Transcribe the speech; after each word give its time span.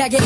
힘차게 0.00 0.18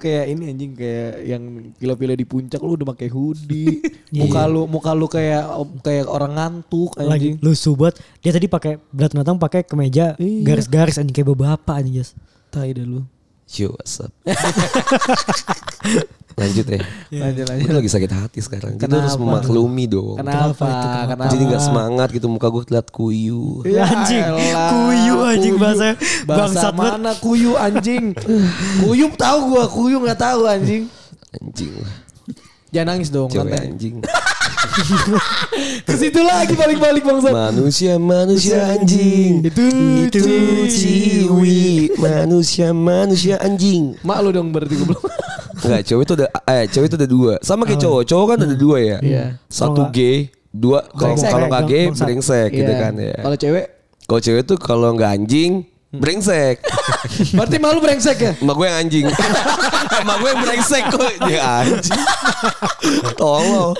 Kayak 0.00 0.24
ini 0.26 0.44
anjing 0.48 0.72
kayak 0.72 1.12
yang 1.22 1.42
gila-gila 1.76 2.14
di 2.14 2.24
puncak 2.24 2.58
lu 2.58 2.74
udah 2.74 2.88
pakai 2.88 3.08
hoodie. 3.08 3.78
Iya. 4.10 4.26
muka 4.26 4.42
lu 4.42 4.66
muka 4.66 4.90
lu 4.90 5.06
kayak 5.06 5.46
kayak 5.86 6.10
orang 6.10 6.34
ngantuk 6.34 6.98
Lagi 6.98 7.06
anjing. 7.30 7.34
lusuh 7.38 7.78
banget. 7.78 8.02
Dia 8.18 8.34
tadi 8.34 8.50
pakai 8.50 8.72
belat 8.90 9.14
natang 9.14 9.38
pakai 9.38 9.62
kemeja 9.62 10.18
Iya. 10.18 10.42
garis-garis 10.42 10.98
anjing 10.98 11.14
kayak 11.14 11.30
bapak 11.30 11.78
anjing 11.78 12.02
Jas. 12.02 12.18
Tai 12.50 12.66
dah 12.66 12.82
lu. 12.82 13.06
Yo, 13.50 13.72
what's 13.72 13.98
up? 13.98 14.12
lanjut 16.40 16.64
ya. 16.64 16.78
Lanjut 17.10 17.44
lanjut. 17.44 17.64
Gue 17.66 17.74
lagi 17.76 17.90
sakit 17.90 18.08
hati 18.08 18.38
sekarang. 18.38 18.72
Kita 18.74 18.86
Kenapa? 18.86 19.00
harus 19.02 19.14
memaklumi 19.18 19.84
dong. 19.84 20.16
Kenapa? 20.16 20.64
Kenapa? 21.04 21.28
Jadi 21.28 21.42
gak 21.44 21.60
semangat 21.60 22.08
gitu 22.10 22.24
muka 22.26 22.46
gue 22.46 22.62
terlihat 22.64 22.88
kuyu. 22.88 23.60
Ya 23.66 23.84
Anjing, 23.84 24.22
kuyu 24.70 25.14
anjing 25.20 25.52
kuyu. 25.52 25.60
bahasa- 25.60 25.96
bahasa 26.24 26.68
mana 26.70 27.10
kuyu 27.16 27.52
anjing 27.54 28.14
kuyu 28.80 29.04
tahu 29.12 29.38
gua 29.50 29.64
kuyu 29.66 29.96
nggak 29.98 30.16
tahu 30.16 30.40
anjing 30.46 30.86
Anjing 31.32 31.72
lah. 31.76 31.92
jangan 32.70 32.86
nangis 32.88 33.08
dong 33.10 33.28
Cewek 33.28 33.52
anjing. 33.52 33.94
ke 35.82 35.94
situ 35.96 36.20
lagi 36.20 36.52
balik-balik 36.52 37.02
bangsa 37.02 37.28
Manusia 37.30 37.96
manusia 37.96 38.58
anjing. 38.70 39.40
itu 39.42 39.64
Itu 40.06 40.20
ciwi. 40.68 41.94
Manusia 41.96 42.70
manusia 42.70 43.34
anjing. 43.38 43.96
mak 44.00 44.20
lu 44.20 44.30
dong 44.30 44.50
berarti 44.50 44.74
gue 44.74 44.86
belum 44.86 45.02
Enggak, 45.60 45.82
cewek 45.84 46.04
itu 46.08 46.14
ada 46.16 46.26
eh 46.48 46.64
cewek 46.66 46.88
itu 46.88 46.96
ada 46.96 47.04
dua. 47.04 47.34
Sama 47.40 47.68
kayak 47.68 47.84
cowok. 47.84 48.02
Cowok 48.08 48.26
kan 48.26 48.38
ada 48.42 48.56
dua 48.56 48.76
ya. 48.80 48.96
Iya. 49.04 49.24
Satu 49.44 49.92
gay, 49.92 50.32
dua 50.48 50.88
kalau 50.90 51.14
kalau 51.14 51.46
nggak 51.46 51.64
gay 51.68 51.84
brengsek 51.92 52.48
gitu 52.50 52.72
Iya. 52.72 52.80
kan 52.80 52.92
ya. 52.96 53.16
kalau 53.20 53.36
cewek 53.36 53.64
Kalau 54.08 54.20
cewek 54.20 54.42
tuh 54.42 54.58
kalau 54.58 54.88
nggak 54.96 55.10
anjing 55.14 55.69
brengsek. 55.90 56.62
berarti 57.36 57.56
malu 57.58 57.82
brengsek 57.82 58.18
ya 58.18 58.32
Emak 58.38 58.54
gue 58.54 58.66
yang 58.66 58.78
anjing. 58.78 59.04
Emak 60.02 60.16
gue 60.22 60.28
yang 60.30 60.40
brengsek 60.40 60.82
kok. 60.86 61.10
Dia 61.26 61.40
anjing. 61.62 62.00
Tolong. 63.18 63.74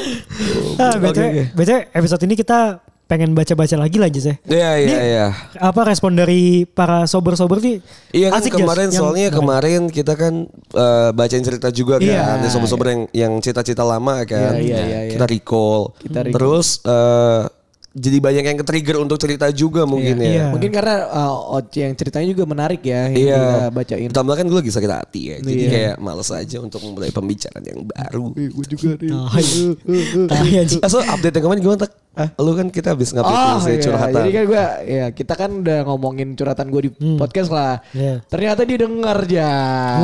Ah, 0.76 0.94
BTW, 0.98 1.22
oke. 1.22 1.42
BTW 1.54 1.78
episode 1.94 2.22
ini 2.26 2.34
kita 2.34 2.82
pengen 3.06 3.34
baca-baca 3.34 3.74
lagi 3.74 3.98
lah 3.98 4.06
Jas 4.06 4.22
ya. 4.22 4.34
Iya 4.46 4.70
iya 4.70 4.86
Ini 4.86 4.94
iya. 5.02 5.26
Apa 5.58 5.82
respon 5.82 6.14
dari 6.14 6.62
para 6.62 7.10
sober-sober 7.10 7.58
nih? 7.58 7.82
Iya 8.14 8.30
kan 8.30 8.38
Asik, 8.38 8.54
kemarin 8.54 8.86
Yang- 8.86 8.98
soalnya 9.02 9.28
kemarin 9.34 9.80
kita 9.90 10.14
kan 10.14 10.46
eh, 10.70 11.10
bacain 11.10 11.42
cerita 11.42 11.74
juga 11.74 11.98
kan. 11.98 12.06
Iya. 12.06 12.38
Ada 12.38 12.46
sobat-sobat 12.54 12.86
yang 12.86 13.02
yang 13.10 13.32
cerita-cerita 13.38 13.82
lama 13.82 14.22
kan. 14.22 14.54
Iya, 14.54 14.62
iya, 14.62 14.78
iya, 14.78 15.00
iya. 15.06 15.12
Kita 15.14 15.26
recall. 15.26 15.90
Kita 15.98 16.18
recall. 16.22 16.34
Terus 16.38 16.68
eh, 16.86 17.42
jadi 17.90 18.18
banyak 18.18 18.44
yang 18.44 18.58
ke-trigger 18.58 18.96
untuk 18.98 19.18
cerita 19.18 19.50
juga 19.50 19.82
mungkin 19.82 20.14
Iya. 20.16 20.30
ya. 20.30 20.46
mungkin 20.48 20.70
karena 20.70 21.10
uh, 21.10 21.58
Oce 21.58 21.82
yang 21.82 21.94
ceritanya 21.94 22.30
juga 22.30 22.46
menarik 22.46 22.78
ya 22.80 23.10
yang 23.10 23.18
Iya. 23.18 23.34
kita 23.34 23.58
bacain 23.74 24.08
Ditambah 24.08 24.34
kan 24.34 24.44
gue 24.46 24.58
lagi 24.58 24.70
sakit 24.70 24.90
hati 24.90 25.20
ya. 25.26 25.36
Jadi 25.38 25.58
Iya. 25.58 25.70
kayak 25.70 25.94
males 25.98 26.30
aja 26.30 26.56
untuk 26.58 26.78
memulai 26.80 27.10
pembicaraan 27.10 27.62
yang 27.62 27.82
baru. 27.82 28.30
gue 28.30 28.66
juga 28.68 28.94
nih 28.94 29.10
Tai. 29.10 29.48
Tai, 30.24 30.50
anjing. 30.56 30.80
Ah, 30.80 30.88
so 30.88 30.98
update 31.00 31.34
yang 31.34 31.44
kemarin 31.44 31.60
gimana 31.60 31.80
tak? 31.82 31.92
Lu 32.36 32.52
kan 32.52 32.66
kita 32.68 32.94
habis 32.94 33.10
ngupdate 33.10 33.38
Oh 33.48 33.58
si 33.58 33.70
iya, 33.70 33.80
curhatan. 33.80 34.14
jadi 34.16 34.30
kan 34.30 34.44
gue 34.44 34.64
ya 34.86 35.04
kita 35.10 35.34
kan 35.34 35.50
udah 35.58 35.78
ngomongin 35.84 36.28
curhatan 36.34 36.66
gue 36.68 36.80
di 36.86 36.90
podcast 37.16 37.50
lah. 37.50 37.82
Iya. 37.90 38.22
Ternyata 38.24 38.62
dia 38.62 38.78
denger 38.80 39.18
ya. 39.26 39.52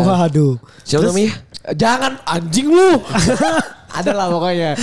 Waduh. 0.03 0.59
Siapa 0.83 1.07
namanya? 1.07 1.33
Jangan 1.71 2.13
anjing 2.25 2.67
lu. 2.67 2.99
Ada 3.99 4.11
lah 4.11 4.27
pokoknya. 4.29 4.75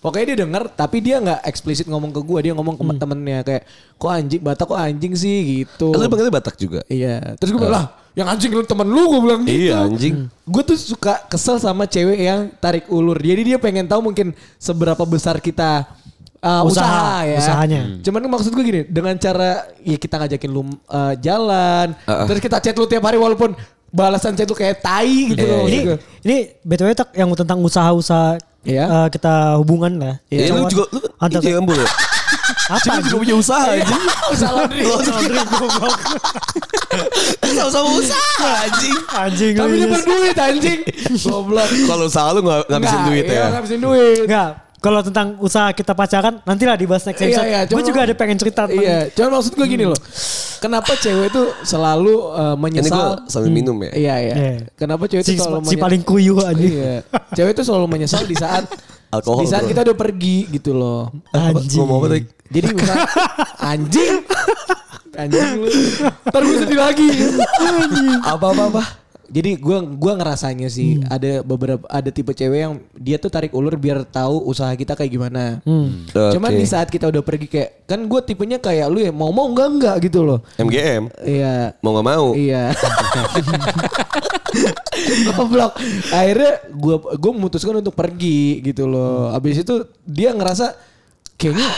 Pokoknya 0.00 0.32
dia 0.32 0.38
denger 0.48 0.62
tapi 0.72 1.04
dia 1.04 1.20
nggak 1.20 1.44
eksplisit 1.44 1.84
ngomong 1.84 2.08
ke 2.08 2.20
gue, 2.24 2.38
dia 2.48 2.52
ngomong 2.56 2.74
ke 2.74 2.84
temennya 2.96 3.38
kayak 3.44 3.62
kok 4.00 4.08
anjing 4.08 4.40
Batak 4.40 4.66
kok 4.66 4.80
anjing 4.80 5.12
sih 5.12 5.36
gitu. 5.60 5.92
Lu 5.92 6.08
panggilnya 6.08 6.32
Batak 6.32 6.56
juga? 6.56 6.80
Iya. 6.88 7.36
Terus 7.36 7.52
gue 7.52 7.60
bilang 7.60 7.76
lah 7.76 7.86
yang 8.16 8.26
anjing 8.26 8.50
lu 8.50 8.64
temen 8.64 8.88
lu 8.88 9.02
gue 9.06 9.20
bilang 9.22 9.40
gitu. 9.44 9.70
Iya, 9.70 9.86
anjing. 9.86 10.26
Gue 10.48 10.62
tuh 10.64 10.74
suka 10.80 11.20
kesel 11.28 11.60
sama 11.60 11.84
cewek 11.84 12.16
yang 12.16 12.48
tarik 12.58 12.88
ulur. 12.88 13.20
Jadi 13.20 13.54
dia 13.54 13.58
pengen 13.60 13.84
tahu 13.84 14.00
mungkin 14.00 14.32
seberapa 14.56 15.04
besar 15.04 15.36
kita 15.38 15.84
uh, 16.40 16.64
Usaha, 16.64 16.88
usaha, 16.88 17.28
ya. 17.28 17.38
usahanya. 17.38 17.80
Cuman 18.00 18.24
maksud 18.26 18.50
gue 18.50 18.64
gini, 18.64 18.82
dengan 18.88 19.14
cara 19.14 19.68
ya 19.84 20.00
kita 20.00 20.16
ngajakin 20.16 20.50
lu 20.50 20.64
uh, 20.88 21.14
jalan, 21.20 21.92
Uh-uh. 22.08 22.24
terus 22.26 22.40
kita 22.40 22.56
chat 22.58 22.74
lu 22.74 22.88
tiap 22.88 23.04
hari 23.04 23.20
walaupun 23.20 23.52
balasan 23.92 24.34
chat 24.34 24.48
lu 24.48 24.56
kayak 24.56 24.80
tai 24.80 25.34
gitu 25.34 25.44
Iya, 25.44 25.50
loh. 25.54 25.66
iya. 25.68 25.76
Ini 25.76 25.80
ini 26.24 26.36
BTW 26.64 26.90
tak 26.96 27.12
yang 27.14 27.30
tentang 27.36 27.60
usaha-usaha 27.60 28.40
Iya. 28.60 28.84
eh, 28.84 29.06
kita 29.08 29.56
hubungan 29.56 29.92
lah. 29.96 30.14
Iya, 30.28 30.52
lu 30.52 30.64
Cowok- 30.64 30.70
juga 30.70 30.84
lu 30.92 31.00
antar- 31.16 31.42
iya 31.42 31.52
gembul 31.56 31.76
ya? 31.76 31.88
apa 32.74 32.92
Lu 32.92 33.02
juga 33.02 33.16
punya 33.18 33.34
usaha 33.36 33.66
aja. 33.72 33.96
usaha 34.34 34.50
laundry. 34.52 34.82
Sama-sama 37.40 37.88
usaha 37.96 38.48
anjing. 38.66 38.98
anjing 39.10 39.52
Tapi 39.56 39.70
lu, 39.70 39.76
dia 39.78 39.88
berduit 39.88 40.38
anjing. 40.38 40.80
Goblok. 41.18 41.68
Kalau 41.86 42.04
usaha 42.06 42.28
lu 42.32 42.40
nggak 42.42 42.60
ngabisin 42.68 43.00
duit 43.06 43.24
iya, 43.24 43.34
ya? 43.34 43.46
ngabisin 43.54 43.80
duit. 43.80 44.18
Enggak, 44.26 44.50
kalau 44.80 45.00
tentang 45.00 45.36
usaha 45.38 45.68
kita 45.70 45.92
pacaran 45.92 46.40
nantilah 46.42 46.74
dibahas 46.74 47.04
next 47.04 47.20
Iya, 47.20 47.28
episode. 47.30 47.46
iya, 47.46 47.60
gue 47.62 47.72
cuma- 47.74 47.84
juga 47.86 48.00
ada 48.02 48.14
pengen 48.14 48.36
cerita 48.36 48.64
tentang 48.64 48.80
Iya, 48.80 48.98
cuman 49.12 49.30
maksud 49.34 49.52
gue 49.52 49.66
gini 49.68 49.84
loh. 49.84 50.00
Kenapa 50.56 50.92
cewek 50.94 51.26
itu 51.28 51.42
selalu 51.62 52.14
uh, 52.26 52.52
Ini 52.52 52.52
gue 52.52 52.60
menyesal? 52.82 53.08
sambil 53.26 53.48
minum 53.50 53.76
ya. 53.78 53.92
Iya, 53.92 54.14
iya. 54.18 54.34
Iya. 54.34 54.54
Kenapa 54.74 55.04
cewek 55.04 55.20
si, 55.22 55.32
itu 55.32 55.40
selalu 55.40 55.64
si 55.64 55.76
paling 55.76 56.00
kuyu 56.00 56.34
anjing. 56.40 56.72
Iya. 56.74 56.96
Cewek 57.32 57.52
itu 57.54 57.62
selalu 57.62 57.86
menyesal 57.88 58.24
di 58.24 58.34
saat 58.34 58.64
Alkohol, 59.14 59.42
di 59.42 59.48
saat 59.48 59.64
bro. 59.64 59.70
kita 59.70 59.80
udah 59.84 59.96
pergi 59.96 60.36
gitu 60.50 60.70
loh. 60.72 61.12
Anjing. 61.30 61.76
Ngomong 61.76 61.96
apa? 62.00 62.16
Jadi 62.50 62.66
misal 62.74 62.96
anjing 63.58 64.14
anjing 65.12 65.48
lu. 65.56 65.66
Ntar 66.24 66.40
gue 66.40 66.56
sedih 66.58 66.78
lagi. 66.78 67.08
Apa-apa 68.22 68.62
apa? 68.70 68.82
Jadi 69.30 69.56
gue 69.56 69.78
gua 69.94 70.18
ngerasanya 70.18 70.66
sih 70.66 70.98
Hmm. 70.98 71.06
ada 71.06 71.40
beberapa 71.40 71.86
ada 71.86 72.10
tipe 72.10 72.30
cewek 72.30 72.58
yang 72.58 72.74
dia 72.92 73.14
tuh 73.14 73.30
tarik 73.30 73.54
ulur 73.54 73.78
biar 73.78 74.02
tahu 74.02 74.42
usaha 74.44 74.68
kita 74.74 74.92
kayak 74.92 75.08
gimana. 75.08 75.62
Hmm. 75.62 76.04
Cuman 76.10 76.50
Oke. 76.50 76.58
di 76.58 76.66
saat 76.66 76.90
kita 76.90 77.06
udah 77.06 77.22
pergi 77.22 77.46
kayak 77.46 77.86
kan 77.86 78.02
gue 78.02 78.20
tipenya 78.26 78.58
kayak 78.58 78.90
lu 78.90 78.98
ya 78.98 79.14
mau 79.14 79.30
mau 79.30 79.46
enggak 79.46 79.68
enggak 79.70 79.96
gitu 80.02 80.26
loh. 80.26 80.42
MGM. 80.58 81.14
Iya. 81.22 81.78
Mau 81.78 81.94
nggak 81.94 82.08
mau? 82.10 82.26
Iya. 82.34 82.74
Goblok. 85.30 85.78
Akhirnya 86.10 86.52
gue 86.66 86.96
gue 86.98 87.32
memutuskan 87.32 87.78
untuk 87.78 87.94
pergi 87.94 88.58
gitu 88.66 88.90
loh. 88.90 89.30
Abis 89.30 89.62
itu 89.62 89.86
dia 90.02 90.34
ngerasa 90.34 90.74
kayaknya 91.38 91.70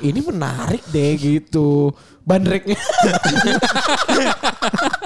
ini 0.00 0.20
menarik 0.20 0.84
deh 0.88 1.12
gitu. 1.16 1.92
Bandreknya. 2.20 2.76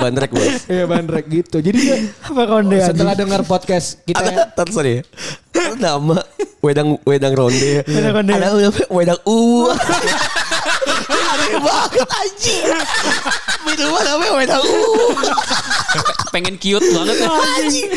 Bandrek 0.03 0.31
bos. 0.35 0.67
Iya 0.67 0.85
bandrek 0.85 1.25
gitu. 1.31 1.63
Jadi 1.63 1.79
dia 1.79 1.97
Apa 2.27 2.43
konde 2.45 2.77
anjing? 2.77 2.91
setelah 2.91 3.15
dengar 3.15 3.41
podcast 3.47 4.03
kita 4.03 4.21
Ada 4.21 4.51
tar 4.53 4.67
sorry 4.69 5.01
ya. 5.01 5.03
Nama 5.79 6.19
wedang 6.61 6.99
wedang 7.07 7.33
ronde. 7.33 7.87
Wedang 7.87 8.13
ronde. 8.19 8.33
Ada 8.35 8.49
wedang 8.91 9.19
uwa. 9.25 9.73
Aneh 11.09 11.57
banget 11.63 12.09
anjing. 12.11 12.65
Minuman 13.65 14.03
namanya 14.03 14.33
wedang 14.35 14.63
uwa. 14.63 15.23
Pengen 16.35 16.59
cute 16.59 16.85
banget 16.93 17.17
ya. 17.23 17.29
Anjing. 17.31 17.89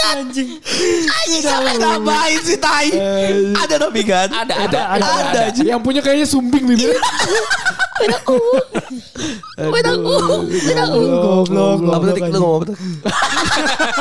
Beda 0.00 0.16
Anjing. 0.16 0.50
Anjing 1.12 1.42
sampai 1.44 1.74
ngapain 1.76 2.40
sih 2.40 2.56
tai? 2.56 2.88
Ada 3.52 3.74
tapi 3.76 4.00
kan? 4.08 4.28
Ada, 4.32 4.54
ada, 4.64 4.80
ada. 4.96 5.04
Ada 5.28 5.40
anjing. 5.52 5.68
yang 5.68 5.80
punya 5.84 6.00
kayaknya 6.00 6.24
sumbing 6.24 6.64
bibir. 6.64 6.96
Goblok. 11.20 11.78
Apa 11.92 12.04
tadi 12.08 12.20
lu 12.32 12.38
ngomong 12.40 12.56
apa 12.56 12.64
tadi? 12.72 12.80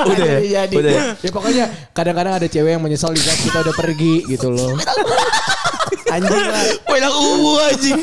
Udah 0.07 0.25
ya? 0.39 0.61
Udah 0.71 0.91
ya? 0.91 1.01
ya 1.19 1.29
pokoknya 1.35 1.65
kadang-kadang 1.91 2.33
ada 2.39 2.47
cewek 2.47 2.79
yang 2.79 2.83
menyesal 2.83 3.11
di 3.11 3.19
saat 3.19 3.39
kita 3.43 3.59
udah 3.59 3.75
pergi 3.75 4.23
gitu 4.23 4.55
loh. 4.55 4.79
Anjing 6.09 6.31
lah. 6.47 6.63
Wedang 6.89 7.13
uwu 7.13 7.59
anjing. 7.59 8.01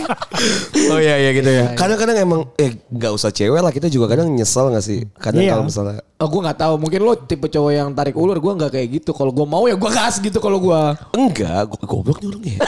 Oh 0.92 1.00
iya 1.00 1.16
iya 1.16 1.30
gitu 1.32 1.48
ya. 1.48 1.72
Kadang-kadang 1.74 2.16
emang 2.20 2.40
eh 2.60 2.76
nggak 2.92 3.12
usah 3.16 3.32
cewek 3.32 3.58
lah 3.64 3.72
kita 3.72 3.88
juga 3.88 4.12
kadang 4.12 4.28
nyesel 4.30 4.68
gak 4.68 4.84
sih? 4.84 5.08
Kadang 5.16 5.42
Iya. 5.42 5.56
kalau 5.56 5.64
misalnya 5.66 6.04
Oh 6.16 6.32
gue 6.32 6.40
gak 6.48 6.56
tahu 6.56 6.80
mungkin 6.80 7.04
lo 7.04 7.12
tipe 7.12 7.44
cowok 7.44 7.72
yang 7.76 7.85
tarik 7.92 8.16
ulur 8.16 8.40
gue 8.40 8.52
nggak 8.56 8.70
kayak 8.72 8.88
gitu 8.98 9.10
kalau 9.12 9.30
gue 9.30 9.46
mau 9.46 9.68
ya 9.68 9.76
gue 9.76 9.90
gas 9.92 10.18
gitu 10.18 10.40
kalau 10.40 10.58
gue 10.58 10.80
enggak, 11.14 11.68
go- 11.68 11.84
goblok 11.86 12.18
nih 12.24 12.28
orangnya. 12.32 12.58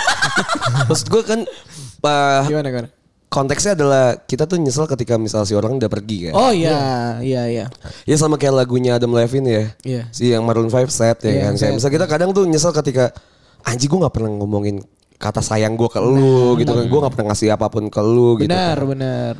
Maksud 0.93 1.09
gue 1.09 1.23
kan 1.25 1.41
uh, 2.05 2.43
gimana 2.47 2.69
gimana 2.69 2.89
konteksnya 3.29 3.77
adalah 3.77 4.17
kita 4.25 4.49
tuh 4.49 4.57
nyesel 4.57 4.89
ketika 4.89 5.21
misal 5.21 5.45
si 5.45 5.53
orang 5.53 5.77
udah 5.77 5.91
pergi 5.93 6.29
kan. 6.29 6.35
Oh 6.35 6.49
iya, 6.49 7.21
iya 7.21 7.43
iya. 7.45 7.67
Ya 8.09 8.17
sama 8.17 8.41
kayak 8.41 8.57
lagunya 8.57 8.97
Adam 8.97 9.13
Levine 9.13 9.49
ya. 9.49 9.65
Iya. 9.85 10.03
Si 10.09 10.33
yang 10.33 10.49
Maroon 10.49 10.73
5 10.73 10.89
set 10.89 11.29
ya 11.29 11.29
Iya, 11.29 11.43
kan. 11.45 11.55
Kayak 11.61 11.73
misal 11.77 11.91
kita 11.93 12.07
kadang 12.09 12.31
tuh 12.33 12.49
nyesel 12.49 12.73
ketika 12.73 13.13
anjing 13.69 13.93
gue 13.93 14.01
gak 14.01 14.15
pernah 14.17 14.33
ngomongin 14.33 14.81
kata 15.21 15.45
sayang 15.45 15.77
gue 15.77 15.89
ke 15.93 16.01
lu 16.01 16.57
gitu 16.57 16.73
kan. 16.73 16.85
Gue 16.89 17.01
gak 17.05 17.13
pernah 17.13 17.27
ngasih 17.37 17.53
apa 17.53 17.69
pun 17.69 17.85
ke 17.93 18.01
lu 18.01 18.41
gitu. 18.41 18.49
Benar, 18.49 18.81
kan. 18.81 18.89
benar. 18.97 19.33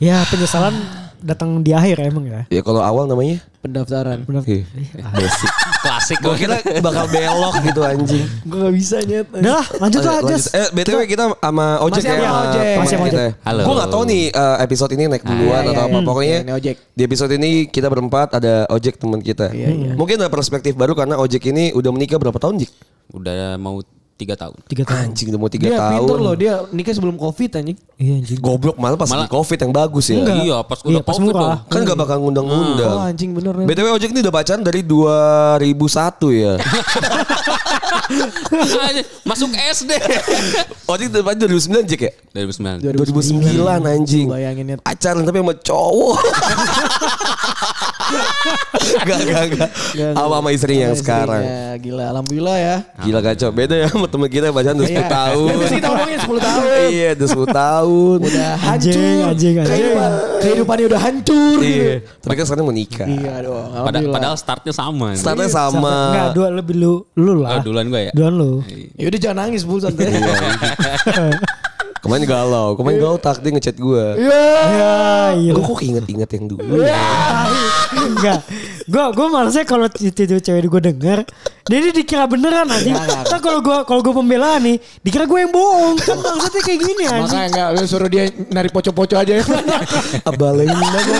Ya 0.00 0.24
penyesalan 0.24 0.74
datang 1.22 1.60
di 1.62 1.74
akhir 1.74 2.02
emang 2.08 2.24
ya. 2.26 2.42
Ya 2.48 2.60
kalau 2.62 2.82
awal 2.82 3.10
namanya 3.10 3.42
Pendaftaran. 3.58 4.22
Benar. 4.22 4.46
Iya. 4.46 4.62
Basic. 5.18 5.50
Klasik 5.84 6.18
Gue 6.22 6.34
kira 6.38 6.62
bakal 6.78 7.10
belok 7.10 7.54
gitu 7.62 7.80
anjing. 7.82 8.26
Gue 8.46 8.58
gak 8.66 8.74
bisa 8.74 8.96
nyet. 9.02 9.26
Udah 9.34 9.62
lah, 9.62 9.66
lanjut 9.82 10.00
lah, 10.06 10.16
Lanjut. 10.22 10.30
Jas. 10.38 10.44
Eh 10.54 10.68
BTW 10.70 11.00
kita 11.10 11.24
sama 11.34 11.66
Ojek 11.82 12.02
Masih 12.02 12.10
ya. 12.10 12.18
sama 12.22 12.38
Ojek. 12.38 12.62
teman 12.62 12.78
Masih 12.78 12.94
sama 12.94 13.06
kita 13.10 13.18
Ojek. 13.18 13.26
ya. 13.26 13.32
Halo. 13.50 13.62
Gue 13.66 13.74
gak 13.82 13.90
tahu 13.90 14.02
nih 14.06 14.22
eh, 14.30 14.56
episode 14.62 14.92
ini 14.94 15.04
naik 15.10 15.24
duluan 15.26 15.62
iya, 15.66 15.70
atau 15.74 15.82
iya. 15.82 15.90
apa. 15.90 15.98
Pokoknya 16.06 16.38
Ini 16.46 16.52
Ojek. 16.54 16.76
di 16.94 17.02
episode 17.02 17.32
ini 17.34 17.50
kita 17.66 17.88
berempat 17.90 18.28
ada 18.38 18.54
Ojek 18.70 18.94
teman 18.94 19.20
kita. 19.20 19.50
Iya, 19.50 19.68
iya. 19.74 19.92
Mungkin 19.98 20.22
ada 20.22 20.30
perspektif 20.30 20.78
baru 20.78 20.94
karena 20.94 21.18
Ojek 21.18 21.42
ini 21.50 21.74
udah 21.74 21.90
menikah 21.90 22.18
berapa 22.22 22.38
tahun 22.38 22.62
Jik? 22.62 22.70
Udah 23.10 23.58
mau 23.58 23.82
tiga 24.18 24.34
tahun. 24.34 24.58
Tiga 24.66 24.82
tahun. 24.82 24.98
Anjing 25.08 25.26
udah 25.30 25.38
mau 25.38 25.46
tiga 25.46 25.64
Dia 25.64 25.78
tahun. 25.78 25.92
pinter 25.94 26.16
loh, 26.18 26.34
dia 26.34 26.52
nikah 26.68 26.90
sebelum 26.90 27.14
covid 27.14 27.50
anjing. 27.54 27.78
Iya 27.94 28.12
anjing. 28.18 28.38
Goblok 28.38 28.74
malah 28.74 28.94
pas 28.94 29.06
Malah- 29.06 29.24
lagi 29.24 29.30
covid 29.30 29.58
yang 29.58 29.70
bagus 29.72 30.04
ya. 30.08 30.18
Iya, 30.18 30.56
pas 30.60 30.78
Iya, 30.80 30.90
udah 30.90 31.02
pas 31.02 31.14
covid 31.14 31.26
murah. 31.30 31.62
tuh. 31.62 31.70
Kan 31.70 31.80
gak 31.84 31.96
bakal 31.96 32.16
ngundang-ngundang. 32.18 32.90
Oh 32.92 33.02
anjing 33.04 33.30
bener. 33.30 33.54
Ren. 33.54 33.64
BTW 33.64 33.86
Ojek 33.92 34.10
ini 34.10 34.20
udah 34.20 34.34
bacaan 34.34 34.60
dari 34.60 34.82
2001 34.82 35.62
ya. 36.34 36.54
Masuk 39.22 39.48
SD. 39.52 39.92
Ojek 40.90 41.06
udah 41.10 41.22
bacaan 41.22 41.46
2009 41.46 41.86
Jik 41.86 42.00
ya? 42.02 42.12
2009. 42.34 42.90
2009 42.98 43.54
anjing. 43.86 44.26
Bayangin 44.26 44.66
ya. 44.66 44.76
Pacaran 44.80 45.22
tapi 45.22 45.38
sama 45.38 45.54
cowok. 45.54 46.16
gak, 49.04 49.18
gak, 49.20 49.44
gak. 49.54 49.70
Sama 50.16 50.34
sama 50.34 50.50
istrinya 50.50 50.84
yang 50.88 50.96
sekarang. 50.96 51.42
Ya, 51.44 51.76
gila, 51.76 52.04
alhamdulillah 52.08 52.56
ya. 52.56 52.76
Gila 52.98 53.20
kacau. 53.22 53.50
Beda 53.50 53.74
ya 53.76 53.86
sama 53.86 54.07
temen 54.08 54.26
kita 54.26 54.46
bacaan 54.48 54.74
udah 54.74 54.86
10 54.86 54.94
Iya. 54.94 55.06
tahun. 55.08 55.48
Yang 55.54 55.72
kita 55.74 55.86
ngomongin 55.86 56.18
10 56.18 56.40
tahun. 56.48 56.64
Iya 56.88 57.08
udah 57.12 57.28
10 57.28 57.46
tahun. 57.54 58.16
Udah 58.20 58.50
hancur. 58.58 58.92
anjing, 58.92 59.20
anjing. 59.22 59.54
Kehidupan, 59.60 60.10
kehidupannya 60.38 60.84
udah 60.86 61.00
hancur 61.00 61.56
gitu. 61.58 61.82
Iya. 61.82 61.94
Tapi 62.18 62.32
kan 62.34 62.44
sekarang 62.44 62.64
mau 62.64 62.74
nikah. 62.74 63.06
Iya 63.06 63.32
dong, 63.40 63.66
Pada, 63.84 63.98
padahal 64.08 64.36
startnya 64.36 64.72
sama. 64.72 65.08
Startnya 65.12 65.48
sama. 65.48 65.96
Enggak, 66.08 66.28
dua 66.32 66.48
lebih 66.50 66.74
lu 66.74 66.94
lu 67.14 67.32
Oh, 67.32 67.36
lah. 67.40 67.60
duluan 67.60 67.86
gue 67.86 68.00
ya. 68.04 68.12
Duluan 68.12 68.34
lu. 68.34 68.52
Ya 68.94 69.06
udah 69.06 69.20
jangan 69.20 69.36
nangis 69.44 69.62
bu 69.62 69.76
santai. 69.76 70.08
Iya. 72.08 72.16
Kemarin 72.16 72.24
galau. 72.24 72.68
Kemarin 72.72 72.96
galau 73.04 73.18
tak 73.20 73.36
dia 73.44 73.52
ngechat 73.52 73.76
gue. 73.76 74.04
Iya. 74.16 74.44
Ya, 74.72 74.96
iya. 75.36 75.52
Gue 75.52 75.64
kok 75.68 75.80
inget-inget 75.84 76.30
yang 76.32 76.44
dulu. 76.48 76.80
Enggak. 77.92 78.40
Gua 78.88 79.12
gua 79.12 79.28
malesnya 79.28 79.68
kalau 79.68 79.84
itu 80.00 80.24
itu 80.24 80.40
cewek 80.40 80.64
gue 80.64 80.80
denger, 80.80 81.20
dia 81.68 81.76
ini 81.76 81.92
dikira 81.92 82.24
beneran 82.24 82.64
anjing. 82.72 82.96
Kan 83.28 83.36
kalau 83.44 83.60
gua 83.60 83.84
kalau 83.84 84.00
gua 84.00 84.16
pembelaan 84.16 84.64
nih, 84.64 84.80
dikira 85.04 85.28
gue 85.28 85.38
yang 85.44 85.52
bohong. 85.52 86.00
Kan 86.00 86.16
maksudnya 86.16 86.62
kayak 86.64 86.80
gini 86.80 87.04
anjing. 87.04 87.28
Makanya 87.28 87.46
enggak 87.52 87.68
lu 87.76 87.84
suruh 87.84 88.08
dia 88.08 88.32
nari 88.48 88.72
poco-poco 88.72 89.12
aja 89.12 89.28
ya. 89.40 89.44
Abalin 90.24 90.72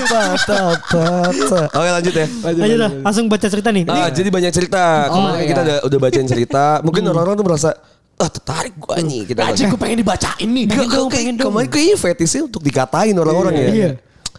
patah 0.09 0.81
patah. 0.89 1.69
Oke 1.77 1.89
lanjut 1.93 2.15
ya. 2.17 2.27
Ayo 2.57 2.77
dah, 2.81 2.91
langsung 3.05 3.29
baca 3.29 3.47
cerita 3.53 3.69
nih. 3.69 3.85
Ah, 3.85 4.09
jadi 4.09 4.29
banyak 4.33 4.53
cerita. 4.57 5.13
Kemarin 5.13 5.37
iya. 5.37 5.49
kita 5.53 5.61
udah, 5.61 5.79
udah 5.93 5.99
bacain 6.01 6.29
cerita. 6.29 6.65
Mungkin 6.81 7.05
orang-orang 7.05 7.37
tuh 7.37 7.45
merasa 7.45 7.71
ah 8.19 8.31
tertarik 8.31 8.75
gua 8.75 8.99
nih 8.99 9.23
kita. 9.31 9.47
Anjing 9.47 9.71
gue 9.71 9.81
pengen 9.81 9.99
dibacain 10.03 10.49
nih. 10.51 10.65
Gak, 10.67 11.09
Pengen 11.15 11.35
dong, 11.39 11.55
kemarin 11.55 11.69
kayaknya 11.71 11.97
fetishnya 11.97 12.43
untuk 12.51 12.63
dikatain 12.67 13.15
orang-orang 13.15 13.55
ya. 13.55 13.69
Iya. 13.71 13.91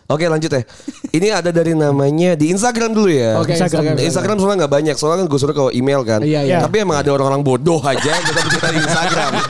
Oke 0.10 0.26
lanjut 0.26 0.50
ya. 0.50 0.66
Ini 1.14 1.28
ada 1.38 1.54
dari 1.54 1.78
namanya 1.78 2.34
di 2.34 2.50
Instagram 2.50 2.98
dulu 2.98 3.14
ya. 3.14 3.38
Oke, 3.38 3.54
Instagram. 3.54 3.94
Instagram. 3.94 4.10
Instagram 4.10 4.36
soalnya 4.42 4.58
nggak 4.66 4.74
banyak, 4.74 4.96
soalnya 4.98 5.18
kan 5.22 5.28
gue 5.30 5.38
suruh 5.38 5.54
ke 5.54 5.64
email 5.78 6.02
kan. 6.02 6.26
Iya, 6.26 6.50
iya. 6.50 6.60
Tapi 6.66 6.82
emang 6.82 6.98
ada 6.98 7.14
orang-orang 7.14 7.46
bodoh 7.46 7.78
aja 7.86 8.18
yang 8.18 8.26
tetap 8.26 8.46
cerita 8.50 8.70
di 8.74 8.80
Instagram. 8.82 9.32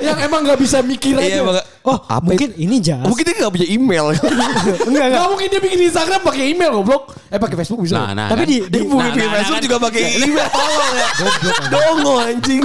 Yang 0.00 0.18
emang 0.24 0.40
gak 0.48 0.58
bisa 0.58 0.78
mikir 0.80 1.12
Iya, 1.18 1.20
aja. 1.20 1.38
emang. 1.44 1.56
Oh, 1.80 1.96
apa 1.96 2.22
mungkin 2.24 2.52
ini 2.56 2.76
jas. 2.80 3.04
Mungkin 3.04 3.24
dia 3.24 3.34
nggak 3.40 3.52
punya 3.52 3.68
email. 3.68 4.04
enggak 4.88 5.04
enggak. 5.10 5.20
Gak 5.20 5.28
mungkin 5.32 5.46
dia 5.48 5.60
bikin 5.60 5.78
Instagram 5.88 6.20
pakai 6.22 6.44
email 6.52 6.70
goblok. 6.70 7.02
Eh 7.28 7.38
pakai 7.40 7.56
Facebook 7.58 7.80
bisa. 7.84 7.94
Nah, 7.96 8.10
nah. 8.12 8.28
Tapi 8.28 8.44
kan. 8.44 8.50
di, 8.52 8.56
di 8.68 8.78
punya 8.84 9.10
Nah, 9.10 9.16
nah, 9.16 9.32
Facebook 9.40 9.58
nah, 9.58 9.64
juga 9.64 9.76
pakai 9.80 10.02
email. 10.20 10.48
Tolong 10.56 10.92
ya. 10.94 11.08
Dongo 11.68 12.14
anjing. 12.20 12.62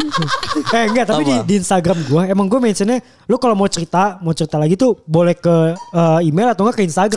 eh 0.72 0.84
enggak, 0.86 1.06
tapi 1.08 1.24
di, 1.24 1.36
di 1.44 1.54
Instagram 1.58 1.98
gua 2.06 2.22
emang 2.28 2.46
gua 2.48 2.60
mentionnya 2.60 3.00
lu 3.26 3.36
kalau 3.40 3.56
mau 3.56 3.68
cerita, 3.68 4.20
mau 4.20 4.36
cerita 4.36 4.60
lagi 4.60 4.76
tuh 4.76 5.00
boleh 5.04 5.34
ke 5.34 5.56
eh, 5.76 6.20
email 6.24 6.52
atau 6.52 6.68
enggak 6.68 6.84
ke 6.84 6.86
Instagram. 6.86 7.15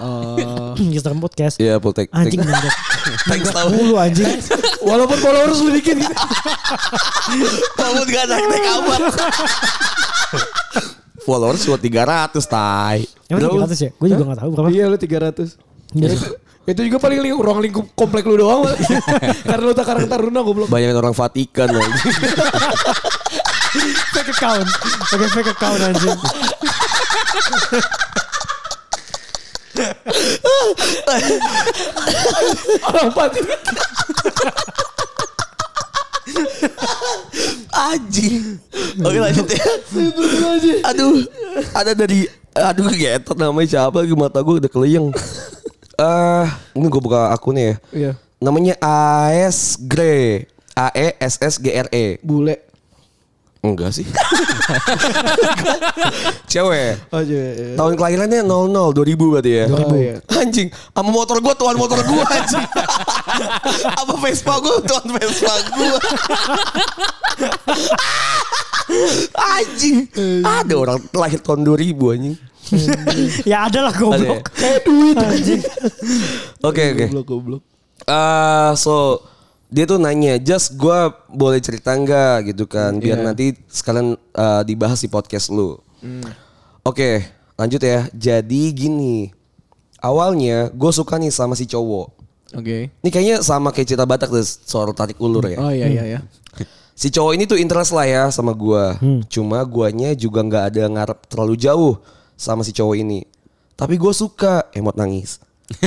Oh. 0.00 0.74
Instagram 0.94 1.22
podcast. 1.22 1.56
Iya, 1.62 1.78
full 1.78 1.94
take. 1.94 2.10
Anjing 2.10 2.42
nangga. 2.42 2.70
Thanks 3.30 3.50
tau. 3.54 3.70
Mulu 3.70 3.94
anjing. 3.94 4.26
Walaupun 4.82 5.18
followers 5.22 5.58
lu 5.62 5.70
dikit. 5.70 6.02
Kamu 7.78 8.02
gak 8.08 8.24
naik-naik 8.26 8.66
amat. 8.82 9.00
Followers 11.24 11.62
cuma 11.64 11.78
300 11.80 12.36
tai. 12.44 13.06
Emang 13.30 13.64
300 13.64 13.86
ya? 13.86 13.90
Gue 13.96 14.08
juga 14.12 14.24
gak 14.34 14.38
tahu 14.44 14.50
berapa. 14.52 14.68
Iya 14.74 14.84
lu 14.90 14.98
300. 14.98 15.56
itu, 15.94 16.16
itu 16.74 16.80
juga 16.90 16.98
paling 16.98 17.18
ling 17.22 17.32
ruang 17.38 17.60
lingkup 17.62 17.86
komplek 17.94 18.26
lu 18.26 18.36
doang. 18.36 18.66
Karena 19.48 19.62
lu 19.62 19.72
tak 19.72 19.86
karang 19.88 20.10
taruna 20.10 20.42
goblok. 20.42 20.68
Banyak 20.68 20.90
orang 20.92 21.14
Vatikan 21.14 21.70
anjing. 21.70 22.14
fake 24.10 24.30
account. 24.36 24.68
Pakai 25.06 25.28
fake 25.32 25.50
account 25.54 25.80
anjing. 25.80 26.18
Orang 32.84 33.10
pati. 33.14 33.40
Anjing. 37.74 38.58
Oke 39.02 39.18
lanjut 39.18 39.46
ya. 39.50 39.64
Aduh. 40.90 41.26
Ada 41.74 41.92
dari 41.94 42.30
aduh 42.54 42.86
getot 42.94 43.34
namanya 43.34 43.66
siapa 43.66 44.06
lagi 44.06 44.14
mata 44.14 44.38
gue 44.38 44.62
udah 44.62 44.70
keleyeng. 44.70 45.10
Eh, 45.94 46.46
ini 46.74 46.86
gue 46.90 47.02
buka 47.02 47.34
akunnya 47.34 47.62
ya. 47.62 47.76
Iya. 47.90 48.12
Namanya 48.42 48.74
AS 48.82 49.78
Gre. 49.78 50.46
A 50.74 50.90
E 50.90 51.14
S 51.22 51.38
S 51.38 51.54
G 51.62 51.70
R 51.70 51.86
E. 51.94 52.18
Bule. 52.22 52.73
Enggak 53.64 53.96
sih. 53.96 54.04
Cewek. 56.52 57.00
Oh 57.08 57.24
iya. 57.24 57.72
Tahun 57.80 57.96
kelahirannya 57.96 58.44
00 58.44 58.92
2000 58.92 59.32
berarti 59.32 59.50
ya. 59.56 59.64
2000. 59.72 59.96
iya. 59.96 60.16
Anjing, 60.36 60.68
sama 60.68 61.08
motor 61.08 61.40
gua 61.40 61.56
tuan 61.56 61.72
motor 61.80 61.96
gua 62.04 62.28
anjing. 62.36 62.60
Apa 63.88 64.14
Vespa 64.20 64.60
gua 64.60 64.84
tuan 64.84 65.06
Vespa 65.16 65.54
gua. 65.80 65.96
anjing. 69.56 69.96
Ada 70.44 70.74
orang 70.76 71.00
lahir 71.16 71.40
tahun 71.40 71.64
2000 71.64 72.14
anjing. 72.20 72.36
ya 73.50 73.64
ada 73.68 73.88
lah 73.88 73.94
goblok. 73.96 74.44
Kayak 74.56 74.80
duit 74.84 75.16
anjing. 75.16 75.62
Oke 76.60 76.82
oke. 76.92 77.04
Goblok 77.08 77.26
goblok. 77.26 77.62
Eh, 78.04 78.70
so 78.76 79.24
dia 79.74 79.84
tuh 79.84 79.98
nanya, 79.98 80.38
just 80.38 80.78
gue 80.78 80.98
boleh 81.28 81.58
cerita 81.58 81.90
nggak 81.90 82.54
gitu 82.54 82.70
kan, 82.70 82.94
biar 82.94 83.18
Iya. 83.18 83.26
nanti 83.26 83.46
sekalian 83.66 84.14
eh, 84.14 84.62
dibahas 84.62 85.02
di 85.02 85.10
podcast 85.10 85.50
lu. 85.50 85.74
Oke, 86.86 87.26
lanjut 87.56 87.82
ya. 87.82 88.06
Jadi 88.14 88.70
gini, 88.70 89.34
awalnya 89.98 90.70
gue 90.70 90.92
suka 90.94 91.18
nih 91.18 91.34
sama 91.34 91.58
si 91.58 91.66
cowok. 91.66 92.06
Oke. 92.54 92.86
Ini 93.02 93.10
kayaknya 93.10 93.36
sama 93.42 93.74
kayak 93.74 93.88
cerita 93.90 94.06
Batak 94.06 94.30
tuh 94.30 94.46
soal 94.46 94.94
tarik 94.94 95.18
ulur 95.18 95.42
ya. 95.42 95.58
Oh 95.58 95.74
iya 95.74 95.90
iya 95.90 96.04
iya. 96.06 96.20
Si 96.94 97.10
cowok 97.10 97.34
ini 97.34 97.42
tuh 97.42 97.58
interest 97.58 97.90
lah 97.90 98.06
ya 98.06 98.22
sama 98.30 98.54
gua. 98.54 98.94
Cuma 99.26 99.58
guanya 99.66 100.14
juga 100.14 100.46
nggak 100.46 100.64
ada 100.70 100.86
ngarep 100.86 101.18
terlalu 101.26 101.58
jauh 101.58 101.98
sama 102.38 102.62
si 102.62 102.70
cowok 102.70 102.94
ini. 102.94 103.26
Tapi 103.74 103.98
gue 103.98 104.14
suka 104.14 104.70
emot 104.70 104.94
nangis. 104.94 105.42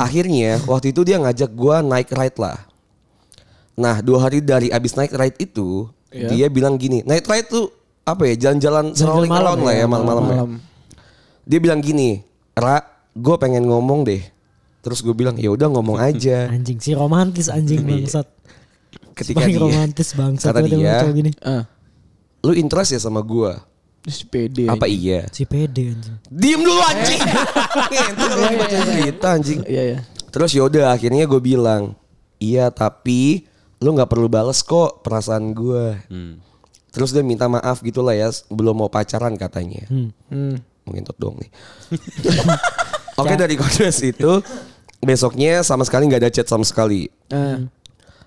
Akhirnya 0.00 0.56
waktu 0.64 0.96
itu 0.96 1.04
dia 1.04 1.20
ngajak 1.20 1.52
gua 1.52 1.84
naik 1.84 2.08
ride 2.16 2.40
lah. 2.40 2.56
Nah 3.80 4.04
dua 4.04 4.28
hari 4.28 4.44
dari 4.44 4.68
abis 4.68 4.92
naik 4.94 5.16
ride 5.16 5.40
itu 5.40 5.88
Iya. 6.10 6.26
dia 6.26 6.46
bilang 6.50 6.74
gini, 6.74 7.06
naik 7.06 7.22
ride 7.24 7.46
tuh 7.46 7.70
apa 8.02 8.26
ya 8.26 8.34
jalan-jalan 8.34 8.90
strolling 8.98 9.30
malam 9.30 9.54
around 9.54 9.60
lah 9.62 9.74
ya 9.78 9.86
malam-malam 9.86 10.24
ya. 10.26 10.34
Malam. 10.42 10.50
Dia 11.46 11.58
bilang 11.62 11.78
gini, 11.78 12.26
Ra, 12.52 12.82
gue 13.14 13.36
pengen 13.38 13.62
ngomong 13.62 14.02
deh. 14.02 14.18
Terus 14.82 15.06
gue 15.06 15.14
bilang 15.14 15.38
ya 15.38 15.54
udah 15.54 15.70
ngomong 15.70 16.02
aja. 16.10 16.50
Anjing 16.50 16.82
si 16.82 16.98
romantis 16.98 17.46
anjing 17.46 17.86
bangsat. 17.86 18.26
Ketika 19.14 19.46
Paling 19.46 19.54
dia, 19.54 19.62
romantis 19.62 20.08
bangsat 20.18 20.50
kata 20.50 20.66
dia, 20.66 20.98
gini. 21.14 21.30
Ah. 21.46 21.64
lu 22.42 22.58
interest 22.58 22.96
ya 22.96 23.00
sama 23.00 23.22
gue? 23.22 23.52
Si 24.10 24.26
pede. 24.26 24.66
Apa 24.66 24.90
iya? 24.90 25.30
Si 25.30 25.46
pede 25.46 25.94
anjing. 25.94 26.16
Diem 26.26 26.58
dulu 26.58 26.80
anjing. 26.90 27.20
Itu 28.18 28.24
lagi 28.34 28.56
baca 28.58 28.76
cerita 28.82 29.26
anjing. 29.30 29.60
Iya 29.62 29.82
iya. 29.94 29.98
Terus 30.32 30.50
yaudah 30.58 30.90
akhirnya 30.90 31.22
gue 31.22 31.38
bilang, 31.38 31.94
iya 32.42 32.66
tapi 32.72 33.46
lu 33.80 33.96
nggak 33.96 34.10
perlu 34.12 34.28
bales 34.28 34.60
kok 34.60 35.00
perasaan 35.00 35.56
gue. 35.56 35.96
Hmm. 36.12 36.40
Terus 36.90 37.16
dia 37.16 37.24
minta 37.24 37.48
maaf 37.48 37.80
gitulah 37.80 38.12
ya, 38.12 38.28
belum 38.52 38.84
mau 38.84 38.90
pacaran 38.92 39.34
katanya. 39.40 39.88
Hmm. 39.88 40.60
Mungkin 40.84 41.02
tot 41.06 41.16
dong 41.16 41.40
nih. 41.40 41.50
Oke 43.20 43.34
dari 43.36 43.56
kodes 43.56 44.00
itu 44.00 44.40
besoknya 45.00 45.64
sama 45.64 45.84
sekali 45.84 46.08
nggak 46.08 46.20
ada 46.28 46.32
chat 46.32 46.48
sama 46.48 46.64
sekali. 46.64 47.08
Eh. 47.32 47.58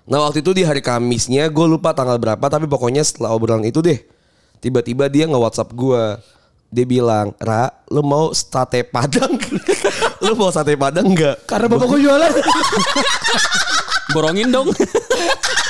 Nah 0.04 0.18
waktu 0.26 0.44
itu 0.44 0.52
di 0.52 0.62
hari 0.66 0.84
Kamisnya 0.84 1.48
gue 1.48 1.66
lupa 1.66 1.96
tanggal 1.96 2.20
berapa 2.20 2.44
tapi 2.46 2.68
pokoknya 2.68 3.00
setelah 3.00 3.32
obrolan 3.32 3.64
itu 3.64 3.80
deh 3.80 3.96
tiba-tiba 4.60 5.08
dia 5.08 5.24
nge 5.24 5.38
WhatsApp 5.40 5.72
gue 5.72 6.02
dia 6.74 6.86
bilang 6.88 7.32
Ra 7.40 7.70
lu 7.88 8.02
mau 8.04 8.34
sate 8.34 8.84
padang 8.84 9.38
lu 10.24 10.32
mau 10.36 10.50
sate 10.52 10.76
padang 10.76 11.14
nggak 11.14 11.46
Karena 11.48 11.66
bapak 11.70 11.86
gue 11.88 12.00
jualan. 12.04 12.32
Borongin 14.12 14.52
dong. 14.52 14.68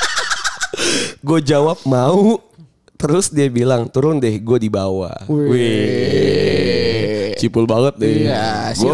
gue 1.27 1.39
jawab 1.45 1.79
mau. 1.87 2.41
Terus 2.95 3.27
dia 3.29 3.51
bilang 3.51 3.91
turun 3.91 4.19
deh 4.19 4.39
gue 4.39 4.57
di 4.59 4.69
bawah. 4.71 5.15
Wih. 5.29 7.35
cipul 7.35 7.67
banget 7.67 7.99
deh. 7.99 8.23
Iya, 8.25 8.71
si 8.71 8.87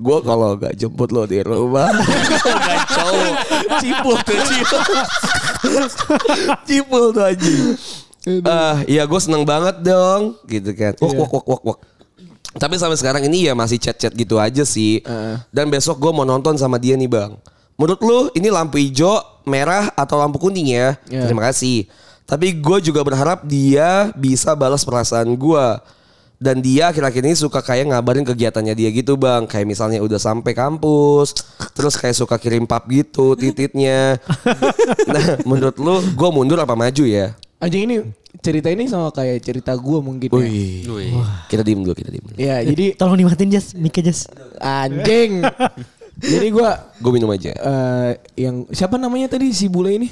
gue 0.00 0.18
kalau 0.24 0.56
gak 0.56 0.72
jemput 0.72 1.12
lo 1.12 1.28
di 1.28 1.44
rumah. 1.44 1.92
Gak 1.92 2.80
cowok 2.96 3.34
cipul 3.80 4.16
tuh 4.24 4.38
cipul. 4.48 4.82
Cipul 6.64 7.04
tuh 7.12 7.24
aja 7.28 7.52
ah 8.44 8.84
ya 8.84 9.08
gue 9.08 9.20
seneng 9.20 9.44
banget 9.46 9.80
dong 9.80 10.36
gitu 10.44 10.70
kan. 10.76 10.92
Wok 11.00 11.14
wok 11.16 11.32
wok 11.32 11.46
wok 11.46 11.62
wok. 11.64 11.78
Tapi 12.58 12.74
sampai 12.80 12.98
sekarang 12.98 13.22
ini 13.28 13.46
ya 13.46 13.52
masih 13.54 13.78
chat-chat 13.78 14.12
gitu 14.12 14.36
aja 14.36 14.66
sih. 14.66 15.00
Dan 15.52 15.72
besok 15.72 16.02
gue 16.02 16.12
mau 16.12 16.26
nonton 16.26 16.58
sama 16.58 16.76
dia 16.76 16.98
nih 16.98 17.08
bang. 17.08 17.32
Menurut 17.78 18.00
lu 18.02 18.18
ini 18.34 18.50
lampu 18.50 18.82
hijau, 18.82 19.22
merah 19.46 19.94
atau 19.94 20.18
lampu 20.18 20.42
kuning 20.42 20.74
ya? 20.74 20.98
Iya. 21.06 21.30
Terima 21.30 21.46
kasih. 21.46 21.86
Tapi 22.26 22.58
gue 22.58 22.78
juga 22.82 23.06
berharap 23.06 23.46
dia 23.46 24.10
bisa 24.18 24.50
balas 24.58 24.82
perasaan 24.82 25.30
gue. 25.38 25.66
Dan 26.42 26.58
dia 26.58 26.90
akhir-akhir 26.90 27.22
ini 27.22 27.34
suka 27.38 27.62
kayak 27.62 27.94
ngabarin 27.94 28.26
kegiatannya 28.26 28.74
dia 28.74 28.90
gitu 28.90 29.14
bang. 29.14 29.46
Kayak 29.46 29.70
misalnya 29.70 30.02
udah 30.02 30.18
sampai 30.18 30.58
kampus. 30.58 31.38
Terus 31.70 31.94
kayak 31.94 32.18
suka 32.18 32.34
kirim 32.42 32.66
pap 32.66 32.82
gitu 32.90 33.38
tititnya. 33.38 34.18
nah 35.14 35.38
menurut 35.46 35.78
lu 35.78 36.02
gue 36.02 36.28
mundur 36.34 36.58
apa 36.58 36.74
maju 36.74 37.06
ya? 37.06 37.38
Anjing 37.62 37.90
ini 37.90 37.96
cerita 38.42 38.74
ini 38.74 38.90
sama 38.90 39.14
kayak 39.14 39.38
cerita 39.38 39.70
gue 39.78 39.98
mungkin 40.02 40.26
ya. 40.26 40.34
Wih. 40.34 41.14
Kita 41.46 41.62
diem 41.62 41.78
dulu, 41.78 41.94
kita 41.94 42.10
diem 42.10 42.26
dulu. 42.26 42.38
Ya 42.42 42.58
jadi 42.58 42.98
Tolong 42.98 43.22
dimatiin 43.22 43.54
Jas, 43.54 43.78
mic 43.78 43.94
Jas. 44.02 44.26
anjing. 44.58 45.42
jadi 46.18 46.50
gue 46.50 46.70
Gue 46.98 47.12
minum 47.14 47.30
aja. 47.30 47.54
eh 47.54 48.10
yang 48.34 48.66
siapa 48.74 48.98
namanya 48.98 49.30
tadi 49.30 49.54
si 49.54 49.70
bule 49.70 49.94
ini? 49.94 50.08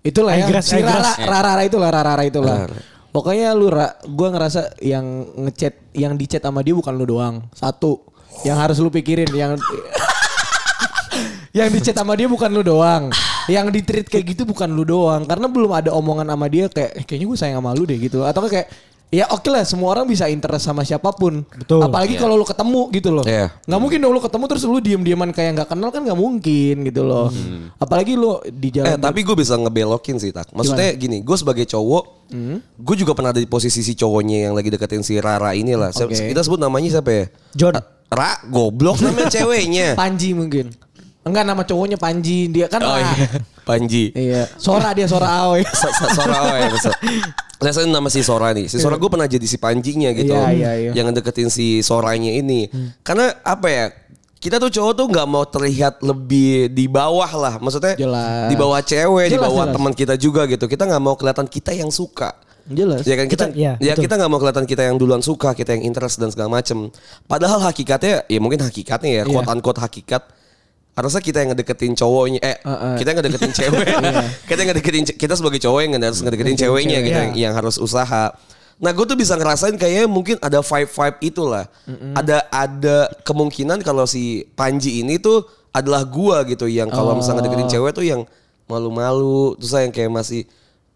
Itulah 0.00 0.32
ya. 0.32 0.48
Si. 0.64 0.80
Rara, 0.80 1.12
Rara, 1.20 1.40
Rara 1.52 1.62
itulah, 1.68 1.88
Rara, 1.92 2.16
Rara 2.16 2.24
itulah. 2.24 2.58
Rara. 2.64 2.80
Pokoknya 3.10 3.52
lu 3.52 3.68
Ra, 3.68 3.98
gue 4.00 4.28
ngerasa 4.30 4.80
yang 4.80 5.04
ngechat, 5.36 5.74
yang 5.92 6.16
dicat 6.16 6.40
sama 6.40 6.64
dia 6.64 6.72
bukan 6.72 6.94
lu 6.94 7.04
doang. 7.04 7.44
Satu, 7.52 8.00
yang 8.46 8.56
harus 8.56 8.78
lu 8.80 8.88
pikirin, 8.88 9.28
yang 9.34 9.58
yang 11.58 11.68
dicat 11.68 11.92
sama 11.92 12.14
dia 12.14 12.30
bukan 12.30 12.48
lu 12.54 12.62
doang. 12.62 13.10
Yang 13.50 13.66
di 13.74 13.80
treat 13.82 14.06
kayak 14.06 14.24
gitu 14.32 14.42
bukan 14.46 14.70
lu 14.70 14.86
doang. 14.86 15.26
Karena 15.26 15.50
belum 15.50 15.70
ada 15.74 15.90
omongan 15.90 16.30
sama 16.30 16.46
dia 16.46 16.70
kayak, 16.70 16.92
eh, 16.96 17.04
kayaknya 17.04 17.26
gue 17.26 17.38
sayang 17.38 17.58
sama 17.58 17.74
lu 17.74 17.82
deh 17.82 17.98
gitu. 17.98 18.22
Atau 18.22 18.46
kayak, 18.46 18.70
ya 19.10 19.26
oke 19.34 19.50
lah 19.50 19.66
semua 19.66 19.90
orang 19.92 20.06
bisa 20.06 20.30
interest 20.30 20.70
sama 20.70 20.86
siapa 20.86 21.10
pun. 21.10 21.42
Betul. 21.42 21.82
Apalagi 21.82 22.14
kalau 22.14 22.38
lu 22.38 22.46
ketemu 22.46 22.82
gitu 22.94 23.10
loh. 23.10 23.26
Iya. 23.26 23.50
Nggak 23.66 23.80
mungkin 23.82 23.98
dong 23.98 24.12
lu 24.14 24.22
ketemu 24.22 24.44
terus 24.46 24.62
lu 24.64 24.78
diem-dieman 24.78 25.30
kayak 25.34 25.50
nggak 25.60 25.68
kenal 25.74 25.90
kan 25.90 26.00
nggak 26.06 26.16
mungkin 26.18 26.74
gitu 26.86 27.02
loh. 27.02 27.28
Apalagi 27.82 28.14
lu 28.14 28.38
di 28.46 28.70
jalan. 28.70 28.94
Eh 28.94 28.96
tapi 28.96 29.26
gue 29.26 29.36
bisa 29.36 29.58
ngebelokin 29.58 30.16
sih 30.22 30.30
tak. 30.30 30.54
Maksudnya 30.54 30.94
gini, 30.94 31.20
gue 31.26 31.36
sebagai 31.36 31.66
cowok, 31.66 32.30
gue 32.78 32.96
juga 32.96 33.12
pernah 33.12 33.34
ada 33.34 33.42
di 33.42 33.50
posisi 33.50 33.82
si 33.82 33.98
cowoknya 33.98 34.48
yang 34.50 34.54
lagi 34.54 34.70
deketin 34.70 35.02
si 35.02 35.18
Rara 35.18 35.52
ini 35.52 35.74
lah. 35.74 35.90
Oke. 35.90 36.14
Kita 36.14 36.40
sebut 36.46 36.62
namanya 36.62 37.02
siapa 37.02 37.10
ya? 37.10 37.24
John. 37.58 37.74
Ra, 38.10 38.42
goblok 38.50 38.98
namanya 39.06 39.30
ceweknya. 39.38 39.94
Panji 39.94 40.34
mungkin. 40.34 40.74
Enggak 41.20 41.44
nama 41.44 41.62
cowoknya 41.62 42.00
Panji 42.00 42.48
dia 42.48 42.64
kan. 42.64 42.80
Oh 42.80 42.96
iya, 42.96 43.28
Panji. 43.68 44.08
Iya. 44.16 44.48
Sora 44.56 44.96
dia 44.96 45.04
Sora 45.04 45.28
Aoi. 45.44 45.60
So- 45.80 45.92
so- 45.92 46.12
Sora 46.12 46.36
oh 46.40 46.54
ya 46.54 46.68
betul. 46.68 46.92
Saya 47.60 47.72
saya 47.76 47.84
nama 47.86 48.08
si 48.08 48.24
Sora 48.24 48.56
nih. 48.56 48.66
Si 48.66 48.80
Sora 48.80 48.96
gue 48.96 49.10
pernah 49.12 49.28
jadi 49.28 49.44
si 49.44 49.60
Panjinya 49.60 50.16
gitu. 50.16 50.32
Iya, 50.32 50.48
iya, 50.56 50.70
iya. 50.80 50.90
Yang 50.96 51.20
deketin 51.20 51.52
si 51.52 51.84
Soranya 51.84 52.32
ini. 52.32 52.72
Karena 53.04 53.36
apa 53.44 53.68
ya? 53.68 53.86
Kita 54.40 54.56
tuh 54.56 54.72
cowok 54.72 54.92
tuh 54.96 55.06
nggak 55.12 55.28
mau 55.28 55.44
terlihat 55.44 56.00
lebih 56.00 56.72
di 56.72 56.88
bawah 56.88 57.28
lah. 57.28 57.54
Maksudnya 57.60 57.92
Jelas. 57.92 58.48
di 58.48 58.56
bawah 58.56 58.80
cewek, 58.80 59.28
di 59.28 59.36
bawah 59.36 59.68
teman 59.68 59.92
kita 59.92 60.16
juga 60.16 60.48
gitu. 60.48 60.64
Kita 60.64 60.88
nggak 60.88 61.02
mau 61.04 61.12
kelihatan 61.12 61.44
kita 61.44 61.76
yang 61.76 61.92
suka. 61.92 62.32
Jelas. 62.64 63.04
Ya 63.04 63.20
kan 63.20 63.28
kita, 63.28 63.52
Kita- 63.52 63.52
iya, 63.52 63.76
ya 63.76 63.92
betul. 63.92 64.08
kita 64.08 64.14
nggak 64.16 64.30
mau 64.32 64.40
kelihatan 64.40 64.64
kita 64.64 64.82
yang 64.88 64.96
duluan 64.96 65.20
suka, 65.20 65.52
kita 65.52 65.76
yang 65.76 65.84
interest 65.84 66.16
dan 66.16 66.32
segala 66.32 66.48
macem. 66.48 66.88
Padahal 67.28 67.60
hakikatnya, 67.60 68.24
ya 68.24 68.38
mungkin 68.40 68.64
hakikatnya 68.64 69.10
ya, 69.12 69.22
Iya. 69.28 69.32
quote 69.36 69.48
unquote 69.52 69.80
hakikat. 69.84 70.22
Harusnya 70.90 71.22
kita 71.22 71.38
yang 71.40 71.54
ngedeketin 71.54 71.94
cowoknya, 71.94 72.40
eh 72.42 72.56
Uh-uh. 72.60 72.98
kita 72.98 73.14
yang 73.14 73.18
ngedeketin 73.22 73.52
cewek, 73.62 73.86
kita 74.44 74.58
yang 74.58 74.70
ngedeketin, 74.74 75.04
kita 75.16 75.34
sebagai 75.38 75.60
cowok 75.62 75.80
yang 75.86 75.92
harus 76.02 76.20
ngedeketin 76.20 76.56
ceweknya, 76.58 76.98
cewek. 76.98 77.06
gitu 77.08 77.18
Iya. 77.18 77.24
yang, 77.24 77.32
yang 77.38 77.52
harus 77.54 77.78
usaha. 77.78 78.34
Nah 78.80 78.90
gue 78.96 79.04
tuh 79.04 79.14
bisa 79.14 79.36
ngerasain 79.36 79.76
kayaknya 79.76 80.08
mungkin 80.08 80.36
ada 80.40 80.64
vibe 80.64 80.90
vibe 80.90 81.18
itulah, 81.20 81.64
ada 82.16 82.48
ada 82.48 82.96
kemungkinan 83.22 83.84
kalau 83.84 84.08
si 84.08 84.48
Panji 84.56 85.04
ini 85.04 85.20
tuh 85.20 85.44
adalah 85.70 86.02
gua 86.02 86.42
gitu 86.48 86.66
yang 86.66 86.90
kalau 86.90 87.14
misalnya 87.14 87.44
ngedeketin 87.44 87.70
cewek 87.70 87.92
tuh 87.94 88.02
yang 88.02 88.24
malu-malu, 88.66 89.54
terus 89.60 89.74
yang 89.76 89.92
kayak 89.94 90.10
masih 90.10 90.42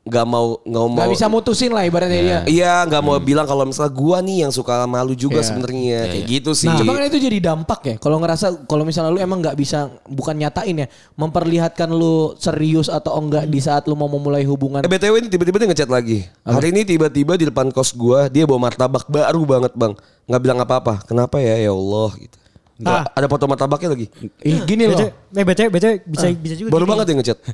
nggak 0.04 0.26
mau 0.28 0.60
nggak 0.60 0.84
mau 0.84 1.00
Gak 1.00 1.16
bisa 1.16 1.26
mutusin 1.32 1.72
lah 1.72 1.88
ibaratnya 1.88 2.20
dia. 2.20 2.40
Iya 2.44 2.84
nggak 2.84 3.00
mau 3.00 3.16
bilang 3.16 3.48
kalau 3.48 3.64
misalnya 3.64 3.88
gua 3.96 4.20
nih 4.20 4.44
yang 4.44 4.52
suka 4.52 4.84
malu 4.84 5.16
juga 5.16 5.40
Iya. 5.40 5.48
sebenarnya 5.48 5.98
kayak 6.12 6.24
gitu 6.28 6.50
sih. 6.52 6.68
Nah, 6.68 6.76
cuma 6.76 6.92
kan 6.92 7.08
itu 7.08 7.16
jadi 7.16 7.38
dampak 7.40 7.80
ya. 7.88 7.94
Kalau 7.96 8.20
ngerasa 8.20 8.68
kalau 8.68 8.84
misalnya 8.84 9.16
lu 9.16 9.20
emang 9.24 9.40
nggak 9.40 9.56
bisa 9.56 9.88
bukan 10.04 10.36
nyatain 10.36 10.84
ya, 10.84 10.86
memperlihatkan 11.16 11.88
lu 11.88 12.36
serius 12.36 12.92
atau 12.92 13.16
enggak 13.16 13.48
di 13.48 13.64
saat 13.64 13.88
lu 13.88 13.96
mau 13.96 14.12
memulai 14.12 14.44
hubungan. 14.44 14.84
Eh 14.84 14.90
BTW 14.92 15.24
ini 15.24 15.28
tiba-tiba 15.32 15.56
dia 15.56 15.68
ngechat 15.72 15.88
lagi. 15.88 16.28
Hari 16.44 16.68
ini 16.68 16.84
tiba-tiba 16.84 17.40
di 17.40 17.48
depan 17.48 17.72
kos 17.72 17.96
gua 17.96 18.28
dia 18.28 18.44
bawa 18.44 18.68
martabak 18.68 19.08
baru 19.08 19.40
banget 19.48 19.72
bang. 19.72 19.96
Nggak 20.28 20.40
bilang 20.44 20.58
apa-apa. 20.60 21.00
Kenapa 21.08 21.40
ya 21.40 21.56
ya 21.56 21.72
Allah 21.72 22.12
gitu. 22.20 22.36
Ah. 22.84 23.08
Ada 23.16 23.30
foto 23.30 23.48
martabaknya 23.48 23.94
lagi. 23.96 24.10
Ih, 24.42 24.66
gini 24.66 24.90
loh. 24.90 24.98
BTW, 24.98 25.38
eh, 25.38 25.44
BTW, 25.46 25.68
BTW 25.72 25.92
bisa 26.10 26.26
bisa 26.36 26.54
juga. 26.60 26.68
Baru 26.74 26.84
gini. 26.84 26.90
banget 26.92 27.04
dia 27.08 27.16
ngechat. 27.16 27.38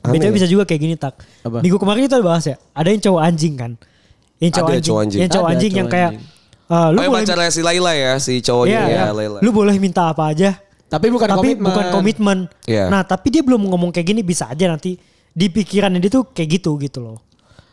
BTW 0.00 0.14
Aneh. 0.20 0.32
bisa 0.32 0.46
juga 0.46 0.62
kayak 0.62 0.80
gini 0.80 0.94
tak. 0.94 1.18
Apa? 1.42 1.58
Minggu 1.58 1.76
kemarin 1.76 2.00
kita 2.04 2.18
bahas 2.20 2.44
ya. 2.44 2.56
Ada 2.70 2.88
yang 2.88 3.02
cowok 3.02 3.20
anjing 3.20 3.54
kan. 3.54 3.72
Yang 4.38 4.52
cowok 4.52 4.64
Ada 4.64 4.72
anjing. 4.72 4.86
cowok 4.86 5.00
anjing. 5.00 5.18
Yang 5.18 5.30
cowok 5.30 5.44
Ada 5.44 5.54
anjing 5.54 5.72
yang 5.74 5.88
kayak 5.88 6.10
anjing. 6.10 6.26
eh, 6.68 6.88
lu 6.88 6.96
Oh, 6.96 7.02
yang 7.02 7.12
boleh 7.12 7.24
pacarnya 7.24 7.50
si 7.50 7.60
Laila 7.60 7.92
ya 7.92 8.12
si 8.16 8.32
cowoknya 8.38 8.70
Iya, 8.70 8.82
ya 8.84 8.88
iya. 8.88 9.04
Laila. 9.10 9.38
Lu 9.40 9.50
boleh 9.50 9.74
minta 9.76 10.02
apa 10.06 10.24
aja. 10.26 10.50
Tapi 10.86 11.06
bukan 11.08 11.26
tapi 11.26 11.36
komitmen. 11.52 11.66
bukan 11.66 11.84
komitmen. 11.90 12.38
Iya. 12.64 12.88
Nah, 12.88 13.02
tapi 13.02 13.28
dia 13.28 13.42
belum 13.42 13.60
ngomong 13.60 13.90
kayak 13.90 14.06
gini 14.06 14.20
bisa 14.22 14.46
aja 14.46 14.64
nanti 14.66 14.96
di 15.28 15.46
pikirannya 15.46 15.98
dia 15.98 16.08
tuh 16.10 16.24
kayak 16.26 16.48
gitu 16.56 16.78
gitu 16.78 16.98
loh. 17.00 17.18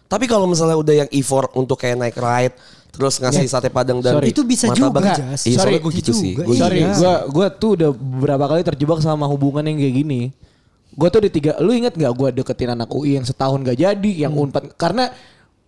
Tapi 0.06 0.26
kalau 0.26 0.46
misalnya 0.46 0.76
udah 0.76 0.96
yang 0.98 1.10
effort 1.12 1.50
untuk 1.54 1.78
kayak 1.78 1.96
naik 1.96 2.16
ride 2.16 2.54
terus 2.90 3.18
ngasih 3.18 3.44
sate 3.46 3.68
padang 3.68 4.00
dan 4.00 4.16
Sorry. 4.16 4.32
Itu 4.32 4.42
bisa 4.44 4.68
juga, 4.70 4.88
Enggak, 4.94 5.18
Jas. 5.18 5.42
Iya, 5.44 5.58
Sorry, 5.58 5.78
gue 5.78 5.92
gitu 5.94 6.12
sih. 6.12 6.32
juga. 6.32 6.44
Gua 6.44 6.56
Sorry, 6.56 6.80
Iya. 6.80 6.92
gua 6.94 7.14
gua 7.28 7.48
tuh 7.50 7.70
udah 7.76 7.90
beberapa 7.92 8.46
kali 8.48 8.62
terjebak 8.64 9.00
sama 9.00 9.26
hubungan 9.26 9.64
yang 9.64 9.76
kayak 9.76 9.96
gini. 9.98 10.22
Gua 10.96 11.12
tuh 11.12 11.28
di 11.28 11.30
tiga, 11.30 11.60
lu 11.60 11.76
inget 11.76 11.92
nggak 11.92 12.14
gua 12.16 12.32
deketin 12.32 12.72
anak 12.72 12.88
UI 12.88 13.20
yang 13.20 13.28
setahun 13.28 13.60
gak 13.62 13.76
jadi, 13.76 14.12
yang 14.16 14.32
Hmm. 14.32 14.48
unpad 14.48 14.72
karena 14.80 15.12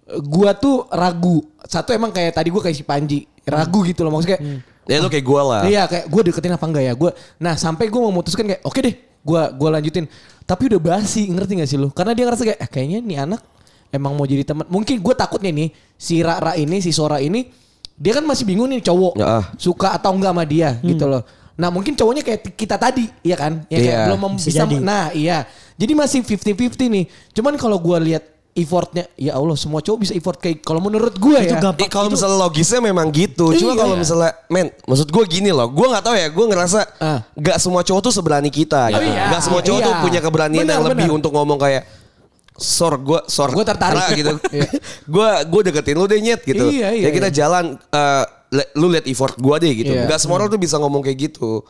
eh, 0.08 0.22
gua 0.24 0.56
tuh 0.56 0.88
ragu. 0.88 1.44
Satu 1.68 1.92
emang 1.92 2.16
kayak 2.16 2.32
tadi 2.32 2.48
gua 2.48 2.64
kayak 2.64 2.78
si 2.80 2.84
Panji, 2.88 3.28
ragu 3.44 3.84
gitu 3.84 4.08
loh 4.08 4.16
maksudnya 4.16 4.40
kayak 4.40 4.76
Ya 4.88 5.04
lu 5.04 5.12
kayak 5.12 5.26
gua 5.28 5.42
lah. 5.44 5.62
Iya 5.68 5.84
kayak 5.84 6.08
gue 6.08 6.22
deketin 6.32 6.56
apa 6.56 6.64
enggak 6.64 6.84
ya 6.88 6.94
gue. 6.96 7.12
Nah 7.44 7.60
sampai 7.60 7.92
gue 7.92 8.00
memutuskan 8.00 8.48
kayak 8.48 8.64
oke 8.64 8.80
deh 8.80 8.96
gue 9.20 9.42
gua 9.60 9.70
lanjutin. 9.76 10.08
Tapi 10.48 10.72
udah 10.72 10.80
basi 10.80 11.28
ngerti 11.28 11.60
gak 11.60 11.68
sih 11.68 11.76
lu? 11.76 11.92
Karena 11.92 12.16
dia 12.16 12.24
ngerasa 12.24 12.48
kayak 12.48 12.60
eh, 12.64 12.70
kayaknya 12.72 13.04
nih 13.04 13.18
anak 13.20 13.44
emang 13.92 14.16
mau 14.16 14.24
jadi 14.24 14.48
teman. 14.48 14.64
Mungkin 14.72 15.04
gue 15.04 15.12
takutnya 15.12 15.52
nih 15.52 15.76
si 16.00 16.24
Rara 16.24 16.56
ini 16.56 16.80
si 16.80 16.96
Sora 16.96 17.20
ini 17.20 17.52
dia 18.00 18.16
kan 18.16 18.24
masih 18.24 18.48
bingung 18.48 18.72
nih 18.72 18.80
cowok 18.80 19.20
Ya, 19.20 19.42
ah. 19.42 19.44
suka 19.60 19.92
atau 19.92 20.16
enggak 20.16 20.32
sama 20.32 20.44
dia 20.48 20.80
gitu 20.80 21.04
loh. 21.04 21.28
Nah 21.58 21.68
mungkin 21.68 21.94
cowoknya 21.94 22.22
kayak 22.22 22.54
kita 22.54 22.78
tadi, 22.78 23.10
iya 23.22 23.34
kan? 23.34 23.66
Ya 23.66 23.78
kayak 23.78 23.90
Iya. 23.92 24.06
belum 24.06 24.20
mem- 24.22 24.38
Bisa 24.38 24.48
bisa. 24.48 24.60
jadi. 24.64 24.76
Nah 24.78 25.10
iya. 25.12 25.44
Jadi 25.74 25.94
masih 25.94 26.20
50-50 26.22 26.86
nih. 26.88 27.06
Cuman 27.32 27.54
kalau 27.54 27.78
gue 27.78 27.98
lihat 28.04 28.24
effortnya, 28.54 29.06
ya 29.14 29.34
Allah 29.34 29.54
semua 29.54 29.78
cowok 29.80 30.00
bisa 30.00 30.14
effort 30.14 30.34
kayak 30.36 30.62
kalau 30.62 30.78
menurut 30.80 31.14
gue 31.14 31.34
Itu 31.36 31.54
ya. 31.54 31.62
gampang. 31.62 31.78
Eh, 31.80 31.90
kalau 31.92 32.10
misalnya 32.10 32.38
logisnya 32.40 32.78
memang 32.80 33.10
gitu. 33.10 33.54
Cuma 33.54 33.74
Iya. 33.74 33.80
kalau 33.80 33.96
misalnya, 33.96 34.34
men, 34.48 34.74
maksud 34.82 35.08
gue 35.08 35.24
gini 35.28 35.50
loh. 35.50 35.66
Gue 35.68 35.86
nggak 35.88 36.02
tahu 36.04 36.16
ya. 36.16 36.28
Gue 36.28 36.46
ngerasa 36.48 36.80
Ah. 36.98 37.20
nggak 37.34 37.58
semua 37.58 37.82
cowok 37.82 38.02
tuh 38.02 38.12
seberani 38.12 38.50
kita. 38.50 38.90
Gitu. 38.90 39.02
iya. 39.04 39.30
Nggak 39.30 39.42
semua 39.44 39.62
cowok 39.62 39.78
Iya. 39.78 39.86
tuh 39.86 39.94
punya 40.00 40.20
keberanian 40.20 40.62
Benar, 40.62 40.74
yang 40.74 40.86
lebih 40.86 41.06
benar. 41.06 41.18
untuk 41.18 41.32
ngomong 41.32 41.58
kayak 41.58 41.84
sor 42.54 42.98
gue 42.98 43.20
sor 43.28 43.50
Gua 43.52 43.62
tertarik. 43.64 44.02
Gitu. 44.16 44.34
Iya. 44.58 44.70
Gue 45.06 45.30
gue 45.44 45.62
deketin 45.64 45.94
lu 45.94 46.06
deh 46.06 46.18
nyet 46.18 46.42
gitu. 46.42 46.66
Iya, 46.68 46.90
iya, 46.92 47.06
ya 47.06 47.10
kita 47.12 47.30
iya. 47.30 47.36
jalan. 47.36 47.66
eh, 47.78 48.26
le- 48.26 48.37
lu 48.50 48.88
lihat 48.88 49.04
effort 49.06 49.36
gue 49.36 49.56
deh 49.60 49.74
gitu. 49.76 49.92
Iya. 49.92 50.08
Nggak 50.08 50.20
semua 50.20 50.38
orang 50.38 50.48
tuh 50.48 50.58
bisa 50.58 50.76
ngomong 50.76 51.02
kayak 51.02 51.18
gitu. 51.30 51.64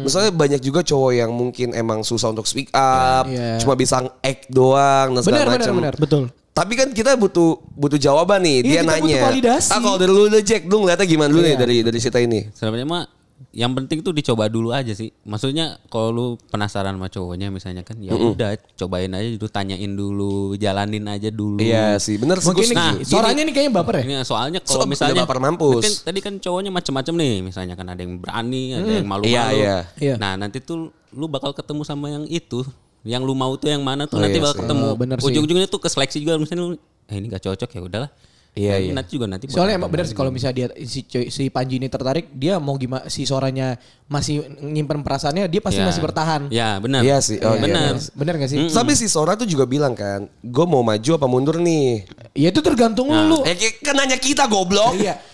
Misalnya 0.00 0.30
banyak 0.30 0.60
juga 0.60 0.80
cowok 0.80 1.12
yang 1.12 1.30
mungkin 1.30 1.72
emang 1.72 2.00
susah 2.00 2.30
untuk 2.30 2.44
speak 2.44 2.70
up, 2.70 3.26
Iya. 3.26 3.58
cuma 3.58 3.74
bisa 3.74 3.98
act 4.18 4.46
doang 4.46 5.12
dan 5.12 5.22
segala 5.22 5.44
benar, 5.44 5.58
macam. 5.58 5.74
benar. 5.76 5.94
Betul. 5.94 6.24
Tapi 6.50 6.72
kan 6.74 6.88
kita 6.90 7.14
butuh 7.14 7.58
butuh 7.72 7.96
jawaban 7.96 8.42
nih. 8.42 8.58
Iya, 8.58 8.62
Dia 8.62 8.72
kita 8.76 8.90
nanya. 8.90 9.02
butuh 9.02 9.26
validasi. 9.26 9.70
Ah 9.70 9.78
kalau 9.78 9.96
dari 9.96 10.12
lu 10.12 10.22
deh 10.26 10.42
Jack, 10.42 10.62
lu 10.64 10.76
ngeliatnya 10.80 11.06
gimana 11.06 11.28
dulu 11.28 11.40
nih 11.40 11.54
Iya. 11.54 11.58
dari 11.58 11.76
dari 11.82 11.98
cerita 11.98 12.18
ini? 12.18 12.40
Sebenarnya 12.50 12.86
mah 12.86 13.04
yang 13.50 13.74
penting 13.74 13.98
tuh 13.98 14.14
dicoba 14.14 14.46
dulu 14.46 14.70
aja 14.70 14.94
sih. 14.94 15.10
Maksudnya 15.26 15.82
kalau 15.90 16.08
lu 16.14 16.26
penasaran 16.54 16.94
sama 16.94 17.10
cowoknya 17.10 17.50
misalnya 17.50 17.82
kan 17.82 17.98
ya 17.98 18.14
udah 18.14 18.54
cobain 18.78 19.10
aja 19.10 19.26
dulu, 19.34 19.50
tanyain 19.50 19.90
dulu, 19.90 20.54
jalanin 20.54 21.02
aja 21.10 21.34
dulu. 21.34 21.58
Iya 21.58 21.98
sih, 21.98 22.14
bener 22.14 22.38
sih. 22.38 22.46
Mungkin 22.46 22.70
ini 22.70 22.78
setuju. 22.78 23.10
suaranya 23.10 23.42
nih 23.42 23.54
kayaknya 23.54 23.72
baper 23.74 23.94
ya. 23.98 24.02
Ini 24.06 24.14
soalnya 24.22 24.60
So, 24.62 24.78
kalau 24.78 24.86
misalnya 24.86 25.18
udah 25.18 25.26
baper 25.26 25.38
mampus. 25.42 25.82
Kan, 25.82 25.94
tadi 26.14 26.18
kan 26.22 26.34
cowoknya 26.38 26.70
macem-macem 26.70 27.14
nih, 27.18 27.34
misalnya 27.42 27.74
kan 27.74 27.86
ada 27.90 27.98
yang 27.98 28.22
berani, 28.22 28.78
ada 28.78 28.86
yang 28.86 29.08
malu-malu. 29.10 29.34
Iya, 29.34 29.44
iya. 29.50 29.76
Iya. 29.98 30.14
Nah 30.22 30.38
nanti 30.38 30.62
tuh 30.62 30.94
lu 31.10 31.26
bakal 31.26 31.50
ketemu 31.50 31.82
sama 31.82 32.06
yang 32.06 32.24
itu, 32.30 32.62
yang 33.02 33.26
lu 33.26 33.34
mau 33.34 33.50
tuh 33.58 33.66
yang 33.66 33.82
mana 33.82 34.06
tuh 34.06 34.18
Oh, 34.18 34.22
nanti 34.22 34.38
iya 34.38 34.46
bakal 34.46 34.54
sih. 34.54 34.62
ketemu. 34.62 34.86
Oh. 34.94 35.26
Ujung-ujungnya 35.26 35.66
tuh 35.66 35.82
ke 35.82 35.90
seleksi 35.90 36.22
juga 36.22 36.38
misalnya 36.38 36.70
lu, 36.70 36.78
eh 37.10 37.16
ini 37.18 37.26
gak 37.26 37.42
cocok 37.50 37.66
ya 37.66 37.80
udahlah. 37.82 38.10
Iya, 38.50 38.82
iya. 38.82 38.90
Nanti 38.90 39.14
juga 39.14 39.30
nanti. 39.30 39.46
Soalnya 39.46 39.78
emang 39.78 39.90
benar 39.94 40.10
sih 40.10 40.16
kalau 40.18 40.34
misalnya 40.34 40.66
dia 40.66 40.68
si 40.82 41.06
si 41.06 41.42
Panji 41.48 41.78
ini 41.78 41.86
tertarik, 41.86 42.34
dia 42.34 42.58
mau 42.58 42.74
gimana 42.74 43.06
si 43.06 43.22
suaranya 43.22 43.78
masih 44.10 44.42
nyimpen 44.58 45.06
perasaannya, 45.06 45.46
dia 45.46 45.62
pasti 45.62 45.78
Ya. 45.78 45.86
masih 45.86 46.02
bertahan. 46.02 46.40
Ya 46.50 46.82
benar. 46.82 47.00
Iya 47.06 47.22
sih, 47.22 47.38
oh, 47.38 47.54
iya, 47.54 47.62
benar. 47.62 47.94
iya. 47.94 48.10
Bener 48.10 48.34
gak 48.42 48.50
sih? 48.50 48.58
Tapi 48.66 48.92
si 48.98 49.06
Sora 49.06 49.38
tuh 49.38 49.46
juga 49.46 49.70
bilang 49.70 49.94
kan, 49.94 50.26
gue 50.42 50.64
mau 50.66 50.82
maju 50.82 51.10
apa 51.14 51.26
mundur 51.30 51.62
nih? 51.62 52.10
Ya 52.34 52.50
itu 52.50 52.58
tergantung 52.58 53.06
lu. 53.06 53.46
Eh 53.46 53.54
kan 53.86 53.94
nanya 53.94 54.18
kita 54.18 54.50
goblok. 54.50 54.98
Iya. 54.98 55.29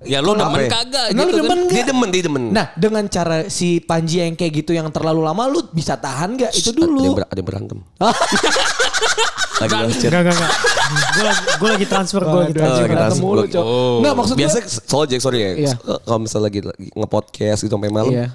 Ya 0.00 0.18
lu 0.18 0.32
Apa 0.32 0.48
demen 0.48 0.60
ya? 0.60 0.68
kagak 0.72 1.06
Nah, 1.10 1.18
lu 1.18 1.28
gitu 1.28 1.38
demen 1.38 1.48
kan. 1.50 1.60
nggak? 1.60 1.74
Dia 1.76 1.84
demen, 1.84 2.08
dia 2.08 2.22
demen. 2.24 2.42
Nah, 2.48 2.66
dengan 2.72 3.04
cara 3.06 3.36
si 3.46 3.68
Panji 3.78 4.16
yang 4.18 4.32
kayak 4.32 4.52
gitu 4.56 4.72
yang 4.72 4.88
terlalu 4.88 5.20
lama 5.20 5.44
lu 5.44 5.60
bisa 5.68 5.92
tahan 5.94 6.34
gak? 6.34 6.52
Itu 6.52 6.72
Ada 6.72 6.80
yang, 6.80 6.92
dulu. 6.96 7.12
ber- 7.14 7.28
ada 7.28 7.36
yang 7.36 7.48
berantem. 7.48 7.78
lagi 9.60 9.72
balas 9.76 9.92
chat. 9.94 10.08
Enggak, 10.08 10.22
enggak, 10.24 10.34
enggak. 10.34 10.52
Gue 10.90 11.22
lagi, 11.22 11.42
gue 11.52 11.68
lagi 11.68 11.86
transfer, 11.86 12.22
gue 12.22 12.32
lagi 12.32 12.40
Waduh, 12.48 12.56
transfer. 12.56 12.80
anjing, 12.80 12.96
berantem 12.96 13.18
mulu, 13.20 13.42
Cok. 13.44 13.60
Oh. 13.62 13.96
Nggak, 14.00 14.14
maksud 14.16 14.34
Biasa 14.34 14.56
soal 14.82 15.04
Jack 15.04 15.20
sorry 15.20 15.38
ya. 15.38 15.50
Iya. 15.54 15.74
Kalau 15.76 16.18
misalnya 16.18 16.44
lagi, 16.48 16.60
lagi 16.64 16.86
nge-podcast 16.90 17.58
gitu 17.60 17.72
sampai 17.76 17.92
malam. 17.92 18.08
Iya. 18.08 18.26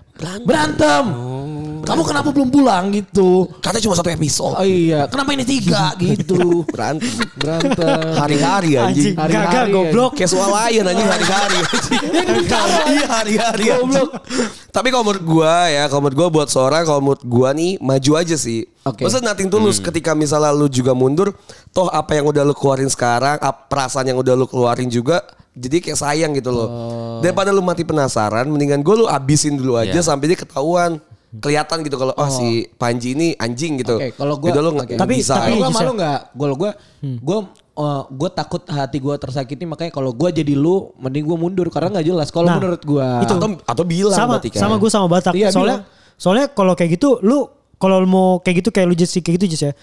Berantem. 0.46 1.06
Kamu 1.86 2.02
kenapa 2.02 2.30
belum 2.34 2.50
pulang 2.50 2.90
gitu? 2.90 3.46
Katanya 3.62 3.84
cuma 3.86 3.96
satu 3.96 4.10
episode. 4.10 4.58
Oh 4.58 4.66
iya, 4.66 5.06
kenapa 5.06 5.32
ini 5.32 5.46
tiga 5.46 5.94
gitu? 6.02 6.66
Berantem. 6.66 7.14
Berantem. 7.38 8.18
Hari-hari 8.18 8.72
anjing. 8.76 9.14
Anjing, 9.14 9.16
Hari-hari, 9.16 9.48
gagak, 9.54 9.66
goblok. 9.70 10.12
Casual 10.18 10.50
lain 10.50 10.82
anjing 10.84 11.08
hari-hari. 11.08 11.60
Iya 12.86 13.06
hari-hari 13.22 13.66
anjing. 13.72 14.10
Tapi 14.70 14.88
kalau 14.90 15.04
menurut 15.06 15.24
gua 15.24 15.70
ya, 15.70 15.86
kalau 15.88 16.02
menurut 16.04 16.18
gua 16.18 16.30
buat 16.32 16.50
seorang 16.50 16.84
kalau 16.84 17.02
menurut 17.02 17.24
gua 17.24 17.50
nih 17.54 17.78
maju 17.80 18.12
aja 18.18 18.36
sih. 18.36 18.66
Oke. 18.84 19.06
Maksudnya 19.06 19.32
nothing 19.34 19.50
tulus 19.50 19.78
ketika 19.80 20.12
misalnya 20.14 20.52
lu 20.52 20.68
juga 20.68 20.92
mundur, 20.94 21.34
toh 21.72 21.88
apa 21.90 22.18
yang 22.18 22.26
udah 22.26 22.42
lu 22.42 22.54
keluarin 22.54 22.90
sekarang, 22.90 23.38
perasaan 23.70 24.10
yang 24.10 24.20
udah 24.20 24.34
lu 24.34 24.46
keluarin 24.46 24.90
juga 24.90 25.22
jadi 25.56 25.80
kayak 25.80 25.98
sayang 25.98 26.32
gitu 26.36 26.52
loh. 26.52 26.68
Daripada 27.24 27.50
lu 27.56 27.64
mati 27.64 27.88
penasaran, 27.88 28.46
mendingan 28.46 28.84
gua 28.84 28.96
lu 28.96 29.06
abisin 29.08 29.56
dulu 29.56 29.80
aja 29.80 29.96
Iya. 29.96 30.04
sampai 30.04 30.34
dia 30.34 30.40
ketahuan. 30.40 31.00
Kelihatan 31.38 31.78
gitu 31.82 31.96
kalau 31.96 32.14
oh, 32.14 32.30
si 32.30 32.70
Panji 32.76 33.14
ini 33.14 33.34
anjing 33.36 33.80
gitu. 33.80 33.98
Oke, 33.98 34.14
kalau 34.14 34.36
gua 34.36 34.50
oke. 34.52 34.72
nggak 34.76 34.88
Tapi- 34.96 35.16
bisa. 35.16 35.34
tapi- 35.36 35.52
Kalau 35.52 35.60
gue 35.60 35.72
malu 35.74 35.92
nggak? 35.96 36.20
Gue 36.32 36.48
gue 36.56 36.72
gue 37.20 37.40
gue 38.08 38.30
takut 38.32 38.62
hati 38.66 38.98
gue 39.00 39.16
tersakiti 39.18 39.64
makanya 39.64 39.92
kalau 39.92 40.12
gue 40.12 40.30
jadi 40.32 40.54
lu 40.54 40.96
mending 40.96 41.26
gue 41.26 41.38
mundur 41.38 41.68
karena 41.68 41.92
nggak 41.92 42.06
jelas. 42.06 42.28
Kalau 42.30 42.48
Nah, 42.48 42.56
menurut 42.56 42.82
gue 42.82 43.08
itu. 43.22 43.34
atau 43.34 43.50
atau 43.60 43.84
bilang 43.84 44.16
sama 44.16 44.32
berarti 44.38 44.50
kan. 44.50 44.60
sama 44.62 44.76
gue 44.78 44.90
sama 44.90 45.08
Batak 45.08 45.34
Iya, 45.34 45.50
soalnya 45.50 45.78
bilang. 45.82 46.16
soalnya 46.16 46.46
kalau 46.50 46.74
kayak 46.74 46.96
gitu 46.96 47.20
lu 47.20 47.50
kalau 47.76 48.00
mau 48.08 48.40
kayak 48.40 48.64
gitu 48.64 48.70
kayak 48.72 48.88
lu 48.88 48.96
Jess 48.96 49.12
kayak 49.16 49.36
gitu 49.36 49.46
Jess 49.52 49.64
ya 49.66 49.74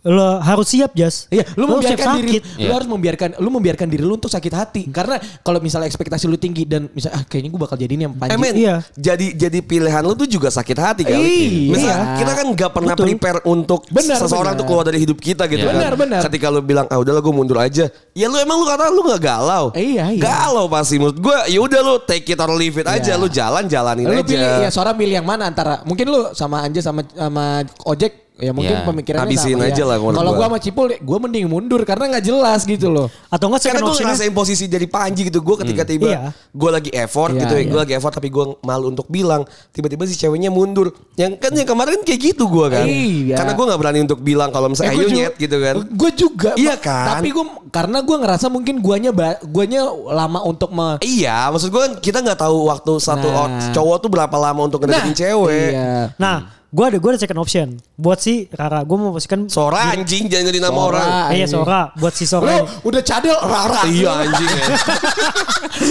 lo 0.00 0.38
harus 0.38 0.66
siap 0.68 0.94
Jas 0.94 1.26
Iya, 1.28 1.42
lu 1.54 1.66
Lo 1.66 1.82
siap 1.82 1.98
membiarkan 1.98 2.08
diri, 2.16 2.28
sakit. 2.30 2.42
lu 2.46 2.62
Iya. 2.62 2.70
harus 2.72 2.88
membiarkan, 2.88 3.28
lu 3.36 3.48
membiarkan 3.50 3.86
diri 3.86 4.00
lu 4.00 4.14
untuk 4.14 4.28
sakit 4.28 4.52
hati. 4.52 4.82
Karena 4.88 5.16
kalau 5.40 5.58
misalnya 5.58 5.84
ekspektasi 5.84 6.24
lu 6.24 6.36
tinggi 6.36 6.62
dan 6.62 6.86
misalnya 6.88 7.18
ah 7.18 7.24
kayaknya 7.24 7.50
gue 7.50 7.60
bakal 7.60 7.76
jadi 7.76 7.92
ini 7.92 8.02
yang 8.04 8.14
Eh 8.14 8.20
panji. 8.20 8.38
men, 8.38 8.54
Iya. 8.54 8.76
jadi 8.94 9.26
jadi 9.36 9.58
pilihan 9.58 10.00
lu 10.00 10.14
tuh 10.14 10.24
juga 10.24 10.48
sakit 10.48 10.76
hati 10.76 11.02
kan? 11.02 11.18
Iya. 11.18 11.68
Misalnya 11.68 11.98
kita 12.16 12.32
kan 12.32 12.46
nggak 12.48 12.70
pernah 12.70 12.94
Betul. 12.94 13.04
prepare 13.10 13.38
untuk 13.44 13.80
Benar, 13.88 14.16
seseorang 14.16 14.54
benar. 14.54 14.60
tuh 14.60 14.66
keluar 14.66 14.84
dari 14.84 14.98
hidup 14.98 15.18
kita 15.18 15.44
gitu 15.46 15.60
Iya. 15.60 15.68
kan. 15.68 15.74
Benar, 15.76 15.94
benar. 15.94 16.20
Ketika 16.24 16.46
lu 16.46 16.60
bilang 16.60 16.86
ah 16.86 16.96
udahlah 16.96 17.18
gue 17.18 17.34
mundur 17.34 17.58
aja. 17.58 17.84
Ya 18.12 18.26
lu 18.26 18.36
emang 18.36 18.56
lu 18.56 18.66
kata 18.66 18.88
lu 18.88 19.02
nggak 19.02 19.20
galau. 19.20 19.64
Iya, 19.72 20.04
iya. 20.10 20.20
Galau 20.20 20.66
pasti 20.68 20.96
menurut 20.96 21.18
gue. 21.18 21.38
Ya 21.48 21.58
udah 21.58 21.80
lu 21.80 21.94
take 22.00 22.28
it 22.28 22.38
or 22.38 22.50
leave 22.50 22.76
it 22.76 22.86
aja. 22.86 23.12
Iya. 23.12 23.18
Lu 23.18 23.26
jalan 23.26 23.66
jalanin 23.66 24.06
Lu 24.06 24.14
aja. 24.14 24.24
pilih 24.24 24.48
ya 24.62 24.70
seorang 24.70 24.94
pilih 24.94 25.14
yang 25.16 25.26
mana 25.26 25.50
antara 25.50 25.82
mungkin 25.82 26.06
lu 26.06 26.30
sama 26.32 26.62
Anja 26.62 26.78
sama 26.78 27.02
sama 27.08 27.66
Ojek 27.82 28.27
ya 28.38 28.54
mungkin 28.54 28.70
Iya. 28.72 28.86
pemikirannya 28.86 29.26
Habisin 29.26 29.54
sama 29.54 29.66
aja 29.66 29.82
ya. 29.82 29.84
lah 29.84 29.96
Kalau 29.98 30.14
gua. 30.30 30.38
gua 30.38 30.46
sama 30.46 30.58
Cipul 30.58 30.86
gue 30.94 31.18
mending 31.20 31.46
mundur 31.46 31.82
karena 31.82 32.04
nggak 32.08 32.24
jelas 32.24 32.60
gitu 32.62 32.86
loh. 32.86 33.06
atau 33.28 33.50
enggak 33.50 33.62
Karena 33.66 33.82
gue 33.82 33.94
ngerasain 33.98 34.32
posisi 34.32 34.64
dari 34.64 34.86
Panji 34.86 35.26
gitu. 35.26 35.42
Gue 35.42 35.58
ketika 35.58 35.82
tiba 35.82 36.08
Iya. 36.08 36.20
gue 36.32 36.70
lagi 36.70 36.90
effort 36.90 37.34
Iya, 37.34 37.40
gitu 37.42 37.52
ya. 37.52 37.60
iya. 37.60 37.68
Gue 37.68 37.78
lagi 37.78 37.92
effort 37.92 38.14
tapi 38.14 38.28
gue 38.28 38.44
malu 38.60 38.86
untuk 38.88 39.06
bilang. 39.06 39.42
Tiba-tiba 39.68 40.06
si 40.06 40.14
ceweknya 40.14 40.48
mundur. 40.48 40.88
Yang 41.14 41.36
kan 41.38 41.52
yang 41.52 41.66
kemarin 41.66 41.92
kan 41.94 42.02
kayak 42.04 42.20
gitu 42.24 42.44
gue 42.46 42.66
kan. 42.68 42.86
Iya. 42.86 43.34
Karena 43.36 43.52
gue 43.52 43.64
gak 43.66 43.80
berani 43.80 43.98
untuk 44.00 44.20
bilang 44.20 44.48
kalau 44.48 44.68
misalnya 44.68 44.94
ayo 44.94 45.08
nyet 45.08 45.34
gitu 45.36 45.56
kan. 45.58 45.74
Gue 45.84 46.10
juga. 46.14 46.50
Iya 46.54 46.74
kan? 46.78 47.18
Tapi 47.18 47.28
gue 47.28 47.44
karena 47.68 47.98
gue 48.00 48.16
ngerasa 48.16 48.46
mungkin 48.46 48.78
guanya 48.78 49.10
guanya 49.42 49.82
lama 50.08 50.40
untuk 50.42 50.70
me 50.70 50.96
Iya, 51.00 51.50
maksud 51.50 51.68
gue 51.68 51.80
kan 51.80 51.92
kita 51.98 52.18
nggak 52.20 52.38
tahu 52.38 52.56
waktu 52.66 52.92
satu 52.96 53.26
Nah. 53.28 53.70
cowok 53.70 53.96
tuh 53.98 54.08
berapa 54.08 54.32
lama 54.34 54.60
untuk 54.62 54.80
ngedeketin 54.80 55.14
cewek. 55.14 55.70
Iya. 55.70 56.12
nah 56.14 56.57
gue 56.68 56.84
ada 56.84 57.00
gue 57.00 57.10
ada 57.10 57.16
second 57.16 57.40
option 57.40 57.66
buat 57.96 58.20
si 58.20 58.44
Rara 58.52 58.84
gue 58.84 58.92
mau 58.92 59.08
posisikan 59.08 59.48
Sora 59.48 59.88
anjing 59.88 60.28
jangan 60.28 60.44
jadi 60.46 60.60
nama 60.60 60.76
Sora. 60.76 60.84
orang. 60.84 61.08
Eh, 61.08 61.16
iya 61.16 61.24
anjing. 61.40 61.48
Sora 61.56 61.80
buat 61.96 62.12
si 62.12 62.24
Sora 62.24 62.44
Lo 62.44 62.56
udah 62.84 63.00
cadel 63.00 63.36
rara. 63.40 63.80
Iya 63.84 64.10
anjing 64.20 64.50
ya. 64.52 64.66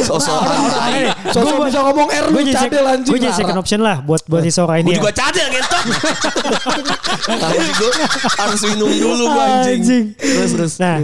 Sosokan 0.05 0.59
tai. 0.73 1.09
Sosok 1.29 1.65
bisa 1.65 1.79
ngomong 1.81 2.07
R 2.07 2.25
lu 2.29 2.37
gue 2.37 2.43
jadi, 2.47 2.57
cadel 2.61 2.85
anjing. 2.85 3.09
gue 3.09 3.19
jadi 3.19 3.33
second 3.33 3.57
option 3.57 3.79
lah 3.81 4.05
buat 4.05 4.21
buat 4.25 4.41
si 4.41 4.53
Sora 4.53 4.77
ini 4.77 4.93
Gue 4.93 4.93
ya. 4.93 4.99
juga 5.01 5.13
cadel 5.17 5.47
ngentot. 5.49 5.83
Anjing 7.47 7.73
gue 7.73 7.91
harus 8.37 8.61
minum 8.65 8.89
dulu 8.91 9.23
gue 9.27 9.45
anjing. 9.65 10.03
Terus 10.13 10.51
terus. 10.53 10.73
Nah, 10.77 10.97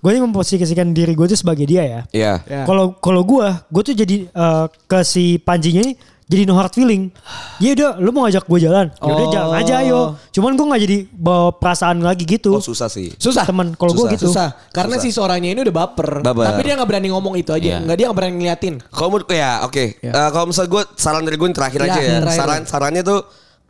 gue 0.00 0.10
ini 0.10 0.20
memposisikan 0.20 0.90
diri 0.90 1.12
gue 1.14 1.26
tuh 1.26 1.38
sebagai 1.38 1.64
dia 1.64 1.82
ya. 1.84 2.00
Iya. 2.10 2.32
Ya. 2.44 2.62
Kalau 2.64 2.98
kalau 2.98 3.22
gue, 3.22 3.46
gue 3.46 3.82
tuh 3.84 3.94
jadi 3.94 4.16
eh, 4.26 4.64
ke 4.86 5.00
si 5.02 5.38
Panjinya 5.38 5.86
ini 5.86 5.94
jadi 6.30 6.46
no 6.46 6.54
hard 6.54 6.70
feeling. 6.70 7.10
Ya 7.58 7.74
udah, 7.74 7.98
lu 7.98 8.08
mau 8.08 8.22
ngajak 8.22 8.46
gue 8.46 8.60
jalan, 8.62 8.86
ya 8.88 9.10
udah 9.10 9.26
Oh. 9.26 9.32
jalan 9.34 9.50
aja 9.52 9.74
ayo. 9.82 10.00
Cuman 10.30 10.54
gue 10.54 10.62
nggak 10.64 10.80
jadi 10.80 10.96
bawa 11.10 11.50
perasaan 11.52 11.98
lagi 11.98 12.22
gitu. 12.22 12.54
Oh 12.54 12.62
susah 12.62 12.86
sih. 12.86 13.10
Susah. 13.18 13.42
Temen 13.42 13.74
kalau 13.74 13.90
gue 13.92 14.06
Susah. 14.06 14.14
gitu. 14.14 14.26
Susah. 14.30 14.48
Karena 14.70 14.94
si 14.96 15.10
soranya 15.10 15.50
ini 15.50 15.58
udah 15.58 15.74
baper. 15.76 16.22
Baper. 16.22 16.46
Tapi 16.46 16.60
dia 16.62 16.78
nggak 16.78 16.86
berani 16.88 17.08
ngomong 17.10 17.34
itu 17.34 17.50
aja. 17.50 17.66
Iya. 17.66 17.78
Nggak 17.82 17.96
dia 17.98 18.04
nggak 18.06 18.16
berani 18.16 18.34
ngeliatin. 18.38 18.74
Kalau 18.86 19.08
menurut 19.10 19.26
ya 19.28 19.66
oke. 19.66 19.84
Ya. 19.98 20.12
Eh, 20.14 20.28
kalau 20.30 20.46
misal 20.46 20.64
gue 20.64 20.82
saran 20.94 21.20
dari 21.20 21.34
gue 21.34 21.44
yang 21.44 21.58
terakhir 21.58 21.80
Ya, 21.82 21.86
aja 21.88 22.00
ya. 22.00 22.16
terakhir. 22.22 22.38
Saran 22.38 22.60
sarannya 22.64 23.02
tuh 23.02 23.20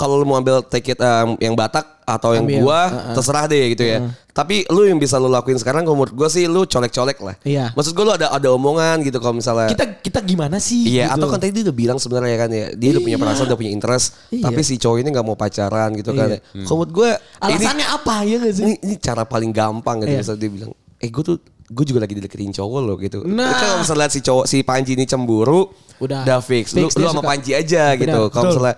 kalau 0.01 0.17
lu 0.17 0.25
mau 0.25 0.41
ambil 0.41 0.65
take 0.65 0.97
it 0.97 0.99
um, 0.99 1.37
yang 1.37 1.53
Batak 1.53 2.01
atau 2.09 2.33
yang 2.33 2.49
Ambil. 2.49 2.65
gua 2.65 2.81
Uh-uh. 2.89 3.15
terserah 3.15 3.45
deh 3.45 3.77
gitu 3.77 3.85
ya. 3.85 4.01
Tapi 4.33 4.65
lu 4.67 4.83
yang 4.83 4.97
bisa 4.97 5.21
lu 5.21 5.29
lakuin 5.29 5.61
sekarang 5.61 5.85
kalau 5.85 6.01
menurut 6.01 6.17
gua 6.17 6.27
sih 6.27 6.49
lu 6.49 6.65
colek-colek 6.65 7.21
lah. 7.21 7.37
Iya. 7.45 7.71
Maksud 7.77 7.93
gua 7.93 8.05
lu 8.09 8.13
ada 8.17 8.33
ada 8.33 8.49
omongan 8.51 9.05
gitu 9.05 9.21
kalau 9.21 9.37
misalnya 9.37 9.69
Kita 9.69 10.01
kita 10.01 10.19
gimana 10.25 10.57
sih? 10.57 10.89
Iya, 10.89 11.13
gitu. 11.13 11.21
atau 11.21 11.27
kan 11.29 11.39
tadi 11.39 11.53
dia 11.53 11.69
udah 11.69 11.77
bilang 11.77 11.99
sebenarnya 12.01 12.37
kan 12.41 12.51
ya, 12.51 12.67
dia 12.73 12.89
udah 12.97 13.03
punya 13.05 13.19
perasaan, 13.21 13.47
udah 13.47 13.59
punya 13.61 13.71
interest, 13.71 14.07
Iya. 14.33 14.43
tapi 14.49 14.61
si 14.65 14.75
cowok 14.81 14.97
ini 15.05 15.09
nggak 15.13 15.27
mau 15.29 15.37
pacaran 15.37 15.91
gitu 15.95 16.11
kan. 16.17 16.29
Iya. 16.33 16.39
ya. 16.41 16.65
Kalau 16.65 16.77
menurut 16.81 16.93
gue, 16.97 17.11
Alasannya 17.39 17.87
apa 17.87 18.15
ya 18.25 18.37
nggak 18.41 18.55
sih? 18.57 18.65
ini, 18.65 18.75
ini 18.81 18.95
cara 18.99 19.23
paling 19.23 19.53
gampang 19.53 20.03
gitu. 20.03 20.11
Iya. 20.11 20.21
Misalnya 20.25 20.41
dia 20.41 20.51
bilang, 20.51 20.71
eh 20.99 21.11
gue 21.13 21.23
tuh 21.23 21.37
gue 21.71 21.85
juga 21.87 22.03
lagi 22.03 22.19
deketin 22.19 22.51
cowok 22.51 22.81
loh 22.83 22.97
gitu. 22.99 23.23
Nah. 23.23 23.47
Kan 23.47 23.55
kalau 23.63 23.77
misalnya 23.87 24.01
lihat 24.03 24.13
si 24.13 24.21
cowok 24.27 24.45
si 24.51 24.67
Panji 24.67 24.99
ini 24.99 25.07
cemburu, 25.07 25.71
Udah. 26.03 26.27
udah 26.27 26.39
fix. 26.43 26.75
Lu, 26.75 26.91
Fix, 26.91 26.99
lu 26.99 27.07
dia 27.07 27.15
sama 27.15 27.23
suka. 27.23 27.31
Panji 27.31 27.51
aja 27.55 27.95
gitu. 27.95 28.21
Kalau 28.35 28.45
misalnya 28.51 28.75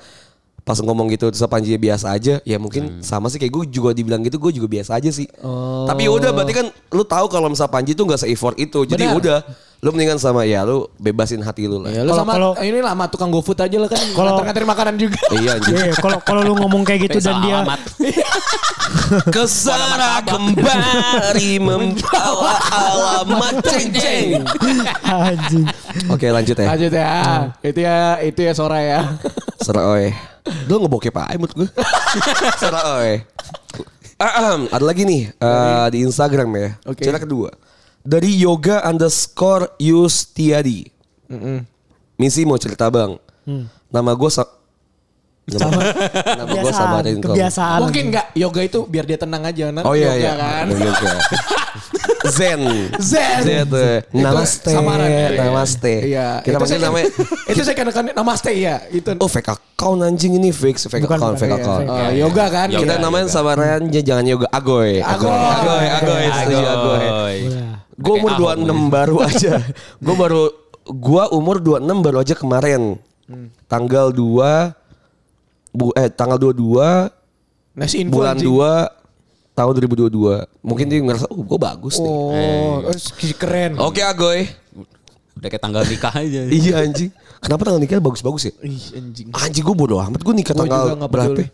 pas 0.62 0.78
ngomong 0.78 1.10
gitu 1.10 1.26
terus 1.26 1.42
Panji 1.50 1.74
biasa 1.74 2.14
aja, 2.14 2.38
ya 2.46 2.56
mungkin 2.56 3.02
sama 3.02 3.26
sih 3.26 3.42
kayak 3.42 3.50
gue 3.50 3.64
juga 3.82 3.90
dibilang 3.90 4.22
gitu, 4.22 4.38
gue 4.38 4.54
juga 4.54 4.70
biasa 4.70 4.94
aja 4.94 5.10
sih. 5.10 5.26
Oh. 5.42 5.84
Tapi 5.90 6.06
udah 6.06 6.30
berarti 6.30 6.54
kan 6.54 6.66
lu 6.94 7.02
tahu 7.02 7.26
kalau 7.26 7.50
misalnya 7.50 7.74
Panji 7.74 7.92
tuh 7.92 8.06
nggak 8.06 8.22
se-effort 8.22 8.54
itu. 8.56 8.86
Jadi 8.86 9.02
Benar. 9.02 9.18
udah, 9.18 9.38
lu 9.82 9.90
mendingan 9.90 10.22
sama 10.22 10.46
ya 10.46 10.62
lu 10.62 10.86
bebasin 11.02 11.42
hati 11.42 11.66
lu 11.66 11.82
lah. 11.82 11.90
Ya, 11.90 12.06
lu 12.06 12.14
Kalau- 12.14 12.22
sama 12.22 12.32
kalau- 12.38 12.54
ini 12.62 12.78
lah 12.78 12.94
sama 12.94 13.04
tukang 13.10 13.34
GoFood 13.34 13.58
aja 13.58 13.76
lah 13.82 13.90
kan. 13.90 13.98
Kalau- 13.98 14.38
nganter-nganterin 14.38 14.68
makanan 14.70 14.94
juga. 14.94 15.18
Iya 15.42 15.50
anjing. 15.58 15.74
Iya, 15.74 15.94
kalau 15.98 16.18
kalau 16.22 16.40
lu 16.46 16.54
ngomong 16.62 16.86
kayak 16.86 17.10
gitu 17.10 17.18
dan 17.26 17.42
dia. 17.42 17.58
Ke 19.34 19.44
sana 19.50 20.22
kembali 20.22 21.52
membawa 21.58 22.54
alamat 22.70 23.58
ceng-ceng. 23.66 24.46
anjing. 25.02 25.66
Oke 26.06 26.30
lanjut 26.30 26.54
ya. 26.54 26.68
Lanjut 26.70 26.92
ya. 26.94 27.10
Itu 27.66 27.80
ya 27.82 27.98
itu 28.22 28.40
ya 28.46 28.52
Sora 28.54 28.78
ya. 28.78 29.00
Oe. 29.66 30.31
Lu 30.66 30.82
ngebokep 30.82 31.14
aja 31.14 31.38
mood 31.38 31.52
gue. 31.54 31.68
Serah 32.58 32.98
oe. 32.98 33.22
Ahem, 34.22 34.70
ada 34.70 34.84
lagi 34.86 35.02
nih 35.02 35.34
eh, 35.34 35.86
di 35.90 35.98
Instagram 36.06 36.50
ya. 36.54 36.68
Oke. 36.86 37.02
Cerita 37.02 37.22
kedua. 37.22 37.50
Dari 38.02 38.34
yoga 38.38 38.82
underscore 38.86 39.78
Yustiadi. 39.78 40.86
Misi 42.18 42.42
mau 42.46 42.58
cerita 42.58 42.90
bang. 42.90 43.18
Nama 43.90 44.10
gue 44.14 44.30
sa- 45.44 45.66
Kenapa 45.66 46.54
gue 46.54 46.72
sabarin 46.72 47.16
kok? 47.18 47.34
kebiasaan. 47.34 47.78
Mungkin 47.82 48.02
enggak 48.08 48.26
yoga 48.32 48.60
itu 48.62 48.78
biar 48.84 49.04
dia 49.04 49.18
tenang 49.18 49.42
aja 49.42 49.64
nah, 49.68 49.82
Oh 49.82 49.92
iya 49.92 50.14
yoga 50.14 50.18
iya. 50.18 50.32
kan. 50.36 50.64
Yoga. 50.70 51.10
Zen. 52.24 52.60
Zen. 52.96 53.40
Zen 53.42 53.66
tuh. 53.66 53.98
Itu 54.06 54.22
Namaste. 54.22 54.70
samaran 54.70 55.08
ya. 55.10 55.28
Namaste. 55.42 55.94
Iya. 56.06 56.26
Kita 56.40 56.56
Itu 56.56 56.64
saya- 56.64 56.80
namanya. 56.80 57.06
itu 57.50 57.60
saya 57.60 57.74
kan 57.74 57.86
namaste 58.08 58.50
ya. 58.54 58.76
Itu 58.88 59.10
Oh 59.18 59.26
fake 59.26 59.50
account 59.50 60.00
anjing 60.00 60.32
ini 60.32 60.50
fake 60.50 60.78
fake 60.78 61.02
Bukan, 61.02 61.18
account 61.18 61.36
fake 61.36 61.50
iya, 61.50 61.58
account. 61.58 61.80
fake. 61.82 61.90
Oh, 61.90 62.10
yoga 62.12 62.44
kan. 62.46 62.66
Yoga. 62.70 62.80
Kita 62.80 62.94
Iya. 62.94 63.02
namain 63.02 63.26
samarannya 63.26 64.00
jangan 64.00 64.24
yoga 64.24 64.46
agoy. 64.48 65.02
Agoy. 65.02 65.34
Agoy, 65.34 65.86
agoy, 65.90 66.24
setuju 66.32 66.64
agoy. 66.64 67.04
Gue 67.92 68.14
umur 68.16 68.30
Kayak 68.32 68.56
26 68.62 68.80
baru 68.88 69.16
aja. 69.20 69.52
Gue 69.98 70.14
baru 70.16 70.42
gua 70.84 71.24
umur 71.28 71.56
26 71.58 71.98
baru 72.00 72.16
aja 72.18 72.34
kemarin. 72.34 72.82
Tanggal 73.66 74.10
2 74.10 74.74
bu, 75.72 75.90
eh 75.96 76.08
tanggal 76.12 76.36
22 76.36 77.10
Nasi 77.72 78.04
info 78.04 78.20
bulan 78.20 78.36
anjing. 78.36 78.52
2 78.52 79.56
tahun 79.56 79.72
2022. 79.84 80.44
Mungkin 80.64 80.86
dia 80.88 80.98
ngerasa, 81.00 81.26
"Oh, 81.28 81.40
gue 81.40 81.58
bagus 81.60 81.96
nih." 82.00 82.08
Oh, 82.08 82.84
eh, 82.88 83.34
keren. 83.36 83.76
Oke, 83.80 84.00
Agoy. 84.04 84.48
Udah 85.36 85.48
kayak 85.48 85.62
tanggal 85.64 85.82
nikah 85.88 86.12
aja. 86.12 86.40
iya 86.52 86.84
anjing. 86.84 87.10
Kenapa 87.42 87.66
tanggal 87.66 87.80
nikahnya 87.82 88.04
bagus-bagus 88.04 88.42
ya? 88.48 88.52
Ih, 88.62 88.84
anjing. 88.96 89.26
Anjing 89.34 89.64
gue 89.64 89.76
bodo 89.76 89.98
amat. 89.98 90.20
Gue 90.22 90.34
nikah 90.36 90.54
Gua 90.54 90.64
juga 90.64 90.94
tanggal 90.94 91.08
berapa? 91.10 91.40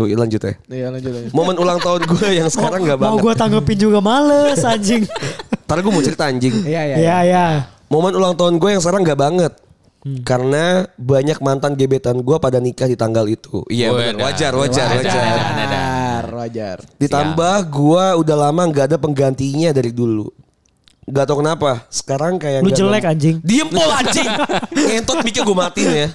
Yuk 0.00 0.16
lanjut 0.16 0.40
ya. 0.40 0.52
Iya, 0.70 0.86
lanjut 0.94 1.10
lanjut. 1.12 1.32
Momen 1.36 1.56
ulang 1.60 1.78
tahun 1.82 2.00
gue 2.08 2.28
yang 2.32 2.48
sekarang 2.48 2.80
gak 2.88 2.96
Mau 2.96 3.04
banget. 3.04 3.20
gue 3.20 3.34
tanggepin 3.36 3.76
juga 3.76 3.98
males 4.00 4.62
anjing. 4.64 5.04
Ntar 5.68 5.76
gue 5.84 5.92
mau 5.92 6.00
cerita 6.00 6.24
anjing. 6.30 6.54
Iya, 6.64 6.82
iya. 6.88 6.96
Iya 6.96 7.16
iya. 7.26 7.46
Momen 7.92 8.16
ulang 8.16 8.32
tahun 8.38 8.56
gue 8.56 8.70
yang 8.72 8.80
sekarang 8.80 9.04
gak 9.04 9.18
banget. 9.20 9.52
Karena 10.00 10.88
banyak 10.96 11.44
mantan 11.44 11.76
gebetan 11.76 12.24
gue 12.24 12.36
pada 12.40 12.56
nikah 12.56 12.88
di 12.88 12.96
tanggal 12.96 13.28
itu. 13.28 13.60
Iya 13.68 13.92
benar. 13.92 14.32
Wajar, 14.32 14.52
wajar, 14.56 14.88
wajar. 14.96 15.12
Wajar, 15.12 16.24
wajar. 16.32 16.76
Ditambah 16.96 17.56
gue 17.68 18.04
udah 18.24 18.36
lama 18.48 18.62
gak 18.72 18.86
ada 18.88 18.96
penggantinya 18.96 19.76
dari 19.76 19.92
dulu. 19.92 20.32
Gak 21.04 21.28
tau 21.28 21.44
kenapa. 21.44 21.84
Sekarang 21.92 22.40
kayak 22.40 22.64
Lu 22.64 22.72
nggak 22.72 22.80
jelek 22.80 23.02
nemu- 23.04 23.12
anjing. 23.12 23.36
Diem 23.44 23.68
pol 23.68 23.90
anjing. 23.92 24.30
Ngentot 24.72 25.18
mikir 25.20 25.42
gue 25.44 25.56
matiin 25.56 25.90
ya. 25.92 26.08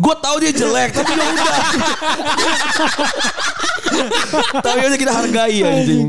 gue 0.00 0.14
tahu 0.16 0.36
dia 0.40 0.52
jelek 0.52 0.90
tapi 0.96 1.12
ya 1.12 1.24
udah. 1.24 1.56
tapi 4.60 4.78
udah 4.84 4.98
kita 5.00 5.12
hargai 5.12 5.56
anjing. 5.64 6.06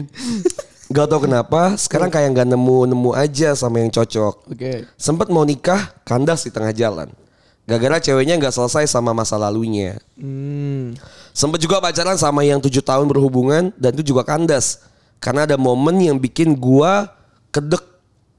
Gak 0.92 1.08
tau 1.08 1.24
kenapa 1.24 1.80
sekarang 1.80 2.12
kayak 2.12 2.36
nggak 2.36 2.48
nemu-nemu 2.52 3.12
aja 3.16 3.56
sama 3.56 3.80
yang 3.80 3.88
cocok. 3.88 4.52
Oke. 4.52 4.84
Sempet 5.00 5.32
mau 5.32 5.48
nikah 5.48 5.96
kandas 6.04 6.44
di 6.44 6.52
tengah 6.52 6.76
jalan. 6.76 7.08
Gara-gara 7.64 8.04
ceweknya 8.04 8.36
nggak 8.36 8.52
selesai 8.52 8.92
sama 8.92 9.16
masa 9.16 9.40
lalunya. 9.40 9.96
Hmm. 10.20 10.98
Sempet 11.32 11.64
juga 11.64 11.80
pacaran 11.80 12.20
sama 12.20 12.44
yang 12.44 12.60
tujuh 12.60 12.84
tahun 12.84 13.08
berhubungan 13.08 13.72
dan 13.80 13.96
itu 13.96 14.12
juga 14.12 14.28
kandas. 14.28 14.84
Karena 15.24 15.48
ada 15.48 15.56
momen 15.56 15.96
yang 16.02 16.18
bikin 16.20 16.58
gua 16.58 17.08
kedek. 17.50 17.88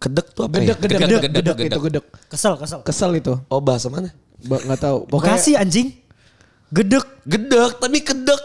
Kedek 0.03 0.35
tuh 0.35 0.51
apa 0.51 0.59
Gedek, 0.59 0.67
ya? 0.67 0.75
gedek, 0.75 0.83
Gedek, 0.83 0.99
gedek, 0.99 1.21
gedek, 1.23 1.23
gedek, 1.23 1.57
gedek. 1.57 1.71
itu 1.71 1.81
gedek. 1.87 2.05
Kesel 2.27 2.55
kesel. 2.59 2.81
Kesel 2.83 3.11
itu. 3.17 3.33
Oh 3.47 3.63
bahasa 3.63 3.87
mana? 3.87 4.11
Ba- 4.43 4.59
Nggak 4.61 4.81
tahu. 4.83 4.99
Pokoknya 5.07 5.39
Bekasi 5.39 5.53
anjing. 5.55 5.89
Gedek. 6.69 7.07
Gedek 7.25 7.79
tapi 7.79 7.99
kedek. 8.03 8.43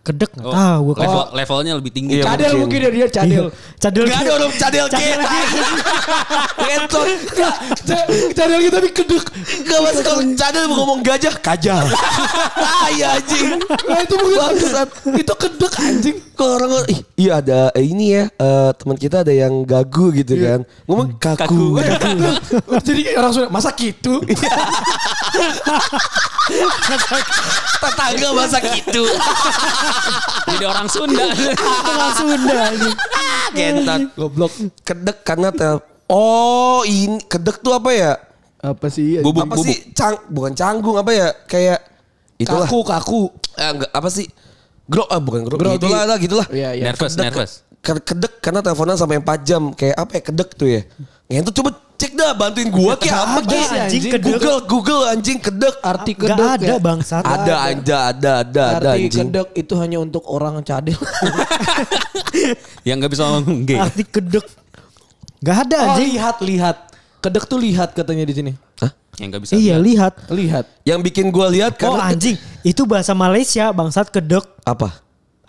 Kedek 0.00 0.32
nggak 0.32 0.48
Oh, 0.48 0.54
tahu 0.56 0.80
gue. 0.82 0.94
level, 0.98 1.24
levelnya 1.36 1.72
lebih 1.76 1.92
tinggi. 1.92 2.12
Iya, 2.16 2.24
cadel 2.24 2.56
mungkin. 2.56 2.60
mungkin 2.64 2.78
dia 2.80 2.90
dia 2.90 3.08
cadel. 3.12 3.46
Cadel. 3.76 4.04
Gak 4.08 4.18
ada 4.18 4.32
orang 4.32 4.52
cadel 4.54 4.86
kita. 4.88 5.28
Ngentot. 6.64 7.06
Ca- 7.30 7.58
cadel 8.32 8.58
gitu 8.60 8.74
tapi 8.74 8.88
gedek. 8.90 9.24
Gak 9.60 9.78
masuk 9.78 10.02
kalau 10.02 10.22
cadel 10.32 10.64
mau 10.66 10.76
ngomong 10.78 11.00
gajah. 11.02 11.34
Kajal. 11.36 11.84
ah 12.56 12.88
iya 12.96 13.12
anjing. 13.14 13.60
Nah, 13.60 14.00
itu 14.00 14.14
bukan 14.16 14.36
bangsat. 14.40 14.88
Itu 15.12 15.32
gedek 15.36 15.72
anjing. 15.76 16.16
Kalau 16.32 16.52
orang 16.56 16.88
ih, 16.88 17.00
iya 17.14 17.32
ada 17.36 17.68
eh, 17.70 17.84
ini 17.84 18.16
ya 18.16 18.24
eh, 18.26 18.70
teman 18.72 18.96
kita 18.96 19.20
ada 19.20 19.28
yang 19.30 19.52
gagu 19.62 20.08
gitu 20.10 20.32
kan. 20.34 20.64
Ngomong 20.88 21.20
kaku. 21.20 21.76
Jadi 22.88 23.02
orang 23.12 23.32
Sunda 23.36 23.52
masa 23.52 23.68
gitu. 23.76 24.24
Tetangga 27.78 28.28
masa 28.32 28.58
gitu. 28.62 29.04
Jadi 30.48 30.64
orang 30.64 30.88
Sunda. 30.88 31.24
Orang 31.84 32.12
Sunda 32.12 32.54
anjing. 32.66 32.96
Kentot. 33.50 34.00
Goblok. 34.14 34.52
Kedek 34.80 35.18
karena 35.20 35.48
tel. 35.50 35.78
Oh 36.06 36.82
ini 36.82 37.22
kedek 37.22 37.58
tuh 37.58 37.72
apa 37.72 37.90
ya? 37.90 38.12
Apa 38.60 38.86
sih? 38.86 39.18
Bubuk, 39.20 39.46
apa 39.46 39.56
sih 39.58 39.92
cang 39.92 40.20
bukan 40.26 40.52
canggung 40.52 40.94
apa 40.94 41.10
ya 41.10 41.28
kayak 41.44 41.80
itulah 42.36 42.64
Kaku, 42.64 42.80
kaku. 42.82 43.22
Eh, 43.54 43.68
enggak 43.68 43.90
apa 43.90 44.08
sih 44.08 44.26
Gro 44.84 45.06
ah 45.06 45.16
bukan 45.16 45.46
gro 45.46 45.54
gitulah 45.54 46.02
lah 46.02 46.18
gitulah 46.18 46.44
Iya, 46.50 46.74
iya. 46.74 46.82
nervous, 46.84 47.14
Kedek- 47.14 47.24
nervous. 47.24 47.52
ke- 47.78 48.02
kedek 48.02 48.32
karena 48.40 48.58
teleponan 48.58 48.98
sampai 48.98 49.16
4 49.16 49.38
jam 49.40 49.70
kayak 49.70 49.94
apa 49.94 50.12
ya 50.12 50.22
kedek 50.24 50.50
tuh 50.52 50.66
ya 50.68 50.82
Ngentot 51.30 51.54
coba 51.54 51.70
cek 51.94 52.12
dah 52.12 52.32
bantuin 52.32 52.68
gua 52.68 52.96
kayak 52.96 53.14
apa 53.14 53.38
ada, 53.38 53.46
kayak 53.46 53.70
anjing, 53.86 54.02
kedek. 54.08 54.24
Google 54.26 54.58
Google 54.64 55.02
anjing 55.06 55.38
kedek 55.38 55.74
Arti 55.80 56.12
Gak 56.12 56.22
kedek 56.26 56.48
ada 56.58 56.66
ya. 56.66 56.76
bangsat. 56.80 57.22
ada 57.22 57.54
ada 57.62 57.96
ada 58.08 58.30
ada 58.40 58.62
ada 58.74 58.88
Arti 58.90 59.06
anjing 59.06 59.30
kedek 59.30 59.48
itu 59.54 59.74
hanya 59.76 59.98
untuk 59.98 60.26
orang 60.26 60.58
cadel. 60.60 60.98
Yang 62.88 62.96
nggak 62.98 63.12
bisa 63.12 63.24
ngomong 63.26 63.58
gay. 63.62 63.78
Arti 63.78 64.02
kedek. 64.02 64.46
Gak 65.40 65.56
ada 65.64 65.76
Oh, 65.78 65.86
anjing. 65.92 66.08
lihat, 66.12 66.36
lihat. 66.42 66.76
Kedek 67.20 67.44
tuh 67.44 67.58
lihat 67.58 67.92
katanya 67.92 68.24
di 68.24 68.34
sini. 68.34 68.52
Yang 69.16 69.28
nggak 69.28 69.42
bisa. 69.44 69.52
Iya 69.54 69.76
lihat. 69.76 70.14
lihat. 70.24 70.32
Lihat. 70.32 70.64
yang 70.82 71.00
bikin 71.00 71.28
gua 71.28 71.46
lihat 71.46 71.76
Oh 71.76 71.92
karena 71.92 72.08
anjing. 72.08 72.36
Itu 72.62 72.84
bahasa 72.84 73.12
Malaysia 73.12 73.68
bangsat 73.70 74.08
kedek. 74.08 74.44
apa 74.62 74.98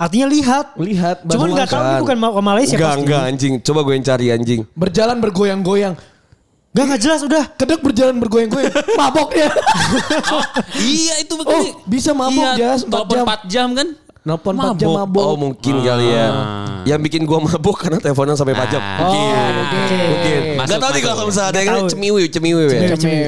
Artinya 0.01 0.27
lihat. 0.27 0.65
Lihat. 0.75 1.17
Cuman 1.23 1.47
bahasa 1.47 1.59
gak 1.59 1.69
tahu 1.69 1.83
ini 1.83 1.95
bukan 2.01 2.17
Ma- 2.17 2.41
Malaysia 2.43 2.73
enggak 2.73 2.89
pasti. 2.89 3.01
enggak 3.03 3.21
anjing 3.23 3.53
coba 3.61 3.79
gue 3.81 3.93
yang 3.93 4.05
cari 4.07 4.25
anjing 4.27 4.61
Berjalan 4.73 5.17
bergoyang-goyang. 5.19 5.93
Gak 6.71 6.83
gak 6.87 6.99
jelas 6.99 7.21
udah. 7.21 7.43
Kedek 7.53 7.79
berjalan 7.79 8.17
bergoyang-goyang. 8.17 8.73
Mabok 8.99 9.29
ya. 9.31 9.49
Iya 10.75 11.13
itu 11.19 11.33
Oh, 11.33 11.39
begini. 11.39 11.69
bisa 11.85 12.11
mabok 12.11 12.33
iya, 12.33 12.73
Jas, 12.73 12.81
4 12.81 12.89
telepon 12.89 13.13
jam. 13.13 13.25
4 13.27 13.45
jam 13.47 13.67
kan? 13.71 13.87
Nelpon 14.21 14.53
4 14.53 14.77
jam 14.77 14.89
mabok. 14.91 15.23
Oh 15.23 15.35
mungkin 15.35 15.75
kali 15.81 16.07
ya 16.07 16.25
Yang 16.87 16.99
bikin 17.03 17.21
gua 17.23 17.39
mabuk 17.43 17.73
karena 17.75 17.97
teleponan 17.97 18.33
sampai 18.33 18.53
4 18.53 18.69
jam 18.69 18.81
Ah. 18.81 19.01
Oh, 19.01 19.09
Mungkin 19.09 19.29
mungkin. 19.51 19.97
Mungkin 20.07 20.39
Masuk, 20.55 20.69
Gak 20.71 20.79
tau 20.79 20.91
nih 20.91 21.01
kalau 21.03 21.23
misalnya 21.25 21.49
ada 21.49 21.59
yang 21.59 21.67
Nggak 21.67 21.77
tahu. 21.79 21.91
cemiwi 21.91 22.23
Cemiwi 22.27 22.61
ya 22.63 22.69
Cemiwi. 22.95 23.25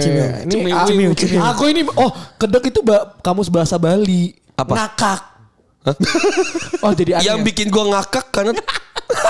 Cemil. 1.16 1.40
aku, 1.40 1.64
ini 1.68 1.82
oh 1.92 2.10
kedek 2.36 2.64
itu 2.66 2.80
ba, 2.82 2.98
kamus 3.20 3.46
bahasa 3.48 3.76
Bali. 3.76 4.34
Apa? 4.54 4.74
Ngakak. 4.76 5.22
Oh 6.80 6.92
jadi 6.92 7.12
aneh 7.18 7.26
Yang 7.26 7.40
ya? 7.40 7.46
bikin 7.46 7.68
gua 7.68 7.84
ngakak 7.92 8.26
karena 8.30 8.52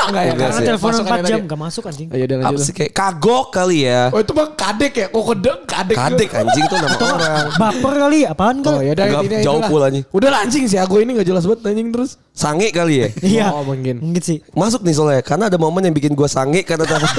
enggak 0.04 0.24
ya? 0.24 0.32
Enggak 0.32 0.50
Karena 0.54 0.78
Masukannya 0.78 1.24
4 1.24 1.28
jam 1.28 1.38
tadi. 1.40 1.50
gak 1.50 1.60
masuk 1.60 1.84
anjing. 1.84 2.08
Oh, 2.08 2.16
yaudah 2.16 2.36
apa 2.36 2.46
lanjut. 2.48 2.62
sih 2.62 2.74
kayak 2.74 2.92
kagok 2.94 3.46
kali 3.52 3.78
ya 3.84 4.02
Oh 4.10 4.20
itu 4.20 4.32
mah 4.32 4.48
kadek 4.54 4.94
ya? 4.94 5.08
Kok 5.10 5.24
kedek 5.28 5.58
kadek? 5.66 5.96
Kadek 5.96 6.30
anjing 6.32 6.64
tuh 6.66 6.78
nama 6.78 6.98
orang 7.00 7.46
Baper 7.56 7.94
kali 8.00 8.20
apaan 8.24 8.56
Oh 8.60 8.64
kali? 8.70 8.86
ya 8.86 8.92
udah 8.94 9.04
Enggak, 9.04 9.22
intinya 9.24 9.44
jauh 9.44 9.62
pula 9.66 9.88
nih. 9.90 10.04
Udah 10.10 10.30
lah, 10.30 10.40
anjing 10.42 10.64
sih 10.66 10.78
aku 10.78 11.00
ini 11.00 11.16
gak 11.16 11.26
jelas 11.26 11.44
banget 11.44 11.66
anjing 11.68 11.90
terus. 11.90 12.12
Sange 12.32 12.70
kali 12.70 12.96
ya 12.96 13.08
Iya. 13.34 13.46
Oh, 13.50 13.64
mungkin. 13.64 13.96
Mungkin 14.00 14.22
sih. 14.22 14.38
Masuk 14.52 14.82
nih 14.82 14.94
soalnya 14.94 15.22
Karena 15.22 15.48
ada 15.48 15.58
momen 15.58 15.82
yang 15.82 15.94
bikin 15.94 16.14
gua 16.14 16.26
sange 16.28 16.62
Karena 16.62 16.84
telepon 16.84 17.10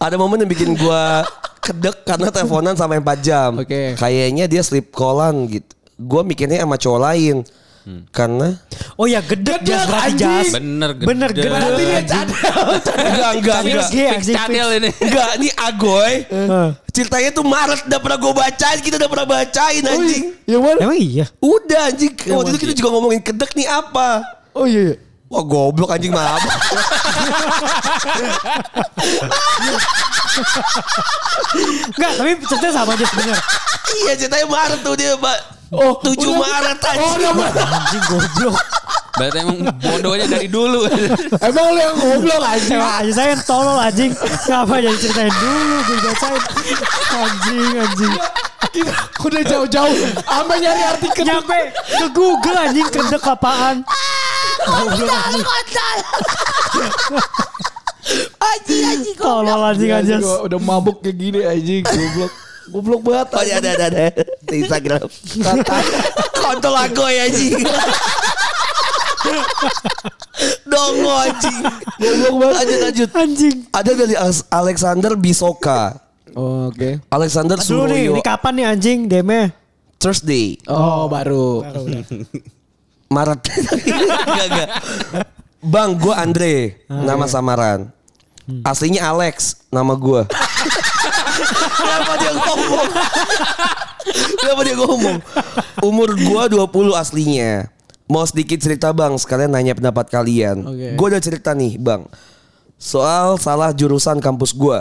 Ada 0.00 0.16
momen 0.16 0.40
yang 0.40 0.50
bikin 0.50 0.76
gua 0.76 1.24
Kedek 1.60 2.02
karena 2.02 2.28
teleponan 2.28 2.74
sampai 2.74 2.98
4 2.98 3.20
jam 3.20 3.50
Oke. 3.56 3.94
Kayaknya 3.94 4.44
dia 4.44 4.60
sleep 4.60 4.90
callan 4.90 5.44
gitu 5.46 5.68
Gua 5.96 6.20
mikirnya 6.20 6.64
sama 6.64 6.74
cowok 6.74 7.00
lain 7.00 7.36
Karena 8.08 8.54
Oh 8.96 9.04
ya 9.04 9.20
gedek 9.20 9.60
Gedek, 9.60 9.66
jas 9.66 9.84
berarti 9.84 10.12
jas. 10.14 10.46
Bener, 10.52 10.90
Bener 10.94 11.28
gedek. 11.32 11.42
gedek. 11.42 11.52
Berarti 11.52 11.82
dia 11.82 12.02
cadel. 12.02 12.64
Enggak 13.00 13.30
enggak 13.34 13.58
enggak 13.60 13.88
Cadel 14.20 14.68
ini. 14.78 14.90
Enggak 15.00 15.30
ini 15.36 15.48
Agoy 15.52 16.14
Eh. 16.28 16.68
Ceritanya 16.90 17.30
tuh 17.30 17.44
Maret 17.44 17.80
Udah 17.84 17.98
pernah 17.98 18.18
gue 18.18 18.32
bacain 18.32 18.78
Kita 18.78 18.94
udah 18.96 19.10
pernah 19.10 19.26
bacain 19.28 19.82
anjing 19.82 20.24
Yang 20.44 20.62
mana? 20.62 20.78
Emang 20.80 20.98
iya. 20.98 21.26
Udah 21.38 21.80
anjing 21.88 22.12
Waktu 22.14 22.48
itu 22.52 22.58
kita 22.62 22.74
juga 22.74 22.88
ngomongin 22.92 23.20
kedek 23.20 23.52
nih 23.52 23.66
apa 23.66 24.24
Oh 24.50 24.66
iya. 24.66 24.94
iya. 24.94 25.09
Wah 25.30 25.44
goblok 25.46 25.94
anjing 25.94 26.10
maaf 26.10 26.42
Enggak, 31.90 32.12
tapi 32.16 32.30
ceritanya 32.46 32.72
sama 32.74 32.90
aja 32.94 33.04
sebenarnya. 33.06 33.38
Iya 33.90 34.12
ceritanya 34.16 34.46
Maret 34.46 34.80
tuh 34.82 34.94
dia 34.94 35.12
Mbak 35.14 35.38
Oh, 35.70 35.94
7 36.02 36.18
udah- 36.18 36.38
Maret 36.40 36.78
Oh, 36.78 36.90
anjing 36.90 37.22
Maret. 37.30 37.54
Anjing 37.62 38.02
goblok. 38.06 38.56
Berarti 39.10 39.38
emang 39.38 39.58
bodohnya 39.76 40.26
dari 40.26 40.48
dulu. 40.48 40.80
Emang 41.38 41.66
lu 41.70 41.78
yang 41.78 41.96
goblok 41.96 42.42
anjing. 42.42 42.78
Emang 42.78 42.94
aja 42.96 43.12
saya 43.12 43.28
yang 43.34 43.42
tolol 43.44 43.78
anjing. 43.78 44.10
Kenapa 44.14 44.74
jadi 44.78 44.96
ceritain 44.98 45.30
dulu 45.32 45.76
gue 45.84 45.98
bacain. 46.00 46.42
Anjing 47.12 47.72
anjing. 47.76 48.14
Kita 48.60 48.92
udah 49.18 49.42
jauh-jauh. 49.42 49.96
Sampai 50.20 50.56
nyari 50.60 50.82
arti 50.84 51.08
kedek. 51.08 51.26
Nyampe 51.26 51.60
ke 51.72 52.06
Google 52.12 52.56
anjing 52.58 52.88
kedek 52.88 53.24
apaan. 53.24 53.76
Goblok 54.60 55.08
anjing. 55.08 55.46
anjing 58.38 58.82
anjing. 58.86 59.16
Tolol 59.16 59.60
anjing 59.64 59.90
Iya, 59.90 59.98
aja. 60.04 60.16
gua 60.20 60.36
udah 60.44 60.58
mabuk 60.60 61.00
kayak 61.00 61.16
gini 61.16 61.40
anjing 61.42 61.82
goblok. 61.82 62.32
Goblok 62.70 63.00
banget. 63.02 63.26
Oh 63.32 63.42
ya 63.42 63.54
ada 63.58 63.70
ada 63.74 63.86
ada 63.90 64.04
di 64.44 64.56
Instagram. 64.60 65.08
Kontol 66.36 66.74
aku 66.76 67.04
ya 67.08 67.22
anjing. 67.26 67.64
Dongo 70.64 71.12
anjing. 71.18 71.58
Goblok 71.98 72.34
banget. 72.38 72.54
Lanjut 72.60 72.78
lanjut. 72.84 73.10
Anjing. 73.14 73.56
Ada 73.70 73.90
dari 73.94 74.14
Alex- 74.14 74.46
Alexander 74.48 75.12
Bisoka. 75.16 76.09
Oh, 76.34 76.70
Oke. 76.70 77.00
Alexander 77.08 77.56
Dulu 77.58 77.84
nih, 77.90 78.10
ini 78.10 78.20
kapan 78.22 78.52
nih 78.56 78.66
anjing 78.66 78.98
DM-nya? 79.06 79.54
Thursday. 80.00 80.56
Oh, 80.64 81.06
baru. 81.10 81.60
Maret. 83.10 83.40
Enggak 84.30 84.46
enggak. 84.48 84.68
Bang, 85.60 85.90
gue 86.00 86.14
Andre, 86.14 86.54
nama 86.88 87.28
samaran. 87.28 87.92
Aslinya 88.64 89.12
Alex, 89.12 89.66
nama 89.68 89.92
gue. 89.92 90.24
Kenapa 91.80 92.12
dia 92.18 92.32
ngomong? 92.34 92.88
Kenapa 94.40 94.60
dia 94.64 94.76
ngomong? 94.76 95.16
Umur 95.84 96.08
gue 96.16 96.42
20 96.56 96.96
aslinya. 96.96 97.68
Mau 98.10 98.26
sedikit 98.26 98.58
cerita 98.58 98.90
bang, 98.90 99.14
sekalian 99.14 99.54
nanya 99.54 99.76
pendapat 99.78 100.10
kalian. 100.10 100.66
Oke. 100.66 100.88
Gue 100.98 101.06
udah 101.14 101.22
cerita 101.22 101.54
nih 101.54 101.78
bang. 101.78 102.02
Soal 102.74 103.38
salah 103.38 103.70
jurusan 103.70 104.18
kampus 104.18 104.50
gue. 104.50 104.78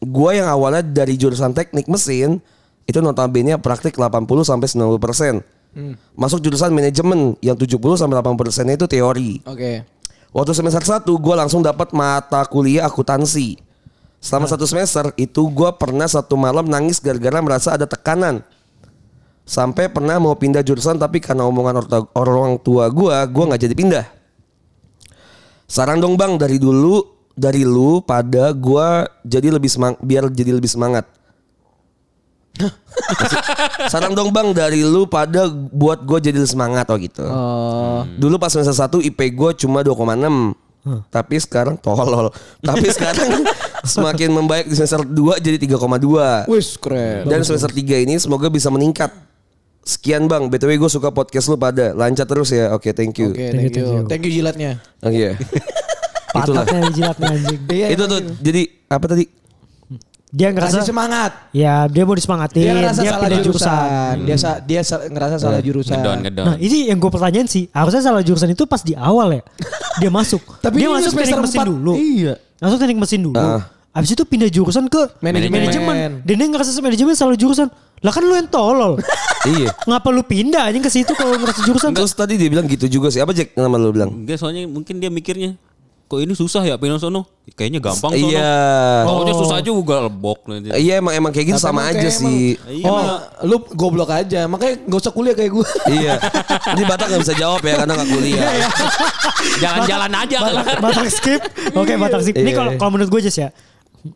Gue 0.00 0.40
yang 0.40 0.48
awalnya 0.48 0.80
dari 0.80 1.20
jurusan 1.20 1.52
teknik 1.52 1.84
mesin, 1.84 2.40
itu 2.88 2.98
notabene 3.04 3.60
praktik 3.60 4.00
80 4.00 4.26
sampai 4.42 4.66
90 4.66 4.96
persen. 4.96 5.34
Masuk 6.18 6.42
jurusan 6.42 6.74
manajemen 6.74 7.38
yang 7.38 7.54
70 7.54 7.78
sampai 7.94 8.18
80 8.18 8.40
persennya 8.40 8.74
itu 8.74 8.90
teori. 8.90 9.38
Oke. 9.46 9.86
Waktu 10.34 10.52
semester 10.54 10.82
1 10.82 11.06
gue 11.06 11.34
langsung 11.34 11.62
dapat 11.62 11.94
mata 11.94 12.42
kuliah 12.46 12.86
akuntansi. 12.90 13.60
Selama 14.20 14.50
satu 14.50 14.68
semester 14.68 15.14
itu 15.16 15.48
gue 15.48 15.70
pernah 15.78 16.04
satu 16.04 16.36
malam 16.36 16.68
nangis 16.68 17.00
gara-gara 17.00 17.40
merasa 17.40 17.78
ada 17.78 17.86
tekanan. 17.86 18.42
Sampai 19.48 19.90
pernah 19.90 20.20
mau 20.22 20.36
pindah 20.36 20.62
jurusan 20.62 21.00
tapi 21.00 21.18
karena 21.18 21.46
omongan 21.48 21.82
orang 22.14 22.60
tua 22.62 22.86
gue, 22.92 23.16
gue 23.16 23.44
nggak 23.48 23.62
jadi 23.62 23.74
pindah. 23.74 24.06
Saran 25.70 26.02
dong 26.02 26.18
bang 26.18 26.34
dari 26.34 26.58
dulu 26.58 27.19
dari 27.34 27.62
lu 27.64 28.02
pada 28.04 28.52
gue 28.52 28.88
jadi 29.24 29.48
lebih 29.54 29.70
semang 29.70 29.94
biar 30.00 30.28
jadi 30.30 30.54
lebih 30.54 30.70
semangat. 30.70 31.06
Saran 33.92 34.12
dong 34.12 34.34
bang 34.34 34.52
dari 34.52 34.84
lu 34.84 35.08
pada 35.08 35.48
buat 35.50 36.04
gue 36.04 36.18
jadi 36.20 36.36
lebih 36.36 36.52
semangat 36.52 36.86
oh 36.92 36.98
gitu. 37.00 37.24
Oh. 37.24 38.02
Dulu 38.20 38.36
pas 38.36 38.52
semester 38.52 38.76
1 38.76 39.08
IP 39.08 39.20
gue 39.32 39.50
cuma 39.64 39.80
2,6. 39.80 40.52
Tapi 41.12 41.36
sekarang 41.36 41.76
tolol. 41.76 42.32
Tapi 42.64 42.88
sekarang 42.96 43.44
semakin 43.84 44.32
membaik 44.32 44.66
di 44.68 44.76
semester 44.76 45.04
2 45.04 45.40
jadi 45.40 45.56
3,2. 45.60 46.48
Wis 46.48 46.76
keren. 46.80 47.28
Dan 47.28 47.44
semester 47.44 47.68
3 47.68 48.04
ini 48.04 48.16
semoga 48.16 48.48
bisa 48.48 48.72
meningkat. 48.72 49.12
Sekian 49.80 50.28
bang, 50.28 50.52
BTW 50.52 50.76
gue 50.76 50.90
suka 50.92 51.08
podcast 51.08 51.48
lu 51.48 51.56
pada. 51.56 51.96
Lancar 51.96 52.28
terus 52.28 52.52
ya. 52.52 52.76
Oke, 52.76 52.92
thank 52.92 53.16
you. 53.16 53.32
Oke, 53.32 53.48
thank 53.48 53.74
you. 53.76 54.04
Thank 54.04 54.22
you 54.28 54.32
jilatnya. 54.40 54.80
Oh 55.00 55.08
iya. 55.16 55.36
Itulah. 56.32 56.64
Dijilatnya 56.64 57.28
anjing. 57.28 57.60
Iya, 57.66 57.86
Itu 57.94 58.02
tuh 58.04 58.18
jadi 58.36 58.62
apa 58.86 59.06
tadi? 59.06 59.24
Dia 60.30 60.54
ngerasa 60.54 60.78
Kasih 60.78 60.94
semangat. 60.94 61.50
ya 61.50 61.90
dia 61.90 62.06
mau 62.06 62.14
disemangatin, 62.14 62.54
Dia 62.54 62.62
dia, 62.62 62.74
ngerasa 62.78 63.00
salah 63.02 63.18
pindah 63.18 63.40
jurusan. 63.42 63.66
jurusan. 63.66 64.14
Dia 64.22 64.36
sa- 64.38 64.60
dia 64.62 64.80
sa- 64.80 65.02
ngerasa 65.04 65.36
salah 65.36 65.58
jurusan. 65.58 65.98
Ngedon 65.98 66.18
ngedon. 66.22 66.44
Nah 66.46 66.56
ini 66.56 66.78
yang 66.86 66.98
gue 66.98 67.10
pertanyain 67.10 67.46
sih 67.46 67.66
Harusnya 67.68 67.98
salah 68.00 68.22
jurusan 68.22 68.46
itu 68.48 68.62
pas 68.62 68.78
di 68.78 68.94
awal 68.94 69.26
ya 69.32 69.42
Dia 69.98 70.06
masuk 70.08 70.38
Tapi 70.62 70.76
Dia 70.76 70.88
masuk 70.88 71.12
teknik 71.12 71.34
mesin 71.40 71.60
dulu 71.66 71.92
Iya. 71.92 72.32
Masuk 72.56 72.78
teknik 72.78 72.98
mesin 73.00 73.20
dulu 73.24 73.34
Ah. 73.34 73.66
Abis 73.90 74.14
itu 74.14 74.22
pindah 74.22 74.46
jurusan 74.46 74.86
ke 74.86 75.02
Manajemen. 75.18 75.66
manajemen 75.66 76.10
Dan 76.22 76.34
dia 76.36 76.46
ngerasa 76.46 76.78
manajemen 76.78 77.10
salah 77.12 77.34
jurusan 77.34 77.66
Lah 77.98 78.12
kan 78.14 78.22
lu 78.22 78.30
yang 78.32 78.46
tolol 78.46 79.02
iya. 79.50 79.74
Ngapa 79.82 80.08
lu 80.08 80.22
pindah 80.22 80.62
anjing 80.64 80.80
ke 80.80 80.94
situ 80.94 81.10
kalau 81.10 81.34
ngerasa 81.34 81.66
jurusan 81.66 81.90
Terus 81.90 82.14
tadi 82.14 82.38
dia 82.38 82.46
bilang 82.46 82.64
gitu 82.64 82.86
juga 82.86 83.10
sih. 83.10 83.18
Apa 83.18 83.34
Jack 83.34 83.50
nama 83.52 83.74
lu 83.74 83.90
bilang? 83.90 84.14
Enggak 84.14 84.38
soalnya 84.38 84.62
mungkin 84.64 84.96
dia 84.96 85.10
mikirnya 85.10 85.58
kok 86.10 86.18
ini 86.18 86.34
susah 86.34 86.66
ya 86.66 86.74
pindah 86.74 86.98
sono. 86.98 87.22
Kayaknya 87.54 87.78
gampang 87.78 88.10
sono. 88.18 88.34
Iya. 88.34 88.50
Pokoknya 89.06 89.34
susah 89.38 89.58
juga 89.62 89.96
lebok 90.10 90.42
nanti. 90.50 90.74
Iya 90.74 90.98
emang 90.98 91.14
emang 91.14 91.30
kayak 91.30 91.54
gitu 91.54 91.60
Tapi 91.62 91.70
sama 91.70 91.86
aja 91.86 92.08
sih. 92.10 92.58
Iya, 92.66 92.90
oh, 92.90 92.98
emang. 92.98 93.06
lu 93.46 93.56
goblok 93.78 94.10
aja. 94.10 94.50
Makanya 94.50 94.90
gak 94.90 94.98
usah 95.06 95.14
kuliah 95.14 95.38
kayak 95.38 95.54
gue. 95.54 95.66
iya. 95.94 96.18
Ini 96.74 96.82
Batak 96.82 97.14
nggak 97.14 97.22
bisa 97.22 97.34
jawab 97.38 97.62
ya 97.62 97.74
karena 97.78 97.92
nggak 97.94 98.10
kuliah. 98.10 98.42
Jalan-jalan 99.62 100.10
aja 100.10 100.36
kan. 100.42 100.54
Batak 100.82 101.06
skip 101.14 101.40
Oke 101.78 101.94
Batak 101.94 102.20
skip 102.26 102.34
Ini 102.42 102.50
Iya. 102.50 102.56
kalau 102.58 102.70
kalau 102.74 102.90
menurut 102.98 103.10
gue 103.14 103.20
Jess 103.30 103.38
ya 103.38 103.48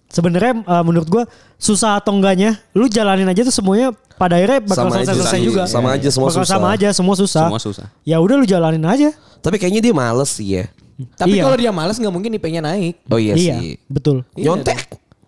Sebenarnya 0.08 0.64
uh, 0.64 0.82
menurut 0.82 1.06
gue 1.06 1.22
susah 1.60 2.00
atau 2.00 2.16
enggaknya 2.16 2.56
lu 2.72 2.88
jalanin 2.88 3.28
aja 3.28 3.44
tuh 3.44 3.52
semuanya 3.52 3.92
pada 4.16 4.40
akhirnya 4.40 4.64
bakal 4.64 4.88
Sama 4.88 4.96
aja 4.96 5.12
selesai-selesai 5.12 5.38
sih. 5.38 5.44
juga. 5.44 5.62
Sama 5.68 5.88
aja, 5.92 6.08
semua 6.08 6.28
bakal 6.32 6.40
susah. 6.40 6.54
sama 6.56 6.66
aja 6.72 6.88
semua 6.90 7.14
susah. 7.20 7.44
Semua 7.46 7.60
susah. 7.60 7.86
Ya 8.02 8.16
udah 8.16 8.34
lu 8.40 8.46
jalanin 8.48 8.80
aja. 8.88 9.12
Tapi 9.44 9.60
kayaknya 9.60 9.84
dia 9.84 9.92
males 9.92 10.30
sih 10.32 10.56
ya. 10.56 10.64
Tapi 11.14 11.36
Iya. 11.36 11.42
kalau 11.42 11.56
dia 11.56 11.70
malas 11.70 11.96
nggak 11.96 12.14
mungkin 12.14 12.30
IP-nya 12.32 12.62
naik. 12.62 13.02
Oh 13.08 13.18
iya, 13.18 13.34
iya, 13.34 13.56
sih. 13.58 13.74
betul. 13.86 14.22
Iya 14.34 14.52
Nyontek. 14.52 14.78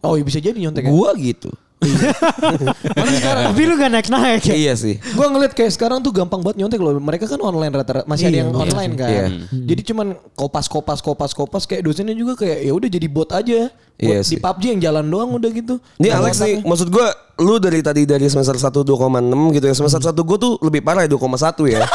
Oh 0.01 0.15
iya 0.15 0.23
bisa 0.23 0.39
jadi 0.39 0.55
nyontek. 0.55 0.87
Gua 0.87 1.11
gitu. 1.15 1.51
Tapi 3.47 3.63
lu 3.63 3.75
gak 3.77 3.93
naik-naik 3.93 4.43
ya. 4.43 4.55
Iya 4.57 4.75
sih. 4.75 4.97
Gue 5.13 5.27
ngeliat 5.27 5.53
kayak 5.53 5.71
sekarang 5.71 6.01
tuh 6.01 6.11
gampang 6.11 6.41
banget 6.41 6.63
nyontek 6.63 6.81
loh. 6.81 6.97
Mereka 6.97 7.29
kan 7.29 7.39
online 7.39 7.73
rata-rata. 7.75 8.07
Masih 8.09 8.27
ada 8.27 8.33
Iya, 8.33 8.41
yang 8.43 8.51
iya. 8.51 8.59
online 8.59 8.93
kan. 8.97 9.11
Iya. 9.11 9.27
Jadi 9.67 9.81
cuman 9.93 10.07
kopas 10.33 10.67
kopas 10.67 10.99
kopas 11.01 11.33
kopas 11.33 11.63
kayak 11.65 11.85
dosennya 11.85 12.15
juga 12.15 12.39
kayak 12.39 12.59
ya 12.63 12.73
udah 12.73 12.89
jadi 12.89 13.07
bot 13.07 13.31
aja. 13.31 13.69
Iya 13.97 14.21
di. 14.21 14.37
PUBG 14.37 14.77
yang 14.77 14.81
jalan 14.93 15.09
doang 15.09 15.33
udah 15.41 15.49
gitu. 15.49 15.81
Ini 15.97 16.13
Alex 16.13 16.37
nih, 16.45 16.61
maksud 16.61 16.93
gua 16.93 17.09
lu 17.41 17.57
dari 17.57 17.81
tadi 17.81 18.05
dari 18.05 18.29
semester 18.29 18.57
1 18.57 18.85
2,6 18.85 19.57
gitu 19.57 19.65
ya. 19.65 19.75
Semester 19.77 20.01
1 20.05 20.13
gua 20.21 20.37
tuh 20.37 20.61
lebih 20.61 20.85
parah 20.85 21.09
ya 21.09 21.11
2,1 21.17 21.73
ya. 21.73 21.81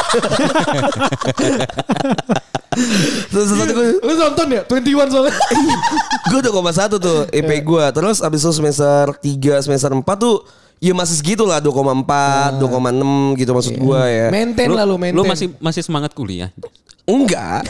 semester 3.30 3.58
1 3.70 3.78
gua 3.78 3.86
Lu 4.02 4.14
nonton 4.18 4.48
ya? 4.50 4.62
21 4.66 5.14
soalnya. 5.14 5.34
gue 6.34 6.40
2,1 6.42 6.98
tuh 6.98 7.20
IP 7.30 7.50
gua. 7.62 7.94
Terus 7.94 8.26
abis 8.26 8.42
itu 8.42 8.52
semester 8.58 9.14
3, 9.22 9.62
semester 9.62 9.94
4 9.94 10.02
tuh 10.18 10.42
ya 10.82 10.92
masih 10.92 11.16
segitu 11.16 11.46
lah 11.46 11.62
2,4, 11.62 12.58
2,6 12.58 13.38
gitu 13.38 13.52
maksud 13.54 13.74
gua 13.78 14.10
ya. 14.10 14.28
maintain 14.28 14.66
lah 14.68 14.84
lu 14.84 14.98
maintain. 14.98 15.14
Lu 15.14 15.24
masih 15.24 15.54
masih 15.58 15.82
semangat 15.82 16.12
kuliah. 16.12 16.50
Enggak. 17.06 17.66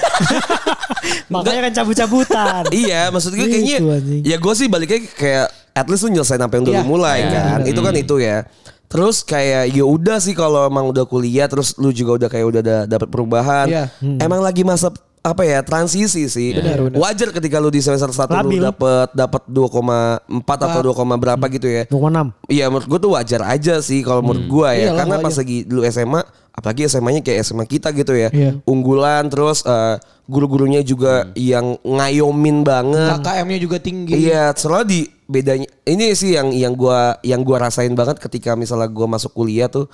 Makanya 1.34 1.62
kan 1.67 1.74
cabut-cabutan. 1.74 2.63
iya, 2.84 3.08
maksud 3.10 3.32
gue 3.32 3.41
Gitu, 3.41 3.52
kayaknya 3.54 3.78
anjing. 3.80 4.21
ya 4.24 4.36
gue 4.38 4.54
sih 4.54 4.67
baliknya 4.67 5.00
kayak 5.10 5.45
at 5.71 5.88
least 5.88 6.04
lu 6.04 6.12
nyelesain 6.12 6.38
apa 6.38 6.54
yang 6.54 6.63
udah 6.63 6.74
Iya. 6.74 6.82
lu 6.82 6.88
mulai 6.89 7.17
Iya, 7.19 7.30
kan. 7.32 7.60
Itu 7.63 7.80
kan 7.82 7.93
itu 7.95 8.15
ya. 8.17 8.38
Terus 8.88 9.24
kayak 9.24 9.71
ya 9.71 9.84
udah 9.84 10.19
sih 10.19 10.36
kalau 10.36 10.67
emang 10.67 10.84
udah 10.86 11.04
kuliah 11.04 11.47
terus 11.47 11.76
lu 11.76 11.91
juga 11.91 12.15
udah 12.17 12.30
kayak 12.30 12.45
udah 12.45 12.62
dapat 12.86 13.08
perubahan. 13.08 13.65
Iya. 13.65 13.84
Emang 14.19 14.39
lagi 14.39 14.63
masa 14.63 14.91
apa 15.22 15.46
ya 15.46 15.62
transisi 15.62 16.26
sih. 16.26 16.58
Benar, 16.58 16.82
benar. 16.90 16.98
Wajar 16.98 17.30
ketika 17.30 17.62
lu 17.62 17.70
di 17.70 17.78
semester 17.78 18.10
1 18.10 18.42
lu 18.42 18.58
Labil. 18.58 18.62
dapat 18.66 19.08
dapat 19.14 19.42
2,4 19.46 20.66
atau 20.66 20.82
2, 20.82 21.22
berapa 21.22 21.46
gitu 21.54 21.68
ya. 21.70 21.84
2,6. 21.86 22.34
Iya 22.50 22.66
menurut 22.74 22.88
gue 22.90 23.00
tuh 23.06 23.12
wajar 23.14 23.42
aja 23.46 23.78
sih 23.86 24.02
kalau 24.02 24.26
menurut 24.26 24.46
gue 24.50 24.70
ya 24.74 24.90
Iyalah, 24.90 24.98
karena 24.98 25.16
pas 25.22 25.36
lagi 25.38 25.58
dulu 25.62 25.82
SMA 25.86 26.22
apalagi 26.52 26.84
SMA-nya 26.86 27.22
kayak 27.22 27.42
SMA 27.42 27.64
kita 27.64 27.90
gitu 27.92 28.12
ya 28.12 28.28
Iya. 28.30 28.60
unggulan 28.64 29.28
terus 29.28 29.64
eh, 29.64 29.96
guru-gurunya 30.26 30.80
juga 30.82 31.32
yang 31.34 31.80
ngayomin 31.82 32.62
banget 32.62 33.20
KKM-nya 33.20 33.60
juga 33.60 33.78
tinggi. 33.78 34.16
iya 34.22 34.52
soalnya 34.52 34.86
di 34.86 35.00
bedanya 35.26 35.64
ini 35.86 36.12
sih 36.12 36.36
yang 36.36 36.52
yang 36.52 36.74
gua 36.74 37.16
yang 37.22 37.40
gua 37.42 37.64
rasain 37.66 37.92
banget 37.92 38.20
ketika 38.20 38.52
misalnya 38.54 38.88
gua 38.88 39.08
masuk 39.10 39.32
kuliah 39.32 39.68
tuh 39.68 39.88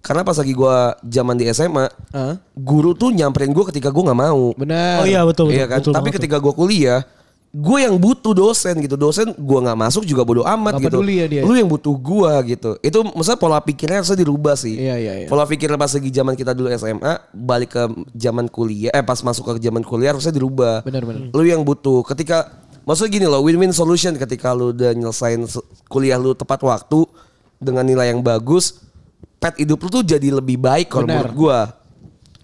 karena 0.00 0.22
pas 0.22 0.34
lagi 0.34 0.54
gua 0.54 0.76
zaman 1.00 1.34
di 1.34 1.46
SMA 1.48 1.90
Hah? 2.08 2.38
guru 2.54 2.94
tuh 2.94 3.10
nyamperin 3.10 3.50
gua 3.50 3.66
ketika 3.66 3.90
gua 3.90 4.06
nggak 4.06 4.20
mau 4.20 4.54
Benar. 4.54 5.02
Oh 5.02 5.06
iya 5.06 5.22
betul 5.22 5.50
betul. 5.50 5.58
Iya 5.58 5.66
kan 5.66 5.78
betul 5.82 5.92
tapi 5.92 6.08
tuh. 6.08 6.14
ketika 6.16 6.36
gua 6.38 6.54
kuliah 6.54 7.02
gue 7.48 7.78
yang 7.80 7.96
butuh 7.96 8.36
dosen 8.36 8.76
gitu. 8.84 8.96
Dosen 9.00 9.32
gua 9.40 9.64
nggak 9.64 9.78
masuk 9.88 10.04
juga 10.04 10.20
bodo 10.20 10.44
amat 10.44 10.76
Nggak 10.76 10.92
gitu. 10.92 10.98
ya 11.08 11.26
dia. 11.26 11.42
lu 11.48 11.56
yang 11.56 11.68
butuh 11.68 11.94
gua 11.96 12.36
gitu. 12.44 12.76
Itu 12.84 13.00
maksudnya 13.08 13.40
pola 13.40 13.58
pikirnya 13.64 14.04
harusnya 14.04 14.20
dirubah 14.20 14.54
sih. 14.54 14.76
Iya, 14.76 14.96
iya, 15.00 15.12
iya. 15.24 15.28
pola 15.32 15.48
pikirnya 15.48 15.80
pas 15.80 15.88
lagi 15.88 16.10
zaman 16.12 16.34
kita 16.36 16.52
dulu 16.52 16.68
SMA 16.76 17.12
balik 17.32 17.70
ke 17.72 17.82
zaman 18.12 18.46
kuliah 18.52 18.92
eh 18.92 19.00
pas 19.00 19.16
masuk 19.24 19.56
ke 19.56 19.64
zaman 19.64 19.80
kuliah 19.80 20.12
harusnya 20.12 20.32
dirubah. 20.32 20.84
Benar, 20.84 21.02
benar. 21.08 21.32
lu 21.32 21.44
yang 21.48 21.64
butuh. 21.64 22.04
Ketika 22.04 22.52
maksudnya 22.84 23.10
gini 23.16 23.26
loh 23.26 23.40
win-win 23.40 23.72
solution 23.72 24.12
ketika 24.20 24.52
lu 24.52 24.76
udah 24.76 24.92
nyelesain 24.92 25.40
kuliah 25.88 26.20
lu 26.20 26.36
tepat 26.36 26.60
waktu 26.60 27.08
dengan 27.58 27.82
nilai 27.82 28.12
yang 28.12 28.20
bagus 28.20 28.84
pet 29.40 29.56
hidup 29.56 29.80
lu 29.82 29.88
tuh 29.88 30.04
jadi 30.04 30.36
lebih 30.36 30.60
baik 30.60 30.92
kalau 30.92 31.08
menurut 31.08 31.32
gua. 31.32 31.60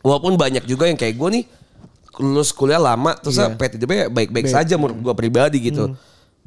Walaupun 0.05 0.37
banyak 0.37 0.65
juga 0.65 0.89
yang 0.89 0.97
kayak 0.97 1.17
gua 1.17 1.29
nih 1.29 1.45
lulus 2.17 2.51
kuliah 2.51 2.79
lama 2.79 3.15
terus 3.15 3.37
Iya. 3.37 3.53
pet 3.53 3.75
hidupnya 3.75 4.07
baik-baik 4.07 4.47
saja 4.47 4.75
menurut 4.75 4.99
gua 5.01 5.13
pribadi 5.13 5.59
gitu 5.63 5.89
Hmm. 5.89 5.97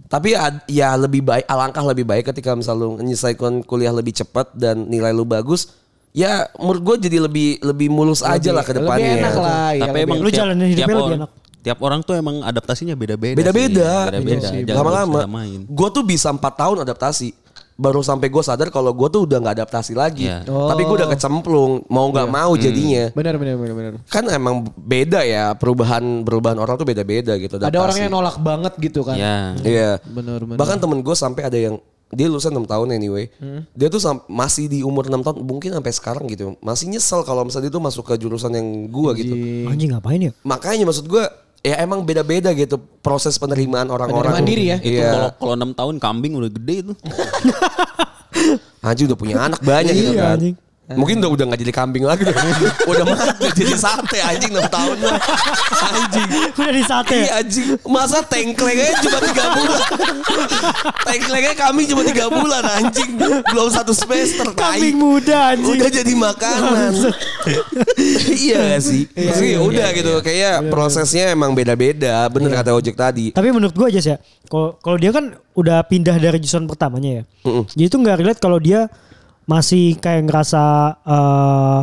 tapi 0.06 0.32
ad- 0.32 0.63
ya 0.65 0.93
lebih 0.93 1.21
baik 1.21 1.45
alangkah 1.45 1.84
lebih 1.84 2.03
baik 2.03 2.27
ketika 2.27 2.51
misal 2.51 2.75
lu 2.75 2.88
menyelesaikan 2.95 3.62
kuliah 3.62 3.89
lebih 3.89 4.13
cepat 4.13 4.51
dan 4.51 4.84
nilai 4.84 5.10
lu 5.10 5.23
bagus 5.23 5.73
ya 6.12 6.47
menurut 6.56 6.82
gua 6.82 6.95
jadi 6.97 7.17
lebih 7.19 7.60
lebih 7.62 7.88
mulus 7.88 8.19
aja 8.19 8.49
lah 8.49 8.62
ke 8.62 8.73
depannya 8.73 9.06
Lebih 9.10 9.21
enak 9.21 9.36
lah. 9.36 9.67
iya, 9.71 9.82
Tapi 9.82 9.91
lebih 9.93 10.06
emang 10.06 10.17
Lu 10.17 10.27
tiap- 10.27 10.39
jalanin 10.41 10.67
hidupnya 10.67 10.95
lebih 10.97 11.17
enak. 11.19 11.32
tiap 11.60 11.80
orang 11.80 11.99
tuh 12.01 12.15
emang 12.15 12.36
adaptasinya 12.41 12.93
beda-beda. 12.93 13.36
Beda-beda. 13.36 13.91
Beda-beda. 14.08 14.47
Iya. 14.49 14.73
Lama-lama. 14.73 15.19
disamain. 15.21 15.60
Gue 15.67 15.89
tuh 15.91 16.01
bisa 16.01 16.30
empat 16.30 16.53
tahun 16.56 16.77
adaptasi. 16.82 17.30
Baru 17.78 18.02
sampai 18.02 18.34
gue 18.34 18.42
sadar 18.42 18.74
kalau 18.74 18.90
gue 18.90 19.08
tuh 19.13 19.30
udah 19.30 19.38
nggak 19.38 19.56
adaptasi 19.62 19.94
lagi. 19.94 20.26
Iya. 20.26 20.44
Tapi 20.44 20.82
gue 20.82 20.96
udah 20.98 21.10
kecemplung. 21.13 21.86
Mau 21.88 22.10
nggak 22.10 22.28
mau 22.28 22.58
jadinya. 22.58 23.13
Benar 23.13 23.38
benar 23.38 23.56
benar 23.56 23.74
benar. 23.78 23.94
Kan 24.10 24.26
emang 24.34 24.66
beda 24.74 25.22
ya 25.22 25.54
perubahan 25.54 26.26
perubahan 26.26 26.58
orang 26.58 26.76
tuh 26.76 26.90
beda-beda 26.90 27.38
gitu. 27.38 27.62
Ada 27.62 27.70
adaptasi. 27.70 27.86
orang 27.86 27.98
yang 28.02 28.12
nolak 28.12 28.38
banget 28.42 28.74
gitu 28.82 29.06
kan. 29.06 29.13
Ya. 29.13 29.54
Iya. 29.62 29.92
Benar 30.10 30.42
benar. 30.42 30.58
Bahkan 30.58 30.78
temen 30.82 31.00
gue 31.06 31.16
sampai 31.16 31.46
ada 31.46 31.58
yang 31.58 31.78
dia 32.08 32.32
lulusan 32.32 32.56
6 32.56 32.63
tahun 32.72 32.88
anyway. 32.96 33.28
Hmm. 33.36 33.68
Dia 33.76 33.92
tuh 33.92 34.00
masih 34.32 34.72
di 34.72 34.80
umur 34.80 35.12
6 35.12 35.28
tahun 35.28 35.38
mungkin 35.44 35.76
sampai 35.76 35.92
sekarang 35.92 36.26
gitu. 36.32 36.56
Masih 36.63 36.88
nyesel 36.88 37.22
kalau 37.28 37.44
misalnya 37.44 37.68
dia 37.68 37.76
tuh 37.76 37.84
masuk 37.84 38.04
ke 38.08 38.16
jurusan 38.16 38.52
yang 38.56 38.88
gua 38.88 39.12
gitu. 39.12 39.36
Anjing 39.68 39.92
ngapain 39.92 40.20
ya? 40.24 40.32
Makanya 40.48 40.88
maksud 40.88 41.04
gua 41.12 41.28
ya 41.65 41.76
emang 41.82 42.04
beda-beda 42.04 42.54
gitu 42.54 42.78
proses 43.02 43.36
penerimaan 43.36 43.89
orang-orang. 43.89 44.34
Penerimaan 44.34 44.48
diri 44.48 44.63
ya? 44.72 44.78
Itu 44.80 45.00
Iya. 45.00 45.10
kalau 45.12 45.30
kalau 45.39 45.54
enam 45.58 45.72
tahun 45.74 45.96
kambing 45.98 46.34
udah 46.36 46.52
gede 46.52 46.76
itu. 46.86 46.93
Anjing 48.86 49.08
udah 49.10 49.20
punya 49.20 49.36
anak 49.41 49.60
banyak 49.60 49.93
gitu 49.93 50.12
Iya, 50.15 50.22
kan. 50.22 50.36
anjing. 50.38 50.56
Mungkin 50.88 51.19
udah 51.19 51.30
udah 51.36 51.45
gak 51.52 51.60
jadi 51.67 51.73
kambing 51.76 52.08
lagi 52.08 52.23
udah, 52.23 52.36
udah 52.95 53.04
mati 53.12 53.47
jadi 53.60 53.76
sate 53.76 54.23
anjing 54.23 54.56
6 54.56 54.71
tahun 54.71 54.97
lah. 55.04 55.19
Anjing. 55.84 56.30
Udah 56.56 56.71
di 56.71 56.84
sate. 56.88 57.17
Iya 57.28 57.32
anjing. 57.43 57.67
Masa 57.84 58.23
tengklengnya 58.23 58.95
cuma 59.04 59.19
3 59.19 59.36
bulan. 59.60 59.80
tengklengnya 61.04 61.54
kami 61.60 61.82
cuma 61.91 62.02
3 62.08 62.32
bulan 62.32 62.63
anjing. 62.80 63.19
Belum 63.19 63.67
satu 63.67 63.91
semester. 63.91 64.47
Kambing 64.56 64.95
muda 64.95 65.52
anjing. 65.52 65.76
Udah 65.76 65.89
jadi 65.91 66.13
makanan. 66.15 66.91
iya 68.47 68.80
gak 68.80 68.84
sih? 68.88 69.12
Maksudnya 69.12 69.52
ya 69.52 69.60
udah 69.60 69.88
gitu. 69.91 70.12
Kayak 70.23 70.71
prosesnya 70.71 71.36
emang 71.36 71.52
beda-beda. 71.52 72.32
Bener 72.32 72.47
kata 72.56 72.71
Ojek 72.71 72.95
tadi. 72.95 73.36
Tapi 73.36 73.52
menurut 73.52 73.76
gue 73.76 73.91
aja 73.91 74.00
sih 74.00 74.12
ya, 74.15 74.17
kalau 74.47 74.80
kalau 74.80 74.95
dia 74.95 75.12
kan 75.12 75.36
udah 75.52 75.84
pindah 75.84 76.15
dari 76.15 76.39
jurusan 76.39 76.63
pertamanya 76.63 77.19
ya. 77.19 77.23
Jadi 77.76 77.84
itu 77.91 77.97
nggak 78.00 78.23
relate 78.23 78.39
kalau 78.39 78.56
dia 78.56 78.88
masih 79.48 79.96
kayak 79.98 80.28
ngerasa 80.28 80.64
eh 81.08 81.80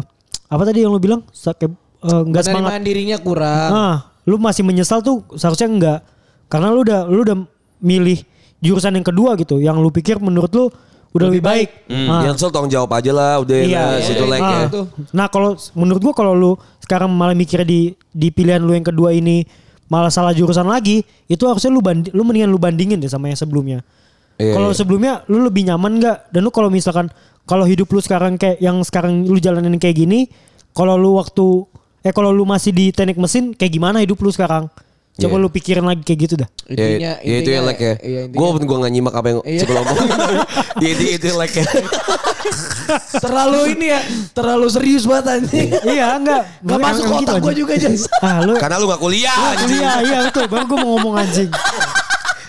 apa 0.53 0.63
tadi 0.69 0.85
yang 0.85 0.93
lu 0.93 1.01
bilang 1.01 1.25
kayak, 1.33 1.73
eh, 2.05 2.23
nggak 2.29 2.43
semangat. 2.45 2.71
Penerimaan 2.77 2.85
dirinya 2.85 3.17
kurang. 3.19 3.71
Ah, 3.73 3.97
lu 4.29 4.37
masih 4.39 4.63
menyesal 4.63 5.01
tuh 5.01 5.25
seharusnya 5.35 5.67
enggak. 5.67 6.01
Karena 6.47 6.71
lu 6.71 6.85
udah 6.85 7.09
lu 7.09 7.25
udah 7.25 7.37
milih 7.81 8.21
jurusan 8.61 8.95
yang 8.95 9.03
kedua 9.03 9.35
gitu, 9.41 9.59
yang 9.59 9.81
lu 9.81 9.89
pikir 9.91 10.21
menurut 10.21 10.53
lu 10.53 10.69
udah 11.15 11.31
lebih, 11.31 11.43
baik. 11.43 11.69
Ah. 11.89 12.27
Yang 12.29 12.43
soal 12.45 12.53
tanggung 12.53 12.71
jawab 12.71 12.91
aja 12.95 13.11
lah. 13.15 13.41
Udah 13.41 13.57
Iya, 13.57 13.81
lah, 13.81 13.91
iya, 13.99 14.07
situ 14.07 14.25
iya. 14.29 14.33
like 14.35 14.45
Ah. 14.45 14.53
ya. 14.53 14.83
Nah 15.17 15.27
kalau 15.33 15.57
menurut 15.75 16.01
gua 16.05 16.15
kalau 16.15 16.33
lu 16.37 16.53
sekarang 16.85 17.09
malah 17.09 17.33
mikirnya 17.33 17.65
di 17.65 17.97
di 18.13 18.29
pilihan 18.29 18.61
lu 18.61 18.77
yang 18.77 18.85
kedua 18.85 19.11
ini 19.17 19.47
malah 19.89 20.09
salah 20.13 20.33
jurusan 20.37 20.65
lagi, 20.69 21.05
itu 21.29 21.45
harusnya 21.45 21.71
lu 21.71 21.85
bandi, 21.85 22.09
lu 22.13 22.25
mendingan 22.25 22.51
lu 22.51 22.59
bandingin 22.59 22.99
deh 23.01 23.09
sama 23.09 23.29
yang 23.31 23.39
sebelumnya. 23.39 23.79
Iya, 24.41 24.59
kalau 24.59 24.75
iya. 24.75 24.77
sebelumnya 24.77 25.13
lu 25.31 25.47
lebih 25.47 25.71
nyaman 25.71 26.03
nggak? 26.03 26.35
Dan 26.35 26.41
lu 26.43 26.51
kalau 26.51 26.67
misalkan 26.73 27.07
kalau 27.45 27.65
hidup 27.65 27.87
lu 27.87 28.01
sekarang 28.01 28.35
kayak 28.35 28.59
yang 28.59 28.81
sekarang 28.81 29.23
lu 29.23 29.37
jalanin 29.37 29.77
kayak 29.77 29.97
gini, 29.97 30.29
kalau 30.71 30.95
lu 30.95 31.15
waktu 31.15 31.65
eh 32.01 32.11
kalau 32.11 32.29
lu 32.29 32.45
masih 32.45 32.71
di 32.71 32.89
teknik 32.89 33.17
mesin 33.17 33.53
kayak 33.53 33.71
gimana 33.71 34.01
hidup 34.01 34.19
lu 34.19 34.29
sekarang? 34.29 34.69
Coba 35.15 35.39
Iya. 35.39 35.43
lu 35.43 35.49
pikirin 35.49 35.87
lagi 35.87 36.03
kayak 36.03 36.21
gitu 36.21 36.35
dah. 36.35 36.49
Intinya, 36.67 36.99
ya, 36.99 37.15
ya 37.23 37.37
itu 37.39 37.51
yang 37.51 37.63
like 37.63 37.79
ya. 37.79 37.95
iya, 38.03 38.21
intinya- 38.27 38.51
Gue 38.51 38.67
gue 38.67 38.79
gak 38.83 38.93
nyimak 38.93 39.15
apa 39.15 39.27
yang 39.29 39.41
Iya. 39.47 39.61
Cik 39.63 39.69
ngomong. 39.71 39.97
Iya 40.83 40.91
itu 40.91 41.03
itu 41.07 41.25
yang 41.31 41.39
like 41.39 41.55
ya. 41.55 41.65
terlalu 43.23 43.61
ini 43.73 43.87
ya, 43.89 44.01
terlalu 44.35 44.67
serius 44.69 45.05
banget 45.07 45.39
anjing. 45.39 45.69
iya 45.95 46.19
enggak. 46.19 46.43
Gak 46.61 46.79
masuk 46.79 47.05
otak 47.07 47.21
gitu, 47.21 47.35
gue 47.41 47.55
juga 47.57 47.75
Jas. 47.79 48.11
Ah 48.19 48.43
lu 48.43 48.59
Karena 48.59 48.77
lu 48.77 48.87
gak 48.87 48.99
kuliah 48.99 49.39
anjing. 49.55 49.79
Iya 49.79 49.93
iya 50.03 50.19
betul. 50.27 50.45
Baru 50.51 50.65
gue 50.67 50.79
mau 50.79 50.91
ngomong 50.99 51.15
anjing. 51.17 51.51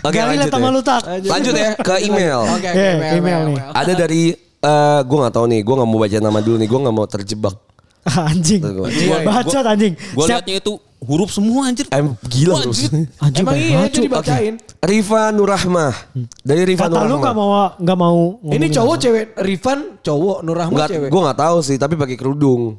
Oke 0.01 0.17
relate 0.17 0.37
lanjut 0.37 0.49
sama 0.49 0.65
ya. 0.65 0.73
lu 0.73 0.81
tak. 0.81 1.01
Lanjut 1.21 1.53
ya 1.53 1.69
ke 1.75 1.93
email. 2.01 2.39
Oke, 2.45 2.69
Eh, 2.69 2.93
oke, 2.95 3.07
email 3.15 3.39
nih. 3.45 3.57
Ada 3.73 3.93
dari 3.95 4.21
eh 4.65 4.99
gue 5.01 5.17
gak 5.19 5.33
tahu 5.33 5.45
nih. 5.45 5.61
Gue 5.61 5.75
gak 5.75 5.85
mau 5.85 5.99
baca 5.99 6.17
nama 6.19 6.39
dulu 6.39 6.55
nih. 6.57 6.67
Gue 6.67 6.79
gak 6.81 6.95
mau 6.95 7.05
terjebak. 7.05 7.55
Anjing. 8.29 8.61
Iya, 8.85 9.21
Bacot 9.23 9.65
anjing. 9.65 9.93
Gue 10.11 10.25
liatnya 10.25 10.55
itu 10.59 10.73
huruf 10.99 11.29
semua 11.29 11.65
anjir. 11.65 11.85
Em 11.89 12.13
gila 12.23 12.53
lu. 12.59 12.69
anjir. 12.69 12.89
Anjing 13.17 13.41
Emang 13.41 13.53
kayak 13.53 13.63
iya 13.63 13.77
bacot. 13.79 13.89
itu 13.89 13.99
dibacain. 14.03 14.53
Riva 14.79 15.21
Nurrahmah. 15.31 15.93
Dari 16.39 16.63
Riva 16.65 16.85
Kata 16.85 17.01
lu 17.01 17.17
Nurrahmah. 17.17 17.21
gak 17.23 17.35
mau 17.35 17.49
gak 17.75 17.97
mau 17.97 18.19
Ini 18.47 18.65
cowok 18.69 18.95
cewek, 18.99 19.25
Rifan 19.39 19.79
cowok, 19.99 20.37
Nur 20.41 20.53
Rahman 20.55 20.73
Nggak, 20.75 20.89
cewek. 20.91 21.09
gue 21.09 21.21
gak 21.23 21.39
tahu 21.39 21.57
sih. 21.61 21.77
Tapi 21.77 21.93
pakai 21.95 22.13
kerudung. 22.15 22.77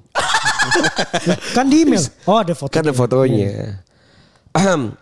Kan 1.57 1.67
di 1.67 1.83
email. 1.83 2.03
Oh 2.27 2.39
ada 2.39 2.55
foto. 2.55 2.71
Kan 2.71 2.83
ada 2.83 2.95
fotonya. 2.95 3.83
Ahem. 4.53 4.95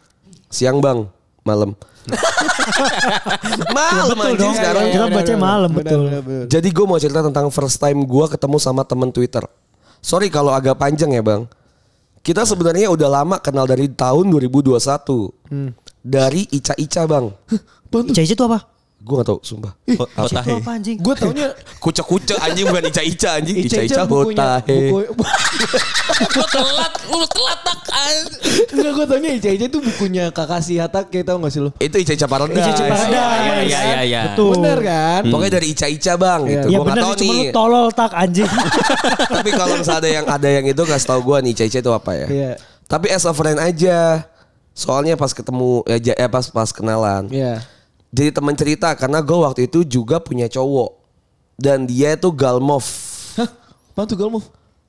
Siang 0.49 0.81
bang. 0.81 1.05
Malam. 1.43 1.77
malam 3.77 4.17
Betul 4.17 4.37
dong. 4.37 4.55
sekarang. 4.55 4.85
Kita 4.93 5.07
baca 5.09 5.35
malam 5.39 5.71
betul. 5.73 6.01
benar, 6.09 6.21
benar. 6.23 6.47
Jadi 6.51 6.69
gue 6.69 6.85
mau 6.85 6.99
cerita 7.01 7.21
tentang 7.25 7.49
first 7.49 7.81
time 7.81 8.05
gue 8.05 8.27
ketemu 8.29 8.57
sama 8.61 8.83
temen 8.85 9.09
Twitter. 9.11 9.45
Sorry 10.05 10.29
kalau 10.29 10.53
agak 10.53 10.77
panjang 10.77 11.17
ya 11.17 11.25
bang. 11.25 11.49
Kita 12.25 12.45
sebenarnya 12.49 12.89
udah 12.89 13.09
lama 13.09 13.37
kenal 13.41 13.69
dari 13.69 13.89
tahun 13.89 14.33
2021. 14.33 14.77
Dari 16.05 16.43
Ica 16.53 16.77
Ica 16.77 17.03
bang. 17.09 17.33
Ica 17.93 18.21
itu 18.25 18.45
apa? 18.45 18.74
Gue 19.05 19.21
gak 19.21 19.29
tau 19.29 19.39
sumpah. 19.45 19.77
Itu 19.85 20.01
Kotahe. 20.01 20.65
apa 20.65 20.71
anjing? 20.73 20.97
Gue 20.97 21.13
taunya 21.13 21.53
Kucek-kucek 21.85 22.41
anjing 22.41 22.65
bukan 22.65 22.89
Ica 22.89 23.03
Ica 23.05 23.31
anjing. 23.37 23.57
Ica 23.61 23.81
Ica, 23.85 24.01
bukunya, 24.03 24.33
Hotahe. 24.41 24.81
Lu 24.89 26.45
telat, 26.57 26.93
lu 27.13 27.27
telat 27.29 27.59
tak. 27.61 27.79
Enggak 28.73 28.93
gue 28.97 29.05
taunya 29.05 29.31
Ica 29.37 29.51
Ica 29.53 29.65
itu 29.69 29.79
bukunya 29.79 30.25
kakak 30.29 30.61
si 30.61 30.81
Hatta 30.81 31.05
kayak 31.05 31.29
tau 31.29 31.37
gak 31.37 31.53
sih 31.53 31.61
lu? 31.61 31.69
Itu 31.77 31.97
Ica 31.97 32.17
Ica 32.17 32.25
Paradise. 32.25 32.57
Ica 32.59 32.71
Ica 32.73 32.85
Paradise. 32.87 33.13
Iya, 33.13 33.27
iya, 33.61 33.81
iya, 33.85 34.01
iya. 34.03 34.21
Betul. 34.33 34.57
Bener 34.57 34.79
kan? 34.81 35.21
Pokoknya 35.29 35.53
dari 35.53 35.67
Ica 35.69 35.87
Ica 35.87 36.13
bang 36.17 36.41
Iya. 36.41 36.49
gitu. 36.49 36.65
Ya 36.65 36.65
gue 36.65 36.81
gak 36.81 36.89
bener 36.89 37.03
tau 37.05 37.13
sih 37.13 37.21
cuma 37.21 37.29
lu 37.29 37.43
nih. 37.43 37.53
tolol 37.53 37.87
tak 37.93 38.13
anjing. 38.17 38.51
Tapi 39.37 39.51
kalau 39.53 39.75
misalnya 39.77 40.01
ada 40.01 40.09
yang 40.09 40.25
ada 40.25 40.49
yang 40.49 40.65
itu 40.65 40.83
kasih 40.83 41.07
tau 41.07 41.21
gue 41.21 41.37
nih 41.45 41.51
Ica 41.53 41.65
Ica 41.67 41.79
itu 41.79 41.93
apa 41.93 42.11
ya. 42.17 42.27
Iya. 42.33 42.53
Tapi 42.85 43.07
as 43.13 43.29
a 43.29 43.33
friend 43.33 43.61
aja. 43.61 44.25
Soalnya 44.73 45.15
pas 45.15 45.31
ketemu 45.31 45.85
ya, 45.87 46.15
eh, 46.17 46.27
pas 46.27 46.49
pas 46.49 46.73
kenalan. 46.73 47.29
Iya. 47.29 47.63
Jadi 48.15 48.31
teman 48.31 48.55
cerita 48.55 48.95
karena 48.95 49.19
gue 49.19 49.35
waktu 49.37 49.61
itu 49.67 49.83
juga 49.83 50.17
punya 50.19 50.47
cowok 50.47 50.95
dan 51.57 51.83
dia 51.83 52.15
itu 52.15 52.31
galmov 52.31 52.87
Hah? 53.35 53.51
Apaan 53.91 54.07
tuh 54.07 54.15
Galmov? 54.15 54.45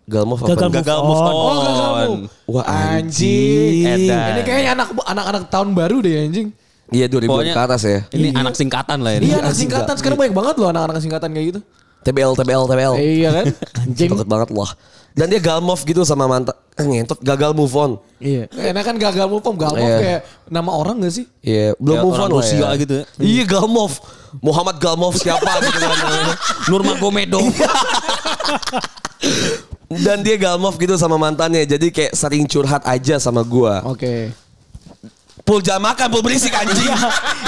galmov 0.06 0.38
apa 0.38 0.54
Gagal? 0.54 0.70
Gagal 0.72 1.00
move 1.02 1.18
on. 1.20 1.34
Oh 1.34 1.58
gagal 1.58 1.90
move. 1.90 2.30
Wah, 2.46 2.66
anjing. 2.66 3.86
Edan. 4.06 4.30
Ini 4.30 4.42
kayaknya 4.42 4.72
anak 4.74 4.88
anak-anak 4.96 5.42
tahun 5.50 5.70
baru 5.74 5.98
deh 6.00 6.14
anjing. 6.22 6.48
iya 6.90 7.06
2000 7.06 7.26
Pokoknya- 7.26 7.54
ke 7.54 7.62
atas 7.66 7.82
ya 7.84 8.00
Ini 8.14 8.28
anak 8.38 8.54
singkatan 8.54 9.02
lah 9.02 9.18
ini. 9.18 9.34
Iya 9.34 9.42
anak 9.42 9.56
singkatan 9.56 9.94
sekarang 9.98 10.18
banyak 10.22 10.36
banget 10.38 10.56
loh 10.58 10.70
anak-anak 10.70 11.02
singkatan 11.02 11.30
kayak 11.34 11.46
gitu. 11.50 11.60
TBL 12.06 12.32
TBL 12.36 12.64
TBL 12.68 12.94
Iya 12.98 13.30
kan? 13.34 13.46
Anjing. 13.82 14.10
Deket 14.14 14.30
banget 14.30 14.50
lah 14.54 14.72
dan 15.15 15.25
dia 15.25 15.39
galmov 15.39 15.80
gitu 15.82 16.04
sama 16.04 16.28
mantan 16.28 16.51
eh, 16.75 16.84
ngentot 16.84 17.17
gagal 17.19 17.56
move 17.56 17.71
on 17.73 17.91
Iya. 18.15 18.47
Enak 18.49 18.84
kan 18.84 18.95
gagal 18.95 19.28
move 19.28 19.43
on, 19.43 19.56
Galmov 19.56 19.80
Iya. 19.82 19.97
kayak 19.99 20.21
nama 20.47 20.71
orang 20.71 20.97
gak 20.99 21.13
sih? 21.13 21.25
Iya, 21.39 21.78
belum 21.78 21.93
Kayak 21.93 22.06
move 22.06 22.17
on 22.17 22.30
Rusia 22.32 22.58
ya. 22.58 22.69
gitu 22.73 22.93
ya. 22.95 23.04
Iya, 23.21 23.43
Galmov. 23.45 23.91
Muhammad 24.39 24.75
Galmov 24.80 25.13
siapa 25.13 25.51
gitu 25.62 25.78
kan. 25.78 25.97
Nurmagomedov. 26.71 27.43
Dan 29.86 30.25
dia 30.25 30.36
Galmov 30.36 30.75
gitu 30.75 30.97
sama 30.97 31.15
mantannya. 31.15 31.63
Jadi 31.63 31.93
kayak 31.93 32.13
sering 32.17 32.49
curhat 32.49 32.82
aja 32.84 33.21
sama 33.21 33.45
gua. 33.45 33.86
Oke. 33.86 34.34
Pul 35.46 35.62
jangan 35.62 35.94
makan, 35.94 36.10
pul 36.10 36.26
berisik 36.26 36.50
anjing. 36.66 36.90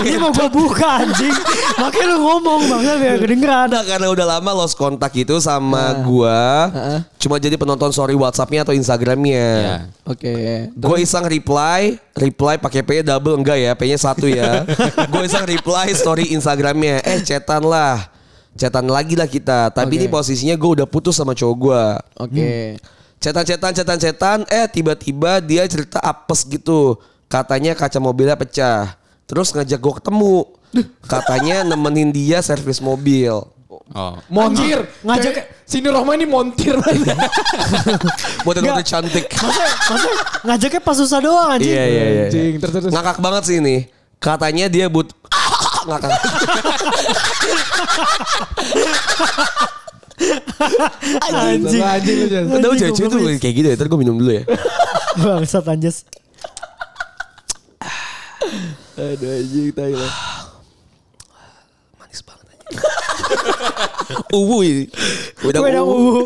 Ini 0.06 0.22
mau 0.22 0.30
gua 0.30 0.46
buka 0.54 1.02
anjing. 1.02 1.34
Makanya 1.82 2.06
lu 2.14 2.18
ngomong 2.30 2.62
bang 2.70 2.82
biar 3.02 3.18
kedengeran. 3.18 3.74
Ada 3.74 3.82
karena 3.90 4.08
udah 4.14 4.26
lama 4.38 4.52
lost 4.54 4.78
kontak 4.78 5.18
itu 5.18 5.42
sama 5.42 5.98
gua. 6.06 6.70
Cuma 7.18 7.42
jadi 7.42 7.58
penonton 7.58 7.90
story 7.90 8.14
WhatsAppnya 8.14 8.62
atau 8.62 8.78
Instagramnya. 8.78 9.50
Iya. 9.50 9.76
Oke. 10.06 10.34
Gue 10.78 10.98
iseng 11.02 11.26
reply, 11.26 11.98
reply 12.14 12.62
pakai 12.62 12.86
P 12.86 13.02
double 13.02 13.34
enggak 13.34 13.58
ya, 13.58 13.74
P-nya 13.74 13.98
satu 13.98 14.30
ya. 14.30 14.62
Gue 15.12 15.26
iseng 15.26 15.50
reply 15.50 15.90
story 15.98 16.38
Instagramnya, 16.38 17.02
eh 17.02 17.26
chatan 17.26 17.66
lah, 17.66 18.14
chatan 18.54 18.94
lagi 18.94 19.18
lah 19.18 19.26
kita. 19.26 19.74
Tapi 19.74 19.98
Oke. 19.98 20.00
ini 20.00 20.06
posisinya 20.06 20.54
gue 20.54 20.70
udah 20.80 20.88
putus 20.88 21.18
sama 21.18 21.34
cowok 21.34 21.56
gue. 21.58 21.84
Oke. 22.30 22.78
Cetan, 23.18 23.42
cetan, 23.42 23.74
cetan, 23.74 23.98
cetan, 23.98 24.39
eh 24.54 24.70
tiba-tiba 24.70 25.41
dia 25.41 25.66
cerita 25.66 25.98
apes 25.98 26.45
gitu. 26.45 26.93
Katanya 27.28 27.75
kaca 27.75 27.99
mobilnya 27.99 28.39
pecah. 28.39 28.95
Terus 29.28 29.51
ngajak 29.51 29.80
gue 29.80 29.93
ketemu. 29.99 30.36
Katanya 31.03 31.63
nemenin 31.63 32.11
dia 32.11 32.39
servis 32.39 32.80
mobil. 32.80 33.43
Oh. 33.95 34.15
Montir. 34.28 34.84
Ngajak- 35.03 35.36
Kayak 35.36 35.47
Sini 35.67 35.91
Rohma 35.91 36.15
ini 36.15 36.23
montir 36.23 36.80
banget. 36.80 37.11
Buat 38.47 38.63
yang 38.63 38.80
cantik. 38.80 39.28
Masa, 39.36 39.63
masa 39.91 40.09
ngajaknya 40.47 40.80
pas 40.80 40.95
susah 40.95 41.19
doang 41.19 41.49
anjing. 41.51 41.75
Iya, 41.75 41.84
iya, 41.84 42.03
iya. 42.07 42.25
Anjing, 42.32 42.53
terus 42.55 42.71
terus. 42.71 42.91
Ngakak 42.95 43.19
banget 43.19 43.43
sih 43.43 43.59
ini. 43.59 43.91
Katanya 44.17 44.71
dia 44.71 44.88
but... 44.88 45.11
Ngakak. 45.91 46.11
Anjing. 51.28 51.84
Anjing 51.84 52.15
lu 52.17 52.28
Jas. 52.28 52.43
Tahu 52.47 52.71
Anjing, 52.73 52.91
cewek 52.95 53.09
tuh 53.11 53.19
goblok. 53.19 53.39
kayak 53.39 53.55
gitu 53.55 53.67
ya. 53.67 53.75
Ntar 53.75 53.88
gue 53.88 53.99
minum 53.99 54.15
dulu 54.17 54.32
ya. 54.34 54.43
Bangsat 55.19 55.65
anjas. 55.67 55.97
Aduh 58.98 59.30
anjing 59.30 59.70
Thailand. 59.74 60.16
Manis 61.98 62.22
banget 62.26 62.46
aja. 62.50 62.68
Uwu 64.38 64.64
ini. 64.64 64.86
Udah 65.46 65.62
uwu. 65.62 65.82
uwu. 65.86 66.22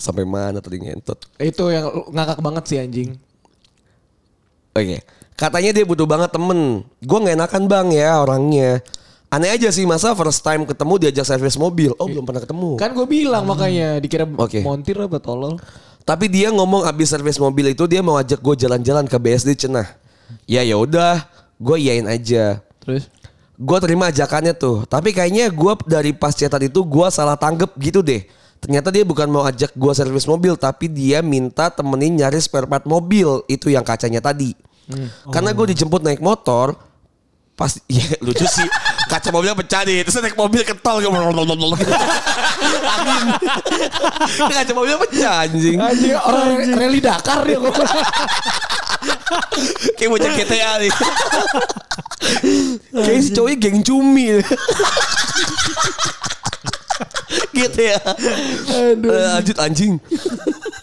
Sampai 0.00 0.24
mana 0.24 0.64
tadi 0.64 0.80
ngentot. 0.80 1.20
Itu 1.36 1.68
yang 1.68 1.92
ngakak 2.08 2.40
banget 2.40 2.64
sih 2.68 2.78
anjing. 2.80 3.10
Oke. 4.72 5.04
Katanya 5.36 5.70
dia 5.76 5.84
butuh 5.84 6.08
banget 6.08 6.32
temen. 6.32 6.84
Gue 7.04 7.18
gak 7.20 7.36
enakan 7.36 7.62
bang 7.68 7.88
ya 7.92 8.20
orangnya. 8.20 8.80
Aneh 9.30 9.52
aja 9.52 9.70
sih 9.70 9.86
masa 9.86 10.10
first 10.16 10.42
time 10.42 10.66
ketemu 10.66 11.06
diajak 11.06 11.22
servis 11.28 11.54
mobil. 11.54 11.94
Oh 12.00 12.08
belum 12.08 12.26
pernah 12.26 12.42
ketemu. 12.42 12.80
Kan 12.80 12.96
gue 12.96 13.06
bilang 13.06 13.46
makanya 13.46 14.00
dikira 14.02 14.26
Oke. 14.26 14.64
montir 14.64 14.98
apa 14.98 15.20
tolol. 15.22 15.60
Tapi 16.02 16.26
dia 16.26 16.50
ngomong 16.50 16.88
abis 16.88 17.14
servis 17.14 17.38
mobil 17.38 17.70
itu 17.70 17.86
dia 17.86 18.02
mau 18.02 18.18
ajak 18.18 18.40
gue 18.40 18.54
jalan-jalan 18.66 19.06
ke 19.06 19.16
BSD 19.20 19.54
Cenah. 19.54 19.99
Ya 20.48 20.62
ya 20.66 20.76
udah, 20.76 21.24
gue 21.60 21.76
iyain 21.80 22.06
aja. 22.06 22.60
Terus? 22.82 23.08
Gue 23.60 23.78
terima 23.80 24.08
ajakannya 24.08 24.56
tuh. 24.56 24.88
Tapi 24.88 25.12
kayaknya 25.12 25.52
gue 25.52 25.72
dari 25.84 26.16
pas 26.16 26.32
chatan 26.32 26.66
itu 26.66 26.80
gue 26.82 27.06
salah 27.12 27.36
tanggep 27.36 27.70
gitu 27.78 28.00
deh. 28.00 28.24
Ternyata 28.60 28.92
dia 28.92 29.04
bukan 29.04 29.28
mau 29.28 29.44
ajak 29.48 29.72
gue 29.72 29.92
servis 29.96 30.28
mobil, 30.28 30.52
tapi 30.56 30.88
dia 30.88 31.24
minta 31.24 31.72
temenin 31.72 32.12
nyari 32.20 32.40
spare 32.40 32.68
part 32.68 32.84
mobil 32.84 33.40
itu 33.48 33.72
yang 33.72 33.84
kacanya 33.84 34.20
tadi. 34.20 34.52
Karena 35.32 35.56
gue 35.56 35.72
dijemput 35.72 36.04
naik 36.04 36.20
motor, 36.20 36.76
pas 37.60 37.76
ya 37.92 38.08
lucu 38.24 38.48
sih 38.48 38.64
kaca 39.12 39.28
mobilnya 39.28 39.52
pecah 39.52 39.84
nih 39.84 40.00
terus 40.00 40.16
naik 40.24 40.32
mobil 40.32 40.64
ketol 40.64 41.04
gitu. 41.04 41.12
Angin. 42.96 43.24
kaca 44.56 44.72
mobilnya 44.72 44.98
pecah 45.04 45.34
anjing 45.44 45.76
Anjing 45.76 46.16
orang 46.16 46.72
rally 46.72 47.04
Dakar 47.04 47.44
ngomong. 47.44 47.76
Kayak 49.94 50.10
bocah 50.10 50.30
GTA 50.32 50.72
nih 50.78 50.92
kayak 52.92 53.20
si 53.20 53.30
cowoknya 53.30 53.56
geng 53.58 53.80
cumi 53.80 54.40
gitu 57.52 57.80
ya 57.80 57.98
Aduh. 58.70 59.10
lanjut 59.10 59.56
anjing 59.58 59.92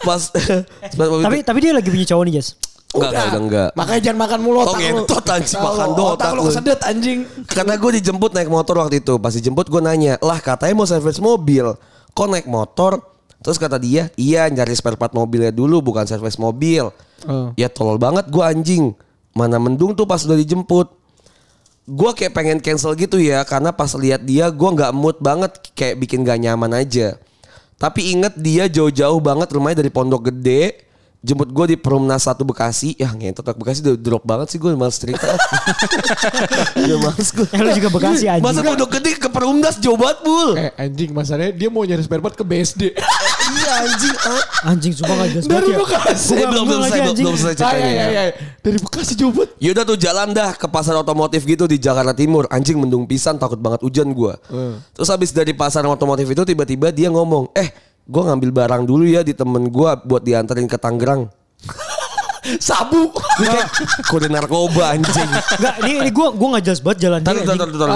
pas 0.00 0.30
pas 0.30 1.08
Tapi 1.20 1.36
tapi 1.42 1.58
dia 1.60 1.72
lagi 1.72 1.88
punya 1.88 2.06
cowok 2.06 2.24
nih 2.24 2.34
Jas. 2.38 2.48
enggak 2.88 3.10
enggak 3.10 3.20
enggak, 3.20 3.42
enggak. 3.42 3.70
Makanya 3.76 4.00
jangan 4.02 4.18
makan 4.18 4.38
mulu 4.40 4.56
Oh, 4.58 4.64
otak 4.64 4.80
lu. 4.80 4.86
ngentot, 4.96 5.24
anjing, 5.28 5.60
makan 5.60 5.88
doang 5.92 6.08
Otak 6.08 6.16
otak 6.16 6.30
lu 6.30 6.40
lu. 6.40 6.46
kesedet 6.48 6.80
anjing. 6.82 7.18
Karena 7.46 7.74
gue 7.76 7.90
dijemput 7.94 8.30
naik 8.32 8.48
motor 8.48 8.74
waktu 8.78 8.96
itu. 8.98 9.14
Pas 9.18 9.28
dijemput 9.30 9.66
gue 9.66 9.80
nanya, 9.82 10.16
lah 10.18 10.40
katanya 10.40 10.72
mau 10.72 10.88
servis 10.88 11.20
mobil. 11.20 11.76
Kok 12.10 12.26
naik 12.26 12.48
motor? 12.48 12.96
Terus 13.38 13.56
kata 13.56 13.78
dia, 13.78 14.10
iya 14.18 14.50
nyari 14.50 14.74
spare 14.74 14.98
part 14.98 15.14
mobilnya 15.14 15.54
dulu 15.54 15.78
bukan 15.78 16.02
servis 16.04 16.36
mobil. 16.36 16.90
Oh. 17.26 17.54
Ya 17.54 17.70
tolol 17.70 17.98
banget 17.98 18.26
gue 18.30 18.42
anjing. 18.42 18.94
Mana 19.30 19.62
mendung 19.62 19.94
tuh 19.94 20.06
pas 20.06 20.18
udah 20.26 20.34
dijemput. 20.34 20.90
Gue 21.88 22.10
kayak 22.18 22.34
pengen 22.34 22.58
cancel 22.58 22.98
gitu 22.98 23.22
ya. 23.22 23.46
Karena 23.46 23.70
pas 23.70 23.94
lihat 23.94 24.26
dia 24.26 24.50
gue 24.50 24.70
nggak 24.74 24.90
mood 24.90 25.22
banget. 25.22 25.54
Kayak 25.78 26.02
bikin 26.02 26.26
gak 26.26 26.42
nyaman 26.42 26.74
aja. 26.74 27.14
Tapi 27.78 28.18
inget 28.18 28.34
dia 28.34 28.66
jauh-jauh 28.66 29.22
banget 29.22 29.54
rumahnya 29.54 29.86
dari 29.86 29.90
Pondok 29.94 30.34
Gede. 30.34 30.87
Jemput 31.18 31.50
gue 31.50 31.74
di 31.74 31.76
Perumnas 31.76 32.30
1 32.30 32.38
Bekasi. 32.46 32.94
Ya 32.94 33.10
ngentot 33.10 33.42
Bekasi 33.58 33.82
udah 33.82 33.98
drop 33.98 34.22
banget 34.22 34.54
sih 34.54 34.58
gue 34.62 34.70
males 34.78 34.94
cerita. 34.94 35.26
udah 36.86 36.98
males 37.10 37.28
gue. 37.34 37.46
Eh 37.50 37.58
lu 37.58 37.70
juga 37.74 37.90
Bekasi 37.90 38.24
anjing. 38.30 38.46
Masa 38.46 38.62
Pondok 38.62 38.90
Gede 38.94 39.18
ke 39.18 39.26
Perumnas 39.26 39.82
jauh 39.82 39.98
banget 39.98 40.22
bul. 40.22 40.54
Eh 40.54 40.70
anjing 40.78 41.10
masalahnya 41.10 41.50
dia 41.50 41.68
mau 41.74 41.82
nyari 41.82 42.06
spare 42.06 42.22
part 42.22 42.38
ke 42.38 42.46
BSD. 42.46 42.94
iya 43.58 43.72
anjing. 43.82 44.16
ah. 44.30 44.42
Anjing 44.70 44.92
sumpah 44.94 45.14
gak 45.18 45.28
jelas 45.34 45.44
Dari 45.50 45.70
ya. 45.74 45.76
Bekasi. 45.82 46.32
Eh, 46.38 46.46
belum 46.46 46.64
belum 46.70 46.80
selesai 46.86 47.00
belum, 47.02 47.34
selesai 47.34 47.54
ceritanya. 47.58 48.06
ya. 48.06 48.22
Dari 48.62 48.78
Bekasi 48.78 49.12
jauh 49.18 49.34
banget. 49.34 49.50
Yaudah 49.58 49.84
tuh 49.90 49.98
jalan 49.98 50.28
dah 50.30 50.50
ke 50.54 50.66
pasar 50.70 50.94
otomotif 50.94 51.42
gitu 51.42 51.66
di 51.66 51.82
Jakarta 51.82 52.14
Timur. 52.14 52.46
Anjing 52.46 52.78
mendung 52.78 53.10
pisan 53.10 53.42
takut 53.42 53.58
banget 53.58 53.82
hujan 53.82 54.06
gua. 54.14 54.38
Terus 54.94 55.10
habis 55.10 55.34
dari 55.34 55.50
pasar 55.50 55.82
otomotif 55.82 56.30
itu 56.30 56.46
tiba-tiba 56.46 56.94
dia 56.94 57.10
ngomong, 57.10 57.50
"Eh, 57.58 57.87
gua 58.08 58.32
ngambil 58.32 58.50
barang 58.50 58.82
dulu 58.88 59.04
ya 59.04 59.20
di 59.20 59.36
temen 59.36 59.68
gua 59.68 60.00
buat 60.00 60.24
dianterin 60.24 60.66
ke 60.66 60.80
Tangerang." 60.80 61.28
Sabu. 62.56 63.12
Kayak 63.12 63.68
kode 64.08 64.32
narkoba 64.32 64.96
anjing. 64.96 65.28
Enggak, 65.28 65.74
ini 65.84 65.92
ini 66.00 66.10
gua 66.10 66.32
gua 66.32 66.56
gak 66.56 66.64
jelas 66.64 66.80
banget 66.80 66.98
jalan 67.04 67.20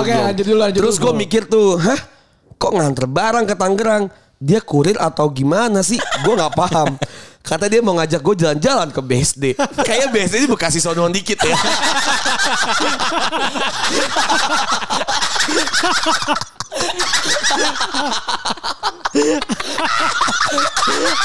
Oke, 0.05 0.13
lanjut 0.13 0.45
dulu, 0.45 0.59
lanjut 0.61 0.81
Terus 0.85 0.97
gue 1.01 1.13
mikir 1.17 1.43
tuh, 1.49 1.81
hah? 1.81 2.01
Kok 2.61 2.73
nganter 2.77 3.07
barang 3.09 3.45
ke 3.49 3.55
Tangerang? 3.57 4.05
Dia 4.43 4.61
kurir 4.61 4.99
atau 4.99 5.31
gimana 5.31 5.87
sih? 5.87 6.03
Gue 6.27 6.35
nggak 6.35 6.59
paham. 6.59 6.99
Kata 7.43 7.67
dia 7.67 7.83
mau 7.83 7.99
ngajak 7.99 8.23
gue 8.23 8.35
jalan-jalan 8.39 8.95
ke 8.95 9.03
BSD. 9.03 9.59
Kayaknya 9.83 10.09
BSD 10.15 10.47
ini 10.47 10.49
Bekasi 10.51 10.79
sonoan 10.79 11.11
dikit 11.11 11.43
ya. 11.43 11.55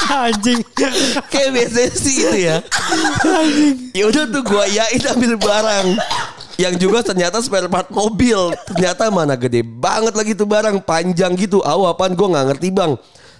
Anjing. 0.08 0.60
Kayak 1.32 1.48
BSD 1.56 1.78
sih 1.96 2.14
itu 2.24 2.36
ya. 2.48 2.56
Ya 3.96 4.04
udah 4.08 4.24
tuh 4.28 4.42
gue 4.44 4.64
yain 4.76 5.02
ambil 5.08 5.34
barang. 5.40 5.86
Yang 6.58 6.74
juga 6.82 7.06
ternyata 7.06 7.38
spare 7.38 7.70
part 7.70 7.88
mobil. 7.88 8.52
Ternyata 8.66 9.08
mana 9.14 9.38
gede 9.38 9.62
banget 9.62 10.14
lagi 10.14 10.32
tuh 10.34 10.48
barang. 10.48 10.82
Panjang 10.82 11.32
gitu. 11.38 11.62
Aw 11.62 11.94
apaan 11.94 12.12
gue 12.12 12.28
nggak 12.28 12.46
ngerti 12.54 12.68
bang. 12.74 12.92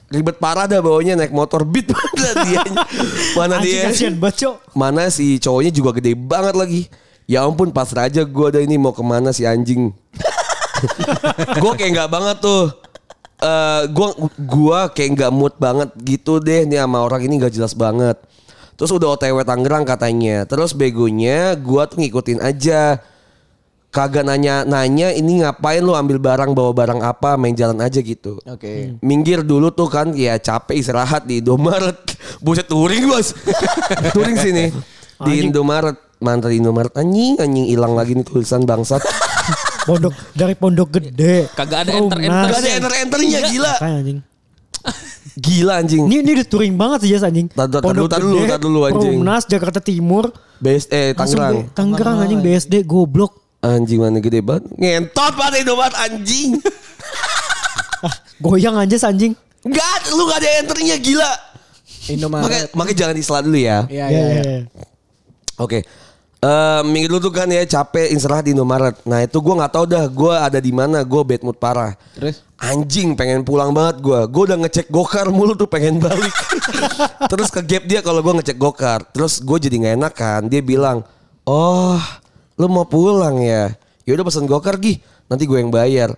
Ribet 0.09 0.41
parah 0.41 0.65
dah 0.65 0.81
bawanya 0.81 1.21
naik 1.21 1.37
motor 1.37 1.69
beat 1.69 1.93
mana 1.93 2.33
dia. 2.49 2.65
Mana 3.37 3.55
Anjing 3.61 3.69
dia. 3.69 3.93
Mana 4.73 5.13
si 5.13 5.37
cowoknya 5.37 5.69
juga 5.69 6.01
gede 6.01 6.17
banget 6.17 6.57
lagi. 6.57 6.83
Ya 7.29 7.45
ampun 7.45 7.69
pas 7.69 7.93
raja 7.93 8.25
gue 8.25 8.47
ada 8.49 8.57
ini 8.57 8.81
mau 8.81 8.97
ke 8.97 9.05
mana 9.05 9.37
si 9.37 9.45
anjing. 9.45 9.93
gue 11.63 11.73
kayak 11.79 11.91
nggak 11.95 12.11
banget 12.11 12.37
tuh. 12.41 12.89
Eh 13.39 13.83
gua 13.95 14.09
gua 14.35 14.81
kayak 14.91 15.15
nggak 15.15 15.31
mood 15.31 15.55
banget 15.63 15.95
gitu 16.03 16.43
deh 16.43 16.67
nih 16.67 16.83
sama 16.83 17.07
orang 17.07 17.23
ini 17.23 17.39
nggak 17.39 17.55
jelas 17.55 17.71
banget. 17.71 18.19
Terus 18.75 18.91
udah 18.91 19.15
OTW 19.15 19.47
Tangerang 19.47 19.87
katanya. 19.87 20.43
Terus 20.43 20.75
begonya 20.75 21.55
gua 21.55 21.87
tuh 21.87 22.03
ngikutin 22.03 22.43
aja. 22.43 22.99
Kagak 23.89 24.29
nanya-nanya 24.29 25.17
ini 25.17 25.41
ngapain 25.41 25.81
lu 25.81 25.97
ambil 25.97 26.21
barang 26.21 26.53
bawa 26.53 26.77
barang 26.77 27.01
apa 27.01 27.41
main 27.41 27.57
jalan 27.57 27.79
aja 27.81 28.03
gitu. 28.05 28.37
Oke. 28.45 28.99
Minggir 29.01 29.41
dulu 29.41 29.73
tuh 29.73 29.89
kan 29.89 30.13
ya 30.13 30.37
capek 30.37 30.83
istirahat 30.83 31.25
di 31.25 31.41
Indomaret. 31.41 31.97
Buset 32.45 32.69
touring 32.69 33.09
bos. 33.09 33.33
touring 34.15 34.37
sini. 34.37 34.75
Di. 35.25 35.47
Indomaret. 35.47 35.97
Mantan 36.19 36.51
Indomaret 36.51 36.91
anjing 36.99 37.39
anjing 37.39 37.71
hilang 37.71 37.95
lagi 37.95 38.19
nih 38.19 38.27
tulisan 38.27 38.67
bangsat. 38.67 38.99
Pondok 39.89 40.13
dari 40.33 40.53
pondok 40.53 40.89
gede. 40.93 41.49
Kagak 41.51 41.79
ada 41.83 41.91
Oh, 41.97 42.05
enter-enter. 42.05 42.29
nah. 42.31 42.45
Gak 42.47 42.61
ada 42.61 42.71
enter-enternya 42.77 43.41
gila. 43.49 43.73
Makanya 43.75 43.97
anjing. 43.97 44.19
Gila 45.39 45.73
anjing. 45.77 46.03
Ini 46.05 46.17
ini 46.21 46.31
udah 46.35 46.47
touring 46.47 46.75
banget 46.75 46.99
sih 47.01 47.11
Jas 47.11 47.23
anjing. 47.23 47.47
Tar- 47.49 47.67
tar- 47.67 47.81
tar 47.81 47.95
dulu, 47.95 48.07
tar 48.45 48.59
dulu, 48.59 48.79
anjing. 48.85 49.17
Perumnas 49.17 49.45
Jakarta 49.45 49.79
Timur. 49.79 50.29
BS 50.59 50.91
eh 50.91 51.15
Langsung 51.15 51.71
Tangerang. 51.73 52.21
anjing 52.21 52.41
BSD 52.41 52.83
goblok. 52.83 53.39
Anjing 53.59 53.99
mana 53.99 54.19
gede 54.19 54.39
banget. 54.39 54.67
Ngentot 54.73 55.33
banget 55.35 55.63
Indomaret 55.63 55.95
anjing. 55.97 56.59
Goyang 58.39 58.77
aja 58.77 58.97
anjing. 59.05 59.35
Enggak, 59.61 60.11
lu 60.13 60.23
gak 60.25 60.39
ada 60.39 60.49
enternya 60.61 60.97
gila. 60.97 61.27
Makanya, 61.27 62.15
Indomaret. 62.15 62.69
makanya 62.73 62.97
jangan 62.97 63.15
disela 63.15 63.41
dulu 63.43 63.59
ya. 63.59 63.79
Iya, 63.87 64.05
Iya, 64.07 64.07
iya, 64.09 64.23
iya, 64.23 64.43
iya. 65.59 65.81
Eh 66.39 66.81
minggu 66.87 67.11
dulu 67.11 67.21
tuh 67.27 67.33
kan 67.35 67.51
ya 67.51 67.67
capek 67.67 68.15
istirahat 68.15 68.47
di 68.47 68.55
Indomaret. 68.55 68.95
Nah 69.03 69.27
itu 69.27 69.43
gue 69.43 69.55
nggak 69.59 69.73
tahu 69.75 69.85
dah 69.91 70.07
gue 70.07 70.35
ada 70.39 70.59
di 70.63 70.71
mana. 70.71 71.03
Gue 71.03 71.27
bad 71.27 71.43
mood 71.43 71.59
parah. 71.59 71.99
Terus? 72.15 72.47
Anjing 72.63 73.19
pengen 73.19 73.43
pulang 73.43 73.75
banget 73.75 73.99
gue. 73.99 74.21
Gue 74.31 74.43
udah 74.47 74.59
ngecek 74.63 74.87
gokar 74.87 75.27
mulu 75.35 75.59
tuh 75.59 75.67
pengen 75.67 75.99
balik. 75.99 76.31
Terus 77.31 77.51
ke 77.51 77.67
gap 77.67 77.85
dia 77.91 78.07
kalau 78.07 78.23
gue 78.23 78.35
ngecek 78.39 78.55
gokar. 78.55 79.03
Terus 79.11 79.43
gue 79.43 79.59
jadi 79.59 79.77
nggak 79.83 79.95
enak 79.99 80.15
kan. 80.15 80.43
Dia 80.47 80.63
bilang, 80.63 81.03
oh 81.43 81.99
lu 82.55 82.71
mau 82.71 82.87
pulang 82.87 83.43
ya? 83.43 83.75
Ya 84.07 84.15
udah 84.15 84.23
pesen 84.23 84.47
gokar 84.47 84.79
gih. 84.79 85.03
Nanti 85.27 85.43
gue 85.43 85.59
yang 85.59 85.75
bayar. 85.75 86.15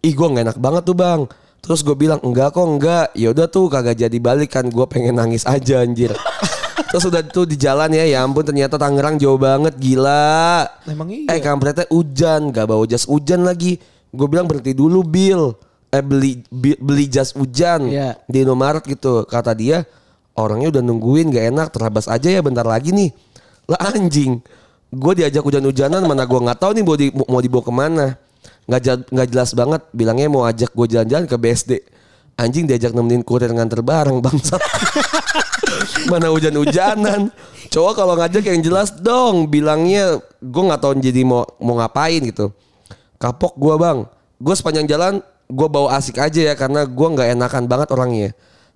Ih 0.00 0.16
gue 0.16 0.24
nggak 0.24 0.56
enak 0.56 0.58
banget 0.58 0.88
tuh 0.88 0.96
bang. 0.96 1.28
Terus 1.60 1.84
gue 1.84 1.92
bilang 1.92 2.16
enggak 2.24 2.56
kok 2.56 2.64
enggak. 2.64 3.12
Ya 3.12 3.28
udah 3.28 3.44
tuh 3.44 3.68
kagak 3.68 4.00
jadi 4.00 4.16
balik 4.16 4.56
kan. 4.56 4.72
Gue 4.72 4.88
pengen 4.88 5.20
nangis 5.20 5.44
aja 5.44 5.84
anjir. 5.84 6.16
Terus 6.88 7.04
udah 7.04 7.20
tuh 7.22 7.44
di 7.44 7.54
jalan 7.54 7.92
ya, 7.92 8.04
ya 8.06 8.24
ampun 8.24 8.42
ternyata 8.42 8.80
Tangerang 8.80 9.20
jauh 9.20 9.36
banget 9.36 9.76
gila. 9.76 10.64
Emang 10.88 11.12
iya. 11.12 11.28
Eh 11.28 11.38
kampretnya 11.38 11.84
hujan, 11.88 12.48
gak 12.48 12.66
bawa 12.66 12.84
jas 12.84 13.04
hujan 13.04 13.44
lagi. 13.44 13.76
Gue 14.10 14.26
bilang 14.26 14.48
berhenti 14.48 14.72
dulu 14.72 15.04
Bill. 15.04 15.52
Eh 15.90 16.00
beli 16.00 16.40
bi- 16.48 16.78
beli 16.78 17.06
jas 17.06 17.34
hujan 17.34 17.86
Iya. 17.86 18.16
di 18.24 18.42
Indomaret 18.42 18.82
gitu. 18.82 19.26
Kata 19.26 19.52
dia 19.52 19.84
orangnya 20.32 20.78
udah 20.78 20.82
nungguin 20.82 21.30
gak 21.30 21.46
enak 21.50 21.68
terabas 21.70 22.06
aja 22.06 22.30
ya 22.30 22.40
bentar 22.40 22.64
lagi 22.64 22.90
nih. 22.90 23.10
Lah 23.66 23.92
anjing. 23.92 24.40
Gue 24.90 25.12
diajak 25.14 25.46
hujan-hujanan 25.46 26.02
mana 26.02 26.26
gue 26.26 26.40
nggak 26.42 26.58
tahu 26.58 26.74
nih 26.74 26.82
mau, 26.82 26.96
di, 26.98 27.06
mau 27.14 27.38
dibawa 27.38 27.62
ke 27.62 27.70
mana. 27.70 28.06
Nggak 28.66 29.06
nggak 29.06 29.28
jelas 29.30 29.50
banget 29.54 29.82
bilangnya 29.90 30.26
mau 30.26 30.42
ajak 30.42 30.74
gue 30.74 30.86
jalan-jalan 30.90 31.30
ke 31.30 31.36
BSD. 31.38 31.70
Anjing 32.40 32.64
diajak 32.64 32.96
nemenin 32.96 33.20
kurir 33.20 33.52
nganter 33.52 33.84
bareng 33.84 34.24
bangsat. 34.24 34.56
Mana 36.10 36.32
hujan-hujanan. 36.32 37.28
Cowok 37.68 37.92
kalau 37.92 38.16
ngajak 38.16 38.48
yang 38.48 38.64
jelas 38.64 38.96
dong. 38.96 39.52
Bilangnya 39.52 40.24
gue 40.40 40.62
nggak 40.64 40.80
tahu 40.80 40.96
jadi 41.04 41.20
mau 41.20 41.44
mau 41.60 41.76
ngapain 41.76 42.24
gitu. 42.24 42.48
Kapok 43.20 43.60
gua 43.60 43.76
bang. 43.76 43.98
Gue 44.40 44.56
sepanjang 44.56 44.88
jalan 44.88 45.20
gue 45.52 45.68
bawa 45.68 46.00
asik 46.00 46.16
aja 46.16 46.40
ya 46.40 46.54
karena 46.56 46.88
gua 46.88 47.12
nggak 47.12 47.28
enakan 47.36 47.64
banget 47.68 47.88
orangnya. 47.92 48.28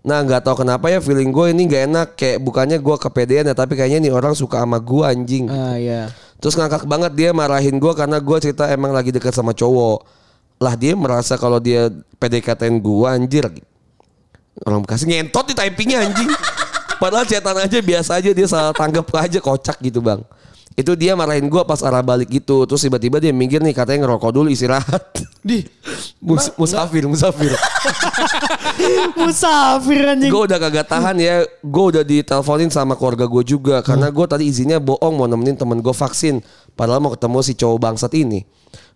Nah 0.04 0.20
nggak 0.20 0.44
tahu 0.44 0.68
kenapa 0.68 0.92
ya 0.92 1.00
feeling 1.00 1.32
gue 1.32 1.56
ini 1.56 1.64
nggak 1.64 1.82
enak 1.88 2.08
kayak 2.20 2.38
bukannya 2.44 2.76
gue 2.76 2.96
kepedean 3.00 3.48
ya 3.48 3.56
tapi 3.56 3.72
kayaknya 3.72 4.04
nih 4.04 4.12
orang 4.12 4.36
suka 4.36 4.60
sama 4.60 4.76
gua 4.76 5.16
anjing. 5.16 5.48
Ah 5.48 5.80
iya. 5.80 6.12
Terus 6.36 6.60
ngakak 6.60 6.84
banget 6.84 7.16
dia 7.16 7.32
marahin 7.32 7.80
gue 7.80 7.92
karena 7.96 8.20
gue 8.20 8.36
cerita 8.36 8.68
emang 8.68 8.92
lagi 8.92 9.08
dekat 9.08 9.32
sama 9.32 9.56
cowok. 9.56 10.04
Lah 10.62 10.74
dia 10.78 10.94
merasa 10.94 11.34
kalau 11.34 11.58
dia 11.58 11.90
PDKT-in 12.18 12.78
gue 12.78 13.06
anjir. 13.08 13.44
Orang 14.62 14.86
Bekasi 14.86 15.10
ngentot 15.10 15.50
di 15.50 15.54
typingnya 15.54 16.06
anjing. 16.06 16.30
Padahal 17.02 17.26
chatan 17.26 17.58
aja 17.58 17.78
biasa 17.82 18.10
aja 18.22 18.30
dia 18.30 18.46
salah 18.46 18.70
tanggap 18.70 19.10
aja 19.18 19.42
kocak 19.42 19.76
gitu 19.82 19.98
bang. 19.98 20.22
Itu 20.74 20.98
dia 20.98 21.14
marahin 21.14 21.46
gue 21.46 21.62
pas 21.62 21.78
arah 21.86 22.02
balik 22.02 22.30
gitu. 22.30 22.66
Terus 22.66 22.82
tiba-tiba 22.82 23.22
dia 23.22 23.30
minggir 23.30 23.62
nih 23.62 23.70
katanya 23.70 24.06
ngerokok 24.06 24.30
dulu 24.34 24.48
istirahat. 24.50 25.06
Di 25.44 25.62
Mus 26.24 26.50
musafir, 26.56 27.04
musafir. 27.04 27.52
Musafir 29.20 30.00
anjing. 30.02 30.32
gue 30.32 30.42
udah 30.50 30.58
kagak 30.58 30.88
tahan 30.88 31.14
ya. 31.20 31.46
Gue 31.62 31.84
udah 31.94 32.02
diteleponin 32.02 32.72
sama 32.72 32.98
keluarga 32.98 33.28
gue 33.28 33.44
juga. 33.46 33.84
Karena 33.84 34.10
gue 34.10 34.26
tadi 34.26 34.50
izinnya 34.50 34.82
bohong 34.82 35.14
mau 35.14 35.28
nemenin 35.30 35.54
temen 35.54 35.78
gue 35.78 35.94
vaksin. 35.94 36.40
Padahal 36.74 36.98
mau 36.98 37.12
ketemu 37.14 37.38
si 37.44 37.52
cowok 37.54 37.78
bangsat 37.78 38.10
ini. 38.16 38.42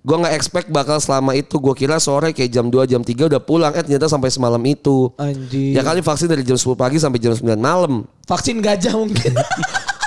Gue 0.08 0.16
nggak 0.24 0.34
expect 0.40 0.68
bakal 0.72 0.96
selama 1.04 1.36
itu. 1.36 1.60
Gue 1.60 1.76
kira 1.76 2.00
sore 2.00 2.32
kayak 2.32 2.48
jam 2.48 2.72
2, 2.72 2.88
jam 2.88 3.04
3 3.04 3.28
udah 3.28 3.44
pulang. 3.44 3.76
Eh 3.76 3.84
ternyata 3.84 4.08
sampai 4.08 4.32
semalam 4.32 4.60
itu. 4.64 5.12
Anjir. 5.20 5.76
Ya 5.76 5.84
kali 5.84 6.00
vaksin 6.00 6.32
dari 6.32 6.40
jam 6.48 6.56
10 6.56 6.64
pagi 6.80 6.96
sampai 6.96 7.20
jam 7.20 7.36
9 7.36 7.44
malam. 7.60 8.08
vaksin 8.24 8.64
gajah 8.64 8.96
mungkin. 8.96 9.36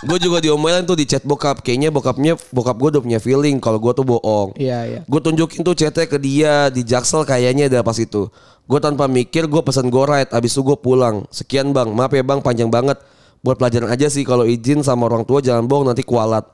Gue 0.02 0.18
juga 0.18 0.42
diomelin 0.42 0.82
tuh 0.90 0.98
di 0.98 1.06
chat 1.06 1.22
bokap. 1.22 1.62
Kayaknya 1.62 1.94
bokapnya 1.94 2.34
bokap 2.50 2.74
gue 2.82 2.90
udah 2.98 3.02
punya 3.06 3.20
feeling 3.22 3.62
kalau 3.62 3.78
gue 3.78 3.94
tuh 3.94 4.02
bohong. 4.02 4.58
Iya 4.58 4.80
iya. 4.90 5.00
Gue 5.06 5.22
tunjukin 5.22 5.62
tuh 5.62 5.78
chatnya 5.78 6.10
ke 6.10 6.18
dia 6.18 6.74
di 6.74 6.82
Jaksel 6.82 7.22
kayaknya 7.22 7.70
ada 7.70 7.86
pas 7.86 7.94
itu. 8.02 8.26
Gue 8.66 8.80
tanpa 8.82 9.06
mikir 9.06 9.46
gue 9.46 9.62
pesan 9.62 9.94
go 9.94 10.10
ride. 10.10 10.34
Abis 10.34 10.58
itu 10.58 10.66
gue 10.66 10.74
pulang. 10.82 11.30
Sekian 11.30 11.70
bang. 11.70 11.94
Maaf 11.94 12.18
ya 12.18 12.26
bang 12.26 12.42
panjang 12.42 12.74
banget. 12.74 12.98
Buat 13.46 13.62
pelajaran 13.62 13.94
aja 13.94 14.10
sih 14.10 14.26
kalau 14.26 14.50
izin 14.50 14.82
sama 14.82 15.06
orang 15.06 15.22
tua 15.22 15.38
jangan 15.38 15.70
bohong 15.70 15.94
nanti 15.94 16.02
kualat. 16.02 16.50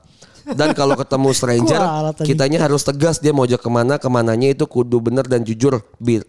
Dan 0.56 0.72
kalau 0.72 0.94
ketemu 0.96 1.28
stranger 1.36 1.80
kitanya 2.24 2.58
harus 2.64 2.82
tegas 2.84 3.20
dia 3.20 3.32
mau 3.32 3.44
ajak 3.44 3.60
ke 3.60 3.70
mana 3.70 4.00
ke 4.00 4.08
mananya 4.08 4.48
itu 4.52 4.64
kudu 4.64 5.00
bener 5.00 5.24
dan 5.28 5.44
jujur. 5.44 5.80
Bi- 6.00 6.24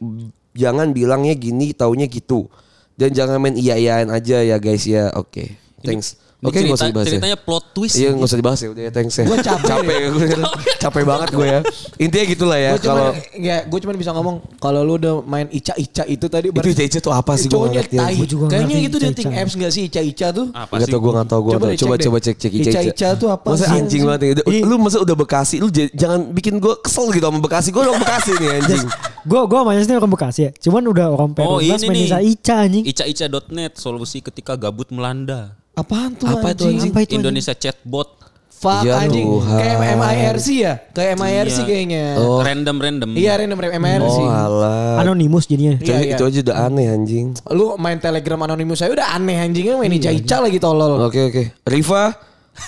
jangan 0.56 0.92
bilangnya 0.92 1.36
gini 1.38 1.72
taunya 1.72 2.08
gitu. 2.10 2.52
Dan 3.00 3.16
jangan 3.16 3.40
main 3.40 3.56
iya-iyain 3.56 4.12
aja 4.12 4.44
ya 4.44 4.60
guys 4.60 4.84
ya. 4.84 5.12
Oke. 5.16 5.56
Thanks. 5.84 6.20
Ini 6.20 6.29
Oke 6.40 6.64
nggak 6.64 6.72
usah 6.72 6.88
cerita- 6.88 6.92
dibahas 6.96 7.04
ya. 7.04 7.12
ceritanya 7.12 7.38
plot 7.38 7.66
twist. 7.76 7.96
Iya 8.00 8.10
nggak 8.16 8.30
usah 8.32 8.40
dibahas 8.40 8.60
ya 8.60 8.70
udah 8.72 8.84
ya 8.88 8.92
thanks 8.96 9.16
ya. 9.16 9.24
Gua 9.28 9.38
capek 9.38 9.68
capek, 9.68 9.98
gue 10.08 10.26
capek 10.88 11.04
banget 11.04 11.30
gue 11.36 11.46
ya. 11.46 11.60
Intinya 12.00 12.26
gitulah 12.26 12.58
ya 12.58 12.72
gue 12.72 12.82
kalau 12.82 13.08
ya 13.36 13.56
gue 13.68 13.80
cuma 13.84 13.92
bisa 13.92 14.12
ngomong 14.16 14.36
kalau 14.56 14.82
lu 14.82 14.96
udah 14.96 15.20
main 15.22 15.52
ica-ica 15.52 16.08
itu 16.08 16.26
tadi 16.32 16.48
itu 16.48 16.70
Ica-Ica 16.72 17.00
tuh 17.00 17.12
apa 17.12 17.36
sih 17.36 17.52
gue 17.52 17.60
ngerti. 17.60 17.98
juga 18.24 18.46
Kayaknya 18.50 18.78
itu 18.88 18.98
dating 19.02 19.32
apps 19.36 19.54
enggak 19.60 19.72
sih 19.76 19.82
ica-ica 19.86 20.28
tuh? 20.32 20.48
Apa 20.56 20.74
Gak 20.80 20.88
sih? 20.88 20.92
tau 20.96 21.00
gue 21.04 21.12
gak 21.12 21.28
tau 21.28 21.40
gue 21.44 21.52
Coba 21.52 21.66
Coba, 21.70 21.76
coba, 21.76 21.96
cek 21.96 22.06
coba 22.08 22.18
cek 22.20 22.36
cek 22.40 22.52
Ica 22.56 22.70
Ica-Ica 22.72 23.08
tuh 23.20 23.28
apa 23.28 23.48
Masa 23.52 23.66
sih, 23.68 23.76
anjing 23.76 24.02
banget 24.08 24.22
ya. 24.24 24.64
Lu 24.64 24.76
masa 24.80 24.98
udah 25.04 25.16
Bekasi 25.20 25.56
Lu 25.60 25.68
jangan 25.72 26.32
bikin 26.32 26.56
gue 26.58 26.74
kesel 26.80 27.12
gitu 27.12 27.26
sama 27.26 27.40
Bekasi 27.44 27.68
Gue 27.76 27.84
orang 27.84 28.00
Bekasi 28.04 28.32
nih 28.40 28.50
anjing 28.64 28.84
Gue 29.28 29.40
gue 29.44 29.60
sama 29.60 29.72
ini 29.76 29.92
orang 29.92 30.12
Bekasi 30.16 30.40
ya. 30.48 30.52
Cuman 30.56 30.84
udah 30.88 31.12
orang 31.12 31.36
Oh 31.36 31.60
Perumnas 31.60 31.84
ini 31.84 31.88
main 31.92 31.98
nih. 32.00 32.08
Ica 32.08 32.20
Ica 32.24 32.56
anjing. 32.64 32.84
Ica-ica.net 32.88 33.74
solusi 33.76 34.24
ketika 34.24 34.56
gabut 34.56 34.88
melanda. 34.90 35.60
Apaan 35.80 36.12
tuh 36.14 36.26
Apa 36.26 36.52
tuh, 36.52 36.68
anjing? 36.68 36.76
anjing? 36.76 36.92
Apa 36.92 37.00
itu 37.00 37.08
anjing? 37.08 37.20
Indonesia 37.20 37.54
chatbot. 37.54 38.10
Fuck 38.52 38.84
Ya 38.84 39.00
anjing. 39.00 39.24
Tuhan. 39.24 39.56
Kayak 39.56 39.78
MIRC 39.96 40.48
ya? 40.54 40.74
Kayak 40.92 41.14
MIRC 41.16 41.56
Iya. 41.56 41.64
kayaknya. 41.64 42.06
Oh. 42.20 42.40
Random 42.40 42.76
random. 42.76 43.10
Iya 43.16 43.32
random 43.34 43.56
random 43.58 43.80
MIRC. 43.80 44.18
Oh 44.20 44.28
alah 44.28 45.00
Anonimus 45.00 45.46
jadinya. 45.46 45.74
Iya, 45.74 45.80
Itu, 45.80 45.92
iya. 45.96 46.14
itu 46.14 46.24
aja 46.26 46.40
udah 46.44 46.58
aneh 46.66 46.86
anjing 46.86 47.26
Lu 47.50 47.74
main 47.76 47.96
telegram 47.98 48.36
anonimus 48.42 48.78
saya 48.78 48.92
udah 48.92 49.16
aneh 49.16 49.40
anjingnya 49.40 49.74
main 49.74 49.88
Iya, 49.90 50.12
ica-ica 50.12 50.44
lagi 50.44 50.60
tolol. 50.60 51.00
Oke 51.02 51.20
oke 51.26 51.44
Riva 51.64 52.12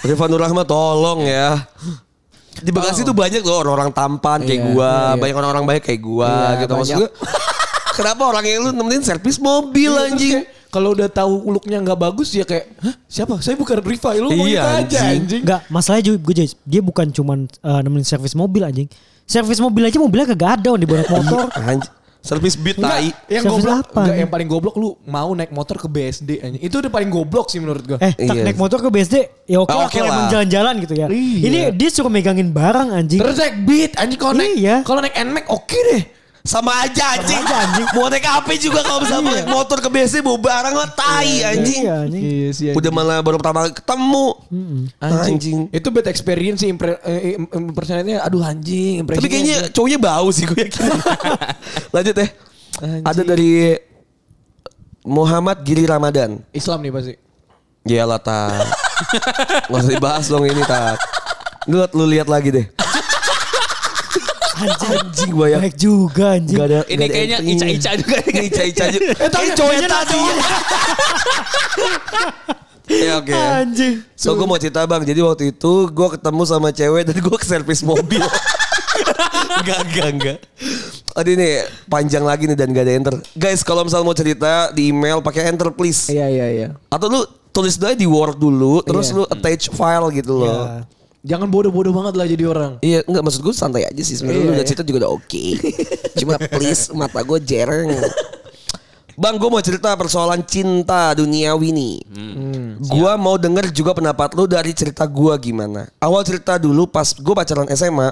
Riva 0.01 0.25
Nurrahma 0.25 0.63
tolong 0.63 1.27
ya 1.27 1.59
di 2.53 2.69
Bekasi 2.69 3.01
tuh 3.01 3.11
banyak 3.11 3.41
loh 3.41 3.59
orang-orang 3.59 3.89
tampan 3.89 4.39
kayak 4.41 4.59
Iya, 4.61 4.67
gua, 4.69 4.87
iya, 4.87 5.03
iya. 5.07 5.15
banyak 5.17 5.35
orang-orang 5.35 5.65
baik 5.65 5.83
kayak 5.83 6.01
gua 6.01 6.31
Iya, 6.31 6.59
gitu 6.61 6.73
maksud 6.73 6.87
banyak. 6.93 6.99
gue. 7.01 7.09
Kenapa 7.91 8.23
orang 8.23 8.43
yang 8.43 8.59
lu 8.61 8.71
nemenin 8.71 9.01
servis 9.01 9.37
mobil 9.37 9.91
Terus 9.91 10.07
anjing? 10.07 10.33
Kalau 10.67 10.95
udah 10.95 11.07
tahu 11.07 11.51
looknya 11.51 11.77
nggak 11.77 11.99
bagus 11.99 12.31
ya 12.31 12.41
kayak, 12.41 12.71
Hah, 12.79 12.95
siapa? 13.03 13.43
Saya 13.43 13.59
bukan 13.59 13.83
Riva, 13.83 14.15
lu 14.15 14.31
mau 14.31 14.47
Iya, 14.47 14.63
aja 14.79 15.03
anjing. 15.03 15.19
anjing. 15.19 15.41
Enggak, 15.43 15.61
masalahnya 15.67 16.03
juga 16.07 16.17
gue 16.23 16.33
dia 16.47 16.81
bukan 16.81 17.07
cuman 17.11 17.37
eh, 17.43 17.79
nemenin 17.81 18.07
servis 18.07 18.31
mobil 18.31 18.63
anjing. 18.63 18.87
Servis 19.21 19.59
mobil 19.59 19.83
aja 19.83 19.95
mobilnya 19.95 20.27
kagak 20.27 20.59
ada 20.59 20.71
di 20.73 20.83
bonek 20.85 21.07
motor. 21.07 21.51
Anjing. 21.59 21.91
Servis 22.21 22.53
beat 22.53 22.77
tai. 22.77 23.09
yang 23.25 23.41
Servis 23.41 23.65
goblok, 23.65 23.81
apa, 23.81 24.01
enggak, 24.05 24.15
yang 24.15 24.29
paling 24.29 24.47
goblok 24.47 24.75
lu 24.77 24.93
mau 25.03 25.33
naik 25.33 25.49
motor 25.49 25.73
ke 25.75 25.87
BSD 25.87 26.29
anjing. 26.39 26.61
Itu 26.61 26.77
udah 26.77 26.87
paling 26.87 27.09
goblok 27.09 27.49
sih 27.49 27.57
menurut 27.57 27.81
gua. 27.81 27.97
Eh, 27.97 28.13
tak 28.13 28.35
Iya. 28.37 28.43
naik 28.45 28.55
motor 28.55 28.77
ke 28.77 28.87
BSD, 28.87 29.15
ya 29.45 29.57
oke 29.57 29.67
Ah, 29.67 29.75
lah 29.75 29.85
oke 29.89 29.97
kalau 29.97 30.07
lah. 30.07 30.29
jalan-jalan 30.29 30.73
gitu 30.79 30.93
ya. 30.93 31.07
Iya. 31.09 31.41
Ini 31.41 31.59
dia 31.73 31.89
suruh 31.89 32.07
megangin 32.07 32.53
barang 32.53 32.93
anjing. 32.93 33.17
Terus 33.17 33.35
naik 33.35 33.55
beat 33.65 33.91
anjing 33.97 34.19
kalau 34.21 34.33
naik 34.37 34.53
Iya. 34.53 34.75
kalau 34.85 34.99
naik 35.01 35.15
NMAX 35.17 35.45
oke 35.49 35.77
deh. 35.89 36.01
Sama 36.41 36.73
aja 36.81 37.21
anjing. 37.21 37.37
aja, 37.37 37.55
anjing. 37.69 37.87
Mau 37.93 38.09
naik 38.09 38.25
apa 38.25 38.51
juga 38.57 38.81
kalau 38.81 39.05
misalnya 39.05 39.41
naik 39.41 39.49
motor 39.49 39.77
ke 39.77 39.89
BSD 39.93 40.25
bawa 40.25 40.39
barang 40.41 40.73
mah 40.73 40.89
tai 40.97 41.33
anjing. 41.45 41.81
Iya 41.85 41.95
anjing. 42.09 42.23
Iya 42.25 42.49
sih. 42.53 42.65
Udah 42.73 42.91
malah 42.93 43.21
baru 43.21 43.37
pertama 43.37 43.69
kali 43.69 43.73
ketemu. 43.77 44.27
Anjing. 45.01 45.57
Itu 45.69 45.87
bad 45.93 46.07
experience 46.09 46.65
sih 46.65 46.69
impre, 46.73 46.97
eh, 47.05 47.37
aduh 48.17 48.41
anjing. 48.41 49.05
Tapi 49.05 49.27
kayaknya 49.29 49.69
cowoknya 49.69 49.99
bau 50.01 50.27
sih 50.33 50.49
gue 50.49 50.65
yakin. 50.65 50.81
Lanjut 51.95 52.15
ya. 52.17 52.27
Anjing. 52.81 53.05
Ada 53.05 53.21
dari 53.21 53.51
Muhammad 55.05 55.61
Giri 55.65 55.85
Ramadan. 55.85 56.41
Islam 56.53 56.81
nih 56.81 56.93
pasti. 56.93 57.13
Iyalah 57.85 58.21
tak. 58.21 58.65
Gak 59.69 59.81
usah 59.81 59.93
dibahas 59.93 60.25
dong 60.29 60.45
ini 60.45 60.61
tak. 60.61 61.01
Lu, 61.65 61.81
lu 61.97 62.05
lihat 62.09 62.29
lagi 62.29 62.53
deh. 62.53 62.65
Anjing. 64.61 64.91
Anjing 64.93 65.31
gue 65.31 65.47
ya. 65.47 65.57
Baik 65.57 65.75
juga 65.75 66.25
anjing. 66.37 66.57
Gak 66.57 66.67
ada, 66.67 66.79
Ini 66.83 66.95
gak 66.95 67.05
ada 67.05 67.13
kayaknya 67.13 67.37
ica-ica 67.43 67.91
juga. 67.97 68.15
Ini 68.21 68.41
ica-ica 68.47 68.85
juga. 68.89 69.11
Eh, 69.17 69.29
tapi 69.29 69.47
cowoknya 69.53 69.87
tadi. 69.89 70.19
Ya 72.91 73.23
oke. 73.23 73.31
Anjing. 73.31 74.03
So 74.19 74.35
gue 74.35 74.43
mau 74.43 74.59
cerita 74.59 74.83
bang. 74.83 74.99
Jadi 75.07 75.23
waktu 75.23 75.43
itu 75.55 75.87
gue 75.87 76.07
ketemu 76.11 76.41
sama 76.43 76.75
cewek 76.75 77.07
dan 77.07 77.15
gue 77.15 77.37
ke 77.39 77.47
servis 77.47 77.81
mobil. 77.81 78.19
Enggak, 79.61 79.79
enggak, 79.87 80.07
enggak. 80.11 80.37
Aduh 81.15 81.31
ini 81.31 81.49
panjang 81.87 82.23
lagi 82.23 82.47
nih 82.47 82.57
dan 82.59 82.71
gak 82.71 82.83
ada 82.83 82.93
enter. 82.93 83.15
Guys 83.31 83.63
kalau 83.63 83.87
misalnya 83.87 84.05
mau 84.07 84.15
cerita 84.15 84.71
di 84.75 84.91
email 84.91 85.23
pakai 85.23 85.47
enter 85.47 85.71
please. 85.71 86.11
Iya 86.11 86.27
iya 86.27 86.47
iya. 86.51 86.67
Atau 86.91 87.07
lu 87.07 87.21
tulis 87.51 87.75
dulu 87.75 87.95
di 87.95 88.07
Word 88.07 88.37
dulu, 88.39 88.79
terus 88.83 89.11
Iya. 89.11 89.15
lu 89.19 89.23
attach 89.27 89.71
file 89.71 90.07
gitu 90.11 90.33
loh. 90.39 90.51
Ya. 90.51 90.83
Jangan 91.21 91.53
bodoh-bodoh 91.53 91.93
banget 91.93 92.13
lah 92.17 92.25
jadi 92.25 92.43
orang. 92.49 92.71
Iya, 92.81 93.05
enggak 93.05 93.23
maksud 93.29 93.41
gue 93.45 93.53
santai 93.53 93.85
aja 93.85 94.01
sih 94.01 94.17
sebenarnya. 94.17 94.41
Iya, 94.41 94.47
lu 94.47 94.53
udah 94.53 94.65
iya. 94.65 94.69
cerita 94.73 94.83
juga 94.85 94.97
udah 95.05 95.11
oke. 95.13 95.45
Cuma 96.17 96.33
please 96.49 96.89
mata 96.97 97.21
gue 97.21 97.39
jereng. 97.45 97.89
Bang, 99.21 99.37
gue 99.37 99.49
mau 99.53 99.61
cerita 99.61 99.93
persoalan 99.93 100.41
cinta 100.41 101.13
duniawi 101.13 101.69
nih. 101.69 101.95
Gua 102.89 103.13
mau 103.21 103.37
denger 103.37 103.69
juga 103.69 103.93
pendapat 103.93 104.33
lu 104.33 104.49
dari 104.49 104.73
cerita 104.73 105.05
gua 105.05 105.37
gimana. 105.37 105.85
Awal 106.01 106.25
cerita 106.25 106.57
dulu 106.57 106.89
pas 106.89 107.13
gue 107.13 107.33
pacaran 107.37 107.69
SMA, 107.77 108.09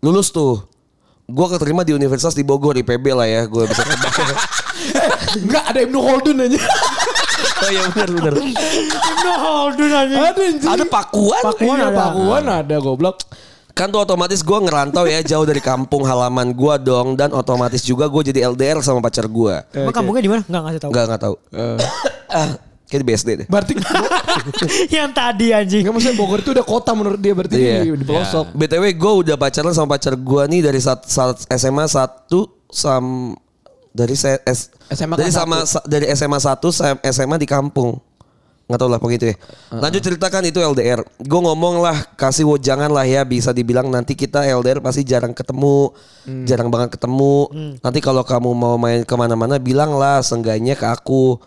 lulus 0.00 0.32
tuh. 0.32 0.64
Gue 1.26 1.46
keterima 1.52 1.82
di 1.82 1.92
universitas 1.92 2.32
di 2.32 2.46
Bogor, 2.46 2.78
IPB 2.78 3.04
lah 3.12 3.28
ya. 3.28 3.42
Gue 3.44 3.68
bisa 3.68 3.82
tebak. 3.88 4.14
Enggak 5.44 5.64
ada 5.74 5.78
Ibnu 5.84 5.98
Khaldun 5.98 6.38
aja. 6.46 6.60
Oh 7.56 7.70
iya 7.70 7.82
benar 7.88 8.08
benar. 8.12 8.32
No, 8.36 9.32
Holdun 9.40 9.90
anjing. 9.90 10.20
ada. 10.20 10.72
Ada 10.76 10.84
Pakuan. 10.84 11.42
Pakuan 11.42 11.76
iya, 11.80 11.86
ada. 11.88 11.98
Pakuan 11.98 12.44
ada 12.46 12.76
goblok. 12.78 13.16
Kan 13.76 13.92
tuh 13.92 14.00
otomatis 14.00 14.40
gue 14.40 14.56
ngerantau 14.56 15.04
ya 15.04 15.20
jauh 15.20 15.44
dari 15.44 15.60
kampung 15.60 16.08
halaman 16.08 16.56
gue 16.56 16.74
dong 16.80 17.12
dan 17.12 17.28
otomatis 17.36 17.84
juga 17.84 18.08
gue 18.08 18.32
jadi 18.32 18.48
LDR 18.48 18.80
sama 18.80 19.04
pacar 19.04 19.28
gue. 19.28 19.54
Emang 19.76 19.92
kampungnya 19.92 20.22
di 20.24 20.30
mana? 20.32 20.42
Enggak 20.48 20.62
ngasih 20.64 20.80
tahu. 20.80 20.90
Enggak 20.96 21.04
enggak 21.04 21.22
tahu. 21.28 21.34
ah, 22.40 22.48
kayak 22.88 23.00
di 23.04 23.06
BSD 23.06 23.28
deh. 23.44 23.46
Berarti 23.52 23.72
Yang 24.96 25.10
tadi 25.12 25.46
anjing. 25.52 25.80
Enggak 25.84 25.92
maksudnya 25.92 26.16
Bogor 26.16 26.40
itu 26.40 26.50
udah 26.56 26.64
kota 26.64 26.96
menurut 26.96 27.20
dia 27.20 27.36
berarti 27.36 27.56
Iya. 27.60 27.84
di, 27.84 28.00
di 28.00 28.04
pelosok. 28.08 28.56
BTW 28.56 28.84
gue 28.96 29.12
udah 29.28 29.36
pacaran 29.36 29.72
sama 29.76 29.88
pacar 29.92 30.16
gue 30.16 30.42
nih 30.48 30.60
dari 30.64 30.80
saat, 30.80 31.04
saat 31.04 31.44
SMA 31.52 31.84
1 31.84 32.32
sam 32.72 33.36
dari 33.96 34.12
saya 34.12 34.36
S- 34.44 34.68
SMA 34.92 35.16
dari 35.16 35.32
sama 35.32 35.64
sa- 35.64 35.80
dari 35.88 36.04
SMA 36.12 36.36
1 36.36 36.68
sam- 36.68 37.00
SMA 37.02 37.40
di 37.40 37.48
kampung. 37.48 37.96
nggak 38.66 38.82
tahu 38.82 38.90
lah 38.90 38.98
pokoknya 38.98 39.18
itu 39.22 39.26
ya. 39.30 39.36
Lanjut 39.78 40.02
ceritakan 40.02 40.42
itu 40.42 40.58
LDR. 40.58 40.98
Gue 41.22 41.38
ngomong 41.38 41.78
lah 41.78 42.02
kasih 42.18 42.50
jangan 42.58 42.90
lah 42.90 43.06
ya 43.06 43.22
bisa 43.22 43.54
dibilang 43.54 43.86
nanti 43.86 44.18
kita 44.18 44.42
LDR 44.42 44.82
pasti 44.82 45.06
jarang 45.06 45.30
ketemu, 45.30 45.94
jarang 46.42 46.66
banget 46.66 46.98
ketemu. 46.98 47.46
Nanti 47.78 48.02
kalau 48.02 48.26
kamu 48.26 48.50
mau 48.58 48.74
main 48.74 49.06
ke 49.06 49.14
mana-mana 49.14 49.62
bilang 49.62 49.94
lah 49.94 50.18
seenggaknya 50.18 50.74
ke 50.74 50.82
aku 50.82 51.38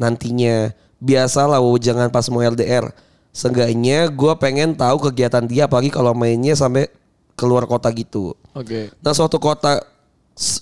nantinya. 0.00 0.72
Biasalah 0.96 1.60
jangan 1.76 2.08
pas 2.08 2.24
mau 2.32 2.40
LDR. 2.40 2.88
Seenggaknya 3.36 4.08
gue 4.08 4.32
pengen 4.40 4.72
tahu 4.72 5.12
kegiatan 5.12 5.44
dia 5.44 5.68
apalagi 5.68 5.92
kalau 5.92 6.16
mainnya 6.16 6.56
sampai 6.56 6.88
keluar 7.36 7.68
kota 7.68 7.92
gitu. 7.92 8.32
Oke. 8.56 8.88
Nah 9.04 9.12
suatu 9.12 9.36
kota, 9.36 9.76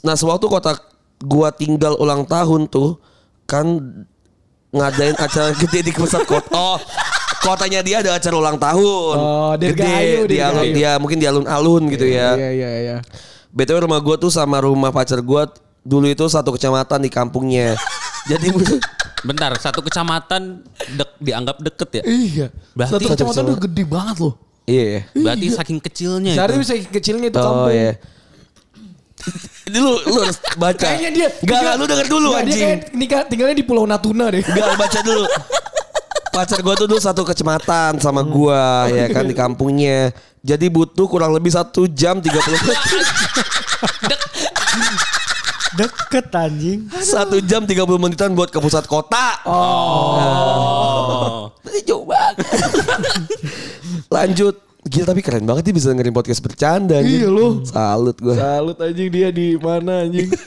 nah 0.02 0.18
suatu 0.18 0.50
kota 0.50 0.74
gua 1.20 1.48
tinggal 1.50 1.96
ulang 1.96 2.24
tahun 2.24 2.66
tuh 2.66 2.96
kan 3.44 3.66
ngadain 4.70 5.16
acara 5.16 5.50
gede 5.60 5.80
di 5.82 5.92
pusat 5.92 6.22
kota. 6.24 6.48
Oh, 6.50 6.78
kotanya 7.40 7.80
dia 7.80 8.00
ada 8.00 8.14
acara 8.14 8.34
ulang 8.34 8.56
tahun. 8.56 9.16
Oh, 9.16 9.52
gede 9.54 9.74
Dirgahayu, 9.74 10.20
di 10.24 10.38
alun, 10.38 10.64
Dirgahayu. 10.64 10.72
dia 10.72 10.90
mungkin 10.96 11.18
di 11.18 11.26
alun-alun 11.26 11.82
gitu 11.88 12.06
ya. 12.06 12.34
Iya 12.34 12.50
iya 12.52 12.70
iya. 12.80 12.96
BTW 13.50 13.82
rumah 13.82 13.98
gua 13.98 14.14
tuh 14.14 14.30
sama 14.30 14.62
rumah 14.62 14.88
pacar 14.88 15.18
gua 15.20 15.50
dulu 15.80 16.06
itu 16.06 16.22
satu 16.24 16.54
kecamatan 16.54 17.00
di 17.00 17.10
kampungnya. 17.10 17.74
Jadi 18.30 18.52
Bentar, 19.20 19.52
satu 19.56 19.84
kecamatan 19.84 20.64
dek, 20.96 21.10
dianggap 21.20 21.60
deket 21.60 22.00
ya? 22.00 22.02
Iya. 22.04 22.46
Berarti- 22.72 22.94
Satu 22.96 23.08
kecamatan 23.12 23.42
udah 23.48 23.58
gede 23.60 23.82
banget 23.84 24.16
loh. 24.18 24.34
iya. 24.64 25.04
Berarti 25.12 25.46
saking 25.50 25.76
kecilnya 25.78 26.32
Seharusnya 26.32 26.64
itu. 26.72 26.88
bisa 26.88 26.94
kecilnya 26.94 27.26
itu 27.28 27.36
Oh 27.36 27.44
kampung. 27.44 27.74
iya. 27.74 27.92
Ini 29.70 29.78
lu 29.78 29.94
harus 30.18 30.38
baca. 30.58 30.82
Kayaknya 30.82 31.10
dia 31.14 31.28
Enggak, 31.30 31.58
enggak, 31.62 31.74
lu 31.78 31.84
denger 31.86 32.06
dulu 32.10 32.28
Dia 32.28 32.38
anjing. 32.42 32.58
kayak 32.58 32.78
nikah 32.90 33.20
tinggalnya 33.30 33.54
di 33.54 33.62
Pulau 33.62 33.86
Natuna 33.86 34.34
deh. 34.34 34.42
Enggak 34.42 34.74
baca 34.74 35.00
dulu. 35.00 35.24
Pacar 36.30 36.58
gue 36.58 36.74
tuh 36.74 36.86
dulu 36.86 36.98
satu 36.98 37.22
kecamatan 37.26 37.98
sama 37.98 38.22
gua 38.22 38.86
ya 38.86 39.10
kan 39.10 39.26
di 39.26 39.34
kampungnya. 39.34 40.14
Jadi 40.40 40.66
butuh 40.66 41.06
kurang 41.06 41.30
lebih 41.30 41.50
satu 41.50 41.86
jam 41.86 42.18
30 42.18 42.30
menit. 42.30 42.78
Deket 45.70 46.26
anjing. 46.30 46.86
Satu 46.98 47.38
jam 47.38 47.62
30 47.62 47.78
menitan 47.98 48.30
buat 48.34 48.46
ke 48.46 48.58
pusat 48.58 48.86
kota. 48.86 49.42
Oh. 49.42 51.50
Ini 51.66 51.82
jauh 51.82 52.06
banget. 52.06 52.46
Lanjut. 54.06 54.54
Gila 54.80 55.12
tapi 55.12 55.20
keren 55.20 55.44
banget 55.44 55.68
dia 55.68 55.74
bisa 55.76 55.92
dengerin 55.92 56.14
podcast 56.16 56.40
bercanda. 56.40 57.00
anjing. 57.04 57.20
Iya, 57.20 57.28
lu. 57.28 57.60
Salut 57.68 58.16
gue. 58.16 58.32
Salut 58.32 58.78
anjing 58.80 59.10
dia 59.12 59.28
di 59.28 59.60
mana 59.60 60.08
anjing. 60.08 60.28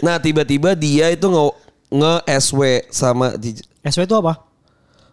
Nah 0.00 0.16
tiba-tiba 0.16 0.72
dia 0.72 1.12
itu 1.12 1.28
nge, 1.28 1.44
nge 1.92 2.14
SW 2.40 2.62
sama 2.88 3.36
di 3.36 3.52
SW 3.84 4.08
itu 4.08 4.16
apa? 4.16 4.40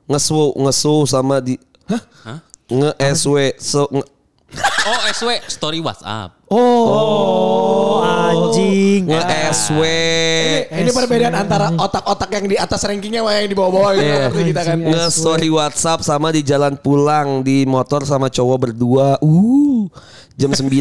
ngesu 0.07 0.55
ngesu 0.55 1.03
sama 1.03 1.43
di 1.43 1.59
Hah? 1.91 2.39
nge 2.72 2.91
SW 3.11 3.38
so 3.59 3.91
nge, 3.91 4.05
Oh, 4.87 4.99
SW 5.11 5.35
story 5.51 5.83
WhatsApp. 5.83 6.31
Oh, 6.47 7.99
anjing. 7.99 9.03
nge 9.03 9.19
SW. 9.51 9.81
Ini 10.71 10.89
perbedaan 10.95 11.35
antara 11.35 11.75
otak-otak 11.75 12.31
yang 12.31 12.47
di 12.47 12.55
atas 12.55 12.87
rankingnya 12.87 13.19
sama 13.19 13.35
yang 13.35 13.51
di 13.51 13.57
bawah-bawah 13.57 13.91
gitu 13.93 14.07
Iya. 14.07 14.23
ngerti 14.31 14.43
kita 14.55 14.61
kan. 14.63 14.77
nge 14.79 15.03
story 15.11 15.49
WhatsApp 15.51 15.99
sama 16.07 16.31
di 16.31 16.39
jalan 16.39 16.79
pulang 16.79 17.43
di 17.43 17.67
motor 17.67 18.07
sama 18.07 18.31
cowok 18.31 18.57
berdua. 18.71 19.19
Uh, 19.19 19.91
jam 20.39 20.55
9 20.55 20.71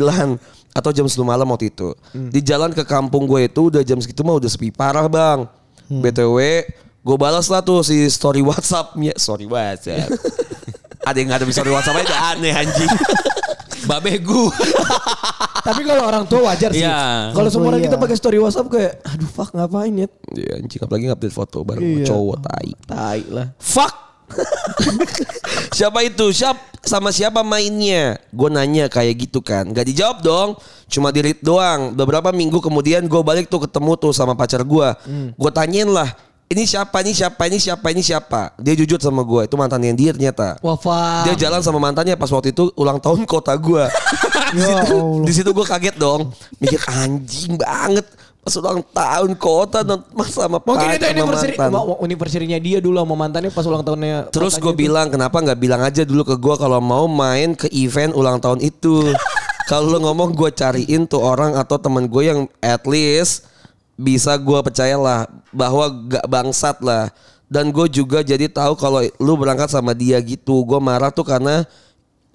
atau 0.70 0.90
jam 0.94 1.06
10 1.10 1.26
malam 1.26 1.50
waktu 1.50 1.74
itu. 1.74 1.90
Di 2.14 2.38
jalan 2.46 2.70
ke 2.70 2.86
kampung 2.86 3.26
gue 3.26 3.50
itu 3.50 3.74
udah 3.74 3.82
jam 3.82 3.98
segitu 3.98 4.22
mah 4.22 4.38
udah 4.38 4.46
sepi 4.46 4.70
parah, 4.70 5.10
Bang. 5.10 5.50
BTW, 5.90 6.38
gue 7.02 7.16
balas 7.18 7.50
lah 7.50 7.58
tuh 7.58 7.82
si 7.82 8.06
story 8.06 8.38
WhatsAppnya. 8.38 9.18
Story 9.18 9.50
WhatsApp. 9.50 10.14
Ada 11.07 11.16
yang 11.22 11.26
nggak 11.30 11.38
ada 11.38 11.46
di 11.46 11.54
story 11.54 11.70
WhatsApp 11.70 12.02
aja 12.02 12.14
aneh 12.34 12.50
anjing. 12.50 12.90
Babe 13.88 14.18
gue. 14.18 14.50
Tapi 15.62 15.82
kalau 15.86 16.02
orang 16.11 16.26
tua 16.26 16.50
wajar 16.50 16.74
sih. 16.74 16.82
Iya. 16.82 17.30
Kalau 17.30 17.46
semua 17.46 17.70
orang 17.70 17.86
iya. 17.86 17.86
kita 17.86 17.96
pakai 18.02 18.16
story 18.18 18.38
WhatsApp 18.42 18.66
kayak 18.66 18.92
aduh 19.07 19.30
fuck 19.30 19.54
ngapain 19.54 19.94
ya? 19.94 20.09
Iya 20.34 20.52
anjing 20.59 20.80
apalagi 20.82 21.04
ngupdate 21.07 21.34
foto 21.34 21.62
bareng 21.62 22.02
Iya. 22.02 22.07
cowok 22.11 22.38
tai. 22.42 22.70
Tai 22.82 23.20
lah. 23.30 23.46
Fuck. 23.62 23.94
siapa 25.78 26.02
itu? 26.02 26.34
Siap 26.34 26.82
sama 26.82 27.14
siapa 27.14 27.46
mainnya? 27.46 28.18
Gue 28.34 28.50
nanya 28.50 28.90
kayak 28.90 29.14
gitu 29.30 29.38
kan. 29.38 29.70
Gak 29.70 29.86
dijawab 29.86 30.18
dong. 30.26 30.48
Cuma 30.90 31.14
di 31.14 31.22
read 31.22 31.38
doang. 31.46 31.94
Beberapa 31.94 32.34
minggu 32.34 32.59
kemudian 32.59 33.07
gue 33.07 33.22
balik 33.22 33.46
tuh 33.46 33.62
ketemu 33.62 33.94
tuh 33.94 34.11
sama 34.11 34.34
pacar 34.34 34.66
gue. 34.66 34.88
Gue 35.38 35.50
tanyain 35.54 35.86
lah. 35.86 36.11
Ini 36.47 36.62
siapa? 36.62 37.03
Ini 37.03 37.11
siapa? 37.11 37.42
Ini 37.51 37.59
siapa? 37.59 37.86
Ini 37.90 38.03
siapa? 38.07 38.40
Dia 38.62 38.78
jujur 38.78 39.03
sama 39.03 39.26
gue. 39.26 39.51
Itu 39.51 39.59
mantannya 39.59 39.90
dia 39.99 40.14
ternyata. 40.14 40.55
Wafat. 40.62 41.26
Dia 41.26 41.34
jalan 41.34 41.59
sama 41.59 41.82
mantannya 41.82 42.14
pas 42.14 42.30
waktu 42.30 42.55
itu 42.55 42.70
ulang 42.78 43.03
tahun 43.03 43.26
kota 43.26 43.51
gue. 43.59 43.82
di 44.55 44.62
Ya 44.62 44.78
situ, 44.78 44.94
Allah. 44.94 45.24
di 45.26 45.32
situ 45.34 45.51
gue 45.51 45.66
kaget 45.66 45.97
dong. 45.99 46.30
Mikir 46.62 46.78
anjing 46.86 47.59
banget. 47.59 48.07
Pas 48.47 48.55
ulang 48.62 48.78
tahun 48.78 49.30
kota 49.34 49.82
dan 49.82 50.07
sama 50.30 50.62
Mungkin 50.62 50.86
itu 50.94 51.03
anniversary, 51.11 51.59
anniversary-nya 51.59 52.59
dia 52.62 52.78
dulu 52.78 53.03
sama 53.03 53.14
mantannya 53.18 53.51
pas 53.51 53.66
ulang 53.66 53.82
tahunnya. 53.82 54.30
Terus 54.30 54.62
gue 54.62 54.70
bilang 54.70 55.11
kenapa 55.11 55.42
nggak 55.42 55.59
bilang 55.59 55.82
aja 55.82 56.07
dulu 56.07 56.22
ke 56.22 56.38
gue 56.38 56.55
kalau 56.55 56.78
mau 56.78 57.11
main 57.11 57.59
ke 57.59 57.66
event 57.74 58.14
ulang 58.14 58.38
tahun 58.38 58.62
itu. 58.62 59.03
kalau 59.66 59.90
lu 59.90 59.99
ngomong 59.99 60.30
gue 60.30 60.55
cariin 60.55 61.11
tuh 61.11 61.26
orang 61.26 61.59
atau 61.59 61.74
temen 61.74 62.07
gue 62.07 62.22
yang 62.22 62.47
at 62.62 62.86
least 62.86 63.51
bisa 63.97 64.36
gue 64.36 64.61
percayalah 64.61 65.26
bahwa 65.51 65.88
gak 66.07 66.26
bangsat 66.28 66.76
lah. 66.84 67.09
Dan 67.47 67.70
gue 67.70 67.86
juga 67.88 68.20
jadi 68.20 68.51
tahu 68.51 68.76
kalau 68.76 69.01
lu 69.18 69.32
berangkat 69.40 69.72
sama 69.72 69.97
dia 69.97 70.20
gitu. 70.20 70.62
Gue 70.62 70.78
marah 70.78 71.11
tuh 71.11 71.24
karena 71.24 71.64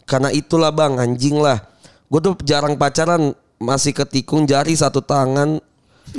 karena 0.09 0.33
itulah 0.33 0.73
bang 0.73 0.97
anjing 0.97 1.37
lah. 1.39 1.61
Gue 2.09 2.19
tuh 2.19 2.35
jarang 2.43 2.75
pacaran 2.75 3.31
masih 3.61 3.93
ketikung 3.93 4.43
jari 4.49 4.73
satu 4.73 4.99
tangan 4.99 5.61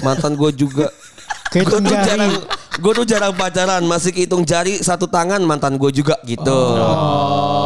mantan 0.00 0.38
gue 0.38 0.50
juga. 0.54 0.88
gue 1.52 1.64
tuh 1.64 1.80
jari. 1.84 2.06
jarang 2.06 2.32
gue 2.72 2.92
tuh 2.96 3.04
jarang 3.04 3.36
pacaran 3.36 3.84
masih 3.84 4.16
kehitung 4.16 4.48
jari 4.48 4.80
satu 4.80 5.04
tangan 5.04 5.44
mantan 5.44 5.76
gue 5.76 5.90
juga 5.92 6.16
gitu. 6.24 6.60
Oh. 6.80 7.61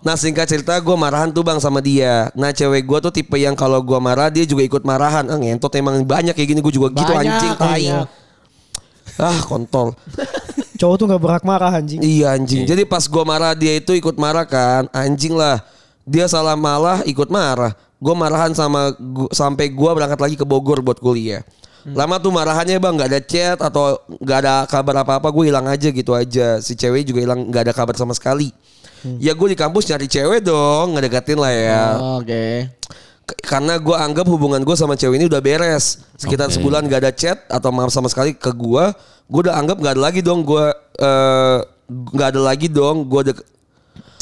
Nah 0.00 0.14
singkat 0.14 0.46
cerita 0.46 0.74
gue 0.76 0.96
marahan 0.96 1.28
tuh 1.28 1.40
bang 1.40 1.58
sama 1.58 1.80
dia. 1.80 2.28
Nah 2.32 2.50
cewek 2.50 2.82
gue 2.82 2.98
tuh 3.00 3.12
tipe 3.12 3.36
yang 3.36 3.54
kalau 3.54 3.80
gue 3.80 3.98
marah 3.98 4.28
dia 4.28 4.44
juga 4.44 4.62
ikut 4.62 4.82
marahan. 4.82 5.24
Ah 5.26 5.36
ngentot 5.36 5.72
emang 5.74 6.00
banyak 6.00 6.32
kayak 6.32 6.48
gini 6.48 6.60
gue 6.60 6.74
juga 6.74 6.88
gitu 6.90 7.06
Banyak, 7.06 7.24
anjing 7.30 7.52
tai. 7.54 7.68
banyak. 7.68 8.06
Ah 9.16 9.38
kontol. 9.42 9.94
Cowok 10.80 10.96
tuh 10.96 11.06
gak 11.06 11.22
berhak 11.22 11.44
marah 11.44 11.70
anjing. 11.70 12.02
Iya 12.02 12.34
anjing. 12.34 12.66
Jadi 12.66 12.82
pas 12.82 13.04
gue 13.04 13.24
marah 13.24 13.54
dia 13.54 13.78
itu 13.78 13.94
ikut 13.94 14.16
marah 14.16 14.42
kan. 14.42 14.90
Anjing 14.90 15.32
lah. 15.32 15.62
Dia 16.02 16.26
salah 16.26 16.58
malah 16.58 17.00
ikut 17.06 17.30
marah. 17.30 17.72
Gue 17.96 18.12
marahan 18.12 18.50
sama 18.52 18.90
gu- 18.92 19.30
sampai 19.30 19.70
gue 19.70 19.90
berangkat 19.90 20.18
lagi 20.18 20.36
ke 20.36 20.42
Bogor 20.42 20.82
buat 20.82 20.98
kuliah. 20.98 21.46
Lama 21.84 22.16
tuh 22.16 22.32
marahannya 22.32 22.80
bang 22.80 22.92
nggak 22.96 23.10
ada 23.12 23.20
chat 23.20 23.58
atau 23.60 24.00
nggak 24.08 24.38
ada 24.40 24.54
kabar 24.64 25.04
apa 25.04 25.12
apa 25.20 25.28
gue 25.28 25.44
hilang 25.46 25.68
aja 25.68 25.88
gitu 25.88 26.10
aja. 26.10 26.56
Si 26.58 26.72
cewek 26.72 27.04
juga 27.04 27.20
hilang 27.22 27.44
nggak 27.48 27.70
ada 27.70 27.72
kabar 27.72 27.92
sama 27.94 28.16
sekali. 28.16 28.50
Ya 29.20 29.32
gue 29.32 29.48
di 29.48 29.54
kampus 29.54 29.84
nyari 29.86 30.06
cewek 30.06 30.40
dong 30.40 30.96
ngedekatin 30.96 31.36
lah 31.36 31.52
ya. 31.52 31.84
Oh, 31.96 32.18
Oke. 32.18 32.68
K- 33.24 33.40
karena 33.40 33.76
gue 33.76 33.96
anggap 33.96 34.26
hubungan 34.26 34.60
gue 34.60 34.76
sama 34.76 34.94
cewek 34.94 35.16
ini 35.16 35.26
udah 35.26 35.40
beres 35.40 36.04
sekitar 36.14 36.48
Oke. 36.48 36.56
sebulan 36.56 36.84
gak 36.84 37.00
ada 37.00 37.12
chat 37.12 37.38
atau 37.48 37.72
maaf 37.72 37.88
sama 37.88 38.08
sekali 38.08 38.36
ke 38.36 38.52
gue 38.52 38.84
gue 39.24 39.40
udah 39.48 39.56
anggap 39.56 39.80
gak 39.80 39.96
ada 39.96 40.02
lagi 40.02 40.20
dong 40.20 40.44
gue 40.44 40.64
eh 41.00 41.58
nggak 41.84 42.28
ada 42.32 42.40
lagi 42.40 42.68
dong 42.68 43.04
gue 43.04 43.20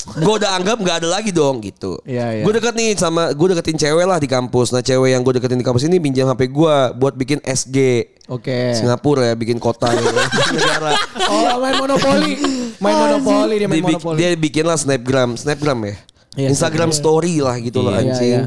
gue 0.03 0.34
udah 0.34 0.59
anggap 0.59 0.82
gak 0.82 0.97
ada 0.99 1.09
lagi 1.09 1.30
dong 1.30 1.62
gitu. 1.62 1.95
Iya, 2.03 2.40
iya. 2.40 2.43
gue 2.43 2.53
deket 2.59 2.74
nih 2.74 2.99
sama 2.99 3.30
gue 3.30 3.47
deketin 3.55 3.78
cewek 3.78 4.03
lah 4.03 4.18
di 4.18 4.26
kampus. 4.26 4.74
Nah 4.74 4.82
cewek 4.82 5.14
yang 5.14 5.22
gue 5.22 5.38
deketin 5.38 5.57
di 5.57 5.66
kampus 5.66 5.86
ini 5.86 6.03
pinjam 6.03 6.26
hp 6.26 6.43
gue 6.43 6.74
buat 6.99 7.14
bikin 7.14 7.38
SG 7.38 8.11
Oke. 8.26 8.74
Singapura 8.74 9.30
ya 9.30 9.34
bikin 9.38 9.62
kota 9.62 9.95
gitu. 9.95 10.11
Negara. 10.59 10.93
Oh 11.30 11.59
main 11.59 11.74
monopoli. 11.78 12.32
Main 12.82 12.97
monopoli 12.99 13.55
dia 13.59 13.68
main 13.70 13.78
dia, 13.78 13.86
monopoli. 13.95 14.16
dia 14.18 14.28
bikin 14.34 14.64
lah 14.66 14.74
snapgram. 14.74 15.38
Snapgram 15.38 15.78
ya? 15.86 15.95
Iya, 16.32 16.49
Instagram 16.51 16.90
story 16.90 17.38
lah 17.38 17.55
gitu 17.61 17.84
loh 17.84 17.93
Iya, 17.93 18.03
anjing. 18.03 18.32
iya. 18.32 18.43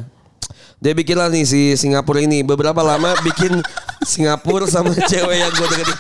dia 0.76 0.92
bikin 0.92 1.16
lah 1.16 1.32
nih 1.32 1.46
si 1.48 1.62
Singapura 1.80 2.20
ini. 2.20 2.44
Beberapa 2.44 2.84
lama 2.84 3.16
bikin 3.24 3.64
Singapura 4.12 4.68
sama 4.68 4.92
cewek 4.92 5.38
yang 5.40 5.52
gue 5.56 5.68
deketin. 5.72 5.96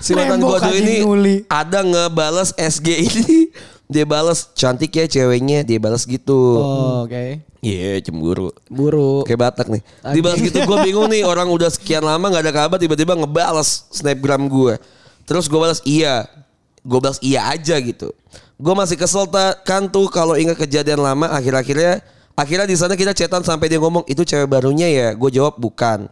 Si 0.00 0.16
mantan 0.16 0.40
gue 0.40 0.58
tuh 0.58 0.74
ini 0.74 0.94
nguli. 1.04 1.36
ada 1.46 1.84
ngebales 1.84 2.56
SG 2.56 2.88
ini 3.04 3.52
dia 3.90 4.06
balas 4.06 4.46
cantik 4.54 4.94
ya 4.94 5.04
ceweknya 5.04 5.66
dia 5.66 5.76
balas 5.76 6.06
gitu 6.06 6.38
Oh, 6.56 7.02
Oke. 7.02 7.42
iya 7.58 7.98
cemburu 7.98 8.54
Buru. 8.70 9.26
Kayak 9.26 9.50
Batak 9.50 9.66
nih. 9.66 9.82
Dibalas 10.14 10.38
gitu 10.38 10.62
gue 10.62 10.76
bingung 10.86 11.10
nih 11.10 11.26
orang 11.26 11.50
udah 11.50 11.66
sekian 11.66 12.00
lama 12.00 12.22
nggak 12.22 12.44
ada 12.46 12.54
kabar 12.54 12.78
tiba-tiba 12.78 13.18
ngebalas 13.18 13.90
snapgram 13.90 14.46
gue. 14.46 14.78
Terus 15.26 15.50
gue 15.50 15.58
balas 15.58 15.82
iya. 15.82 16.30
Gue 16.80 16.96
balas 16.96 17.18
iya 17.18 17.50
aja 17.50 17.74
gitu. 17.76 18.14
Gue 18.56 18.74
masih 18.74 18.94
kesel 18.94 19.26
ta- 19.26 19.58
kan 19.60 19.84
tuh 19.84 20.06
kalau 20.06 20.38
ingat 20.38 20.54
kejadian 20.56 21.02
lama 21.02 21.26
akhir-akhirnya 21.28 21.98
akhirnya 22.32 22.64
di 22.64 22.76
sana 22.78 22.94
kita 22.94 23.10
chatan 23.10 23.42
sampai 23.42 23.66
dia 23.66 23.76
ngomong 23.76 24.06
itu 24.06 24.22
cewek 24.22 24.46
barunya 24.46 24.86
ya. 24.86 25.08
Gue 25.12 25.28
jawab 25.28 25.58
bukan. 25.58 26.06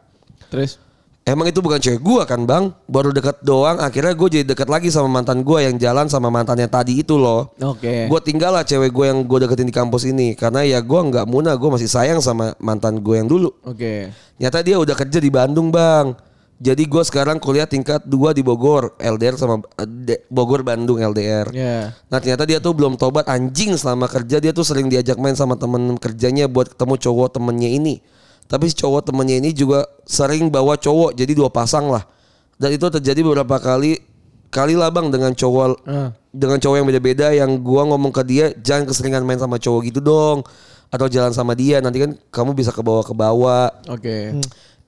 Terus. 0.51 0.83
Emang 1.29 1.45
itu 1.45 1.61
bukan 1.61 1.77
cewek 1.77 2.01
gua 2.01 2.25
kan 2.25 2.49
bang? 2.49 2.73
Baru 2.89 3.13
deket 3.13 3.45
doang 3.45 3.77
Akhirnya 3.77 4.17
gue 4.17 4.29
jadi 4.33 4.45
deket 4.49 4.65
lagi 4.73 4.89
sama 4.89 5.21
mantan 5.21 5.45
gua 5.45 5.61
Yang 5.61 5.85
jalan 5.85 6.09
sama 6.09 6.33
mantannya 6.33 6.65
tadi 6.73 7.05
itu 7.05 7.21
loh. 7.21 7.53
Oke. 7.61 8.09
Gue 8.09 8.21
tinggal 8.25 8.57
lah 8.57 8.65
cewek 8.65 8.89
gue 8.89 9.05
yang 9.13 9.29
gue 9.29 9.39
deketin 9.45 9.69
di 9.69 9.75
kampus 9.77 10.09
ini 10.09 10.33
Karena 10.33 10.65
ya 10.65 10.81
gue 10.81 10.97
nggak 10.97 11.29
muna 11.29 11.53
Gue 11.61 11.69
masih 11.69 11.85
sayang 11.85 12.25
sama 12.25 12.57
mantan 12.57 13.05
gue 13.05 13.21
yang 13.21 13.29
dulu. 13.29 13.53
Oke. 13.69 14.09
Nyata 14.41 14.65
dia 14.65 14.81
udah 14.81 14.97
kerja 14.97 15.21
di 15.21 15.29
Bandung 15.29 15.69
bang. 15.69 16.17
Jadi 16.59 16.91
gue 16.91 17.03
sekarang 17.07 17.39
kuliah 17.39 17.71
tingkat 17.71 18.03
2 18.03 18.35
di 18.35 18.43
Bogor 18.43 18.99
LDR 18.99 19.39
sama 19.39 19.63
eh, 19.79 20.27
Bogor 20.27 20.67
Bandung 20.67 20.99
LDR 20.99 21.47
Ya. 21.55 21.95
Nah 22.11 22.19
ternyata 22.19 22.43
dia 22.49 22.59
tuh 22.59 22.75
belum 22.75 22.99
tobat. 22.99 23.31
Anjing 23.31 23.79
selama 23.79 24.11
kerja 24.11 24.43
Dia 24.43 24.51
tuh 24.51 24.67
sering 24.67 24.91
diajak 24.91 25.21
main 25.23 25.39
sama 25.39 25.55
temen 25.55 25.95
kerjanya 26.01 26.51
Buat 26.51 26.75
ketemu 26.75 26.95
cowok 26.99 27.39
temennya 27.39 27.71
ini 27.71 28.03
Tapi 28.49 28.65
si 28.67 28.75
cowok 28.75 29.13
temennya 29.13 29.37
ini 29.39 29.53
juga 29.53 29.85
sering 30.03 30.49
bawa 30.49 30.75
cowok 30.75 31.13
Jadi 31.13 31.37
dua 31.37 31.53
pasang 31.53 31.93
lah 31.93 32.09
Dan 32.57 32.73
itu 32.73 32.89
terjadi 32.89 33.21
beberapa 33.21 33.61
kali 33.61 34.01
Kali 34.49 34.73
lah 34.73 34.89
bang 34.89 35.13
dengan 35.13 35.37
cowok 35.37 35.85
Ah. 35.85 36.11
Dengan 36.33 36.57
cowok 36.57 36.77
yang 36.81 36.89
beda-beda 36.89 37.29
Yang 37.31 37.61
gua 37.61 37.85
ngomong 37.85 38.09
ke 38.09 38.25
dia 38.25 38.51
Jangan 38.57 38.89
keseringan 38.89 39.23
main 39.23 39.37
sama 39.37 39.61
cowok 39.61 39.93
gitu 39.93 40.01
dong 40.01 40.49
Atau 40.89 41.13
jalan 41.13 41.37
sama 41.37 41.53
dia 41.53 41.85
Nanti 41.85 42.01
kan 42.01 42.17
kamu 42.33 42.57
bisa 42.57 42.73
ke 42.73 42.81
bawah 42.81 43.05
ke 43.05 43.13
bawah 43.13 43.69
Oke. 43.87 44.33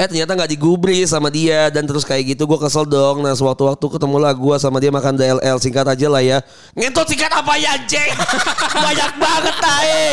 Eh 0.00 0.08
ternyata 0.08 0.32
nggak 0.32 0.56
digubris 0.56 1.12
sama 1.12 1.28
dia 1.28 1.68
dan 1.68 1.84
terus 1.84 2.08
kayak 2.08 2.32
gitu 2.32 2.48
gue 2.48 2.56
kesel 2.56 2.88
dong. 2.88 3.20
Nah 3.20 3.36
sewaktu-waktu 3.36 3.84
ketemu 3.84 4.16
lah 4.16 4.32
gue 4.32 4.56
sama 4.56 4.80
dia 4.80 4.88
makan 4.88 5.12
DLL 5.12 5.60
singkat 5.60 5.84
aja 5.84 6.08
lah 6.08 6.24
ya. 6.24 6.40
Ngentot 6.72 7.04
singkat 7.04 7.28
apa 7.28 7.52
ya 7.60 7.76
anjing? 7.76 8.08
Banyak 8.88 9.12
banget 9.20 9.56
tae. 9.60 10.04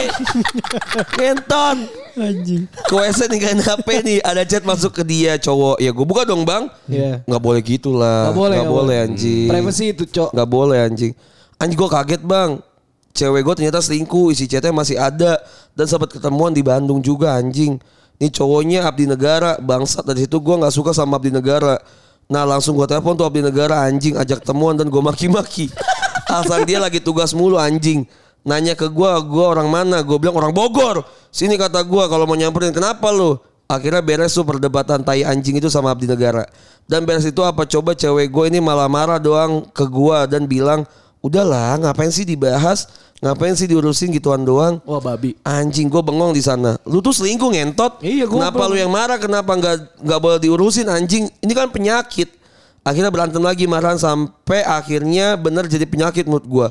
Ngenton. 1.15 1.77
Anjing. 2.19 2.67
Ke 2.67 2.93
WC 2.99 3.19
ninggalin 3.31 3.63
HP 3.63 3.87
nih 4.03 4.19
ada 4.27 4.43
chat 4.43 4.67
masuk 4.67 4.91
ke 4.91 5.07
dia 5.07 5.39
cowok. 5.39 5.79
Ya 5.79 5.95
gue 5.95 6.03
buka 6.03 6.27
dong 6.27 6.43
bang. 6.43 6.67
Iya. 6.91 7.23
Nggak 7.23 7.41
boleh 7.47 7.61
gitu 7.63 7.95
lah. 7.95 8.27
Nggak 8.27 8.35
boleh, 8.35 8.55
Nggak 8.59 8.67
nggak 8.67 8.75
boleh 8.75 8.97
boleh. 8.99 9.07
anjing. 9.07 9.47
Privacy 9.47 9.85
itu, 9.95 10.03
Cok. 10.03 10.29
Nggak 10.35 10.49
boleh 10.51 10.77
anjing. 10.83 11.13
Anjing 11.63 11.77
gue 11.79 11.89
kaget 11.89 12.21
bang. 12.27 12.51
Cewek 13.15 13.39
gue 13.39 13.53
ternyata 13.55 13.79
selingkuh. 13.79 14.35
Isi 14.35 14.51
chatnya 14.51 14.75
masih 14.75 14.99
ada. 14.99 15.39
Dan 15.71 15.87
sempat 15.87 16.11
ketemuan 16.11 16.51
di 16.51 16.59
Bandung 16.59 16.99
juga 16.99 17.39
anjing. 17.39 17.79
Ini 18.17 18.33
cowoknya 18.33 18.89
Abdi 18.89 19.05
Negara. 19.05 19.61
Bangsat 19.61 20.05
dari 20.05 20.25
situ 20.25 20.41
gue 20.41 20.55
nggak 20.57 20.73
suka 20.73 20.91
sama 20.93 21.21
Abdi 21.21 21.29
Negara. 21.29 21.77
Nah 22.27 22.43
langsung 22.43 22.73
gue 22.75 22.89
telepon 22.89 23.13
tuh 23.13 23.29
Abdi 23.29 23.45
Negara 23.45 23.85
anjing 23.85 24.17
ajak 24.17 24.41
temuan 24.41 24.73
dan 24.73 24.89
gue 24.89 25.01
maki-maki. 25.01 25.69
Asal 26.41 26.65
dia 26.65 26.81
lagi 26.81 26.97
tugas 26.97 27.31
mulu 27.37 27.61
anjing. 27.61 28.03
Nanya 28.47 28.79
ke 28.79 28.87
gue, 28.89 29.11
gue 29.27 29.45
orang 29.45 29.67
mana? 29.69 30.01
Gue 30.01 30.17
bilang 30.17 30.39
orang 30.39 30.55
Bogor. 30.55 31.03
Sini 31.29 31.59
kata 31.59 31.83
gue 31.85 32.03
kalau 32.09 32.25
mau 32.25 32.33
nyamperin 32.33 32.73
kenapa 32.73 33.11
lu? 33.13 33.37
Akhirnya 33.67 33.99
beres 33.99 34.31
tuh 34.31 34.47
perdebatan 34.47 35.03
tai 35.03 35.27
anjing 35.27 35.59
itu 35.59 35.67
sama 35.67 35.91
Abdi 35.91 36.07
Negara. 36.07 36.47
Dan 36.87 37.03
beres 37.03 37.27
itu 37.27 37.43
apa 37.43 37.67
coba 37.67 37.93
cewek 37.93 38.31
gue 38.31 38.45
ini 38.47 38.63
malah 38.63 38.87
marah 38.87 39.19
doang 39.19 39.67
ke 39.75 39.83
gue 39.83 40.19
dan 40.31 40.47
bilang, 40.47 40.87
udahlah 41.27 41.75
ngapain 41.77 42.09
sih 42.09 42.23
dibahas? 42.23 42.87
Ngapain 43.17 43.53
sih 43.53 43.65
diurusin 43.65 44.11
gituan 44.11 44.41
doang? 44.41 44.77
Wah 44.83 45.01
babi. 45.01 45.33
Anjing 45.41 45.87
gue 45.87 45.99
bengong 45.99 46.31
di 46.31 46.39
sana. 46.39 46.77
Lu 46.85 46.99
tuh 46.99 47.11
selingkuh 47.11 47.49
ngentot. 47.49 47.97
Iya, 47.99 48.25
gua 48.25 48.45
Kenapa 48.45 48.61
bengong. 48.61 48.71
lu 48.71 48.75
yang 48.77 48.91
marah? 48.91 49.17
Kenapa 49.17 49.51
nggak 49.51 49.75
nggak 49.99 50.19
boleh 50.19 50.37
diurusin 50.37 50.85
anjing? 50.85 51.25
Ini 51.37 51.51
kan 51.51 51.67
penyakit. 51.67 52.29
Akhirnya 52.81 53.09
berantem 53.09 53.41
lagi 53.41 53.65
marahan 53.65 53.97
sampai 53.97 54.61
akhirnya 54.61 55.33
bener 55.33 55.65
jadi 55.65 55.83
penyakit 55.83 56.23
menurut 56.23 56.45
gua. 56.45 56.67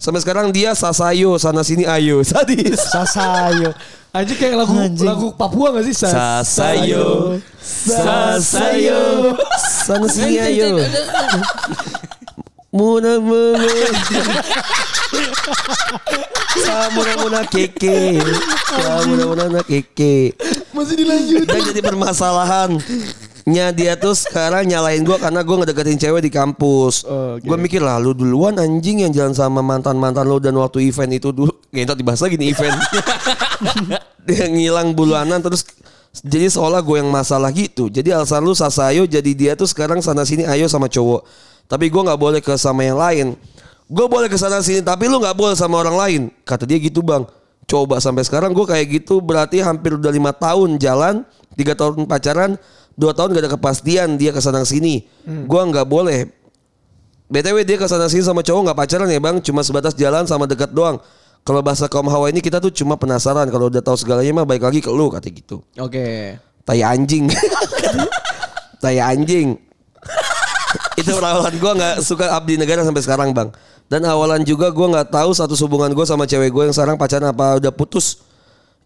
Sampai 0.00 0.18
sekarang 0.18 0.48
dia 0.48 0.72
sasayo 0.72 1.36
sana 1.36 1.60
sini 1.60 1.84
ayo 1.84 2.24
sadis. 2.26 2.80
Sasayo. 2.80 3.76
Anjing 4.10 4.34
kayak 4.34 4.56
lagu 4.56 4.72
Anjing. 4.74 5.04
lagu 5.06 5.26
Papua 5.36 5.70
gak 5.70 5.84
sih? 5.84 5.94
Sas- 5.94 6.16
Sasayo, 6.48 7.36
sasayo, 7.60 9.36
sana 9.60 10.08
sini 10.08 10.34
ayo. 10.40 10.80
Muna 12.70 13.18
muna, 13.18 13.66
samuna 16.54 17.12
muna 17.18 17.40
keke, 17.50 18.22
samuna 18.70 19.24
muna 19.26 19.58
keke. 19.66 20.38
Masih 20.70 21.02
dilanjut. 21.02 21.50
Dan 21.50 21.66
jadi 21.66 21.82
permasalahannya 21.82 23.66
dia 23.74 23.98
tuh 23.98 24.14
sekarang 24.14 24.70
nyalain 24.70 25.02
gue 25.02 25.18
karena 25.18 25.42
gue 25.42 25.56
ngedeketin 25.58 25.98
cewek 25.98 26.22
di 26.22 26.30
kampus. 26.30 27.02
Oh, 27.10 27.42
oke. 27.42 27.50
Gue 27.50 27.58
mikir 27.58 27.82
lah 27.82 27.98
lu 27.98 28.14
duluan 28.14 28.54
anjing 28.54 29.02
yang 29.02 29.10
jalan 29.10 29.34
sama 29.34 29.66
mantan-mantan 29.66 30.22
lu 30.30 30.38
dan 30.38 30.54
waktu 30.54 30.86
event 30.86 31.10
itu 31.10 31.34
dulu. 31.34 31.50
Ngentot 31.74 31.98
dibahas 31.98 32.22
lagi 32.22 32.38
nih 32.38 32.54
event. 32.54 32.78
dia 34.30 34.46
ngilang 34.46 34.94
bulanan 34.94 35.42
terus 35.42 35.66
jadi 36.22 36.46
seolah 36.46 36.86
gue 36.86 37.02
yang 37.02 37.10
masalah 37.10 37.50
gitu. 37.50 37.90
Jadi 37.90 38.14
alasan 38.14 38.46
lu 38.46 38.54
sasayo 38.54 39.10
jadi 39.10 39.30
dia 39.34 39.52
tuh 39.58 39.66
sekarang 39.66 39.98
sana 39.98 40.22
sini 40.22 40.46
ayo 40.46 40.70
sama 40.70 40.86
cowok. 40.86 41.50
Tapi 41.70 41.86
gue 41.86 42.02
nggak 42.02 42.18
boleh 42.18 42.42
ke 42.42 42.50
sama 42.58 42.82
yang 42.82 42.98
lain. 42.98 43.38
Gue 43.86 44.06
boleh 44.10 44.26
ke 44.26 44.34
sana 44.34 44.58
sini 44.58 44.82
tapi 44.82 45.06
lu 45.06 45.22
nggak 45.22 45.38
boleh 45.38 45.54
sama 45.54 45.78
orang 45.78 45.94
lain. 45.94 46.22
Kata 46.42 46.66
dia 46.66 46.82
gitu 46.82 46.98
bang. 47.06 47.22
Coba 47.70 48.02
sampai 48.02 48.26
sekarang 48.26 48.50
gue 48.50 48.66
kayak 48.66 48.86
gitu 48.90 49.22
berarti 49.22 49.62
hampir 49.62 49.94
udah 49.94 50.10
lima 50.10 50.34
tahun 50.34 50.82
jalan, 50.82 51.22
tiga 51.54 51.78
tahun 51.78 52.10
pacaran, 52.10 52.58
dua 52.98 53.14
tahun 53.14 53.38
gak 53.38 53.42
ada 53.46 53.50
kepastian 53.54 54.18
dia 54.18 54.34
ke 54.34 54.42
sana 54.42 54.66
sini. 54.66 55.06
Gue 55.46 55.62
nggak 55.62 55.86
boleh. 55.86 56.26
BTW 57.30 57.62
dia 57.62 57.78
ke 57.78 57.86
sana 57.86 58.10
sini 58.10 58.26
sama 58.26 58.42
cowok 58.42 58.66
nggak 58.66 58.78
pacaran 58.78 59.06
ya 59.06 59.22
bang, 59.22 59.38
cuma 59.38 59.62
sebatas 59.62 59.94
jalan 59.94 60.26
sama 60.26 60.50
dekat 60.50 60.74
doang. 60.74 60.98
Kalau 61.46 61.62
bahasa 61.62 61.86
kaum 61.86 62.10
hawa 62.10 62.28
ini 62.28 62.42
kita 62.42 62.58
tuh 62.58 62.74
cuma 62.74 62.98
penasaran. 62.98 63.46
Kalau 63.48 63.70
udah 63.70 63.80
tahu 63.80 63.96
segalanya 63.96 64.42
mah 64.42 64.46
baik 64.50 64.66
lagi 64.66 64.80
ke 64.82 64.90
lu 64.90 65.08
kata 65.08 65.30
gitu. 65.30 65.62
Oke. 65.78 66.36
Tai 66.66 66.80
anjing. 66.82 67.30
tai 68.82 68.98
anjing. 69.00 69.69
Itu 71.00 71.12
awalan 71.16 71.54
gue 71.56 71.72
nggak 71.80 71.94
suka 72.04 72.36
abdi 72.36 72.60
negara 72.60 72.84
sampai 72.84 73.02
sekarang 73.02 73.28
bang. 73.32 73.48
Dan 73.90 74.06
awalan 74.06 74.46
juga 74.46 74.70
gue 74.70 74.86
nggak 74.86 75.10
tahu 75.10 75.34
satu 75.34 75.58
hubungan 75.66 75.90
gue 75.90 76.06
sama 76.06 76.22
cewek 76.28 76.54
gue 76.54 76.62
yang 76.70 76.74
sekarang 76.76 76.94
pacaran 76.94 77.34
apa 77.34 77.58
udah 77.58 77.72
putus. 77.74 78.22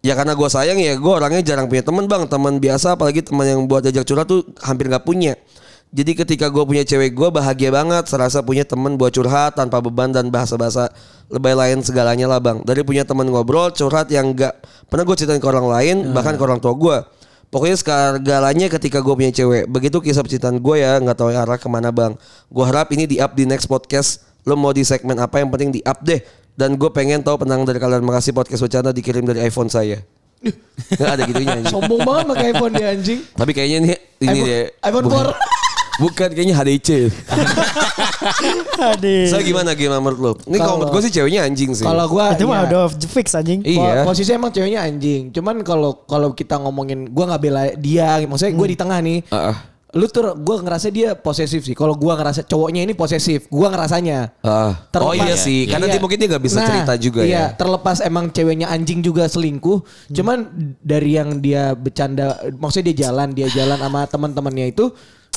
Ya 0.00 0.16
karena 0.16 0.32
gue 0.32 0.48
sayang 0.48 0.80
ya 0.80 0.96
gue 0.96 1.12
orangnya 1.12 1.44
jarang 1.44 1.68
punya 1.68 1.84
teman 1.84 2.08
bang. 2.08 2.24
Teman 2.24 2.56
biasa 2.56 2.96
apalagi 2.96 3.20
teman 3.20 3.44
yang 3.44 3.60
buat 3.68 3.84
ajak 3.84 4.04
curhat 4.08 4.26
tuh 4.28 4.48
hampir 4.64 4.88
nggak 4.88 5.04
punya. 5.04 5.36
Jadi 5.94 6.10
ketika 6.18 6.50
gue 6.50 6.64
punya 6.64 6.82
cewek 6.82 7.12
gue 7.12 7.28
bahagia 7.28 7.68
banget. 7.68 8.08
Serasa 8.08 8.40
punya 8.40 8.64
teman 8.64 8.96
buat 8.96 9.12
curhat 9.12 9.60
tanpa 9.60 9.84
beban 9.84 10.08
dan 10.08 10.32
bahasa-bahasa 10.32 10.88
lebay 11.28 11.52
lain 11.52 11.84
segalanya 11.84 12.24
lah 12.24 12.40
bang. 12.40 12.64
Dari 12.64 12.80
punya 12.80 13.04
teman 13.04 13.28
ngobrol 13.28 13.72
curhat 13.76 14.08
yang 14.08 14.32
nggak 14.32 14.56
pernah 14.88 15.04
gue 15.04 15.16
ceritain 15.20 15.40
ke 15.40 15.48
orang 15.48 15.68
lain 15.68 15.96
bahkan 16.16 16.36
ke 16.36 16.42
orang 16.44 16.60
tua 16.64 16.72
gue. 16.76 16.96
Pokoknya 17.54 17.78
segalanya 17.78 18.66
ketika 18.66 18.98
gue 18.98 19.14
punya 19.14 19.30
cewek. 19.30 19.70
Begitu 19.70 20.02
kisah 20.02 20.26
percintaan 20.26 20.58
gue 20.58 20.76
ya, 20.82 20.98
nggak 20.98 21.14
tahu 21.14 21.30
arah 21.30 21.54
ke 21.54 21.70
mana 21.70 21.94
bang. 21.94 22.18
Gue 22.50 22.64
harap 22.66 22.90
ini 22.90 23.06
di 23.06 23.22
up 23.22 23.30
di 23.38 23.46
next 23.46 23.70
podcast. 23.70 24.26
Lo 24.42 24.58
mau 24.58 24.74
di 24.74 24.82
segmen 24.82 25.14
apa 25.22 25.38
yang 25.38 25.54
penting 25.54 25.70
di 25.70 25.78
up 25.86 26.02
deh. 26.02 26.18
Dan 26.58 26.74
gue 26.74 26.90
pengen 26.90 27.22
tahu 27.22 27.46
penang 27.46 27.62
dari 27.62 27.78
kalian. 27.78 28.02
Makasih 28.02 28.34
podcast 28.34 28.58
bercanda 28.58 28.90
dikirim 28.90 29.22
dari 29.22 29.46
iPhone 29.46 29.70
saya. 29.70 30.02
Nggak 30.98 31.10
ada 31.14 31.22
gitunya 31.30 31.54
anjing. 31.62 31.70
Sombong 31.70 32.02
banget 32.02 32.24
pakai 32.34 32.46
iPhone 32.58 32.72
dia 32.74 32.86
anjing. 32.90 33.20
Tapi 33.38 33.50
kayaknya 33.54 33.78
nih 33.86 33.96
ini 34.18 34.26
iPhone, 34.34 34.50
deh. 34.50 34.64
iPhone 34.82 35.04
bukan, 35.06 35.24
4. 35.30 35.73
Bukan 35.98 36.28
kayaknya 36.30 36.54
HDC. 36.54 36.88
Aduh. 38.74 39.26
Saya 39.30 39.42
gimana 39.42 39.70
gimana 39.74 40.00
menurut 40.02 40.20
lo? 40.20 40.32
Ini 40.46 40.58
kalau 40.58 40.76
menurut 40.80 40.92
gue 40.92 41.02
sih 41.08 41.12
ceweknya 41.14 41.40
anjing 41.46 41.70
sih. 41.72 41.84
Kalau 41.84 42.04
gua 42.08 42.34
Itu 42.34 42.46
mah 42.48 42.64
iya. 42.64 42.68
udah 42.70 42.82
fix 43.06 43.34
anjing. 43.34 43.60
Iya. 43.62 44.02
Po- 44.02 44.12
Posisi 44.12 44.30
emang 44.32 44.50
ceweknya 44.50 44.84
anjing. 44.84 45.30
Cuman 45.30 45.62
kalau 45.62 46.04
kalau 46.04 46.32
kita 46.32 46.58
ngomongin 46.58 47.10
gua 47.10 47.34
nggak 47.34 47.42
bela 47.42 47.62
dia, 47.76 48.20
maksudnya 48.24 48.54
gua 48.54 48.68
di 48.68 48.76
tengah 48.78 48.98
nih. 49.00 49.20
Ah, 49.30 49.54
ah. 49.54 49.58
Lu 49.94 50.10
tuh 50.10 50.34
gua 50.34 50.58
ngerasa 50.58 50.90
dia 50.90 51.14
posesif 51.14 51.62
sih. 51.62 51.74
Kalau 51.78 51.94
gua 51.94 52.18
ngerasa 52.18 52.42
cowoknya 52.42 52.82
ini 52.82 52.98
posesif, 52.98 53.46
gua 53.46 53.70
ngerasanya. 53.70 54.34
Ah. 54.42 54.74
Oh 54.98 55.14
iya 55.14 55.38
sih, 55.38 55.70
karena 55.70 55.86
dia 55.86 56.02
mungkin 56.02 56.18
dia 56.18 56.28
nggak 56.34 56.42
bisa 56.42 56.58
Nah, 56.58 56.66
cerita 56.66 56.92
juga 56.98 57.22
iya, 57.22 57.30
ya. 57.30 57.44
terlepas 57.54 58.02
emang 58.02 58.26
ceweknya 58.28 58.74
anjing 58.74 58.98
juga 58.98 59.30
selingkuh, 59.30 59.86
cuman 60.10 60.50
dari 60.82 61.14
yang 61.14 61.38
dia 61.38 61.78
bercanda, 61.78 62.34
maksudnya 62.58 62.90
dia 62.90 63.06
jalan, 63.06 63.30
dia 63.30 63.46
jalan 63.46 63.78
sama 63.78 64.00
teman-temannya 64.10 64.74
itu 64.74 64.90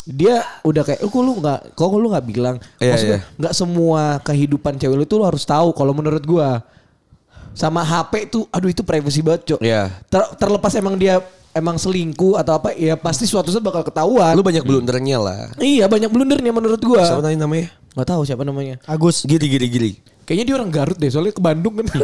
dia 0.08 0.40
udah 0.64 0.84
kayak, 0.88 1.04
oh 1.04 1.12
kok 1.12 1.20
lu 1.20 1.34
nggak, 1.44 1.60
kok 1.76 1.92
lu 1.92 2.08
nggak 2.08 2.26
bilang, 2.26 2.56
Iya, 2.80 2.96
maksudnya 2.96 3.20
iya. 3.20 3.36
nggak 3.36 3.54
semua 3.54 4.02
kehidupan 4.24 4.80
cewek 4.80 4.96
lu 4.96 5.04
itu 5.04 5.16
lu 5.20 5.28
harus 5.28 5.44
tahu. 5.44 5.76
Kalau 5.76 5.92
menurut 5.92 6.24
gua, 6.24 6.64
sama 7.52 7.84
HP 7.84 8.32
itu, 8.32 8.48
aduh 8.48 8.72
itu 8.72 8.82
privacy 8.88 9.20
banget 9.20 9.56
cok. 9.56 9.60
Iya. 9.60 9.92
Ter- 10.08 10.32
terlepas 10.40 10.72
emang 10.80 10.96
dia 10.96 11.20
emang 11.52 11.76
selingkuh 11.76 12.40
atau 12.40 12.56
apa, 12.56 12.72
ya 12.78 12.96
pasti 12.96 13.28
suatu 13.28 13.52
saat 13.52 13.66
bakal 13.66 13.84
ketahuan. 13.84 14.32
Lu 14.32 14.46
banyak 14.46 14.64
blundernya 14.64 15.18
lah. 15.20 15.42
Iya 15.60 15.92
banyak 15.92 16.08
blundernya 16.08 16.52
menurut 16.56 16.80
gua. 16.80 17.04
Siapa 17.04 17.28
namanya? 17.36 17.68
Nggak 17.98 18.08
tahu 18.08 18.22
siapa 18.24 18.44
namanya. 18.48 18.80
Agus. 18.88 19.28
Gili 19.28 19.46
gili 19.50 19.68
gili. 19.68 19.92
Kayaknya 20.28 20.44
dia 20.44 20.56
orang 20.60 20.70
Garut 20.70 20.98
deh, 21.00 21.08
soalnya 21.08 21.32
ke 21.32 21.40
Bandung 21.40 21.72
kan. 21.74 21.88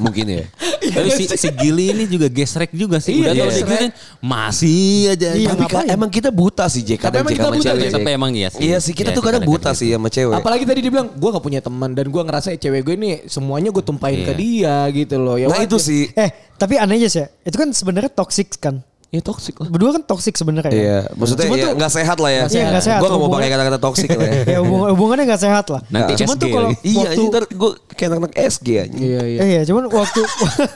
Mungkin 0.00 0.24
ya. 0.24 0.44
Tapi 0.80 1.08
si, 1.12 1.24
si 1.28 1.48
Gili 1.52 1.92
ini 1.92 2.04
juga 2.08 2.26
gesrek 2.26 2.72
juga 2.72 2.96
sih. 2.96 3.20
Iya, 3.20 3.30
Udah 3.30 3.44
gesrek. 3.44 3.60
digituin, 3.60 3.90
masih 4.18 5.12
aja. 5.12 5.28
Iya, 5.36 5.48
Tapi 5.52 5.64
kan 5.68 5.84
emang 5.86 6.08
kita 6.08 6.32
buta 6.32 6.64
sih 6.66 6.80
Jack. 6.80 7.04
Tapi 7.04 7.20
emang 7.20 7.28
kita 7.30 7.44
sama 7.44 7.54
buta, 7.54 7.68
cewek. 7.70 7.90
Tapi 7.92 8.08
emang 8.10 8.30
iya 8.32 8.48
sih. 8.48 8.60
Iya 8.64 8.78
sih 8.80 8.92
kita 8.92 9.12
Iya, 9.12 9.16
tuh 9.16 9.24
kadang 9.24 9.44
buta 9.44 9.70
gitu. 9.72 9.80
sih 9.84 9.88
sama 9.92 10.08
cewek. 10.08 10.34
Apalagi 10.34 10.64
tadi 10.64 10.80
dia 10.80 10.90
bilang 10.90 11.08
gue 11.12 11.28
gak 11.28 11.44
punya 11.44 11.60
teman 11.60 11.92
dan 11.92 12.06
gue 12.08 12.22
ngerasa 12.24 12.56
cewek 12.56 12.80
gue 12.82 12.94
ini 12.96 13.08
semuanya 13.28 13.68
gue 13.68 13.84
tumpahin 13.84 14.24
Iya. 14.24 14.26
ke 14.26 14.32
dia 14.34 14.76
gitu 14.96 15.16
loh. 15.20 15.36
Ya 15.36 15.46
Nah 15.52 15.60
wajar. 15.60 15.68
itu 15.68 15.76
sih. 15.76 16.02
Eh, 16.16 16.30
tapi 16.56 16.80
aneh 16.80 16.96
aja 16.98 17.08
sih. 17.10 17.20
ya. 17.20 17.26
Itu 17.44 17.56
kan 17.56 17.68
sebenarnya 17.70 18.10
toxic 18.10 18.48
kan. 18.56 18.80
Ya 19.14 19.22
toxic 19.22 19.54
lah. 19.62 19.70
Berdua 19.70 19.94
kan 19.94 20.02
toxic 20.02 20.34
sebenarnya. 20.34 20.74
Iya, 20.74 20.98
maksudnya 21.14 21.46
Cuman 21.46 21.54
ya 21.54 21.64
tuh- 21.70 21.74
nggak 21.78 21.92
sehat 21.94 22.18
lah 22.18 22.30
ya. 22.34 22.44
Iya, 22.50 22.64
nggak 22.66 22.82
sehat 22.82 22.98
Gue 22.98 23.08
nggak 23.14 23.22
mau 23.22 23.30
pakai 23.30 23.48
kata-kata 23.54 23.78
toksik 23.78 24.10
lah 24.10 24.26
ya. 24.26 24.34
Ya 24.54 24.58
hubung- 24.58 24.90
hubungannya 24.90 25.24
gak 25.30 25.42
sehat 25.46 25.66
lah. 25.70 25.80
Nanti 25.86 26.12
cuman 26.18 26.34
SG 26.34 26.42
tuh 26.42 26.48
kalau 26.50 26.68
lagi. 26.68 26.82
Iya, 26.82 26.98
waktu 26.98 27.22
ntar 27.30 27.44
gue 27.46 27.70
kayak 27.94 28.08
anak-anak 28.10 28.34
SG 28.34 28.68
aja. 28.74 28.96
Iya 28.98 29.20
iya. 29.22 29.38
Eh, 29.38 29.48
iya, 29.54 29.60
cuman 29.62 29.82
waktu 29.86 30.20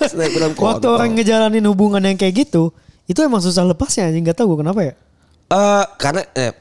waktu 0.70 0.86
orang 0.86 1.10
ngejalanin 1.18 1.66
hubungan 1.66 1.98
yang 1.98 2.14
kayak 2.14 2.46
gitu, 2.46 2.70
itu 3.04 3.18
emang 3.18 3.42
susah 3.42 3.66
lepasnya 3.66 4.06
anjing 4.06 4.22
gak 4.22 4.38
tahu 4.38 4.54
gue 4.54 4.58
kenapa 4.62 4.80
ya. 4.86 4.94
Eh, 5.48 5.84
karena 5.98 6.22
eh, 6.38 6.52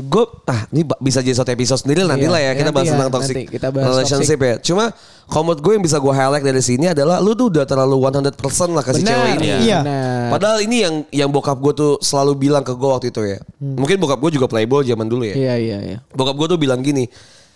gue 0.00 0.24
ah 0.48 0.64
ini 0.72 0.82
bisa 0.98 1.20
jadi 1.20 1.36
satu 1.36 1.52
episode 1.52 1.84
sendiri 1.84 2.08
nanti 2.08 2.24
Iya, 2.24 2.32
lah 2.32 2.40
ya 2.40 2.52
kita 2.56 2.70
nanti 2.70 2.76
bahas 2.76 2.86
ya, 2.86 2.92
tentang 2.96 3.12
toxic 3.12 3.34
nanti 3.36 3.52
kita 3.52 3.66
bahas 3.68 3.86
relationship 3.92 4.38
ya. 4.40 4.54
Cuma 4.64 4.84
kalau 5.30 5.42
menurut 5.46 5.60
gue 5.62 5.72
yang 5.78 5.84
bisa 5.84 5.96
gue 6.00 6.12
highlight 6.14 6.44
dari 6.44 6.62
sini 6.64 6.86
adalah 6.90 7.16
lu 7.22 7.32
tuh 7.38 7.46
udah 7.54 7.64
terlalu 7.68 7.96
100% 8.02 8.34
lah 8.74 8.82
kasih 8.82 9.02
Benar. 9.04 9.12
cewek 9.14 9.30
ini. 9.38 9.48
Iya. 9.68 9.78
Benar. 9.84 10.28
Padahal 10.32 10.58
ini 10.64 10.76
yang 10.82 10.94
yang 11.14 11.30
bokap 11.30 11.58
gue 11.62 11.72
tuh 11.76 11.92
selalu 12.02 12.32
bilang 12.36 12.64
ke 12.66 12.72
gue 12.74 12.88
waktu 12.90 13.08
itu 13.12 13.20
ya. 13.22 13.38
Mungkin 13.60 13.96
bokap 14.00 14.18
gue 14.18 14.30
juga 14.40 14.46
playboy 14.50 14.82
zaman 14.82 15.06
dulu 15.06 15.22
ya. 15.28 15.36
Iya 15.36 15.54
iya 15.60 15.78
iya. 15.84 15.98
Bokap 16.16 16.34
gue 16.34 16.46
tuh 16.56 16.58
bilang 16.58 16.80
gini, 16.82 17.06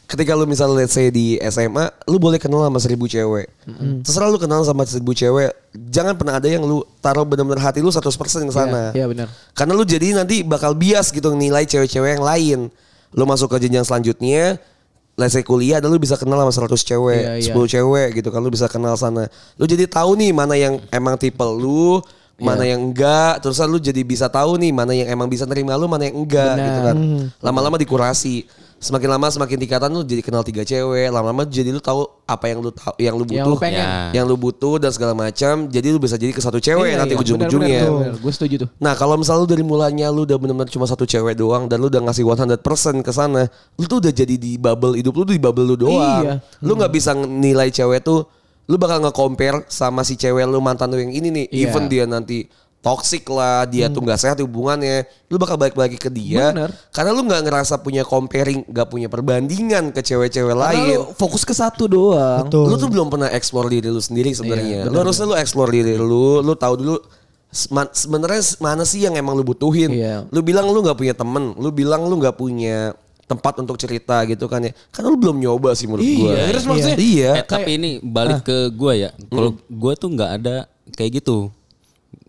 ketika 0.05 0.37
lu 0.37 0.45
misalnya 0.45 0.85
let's 0.85 0.93
say 0.93 1.09
di 1.09 1.41
SMA, 1.49 1.89
lu 2.07 2.21
boleh 2.21 2.37
kenal 2.37 2.61
sama 2.65 2.79
seribu 2.79 3.09
cewek. 3.09 3.49
Terserah 4.05 4.29
lu 4.29 4.39
kenal 4.39 4.61
sama 4.63 4.85
seribu 4.85 5.17
cewek, 5.17 5.51
jangan 5.91 6.15
pernah 6.15 6.37
ada 6.39 6.49
yang 6.49 6.63
lu 6.63 6.85
taruh 7.01 7.25
benar-benar 7.25 7.73
hati 7.73 7.81
lu 7.81 7.89
100% 7.89 8.05
ke 8.49 8.53
sana. 8.53 8.93
Iya, 8.93 9.05
iya, 9.05 9.07
benar. 9.09 9.29
Karena 9.57 9.73
lu 9.73 9.83
jadi 9.83 10.15
nanti 10.15 10.45
bakal 10.45 10.77
bias 10.77 11.09
gitu 11.11 11.33
nilai 11.33 11.65
cewek-cewek 11.65 12.21
yang 12.21 12.25
lain. 12.25 12.61
Lu 13.15 13.25
masuk 13.25 13.51
ke 13.55 13.63
jenjang 13.63 13.87
selanjutnya, 13.87 14.59
let's 15.15 15.33
say 15.33 15.43
kuliah 15.47 15.79
dan 15.79 15.89
lu 15.89 15.99
bisa 16.03 16.19
kenal 16.19 16.37
sama 16.43 16.53
100 16.67 16.83
cewek, 16.83 17.23
Iya, 17.23 17.33
iya. 17.41 17.55
10 17.55 17.71
cewek 17.71 18.09
gitu 18.19 18.29
kan 18.35 18.41
lu 18.43 18.51
bisa 18.51 18.67
kenal 18.67 18.99
sana. 18.99 19.31
Lu 19.57 19.65
jadi 19.65 19.87
tahu 19.87 20.19
nih 20.19 20.31
mana 20.35 20.55
yang 20.59 20.83
emang 20.91 21.15
tipe 21.15 21.43
lu, 21.47 22.03
mana 22.35 22.67
Iya. 22.67 22.75
yang 22.75 22.91
enggak, 22.91 23.39
terus 23.39 23.63
lu 23.63 23.79
jadi 23.79 24.03
bisa 24.03 24.27
tahu 24.27 24.59
nih 24.59 24.75
mana 24.75 24.91
yang 24.91 25.07
emang 25.07 25.31
bisa 25.31 25.47
nerima 25.47 25.79
lu, 25.79 25.87
mana 25.87 26.11
yang 26.11 26.19
enggak 26.19 26.59
Benar. 26.59 26.67
gitu 26.67 26.81
kan. 26.83 26.97
Lama-lama 27.39 27.79
dikurasi. 27.79 28.45
Semakin 28.85 29.09
lama 29.17 29.33
semakin 29.33 29.57
tingkatan 29.57 29.89
lu 29.89 30.05
jadi 30.05 30.21
kenal 30.21 30.45
tiga 30.45 30.61
cewek, 30.61 31.09
lama-lama 31.09 31.49
jadi 31.49 31.73
lu 31.73 31.81
tahu 31.81 32.05
apa 32.29 32.53
yang 32.53 32.61
lu 32.61 32.69
tahu 32.69 32.93
yang 33.01 33.17
lu 33.17 33.25
Yang 33.25 33.41
butuh, 33.41 33.49
lu 33.49 33.57
pengen. 33.57 33.81
Ya. 33.81 33.97
yang 34.13 34.25
lu 34.29 34.37
butuh 34.37 34.75
dan 34.77 34.93
segala 34.93 35.17
macam. 35.17 35.73
Jadi 35.73 35.89
lu 35.89 35.97
bisa 35.97 36.21
jadi 36.21 36.37
ke 36.37 36.45
satu 36.45 36.61
cewek 36.61 36.93
Iya, 36.93 37.01
nanti 37.01 37.17
iya, 37.17 37.23
ujung-ujungnya. 37.25 37.81
Gue 38.21 38.33
setuju 38.37 38.55
tuh. 38.61 38.69
Nah 38.77 38.93
kalau 38.93 39.17
misalnya 39.17 39.41
lu 39.41 39.49
dari 39.49 39.65
mulanya 39.65 40.13
lu 40.13 40.29
udah 40.29 40.37
benar-benar 40.37 40.69
cuma 40.69 40.85
satu 40.85 41.09
cewek 41.09 41.33
doang 41.33 41.65
dan 41.65 41.81
lu 41.81 41.89
udah 41.89 42.05
ngasih 42.05 42.29
100% 42.29 43.01
ke 43.01 43.09
sana, 43.09 43.49
lu 43.81 43.89
tuh 43.89 44.05
udah 44.05 44.13
jadi 44.13 44.37
di 44.37 44.61
bubble 44.61 45.01
hidup 45.01 45.17
lu 45.17 45.25
tuh 45.25 45.33
di 45.33 45.41
bubble 45.41 45.65
lu 45.65 45.81
doang. 45.81 46.21
Iya. 46.21 46.45
Lu 46.61 46.77
nggak 46.77 46.93
bisa 46.93 47.17
nilai 47.17 47.73
cewek 47.73 48.05
tuh, 48.05 48.29
lu 48.69 48.77
bakal 48.77 49.01
nge-compare 49.01 49.65
sama 49.73 50.05
si 50.05 50.21
cewek 50.21 50.45
lu 50.45 50.61
mantan 50.61 50.93
lu 50.93 51.01
yang 51.01 51.09
ini 51.17 51.33
nih. 51.33 51.47
Iya. 51.49 51.73
Even 51.73 51.89
dia 51.89 52.05
nanti 52.05 52.45
toxic 52.85 53.25
lah, 53.27 53.65
dia 53.65 53.89
tuh 53.89 54.05
nggak 54.05 54.21
sehat 54.21 54.37
hubungannya, 54.39 55.09
lu 55.27 55.41
bakal 55.41 55.57
balik 55.57 55.73
lagi 55.73 55.97
ke 55.97 56.13
dia. 56.13 56.53
Bener. 56.53 56.69
Karena 56.93 57.11
lu 57.11 57.25
nggak 57.25 57.43
ngerasa 57.43 57.81
punya 57.81 58.05
comparing, 58.05 58.69
nggak 58.69 58.89
punya 58.89 59.09
perbandingan 59.09 59.89
ke 59.91 60.05
cewek-cewek 60.05 60.53
lain. 60.53 61.01
lu 61.01 61.17
fokus 61.17 61.43
ke 61.43 61.57
satu 61.57 61.89
doang. 61.89 62.45
Betul. 62.45 62.69
Lu 62.69 62.77
tuh 62.77 62.93
belum 62.93 63.09
pernah 63.09 63.33
explore 63.33 63.73
diri 63.73 63.89
lu 63.89 63.99
sendiri 63.99 64.31
sebenarnya. 64.31 64.85
Iya, 64.85 64.93
lu 64.93 64.97
harusnya 65.01 65.25
lu 65.25 65.35
explore 65.35 65.73
diri 65.73 65.97
lu, 65.97 66.45
lu 66.45 66.53
tahu 66.53 66.75
dulu 66.77 66.97
sebenarnya 67.91 68.43
mana 68.59 68.83
sih 68.83 69.01
yang 69.01 69.15
emang 69.15 69.33
lu 69.33 69.43
butuhin. 69.43 69.89
Iya. 69.89 70.27
Lu 70.29 70.43
bilang 70.43 70.69
lu 70.69 70.83
nggak 70.83 70.99
punya 70.99 71.15
temen, 71.15 71.55
lu 71.57 71.71
bilang 71.71 72.05
lu 72.05 72.19
nggak 72.19 72.37
punya 72.37 72.93
tempat 73.25 73.57
untuk 73.57 73.81
cerita 73.81 74.21
gitu 74.29 74.45
kan 74.45 74.61
ya. 74.61 74.73
Karena 74.93 75.09
lu 75.09 75.17
belum 75.17 75.41
nyoba 75.41 75.73
sih 75.73 75.89
menurut 75.89 76.05
Iya, 76.05 76.19
gua. 76.21 76.35
terus 76.53 76.65
maksudnya- 76.69 76.99
iya. 77.01 77.31
Eh, 77.41 77.47
tapi 77.47 77.71
ini 77.79 77.91
balik 78.03 78.45
ke 78.45 78.69
gua 78.69 78.93
ya. 78.93 79.11
Kalau 79.17 79.57
gua 79.67 79.93
tuh 79.97 80.13
nggak 80.13 80.31
ada 80.43 80.57
kayak 80.93 81.25
gitu. 81.25 81.49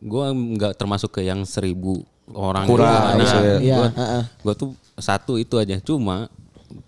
Gua 0.06 0.30
nggak 0.30 0.78
termasuk 0.78 1.18
ke 1.18 1.26
yang 1.26 1.41
seribu 1.49 2.06
orang 2.30 2.70
Kurang, 2.70 2.86
gitu. 2.86 3.01
Nah, 3.01 3.16
maksudnya. 3.18 3.58
Iya, 3.58 3.76
gua, 3.76 3.89
gua 4.45 4.53
tuh 4.53 4.70
satu 5.01 5.41
itu 5.41 5.58
aja. 5.58 5.82
Cuma 5.82 6.30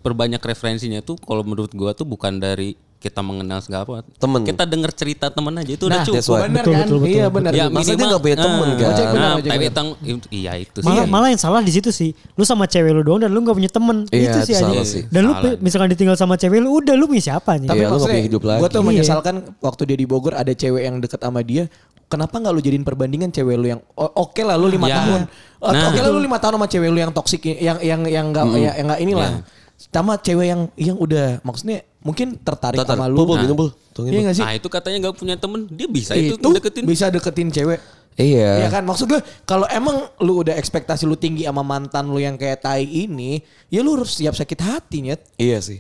perbanyak 0.06 0.40
referensinya 0.40 1.02
tuh 1.02 1.18
kalau 1.18 1.42
menurut 1.42 1.74
gua 1.74 1.98
tuh 1.98 2.06
bukan 2.06 2.38
dari 2.38 2.78
kita 2.98 3.22
mengenal 3.22 3.62
segala 3.62 3.86
apa. 3.86 4.02
Temen. 4.12 4.42
Kita 4.42 4.66
denger 4.66 4.92
cerita 4.92 5.26
temen 5.30 5.54
aja 5.54 5.70
itu 5.70 5.86
Nah, 5.86 5.94
udah 5.94 6.00
cukup. 6.02 6.16
that's 6.18 6.28
why. 6.28 6.42
bener 6.44 6.60
Betul, 6.60 6.74
kan? 6.74 6.82
betul, 6.82 6.98
betul. 6.98 7.14
Iya 7.14 7.26
benar. 7.30 7.52
Ya 7.52 7.66
Masa 7.68 7.78
dia 7.78 7.86
minimal 7.94 8.08
nggak 8.10 8.22
punya 8.22 8.38
temen, 8.38 8.58
ah, 8.68 8.74
kan? 8.74 8.88
Ojek 8.90 9.06
bener, 9.06 9.22
Nah, 9.22 9.34
ojek 9.38 9.72
tang, 9.72 9.88
iya 10.30 10.52
itu 10.56 10.78
sih. 10.82 10.88
Malah, 10.90 11.06
malah 11.06 11.28
yang 11.30 11.38
salah 11.38 11.62
di 11.62 11.72
situ 11.72 11.90
sih. 11.90 12.10
Lu 12.34 12.44
sama 12.44 12.66
cewek 12.66 12.92
lu 12.92 13.02
doang 13.02 13.22
dan 13.22 13.30
lu 13.30 13.40
gak 13.40 13.54
punya 13.54 13.70
temen. 13.70 13.98
Iya, 14.10 14.22
itu 14.28 14.40
sih 14.44 14.52
itu 14.52 14.60
salah 14.60 14.74
aja. 14.76 14.84
sih. 14.84 15.04
Dan 15.08 15.22
lu 15.24 15.32
Salah. 15.32 15.54
misalkan 15.58 15.88
ditinggal 15.94 16.16
sama 16.16 16.36
cewek 16.36 16.58
lu 16.58 16.70
udah 16.74 16.94
lu 16.94 17.06
punya 17.06 17.24
siapa 17.24 17.52
nih? 17.56 17.68
Tapi 17.68 17.78
Iya, 17.78 17.86
lu 17.86 17.94
maksudnya 17.94 18.12
punya 18.12 18.26
hidup 18.26 18.42
lagi. 18.44 18.60
gue 18.60 18.70
tuh 18.70 18.82
Iya. 18.82 18.88
menyesalkan 18.90 19.36
waktu 19.60 19.82
dia 19.86 19.98
di 19.98 20.06
Bogor 20.06 20.34
ada 20.34 20.52
cewek 20.52 20.82
yang 20.82 20.96
deket 20.98 21.20
sama 21.20 21.42
dia. 21.42 21.64
Kenapa 22.08 22.40
nggak 22.40 22.50
lu 22.50 22.62
jadiin 22.62 22.82
perbandingan 22.82 23.30
cewek 23.30 23.56
lu 23.56 23.68
yang 23.68 23.82
oke 23.94 24.40
lah 24.40 24.56
lu 24.56 24.66
lima 24.68 24.88
Ya. 24.88 24.96
tahun, 24.98 25.22
Nah. 25.60 25.92
oke 25.92 26.00
lah 26.00 26.10
lu 26.10 26.20
lima 26.20 26.40
tahun 26.40 26.56
sama 26.56 26.66
cewek 26.66 26.88
lu 26.88 26.98
yang 26.98 27.12
toksik 27.12 27.44
yang 27.46 27.78
yang 27.78 28.02
yang 28.04 28.26
nggak 28.32 28.46
ya, 28.56 28.72
yang 28.74 28.88
nggak 28.88 29.02
inilah. 29.04 29.30
Sama 29.78 30.18
cewek 30.18 30.48
yang 30.50 30.62
yang 30.74 30.98
udah 30.98 31.38
maksudnya 31.46 31.86
mungkin 32.02 32.34
tertarik 32.36 32.82
Tar, 32.82 32.90
tar. 32.90 32.98
sama 32.98 33.06
lu. 33.06 33.22
minum, 33.38 33.54
bul. 33.56 33.70
Tungguin, 33.94 34.14
Iya 34.14 34.22
nggak 34.26 34.36
sih? 34.36 34.44
Nah 34.44 34.54
itu 34.54 34.68
katanya 34.68 34.98
nggak 35.06 35.16
punya 35.16 35.36
temen, 35.38 35.70
dia 35.70 35.86
bisa 35.86 36.18
itu, 36.18 36.34
itu 36.34 36.50
deketin. 36.50 36.84
bisa 36.84 37.06
deketin 37.10 37.50
cewek. 37.50 37.78
Iya. 38.18 38.66
Iya 38.66 38.68
kan 38.74 38.82
maksud 38.82 39.06
gue 39.06 39.22
kalau 39.46 39.70
emang 39.70 40.10
lu 40.18 40.42
udah 40.42 40.58
ekspektasi 40.58 41.06
lu 41.06 41.14
tinggi 41.14 41.46
sama 41.46 41.62
mantan 41.62 42.10
lu 42.10 42.18
yang 42.18 42.34
kayak 42.34 42.58
tai 42.60 42.82
ini, 42.82 43.38
ya 43.70 43.86
lu 43.86 43.94
harus 43.94 44.18
siap 44.18 44.34
sakit 44.34 44.58
hati 44.58 45.06
nyet. 45.06 45.22
Iya 45.38 45.62
sih. 45.62 45.80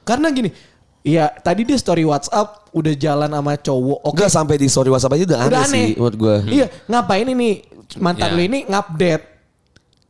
Karena 0.00 0.32
gini, 0.32 0.48
ya 1.04 1.28
tadi 1.28 1.68
dia 1.68 1.76
story 1.76 2.08
WhatsApp 2.08 2.72
udah 2.72 2.94
jalan 2.96 3.28
sama 3.28 3.52
cowok. 3.54 3.98
Oke, 4.00 4.16
Enggak 4.16 4.32
sampai 4.32 4.56
di 4.56 4.66
story 4.66 4.88
WhatsApp 4.88 5.20
aja 5.20 5.24
udah, 5.28 5.38
udah 5.44 5.60
aneh, 5.60 5.60
aneh. 5.60 5.68
sih 5.68 5.86
menurut 5.94 6.16
gua. 6.16 6.36
Iya, 6.48 6.66
ngapain 6.88 7.28
ini 7.28 7.48
mantan 8.00 8.32
Ya. 8.32 8.36
lu 8.36 8.42
ini 8.42 8.58
ngupdate? 8.64 9.24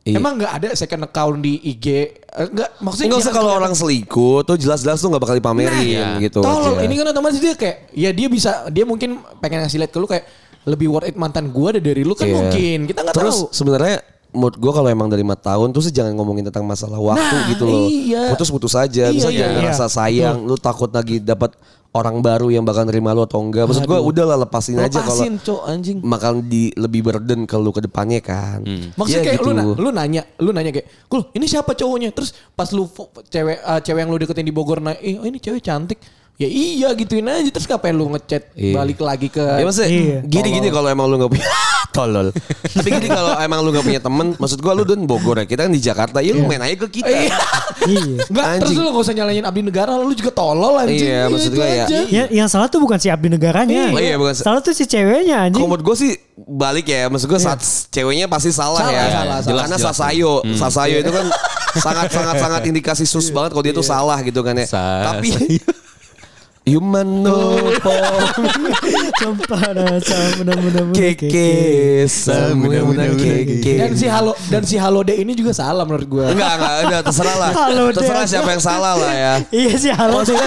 Iya. 0.01 0.17
Emang 0.17 0.33
nggak 0.33 0.53
ada 0.57 0.69
second 0.73 1.05
account 1.05 1.37
di 1.39 1.61
IG? 1.63 1.85
Eh, 1.85 2.09
Enggak, 2.43 2.73
maksudnya 2.79 3.07
Enggak 3.07 3.21
usah 3.21 3.33
kalau 3.33 3.51
orang 3.53 3.69
selingkuh 3.71 4.41
tuh 4.41 4.57
jelas-jelas 4.57 4.97
tuh 4.97 5.07
nggak 5.07 5.21
bakal 5.21 5.37
dipamerin 5.37 5.93
Nah, 5.93 6.17
gitu. 6.17 6.41
Tolol, 6.41 6.73
aja. 6.73 6.81
ini 6.81 6.93
kan 6.95 7.05
otomatis 7.07 7.37
dia 7.37 7.53
kayak 7.53 7.77
ya 7.91 8.09
dia 8.09 8.25
bisa 8.25 8.65
dia 8.67 8.81
mungkin 8.81 9.09
pengen 9.37 9.61
ngasih 9.61 9.77
lihat 9.77 9.89
ke 9.89 9.97
lu 9.97 10.05
kayak 10.05 10.25
lebih 10.63 10.89
worth 10.89 11.05
it 11.05 11.13
mantan 11.13 11.49
gua 11.49 11.69
deh 11.71 11.81
dari 11.81 12.01
lu 12.01 12.13
kan 12.13 12.25
Iya. 12.25 12.33
mungkin. 12.33 12.77
Kita 12.85 12.99
nggak 12.99 13.13
Terus 13.13 13.37
tahu. 13.39 13.53
sebenarnya 13.53 14.01
menurut 14.31 14.55
gue 14.55 14.71
kalau 14.71 14.87
emang 14.87 15.05
dari 15.05 15.21
4 15.21 15.37
tahun 15.43 15.67
tuh 15.69 15.83
sih 15.83 15.91
jangan 15.91 16.15
ngomongin 16.15 16.47
tentang 16.47 16.63
masalah 16.63 16.97
waktu 16.97 17.21
Nah, 17.35 17.45
gitu 17.51 17.63
loh. 17.63 17.85
iya. 17.85 18.31
Putus-putus 18.31 18.73
aja. 18.73 19.05
Iya, 19.05 19.13
Bisa 19.13 19.27
iya, 19.27 19.37
jangan 19.37 19.51
iya. 19.51 19.59
ngerasa 19.61 19.85
sayang. 19.85 20.37
Lu 20.41 20.55
takut 20.55 20.89
lagi 20.89 21.19
dapat 21.19 21.53
orang 21.91 22.23
baru 22.23 22.47
yang 22.47 22.63
bakal 22.63 22.87
nerima 22.87 23.11
lu 23.11 23.27
atau 23.27 23.43
enggak. 23.43 23.67
Maksud 23.67 23.83
gue 23.83 23.99
Aduh. 23.99 24.09
udahlah 24.15 24.37
lepasin, 24.39 24.79
aja 24.79 25.03
kalau 25.03 25.11
Lepasin, 25.19 25.33
Cok, 25.43 25.61
anjing. 25.67 25.97
makan 25.99 26.47
di 26.47 26.71
lebih 26.73 27.03
burden 27.03 27.43
ke 27.43 27.55
lu 27.59 27.71
ke 27.75 27.83
depannya 27.83 28.23
kan. 28.23 28.63
Maksudnya 28.95 29.19
Ya 29.19 29.27
kayak 29.27 29.39
gitu. 29.43 29.47
lu, 29.47 29.53
na- 29.53 29.75
lu 29.75 29.89
nanya, 29.91 30.21
lu 30.39 30.49
nanya 30.55 30.71
kayak, 30.71 30.87
"Kul, 31.11 31.27
ini 31.35 31.45
siapa 31.45 31.75
cowoknya?" 31.75 32.15
Terus 32.15 32.31
pas 32.55 32.71
lu 32.71 32.87
cewek 33.27 33.59
uh, 33.59 33.79
cewek 33.83 33.99
yang 33.99 34.11
lu 34.11 34.17
deketin 34.17 34.47
di 34.47 34.55
Bogor 34.55 34.79
nah, 34.79 34.95
"Eh, 34.95 35.19
oh 35.19 35.27
ini 35.27 35.35
cewek 35.35 35.59
cantik." 35.59 35.99
Ya 36.41 36.49
iya 36.49 36.89
gituin 36.91 37.21
aja 37.23 37.45
terus 37.47 37.65
ngapain 37.65 37.93
lu 37.93 38.09
ngechat 38.09 38.49
Iya. 38.51 38.73
balik 38.73 38.97
lagi 38.99 39.29
ke 39.29 39.37
Ya 39.37 39.61
maksudnya 39.61 39.89
Iya. 39.89 40.17
gini-gini 40.23 40.67
kalau 40.67 40.89
emang 40.89 41.05
lu 41.05 41.19
gak 41.19 41.29
punya 41.29 41.45
tolol. 41.91 42.27
Tapi 42.65 42.87
gini 42.89 43.05
kalau 43.05 43.35
emang 43.37 43.59
lu 43.59 43.69
gak 43.69 43.83
punya 43.83 43.99
temen, 43.99 44.33
maksud 44.33 44.57
gua 44.57 44.73
lu 44.73 44.81
dan 44.81 45.03
Bogor 45.03 45.37
ya. 45.37 45.45
Kita 45.45 45.67
kan 45.67 45.71
di 45.71 45.77
Jakarta, 45.77 46.17
ya 46.17 46.31
lu 46.31 46.43
main 46.43 46.57
aja 46.59 46.73
ke 46.79 46.87
kita. 46.91 47.07
Iya. 47.07 47.35
Iya. 47.81 48.23
Enggak, 48.23 48.45
terus 48.61 48.71
Anjing. 48.71 48.77
lu 48.79 48.89
gak 48.91 49.03
usah 49.03 49.15
nyalain 49.15 49.41
abdi 49.43 49.61
negara, 49.63 49.91
lu 49.95 50.13
juga 50.13 50.29
tolol 50.31 50.77
anjing. 50.77 51.01
Iya, 51.03 51.21
maksud 51.27 51.49
itu 51.49 51.57
gua 51.57 51.65
ya. 51.67 51.85
Ya, 52.07 52.23
yang 52.31 52.45
salah 52.45 52.67
tuh 52.67 52.77
bukan 52.77 52.95
si 52.95 53.09
abdi 53.09 53.25
negaranya. 53.27 53.89
Iya, 53.91 54.15
bukan 54.15 54.33
si- 54.33 54.41
Salah 54.41 54.61
tuh 54.61 54.71
si 54.71 54.85
ceweknya 54.85 55.45
anjing. 55.45 55.57
Kalau 55.57 55.65
menurut 55.67 55.83
gue 55.83 55.95
sih 55.99 56.11
balik 56.37 56.85
ya, 56.85 57.05
maksud 57.05 57.25
gue 57.25 57.37
saat 57.37 57.57
ceweknya 57.89 58.25
pasti 58.25 58.49
salah, 58.49 58.81
Salah, 58.81 58.93
ya. 58.93 59.03
salah, 59.07 59.37
salah. 59.41 59.61
Karena. 59.65 59.77
Sasayo, 59.79 60.33
Sasayo 60.53 60.97
itu 60.99 61.11
kan 61.11 61.25
sangat 61.73 62.07
sangat 62.09 62.35
sangat 62.37 62.61
indikasi 62.65 63.03
sus 63.03 63.27
banget 63.29 63.51
kalau 63.51 63.63
dia 63.63 63.73
tuh 63.73 63.83
salah 63.83 64.17
gitu 64.21 64.39
kan 64.39 64.53
ya. 64.53 64.67
Tapi 64.69 65.29
Human 66.61 67.25
no 67.25 67.57
keke 70.93 71.25
keke. 73.17 73.73
Dan 73.81 73.97
si 73.97 74.05
Halo 74.05 74.37
dan 74.45 74.61
si 74.61 74.77
Halo 74.77 75.01
D 75.01 75.17
ini 75.17 75.33
juga 75.33 75.57
salah 75.57 75.81
menurut 75.89 76.05
gua. 76.05 76.29
Enggak, 76.29 76.61
enggak, 76.61 76.73
enggak, 76.85 77.01
terserah 77.09 77.37
lah. 77.41 77.51
Halo, 77.65 77.83
terserah 77.89 78.25
siapa 78.29 78.49
yang 78.53 78.61
salah 78.61 78.93
lah 78.93 79.09
ya. 79.09 79.33
Iya 79.49 79.73
sih 79.73 79.89
halo 79.89 80.21
sih 80.21 80.37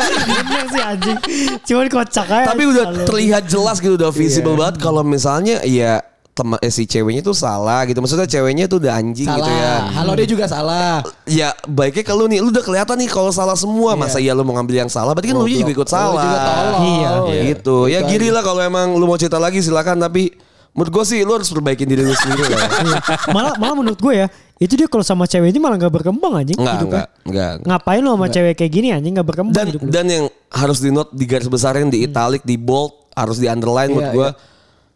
sih 0.71 0.83
anjing. 0.87 1.19
Cuman 1.67 1.87
kocak 1.91 2.27
aja. 2.31 2.47
Tapi 2.47 2.63
udah 2.63 2.85
terlihat 3.03 3.43
jelas 3.51 3.83
gitu 3.83 3.99
udah 3.99 4.15
visible 4.15 4.55
banget 4.55 4.79
kalau 4.79 5.03
misalnya 5.03 5.67
ya 5.67 5.99
teman 6.35 6.59
eh, 6.59 6.69
si 6.69 6.83
ceweknya 6.83 7.23
tuh 7.23 7.33
salah 7.33 7.87
gitu. 7.87 7.99
Maksudnya 7.99 8.27
ceweknya 8.27 8.67
tuh 8.67 8.83
udah 8.83 8.93
anjing 8.93 9.23
salah. 9.25 9.39
gitu 9.39 9.51
ya. 9.51 9.75
Halo 9.95 10.13
D 10.13 10.23
juga 10.27 10.45
salah. 10.45 10.99
Ya 11.25 11.55
baiknya 11.65 12.03
kalau 12.03 12.27
nih 12.27 12.39
lu 12.39 12.51
udah 12.51 12.61
kelihatan 12.61 12.99
nih 12.99 13.07
kalau 13.07 13.31
salah 13.31 13.55
semua 13.55 13.95
masa 13.95 14.19
iya 14.19 14.31
lu 14.31 14.43
mau 14.43 14.53
ngambil 14.53 14.83
yang 14.83 14.91
salah 14.91 15.15
berarti 15.15 15.31
kan 15.31 15.37
lu 15.37 15.47
juga 15.47 15.71
ikut 15.73 15.87
Lu 15.87 15.95
salah. 15.95 16.21
juga 16.21 16.39
tolol. 16.41 16.75
Iya. 16.85 17.11
Gitu. 17.49 17.77
Ya 17.87 17.99
gini 18.03 18.29
lah 18.29 18.43
kalau 18.43 18.61
emang 18.61 18.93
lu 18.93 19.05
mau 19.05 19.15
cerita 19.15 19.39
lagi 19.39 19.59
silakan 19.59 19.97
tapi 19.97 20.35
menurut 20.71 20.91
gue 20.93 21.05
sih 21.07 21.23
lu 21.23 21.33
harus 21.33 21.47
perbaikin 21.47 21.87
diri 21.87 22.03
lu 22.03 22.11
sendiri 22.13 22.51
lah. 22.51 22.67
Iya. 22.83 22.99
malah 23.31 23.55
malah 23.55 23.75
menurut 23.77 23.95
gue 23.97 24.15
ya 24.17 24.27
itu 24.57 24.75
dia 24.75 24.87
kalau 24.87 25.03
sama 25.03 25.25
cewek 25.25 25.49
ini 25.49 25.59
malah 25.59 25.79
nggak 25.79 25.91
berkembang 25.93 26.35
anjing 26.35 26.55
Enggak, 26.57 26.75
hidupnya. 26.77 27.05
enggak, 27.23 27.53
enggak. 27.55 27.55
Ngapain 27.63 28.01
lu 28.03 28.11
sama 28.11 28.27
cewek 28.29 28.55
kayak 28.55 28.73
gini 28.73 28.89
anjing 28.91 29.13
nggak 29.15 29.29
berkembang 29.29 29.55
Dan 29.55 29.67
hidup 29.71 29.81
lu. 29.81 29.89
dan 29.89 30.07
yang 30.09 30.25
harus 30.49 30.79
di 30.79 30.91
note 30.91 31.11
di 31.11 31.25
garis 31.25 31.47
besarin 31.47 31.87
di 31.87 32.03
italic 32.03 32.43
di 32.43 32.59
bold 32.59 32.91
harus 33.15 33.39
di 33.39 33.47
underline 33.47 33.87
menurut 33.89 34.03
Iya, 34.05 34.15
gue 34.17 34.29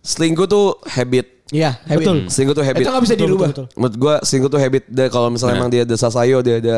selingkuh 0.09 0.49
tuh 0.49 0.81
habit 0.89 1.38
Iya, 1.49 1.81
habit. 1.83 2.05
Betul. 2.05 2.19
Selingkuh 2.29 2.55
tuh 2.55 2.63
habit. 2.63 2.83
Itu 2.83 2.91
nggak 2.91 3.03
bisa 3.03 3.15
Betul, 3.15 3.25
dirubah. 3.25 3.49
betul, 3.49 3.65
betul. 3.65 3.77
Menurut 3.77 3.97
gue 3.97 4.15
selingkuh 4.21 4.51
tuh 4.51 4.61
habit 4.61 4.83
deh 4.87 5.09
kalau 5.09 5.29
misalnya 5.29 5.55
Benar. 5.55 5.63
emang 5.63 5.71
dia 5.73 5.83
ada 5.83 5.97
sasayo 5.97 6.39
dia 6.41 6.57
ada 6.59 6.77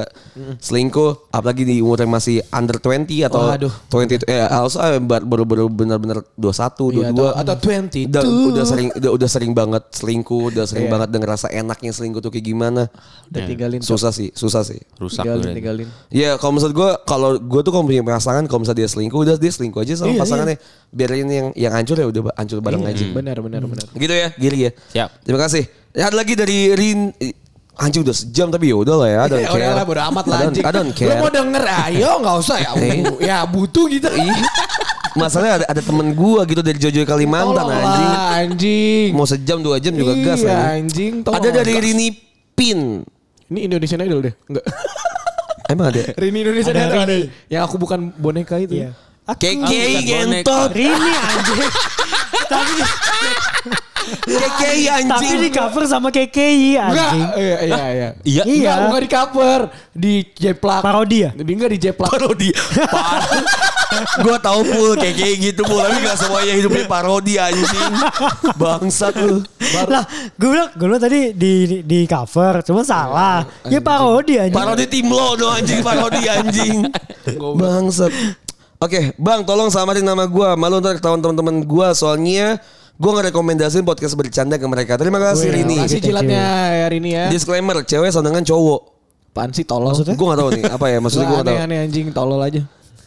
selingkuh 0.57 1.11
apalagi 1.31 1.63
di 1.65 1.77
umur 1.79 1.99
yang 1.99 2.11
masih 2.11 2.43
under 2.51 2.77
20 2.77 3.27
atau 3.27 3.43
Waduh. 3.47 3.73
20 3.91 4.17
itu 4.17 4.27
ya 4.27 4.47
also 4.49 4.79
baru 5.01 5.45
baru 5.45 5.65
benar-benar 5.67 6.23
21 6.35 7.03
Iya, 7.03 7.11
22 7.11 7.11
atau, 7.11 7.27
atau 7.35 7.55
20 7.57 8.07
udah, 8.07 8.23
udah 8.23 8.65
sering 8.65 8.89
udah, 8.93 9.11
udah 9.11 9.29
sering 9.29 9.53
banget 9.53 9.83
selingkuh 9.91 10.43
udah 10.51 10.65
sering 10.65 10.87
Iya. 10.87 10.93
banget 10.93 11.09
dan 11.11 11.21
ngerasa 11.21 11.47
enaknya 11.51 11.91
selingkuh 11.91 12.21
tuh 12.21 12.31
kayak 12.31 12.47
gimana 12.47 12.83
udah 13.29 13.41
tinggalin 13.45 13.81
susah 13.81 14.11
sih 14.11 14.31
susah 14.33 14.63
sih 14.63 14.79
Rusak 14.97 15.25
tinggalin, 15.25 15.43
tuh. 15.43 15.55
tinggalin. 15.55 15.89
Ya 16.09 16.37
kalau 16.37 16.53
maksud 16.55 16.71
gue 16.71 16.91
kalau 17.05 17.31
gue 17.37 17.61
tuh 17.61 17.71
kalau 17.71 17.85
punya 17.85 18.03
pasangan 18.03 18.47
kalau 18.47 18.63
misalnya 18.63 18.81
dia 18.81 18.89
selingkuh 18.89 19.19
udah 19.19 19.35
dia 19.35 19.51
selingkuh 19.51 19.81
aja 19.81 19.95
sama 19.97 20.13
Iya, 20.13 20.21
pasangannya 20.21 20.57
biarin 20.91 21.29
yang 21.29 21.47
yang 21.55 21.73
hancur 21.73 21.97
ya 21.97 22.07
udah 22.07 22.23
hancur 22.35 22.59
bareng 22.59 22.83
aja 22.83 23.05
Benar, 23.11 23.37
benar, 23.39 23.63
benar. 23.63 23.87
gitu 23.93 24.11
ya 24.13 24.29
Giri 24.37 24.59
ya 24.61 24.71
Siap. 24.91 25.09
terima 25.23 25.41
kasih 25.41 25.63
ya, 25.91 26.05
ada 26.07 26.17
lagi 26.17 26.35
dari 26.35 26.59
Rin 26.73 26.99
anjing 27.75 28.03
udah 28.03 28.13
sejam 28.13 28.47
tapi 28.47 28.69
ya 28.69 28.77
udah 28.77 28.95
lah 28.95 29.09
ya 29.09 29.19
I 29.19 29.27
don't 29.27 29.41
Ya 29.41 29.49
care. 29.49 29.57
udah 29.59 29.73
lah 29.73 29.85
bodo 29.85 30.01
amat 30.07 30.25
lah 30.27 30.39
anjing. 30.45 30.63
I 30.63 30.71
don't 30.71 30.91
Lu 30.91 30.95
care 30.95 31.19
mau 31.19 31.31
denger 31.31 31.63
ayo 31.89 32.11
nggak 32.19 32.37
usah 32.39 32.57
ya. 32.59 32.71
Eh. 32.79 32.97
ya 33.21 33.39
butuh 33.45 33.85
gitu. 33.87 34.09
Masalahnya 35.11 35.55
ada, 35.57 35.67
ada 35.67 35.83
temen 35.83 36.13
gua 36.13 36.45
gitu 36.45 36.61
dari 36.61 36.77
Jojo 36.77 37.03
Kalimantan 37.03 37.57
Tolong 37.57 37.73
anjing 37.75 38.07
lah, 38.07 38.27
anjing. 38.39 39.09
mau 39.11 39.25
sejam 39.25 39.59
dua 39.59 39.77
jam 39.77 39.91
juga 39.91 40.13
Iya, 40.13 40.23
gas 40.25 40.41
anjing. 40.41 40.55
anjing, 40.71 41.13
tolong 41.21 41.37
ada 41.37 41.49
dari 41.53 41.73
gas. 41.73 41.83
Rini 41.83 42.09
Pin 42.53 42.81
Ini 43.49 43.59
Indonesian 43.65 44.01
Idol 44.01 44.21
deh. 44.23 44.35
Enggak. 44.47 44.65
emang 45.73 45.87
ada 45.89 46.01
Rini 46.15 46.39
Indonesia 46.41 46.71
Ada 46.71 46.83
Idol. 46.85 47.07
Rini. 47.09 47.21
Yang 47.49 47.63
aku 47.65 47.77
bukan 47.77 47.99
boneka 48.15 48.55
itu. 48.57 48.75
Iya. 48.77 48.91
Keke 49.31 49.51
bukan 49.59 50.03
gentot 50.05 50.71
Rini 50.71 51.11
anjing. 51.17 51.71
tapi 52.47 52.75
Tapi 54.21 54.87
anjing 54.87 55.37
di 55.39 55.51
cover 55.51 55.83
sama 55.85 56.09
KKI 56.09 56.75
Enggak, 56.75 56.91
anjing. 57.07 57.27
iya, 57.37 57.57
iya, 57.61 57.77
iya. 57.89 58.09
Iya. 58.23 58.43
Enggak, 58.43 58.47
Iya. 58.47 58.73
bukan 58.85 59.01
di 59.01 59.09
cover. 59.09 59.61
Di 59.91 60.13
jeplak. 60.33 60.81
Parodi 60.81 61.19
ya? 61.21 61.31
Di 61.33 61.51
enggak 61.51 61.71
di 61.71 61.79
jeplak. 61.81 62.09
parodi 62.11 62.51
gue 64.21 64.37
tau 64.39 64.63
full 64.63 64.95
kayak 64.95 65.15
kayak 65.19 65.37
gitu 65.43 65.63
full 65.67 65.83
tapi 65.83 65.99
gak 66.01 66.15
semuanya 66.15 66.55
hidupnya 66.55 66.87
parodi 66.87 67.35
anjing 67.37 67.91
bangsat 68.55 69.15
lu 69.19 69.43
Lah, 69.83 70.07
gue 70.33 70.49
bilang, 70.49 70.71
gue 70.73 70.87
bilang 70.87 71.03
tadi 71.03 71.21
di, 71.35 71.53
di, 71.67 71.77
di 71.83 71.99
cover, 72.07 72.63
cuma 72.63 72.83
salah. 72.83 73.43
Ya 73.67 73.83
parodi 73.83 74.39
anjing. 74.39 74.55
parodi 74.55 74.85
tim 74.87 75.11
lo 75.11 75.35
dong 75.35 75.53
anjing 75.53 75.83
parodi 75.83 76.23
anjing 76.25 76.87
bangsat 77.59 78.15
oke 78.79 79.01
bang 79.13 79.41
tolong 79.43 79.69
samarin 79.69 80.01
nama 80.01 80.25
gue 80.25 80.49
malu 80.55 80.79
ntar 80.79 80.97
ketahuan 80.97 81.19
teman-teman 81.19 81.61
gue 81.61 81.89
soalnya 81.93 82.63
gue 83.01 83.11
ngerekomendasiin 83.11 83.81
podcast 83.83 84.13
bercanda 84.13 84.55
ke 84.55 84.67
mereka 84.67 84.95
terima 84.95 85.17
kasih 85.19 85.49
Wih, 85.49 85.57
Rini 85.59 85.77
Kasih 85.79 85.89
Thank 85.91 85.97
you. 85.97 86.09
jilatnya 86.13 86.45
ya 86.71 86.87
Rini 86.87 87.11
ya. 87.11 87.25
disclaimer 87.29 87.81
cewek 87.83 88.11
soundingan 88.11 88.45
cowok 88.45 88.81
Apaan 89.31 89.51
sih 89.51 89.63
tolol? 89.63 89.95
Maksudnya? 89.95 90.13
gue 90.13 90.27
gak 90.27 90.37
tahu 90.37 90.51
nih 90.53 90.63
apa 90.69 90.87
ya 90.87 90.99
maksudnya 90.99 91.25
gue 91.25 91.31
Gua 91.31 91.41
gak 91.41 91.47
tahu 91.47 91.57
aneh-aneh 91.57 91.79
anjing 91.81 92.07
tolol 92.11 92.41
aja. 92.43 92.61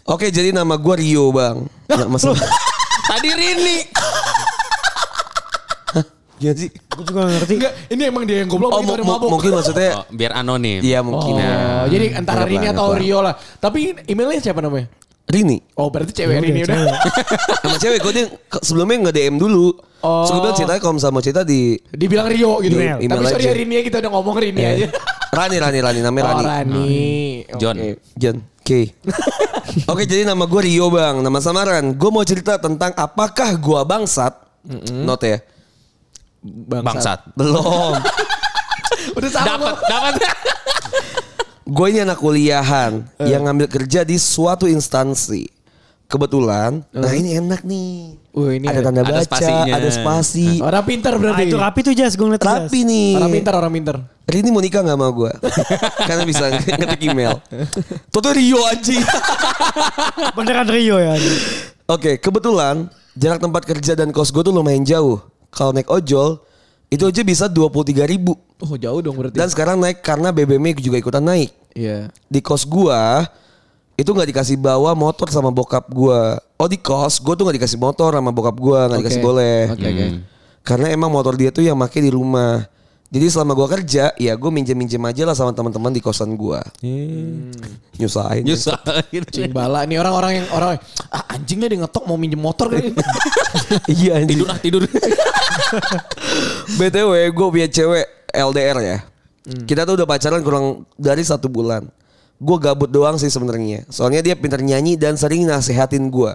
oke 0.04 0.26
jadi 0.28 0.50
nama 0.52 0.74
gue 0.74 0.96
Rio 0.98 1.30
bang 1.30 1.58
Nggak, 1.86 2.10
maksud 2.10 2.34
Tadi 3.04 3.30
Rini. 3.30 3.78
Gimana 6.34 6.58
sih 6.58 6.70
Gue 6.74 7.04
juga 7.04 7.20
gak 7.22 7.34
ngerti. 7.36 7.54
Enggak, 7.56 7.74
ini 7.88 8.02
emang 8.04 8.24
dia 8.24 8.38
yang 8.40 8.50
goblok 8.50 8.70
oh 8.70 8.78
begitu 8.78 8.90
mu- 8.90 8.96
ada 8.96 9.04
mu- 9.04 9.12
mabuk. 9.16 9.30
mungkin 9.32 9.52
maksudnya 9.54 9.90
Oh, 9.96 10.06
biar 10.10 10.32
anonim. 10.34 10.80
Iya 10.82 11.00
mungkin 11.00 11.34
Oh, 11.36 11.86
jadi 11.88 12.06
antara 12.14 12.44
Rini 12.44 12.68
atau. 12.68 12.94
Rio 12.94 13.20
lah. 13.20 13.32
Tapi 13.58 13.80
emailnya 14.04 14.42
siapa 14.42 14.60
namanya? 14.60 14.88
Rini 15.24 15.58
Oh, 15.80 15.88
berarti 15.88 16.12
cewek 16.14 16.36
Ya 16.36 16.42
Rini 16.44 16.62
udah, 16.68 16.78
sama 17.64 17.78
cewek 17.80 18.00
gue 18.04 18.12
dia 18.14 18.26
sebelumnya 18.60 19.10
nge 19.10 19.14
DM 19.16 19.36
dulu. 19.40 19.72
Oh. 20.04 20.28
Terus 20.28 20.30
gue 20.30 20.42
bilang 20.44 20.58
ceritanya 20.60 20.82
kalau 20.84 20.94
misalnya 21.00 21.16
mau 21.16 21.24
cerita 21.24 21.42
di 21.42 21.80
Dibilang 21.90 22.28
Rio 22.28 22.60
gitu. 22.60 22.76
Email. 22.76 23.00
Tapi 23.00 23.24
sorry 23.26 23.44
aja. 23.44 23.50
ya 23.50 23.56
Rini 23.56 23.74
ya 23.80 23.84
kita 23.88 23.98
udah 24.04 24.12
ngomong 24.12 24.36
Rini 24.36 24.62
aja. 24.62 24.88
Rani 25.34 25.58
Rani 25.58 25.80
Rani 25.80 26.00
namanya 26.04 26.24
Oh, 26.24 26.30
Rani. 26.30 26.46
Rani. 26.46 26.92
John. 27.56 27.76
Oke. 27.80 27.92
John. 28.20 28.38
Oke. 28.60 28.82
Oke 29.92 30.04
jadi 30.04 30.28
nama 30.28 30.44
gue 30.44 30.62
Rio 30.62 30.92
bang. 30.92 31.24
Nama 31.24 31.40
samaran. 31.40 31.96
Gue 31.96 32.10
mau 32.12 32.24
cerita 32.24 32.60
tentang 32.60 32.92
apakah 32.94 33.56
gue 33.56 33.80
bangsat. 33.82 34.34
Not 34.92 35.24
ya. 35.24 35.40
Bangsat. 36.68 37.32
Belum. 37.34 37.96
Udah 39.18 39.30
sama. 39.32 39.48
Dapat, 39.48 39.76
dapat. 39.88 40.14
Gue 41.64 41.88
ini 41.88 42.00
anak 42.00 42.18
kuliahan 42.18 42.92
yang 43.20 43.44
ngambil 43.44 43.68
kerja 43.68 44.02
di 44.02 44.16
suatu 44.16 44.66
instansi. 44.66 45.48
Kebetulan, 46.04 46.86
nah 46.92 47.10
ini 47.10 47.36
enak 47.36 47.66
nih. 47.66 48.22
Wah, 48.30 48.52
ini 48.52 48.70
ada 48.70 48.80
ada- 48.80 48.86
tanda 48.86 49.02
ada 49.02 49.14
baca, 49.16 49.26
spasinya. 49.26 49.74
ada 49.74 49.90
spasi. 49.90 50.62
Orang 50.62 50.84
pintar 50.84 51.12
Ah, 51.12 51.18
berarti. 51.18 51.44
itu 51.44 51.58
rapi 51.58 51.80
tuh 51.82 51.94
Jas, 51.94 52.14
gue 52.14 52.22
ngeliat 52.24 52.38
Jas. 52.40 52.54
Rapi 52.62 52.80
nih. 52.84 53.10
Orang 53.18 53.32
pintar, 53.34 53.54
orang 53.56 53.74
pintar. 53.74 53.98
Rini 54.24 54.50
mau 54.50 54.62
nikah 54.62 54.80
gak 54.80 54.94
sama 54.94 55.12
gue 55.12 55.32
Karena 56.08 56.24
bisa 56.24 56.48
ngetik 56.48 57.02
email 57.04 57.44
Tuh 58.08 58.24
tuh 58.24 58.32
Rio 58.32 58.56
anjing 58.64 59.04
Beneran 60.40 60.64
Rio 60.66 60.96
ya. 60.96 61.12
anjing. 61.12 61.40
Oke 61.86 62.16
kebetulan 62.18 62.88
Jarak 63.14 63.44
tempat 63.44 63.62
kerja 63.64 63.94
dan 63.94 64.10
kos 64.10 64.32
gue 64.32 64.40
tuh 64.40 64.50
lumayan 64.50 64.82
jauh 64.82 65.20
Kalau 65.50 65.70
naik 65.70 65.92
ojol 65.92 66.40
Itu 66.90 67.08
aja 67.08 67.22
bisa 67.22 67.46
23 67.48 68.04
ribu 68.06 68.36
Oh, 68.64 68.80
jauh 68.80 69.04
dong 69.04 69.20
berarti. 69.20 69.36
Dan 69.36 69.50
sekarang 69.52 69.76
naik 69.76 70.00
karena 70.00 70.32
BBM 70.32 70.76
juga 70.80 70.96
ikutan 70.96 71.24
naik 71.24 71.52
Iya. 71.74 72.08
Di 72.30 72.40
kos 72.40 72.64
gue 72.64 73.02
Itu 73.94 74.14
gak 74.14 74.30
dikasih 74.30 74.58
bawa 74.58 74.94
motor 74.94 75.28
sama 75.30 75.50
bokap 75.50 75.90
gue 75.90 76.22
Oh 76.58 76.68
di 76.70 76.78
kos 76.78 77.18
Gue 77.20 77.34
tuh 77.34 77.50
gak 77.50 77.58
dikasih 77.58 77.82
motor 77.82 78.14
sama 78.14 78.30
bokap 78.30 78.56
gue 78.56 78.80
Gak 78.94 79.00
dikasih 79.04 79.22
Oke. 79.22 79.28
boleh 79.28 79.60
Oke, 79.74 79.88
oke. 79.90 80.06
Karena 80.64 80.88
emang 80.96 81.12
motor 81.12 81.36
dia 81.36 81.52
tuh 81.52 81.60
yang 81.60 81.76
make 81.76 82.00
di 82.00 82.08
rumah 82.08 82.64
jadi 83.14 83.30
selama 83.30 83.54
gue 83.54 83.68
kerja, 83.78 84.10
ya 84.18 84.34
gue 84.34 84.50
minjem-minjem 84.50 84.98
aja 85.06 85.30
lah 85.30 85.38
sama 85.38 85.54
teman-teman 85.54 85.94
di 85.94 86.02
kosan 86.02 86.34
gue. 86.34 86.58
Nyusahin. 88.02 88.42
Nyusahin. 88.42 89.22
Cing 89.30 89.54
bala 89.54 89.86
nih 89.86 90.02
orang-orang 90.02 90.42
yang 90.42 90.48
orang 90.50 90.82
ah, 91.14 91.22
anjingnya 91.30 91.70
dia 91.70 91.86
ngetok 91.86 92.10
mau 92.10 92.18
minjem 92.18 92.42
motor 92.42 92.74
kan. 92.74 92.82
iya 94.02 94.18
anjing. 94.18 94.42
Tidur 94.42 94.50
ah, 94.50 94.58
tidur. 94.58 94.82
BTW 96.82 97.12
gue 97.38 97.48
punya 97.54 97.70
cewek 97.70 98.34
LDR 98.34 98.78
ya. 98.82 98.98
Kita 99.70 99.86
tuh 99.86 99.94
udah 99.94 100.10
pacaran 100.10 100.42
kurang 100.42 100.90
dari 100.98 101.22
satu 101.22 101.46
bulan. 101.54 101.86
Gue 102.42 102.58
gabut 102.58 102.90
doang 102.90 103.22
sih 103.22 103.30
sebenarnya. 103.30 103.86
Soalnya 103.94 104.26
dia 104.26 104.34
pintar 104.34 104.66
nyanyi 104.66 104.98
dan 104.98 105.22
sering 105.22 105.46
nasehatin 105.46 106.10
gue. 106.10 106.34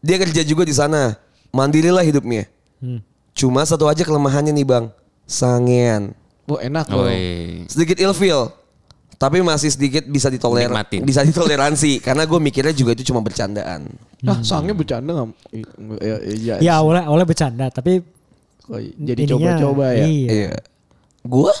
Dia 0.00 0.16
kerja 0.16 0.40
juga 0.40 0.64
di 0.64 0.72
sana. 0.72 1.20
Mandirilah 1.52 2.00
hidupnya. 2.00 2.48
Cuma 3.36 3.60
satu 3.68 3.92
aja 3.92 4.08
kelemahannya 4.08 4.56
nih 4.56 4.64
bang. 4.64 4.88
Sangean. 5.26 6.12
Wah, 6.46 6.60
enak 6.60 6.86
loh. 6.90 7.06
Sedikit 7.70 7.96
ilfeel. 7.98 8.50
Tapi 9.16 9.38
masih 9.38 9.70
sedikit 9.70 10.02
bisa 10.10 10.26
ditoler 10.26 10.66
Nikmatin. 10.66 11.06
bisa 11.06 11.22
ditoleransi 11.22 11.98
karena 12.06 12.26
gue 12.26 12.42
mikirnya 12.42 12.74
juga 12.74 12.98
itu 12.98 13.06
cuma 13.06 13.22
bercandaan. 13.22 13.86
Ah, 14.26 14.42
sangnya 14.42 14.74
bercanda 14.74 15.14
enggak? 15.14 15.30
Ya, 16.02 16.16
iya. 16.26 16.54
Ya 16.58 16.72
awalnya, 16.82 17.06
awalnya 17.06 17.28
bercanda, 17.30 17.70
tapi 17.70 18.02
Oh, 18.70 18.78
jadi 18.78 19.26
coba-coba 19.26 19.90
ya. 19.90 20.06
Iya. 20.06 20.28
Iya. 20.30 20.54
Gue? 21.26 21.52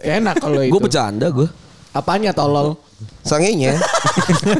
Enak 0.00 0.40
kalau 0.40 0.60
itu. 0.64 0.72
Gue 0.72 0.80
bercanda 0.80 1.26
gue. 1.28 1.48
Apanya 1.92 2.32
tolol? 2.32 2.80
Sangenya. 3.24 3.76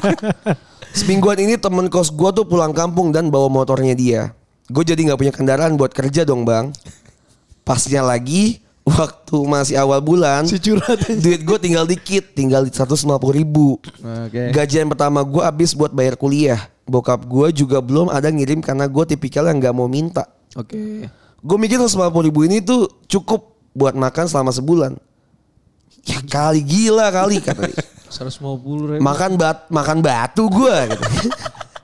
Semingguan 0.99 1.38
ini 1.41 1.55
temen 1.57 1.86
kos 1.88 2.11
gue 2.12 2.30
tuh 2.34 2.45
pulang 2.45 2.74
kampung 2.76 3.14
dan 3.14 3.32
bawa 3.32 3.49
motornya 3.49 3.95
dia. 3.97 4.22
Gue 4.70 4.84
jadi 4.84 4.99
nggak 5.03 5.18
punya 5.18 5.32
kendaraan 5.34 5.74
buat 5.80 5.91
kerja 5.95 6.22
dong 6.28 6.45
bang. 6.45 6.70
Pasnya 7.70 8.02
lagi 8.02 8.58
waktu 8.82 9.36
masih 9.46 9.78
awal 9.78 10.02
bulan. 10.02 10.42
Si 10.42 10.58
curhat. 10.58 11.06
Duit 11.22 11.46
gue 11.46 11.58
tinggal 11.62 11.86
dikit, 11.86 12.34
tinggal 12.34 12.66
150 12.66 13.06
ribu. 13.30 13.78
Oke. 14.02 14.50
Gajian 14.50 14.90
pertama 14.90 15.22
gue 15.22 15.38
habis 15.38 15.70
buat 15.78 15.94
bayar 15.94 16.18
kuliah. 16.18 16.66
Bokap 16.82 17.22
gue 17.22 17.54
juga 17.54 17.78
belum 17.78 18.10
ada 18.10 18.26
ngirim 18.26 18.58
karena 18.58 18.90
gue 18.90 19.04
tipikal 19.06 19.46
yang 19.46 19.62
nggak 19.62 19.70
mau 19.70 19.86
minta. 19.86 20.26
Oke. 20.58 21.06
Gue 21.38 21.56
mikir 21.62 21.78
150 21.78 22.26
ribu 22.26 22.42
ini 22.42 22.58
tuh 22.58 22.90
cukup 23.06 23.54
buat 23.70 23.94
makan 23.94 24.26
selama 24.26 24.50
sebulan. 24.50 24.98
Ya 26.10 26.18
kali 26.26 26.58
gila 26.66 27.06
kali 27.14 27.38
kata 27.38 27.70
dia. 27.70 27.86
150 28.10 28.98
ribu. 28.98 29.02
makan 29.06 29.38
bat 29.38 29.70
makan 29.70 30.02
batu 30.02 30.50
gue 30.50 30.76
gitu. 30.90 31.04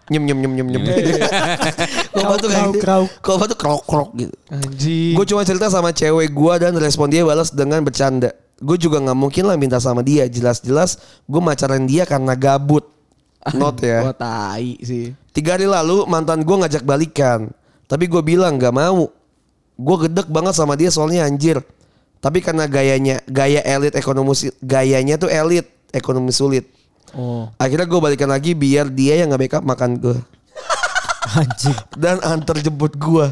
Nyem 0.07 0.23
nyem 0.23 0.39
nyem 0.39 0.53
nyem 0.55 0.69
nyem. 0.71 0.83
Kok 2.15 2.25
batu 2.31 2.47
kayak 2.47 2.65
gitu. 2.71 2.81
Krauk, 2.83 3.09
Kok 3.19 3.37
batu 3.43 3.55
krok 3.59 3.83
krok 3.85 4.11
gitu. 4.15 4.35
Anjing. 4.49 5.15
Gue 5.19 5.27
cuma 5.27 5.43
cerita 5.43 5.67
sama 5.67 5.91
cewek 5.91 6.31
gue 6.31 6.53
dan 6.63 6.73
respon 6.79 7.11
dia 7.11 7.27
balas 7.27 7.51
dengan 7.51 7.83
bercanda. 7.83 8.31
Gue 8.63 8.79
juga 8.79 9.03
nggak 9.03 9.19
mungkin 9.19 9.45
lah 9.51 9.59
minta 9.59 9.83
sama 9.83 10.01
dia. 10.07 10.31
Jelas-jelas 10.31 10.99
gue 11.27 11.43
macaran 11.43 11.83
dia 11.85 12.07
karena 12.07 12.39
gabut. 12.39 12.87
Not 13.55 13.79
ya. 13.83 14.11
tai 14.15 14.79
sih. 14.83 15.15
Tiga 15.31 15.55
hari 15.55 15.71
lalu 15.71 16.07
mantan 16.07 16.43
gue 16.43 16.57
ngajak 16.57 16.83
balikan. 16.83 17.51
Tapi 17.87 18.11
gue 18.11 18.23
bilang 18.23 18.59
nggak 18.59 18.75
mau. 18.75 19.11
Gue 19.77 19.97
gedek 20.09 20.27
banget 20.33 20.55
sama 20.57 20.75
dia 20.75 20.89
soalnya 20.89 21.27
anjir. 21.29 21.61
Tapi 22.17 22.43
karena 22.43 22.65
gayanya, 22.67 23.23
gaya 23.29 23.61
elit 23.63 23.95
ekonomi, 23.95 24.35
gayanya 24.65 25.15
tuh 25.21 25.31
elit, 25.31 25.69
ekonomi 25.93 26.33
sulit. 26.33 26.67
Oh. 27.13 27.47
Akhirnya 27.57 27.87
gue 27.87 28.01
balikan 28.01 28.27
lagi 28.27 28.53
biar 28.53 28.89
dia 28.89 29.21
yang 29.21 29.31
nggak 29.31 29.43
backup 29.47 29.65
makan 29.65 29.97
gue 29.97 30.17
Anjing. 31.39 31.77
dan 31.95 32.19
antar 32.21 32.59
jemput 32.59 32.97
gue. 32.97 33.27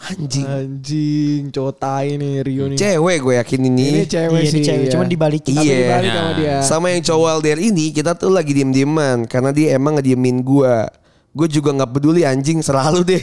Anjing. 0.00 0.46
Anjing, 0.48 1.42
cowok 1.52 1.74
tai 1.76 2.16
nih 2.16 2.40
Rio 2.40 2.72
nih. 2.72 2.78
Cewek 2.80 3.16
gue 3.20 3.34
yakin 3.36 3.60
ini. 3.68 3.86
Ini 4.00 4.04
cewek 4.06 4.32
Iya, 4.32 4.40
ini 4.40 4.48
sih. 4.48 4.62
cewek, 4.64 4.80
iya. 4.80 4.90
cuman 4.90 5.06
dibalikin. 5.06 5.52
Iya. 5.54 5.76
dibalik 5.76 6.10
sama 6.10 6.32
dia. 6.32 6.54
Sama 6.64 6.86
yang 6.88 7.02
cowok 7.04 7.28
LDR 7.38 7.60
ini 7.60 7.84
kita 7.92 8.16
tuh 8.16 8.32
lagi 8.32 8.50
diem-dieman 8.50 9.28
karena 9.28 9.52
dia 9.52 9.76
emang 9.76 10.00
ngediemin 10.00 10.40
gua. 10.40 10.88
Gue 11.30 11.46
juga 11.46 11.70
nggak 11.70 11.90
peduli 11.92 12.24
anjing 12.24 12.58
selalu 12.58 13.04
deh. 13.06 13.22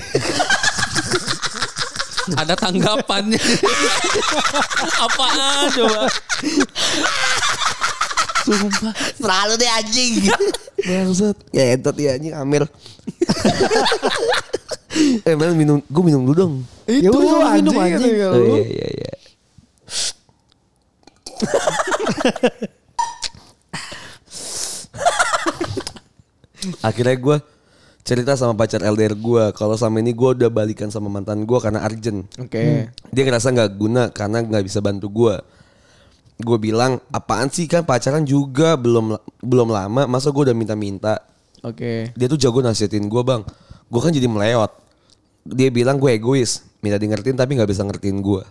Ada 2.29 2.53
tanggapannya. 2.53 3.39
Apaan 5.07 5.71
coba? 5.71 6.03
Sumpah. 8.47 8.93
selalu 9.19 9.53
deh 9.59 9.67
anjing. 9.67 10.13
Bangsat. 10.87 11.35
ya 11.51 11.63
entot 11.75 11.95
ya 11.99 12.15
anjing 12.15 12.31
Amir. 12.31 12.63
eh 15.27 15.35
Mel 15.35 15.53
minum, 15.53 15.83
gue 15.83 16.03
minum 16.03 16.23
dulu 16.23 16.35
dong. 16.35 16.53
Ya 16.87 17.11
Itu 17.11 17.17
udah, 17.19 17.59
anjing, 17.59 17.67
minum, 17.67 17.75
anjing. 17.75 18.13
kata 18.15 18.37
Oh, 18.39 18.55
iya 18.55 18.63
iya 18.63 18.87
iya. 18.95 19.11
Akhirnya 26.81 27.15
gue 27.15 27.37
cerita 28.01 28.39
sama 28.39 28.55
pacar 28.55 28.79
LDR 28.81 29.13
gue 29.13 29.43
kalau 29.51 29.75
sama 29.75 29.99
ini 29.99 30.15
gue 30.15 30.29
udah 30.39 30.47
balikan 30.47 30.87
sama 30.87 31.11
mantan 31.11 31.43
gue 31.43 31.59
karena 31.59 31.83
urgent. 31.83 32.23
Oke. 32.39 32.87
Dia 33.11 33.23
ngerasa 33.27 33.51
nggak 33.51 33.71
guna 33.75 34.07
karena 34.15 34.39
nggak 34.41 34.63
bisa 34.63 34.79
bantu 34.79 35.11
gue. 35.11 35.35
Gue 36.37 36.57
bilang 36.61 37.01
apaan 37.09 37.49
sih 37.49 37.65
kan 37.65 37.81
pacaran 37.81 38.21
juga 38.21 38.77
belum 38.77 39.17
belum 39.41 39.69
lama 39.73 40.05
masa 40.05 40.29
gue 40.29 40.49
udah 40.49 40.57
minta-minta. 40.57 41.17
Oke. 41.65 42.13
Dia 42.13 42.27
tuh 42.29 42.37
jago 42.37 42.61
nasihatin 42.61 43.09
gue 43.09 43.21
bang. 43.25 43.41
Gue 43.89 44.01
kan 44.01 44.13
jadi 44.13 44.29
meleot. 44.29 44.69
Dia 45.47 45.71
bilang 45.73 45.97
gue 45.97 46.13
egois, 46.13 46.61
minta 46.83 46.99
di 46.99 47.07
ngertiin 47.09 47.33
tapi 47.33 47.57
nggak 47.57 47.69
bisa 47.71 47.81
ngertiin 47.81 48.21
gue. 48.21 48.43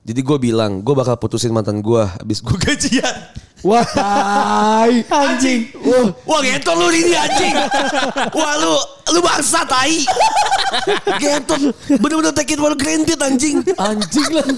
Jadi 0.00 0.20
gue 0.20 0.38
bilang 0.40 0.80
gue 0.80 0.94
bakal 0.96 1.16
putusin 1.16 1.52
mantan 1.52 1.80
gue 1.80 2.02
habis 2.04 2.40
gue 2.40 2.56
gajian. 2.68 3.16
Wah, 3.60 3.84
tai. 3.84 5.04
Anjing. 5.12 5.68
Wah, 5.84 6.08
Wah 6.24 6.40
gentot 6.40 6.76
lu 6.80 6.88
ini 6.88 7.12
anjing. 7.12 7.52
Wah 8.32 8.52
lu 8.56 8.72
lu 9.12 9.20
bangsa 9.20 9.68
tai. 9.68 10.00
Gentot 11.20 11.60
bener-bener 12.00 12.32
take 12.32 12.56
it 12.56 12.60
for 12.60 12.72
granted 12.72 13.20
anjing. 13.20 13.60
anjing 13.76 14.28
lah. 14.32 14.48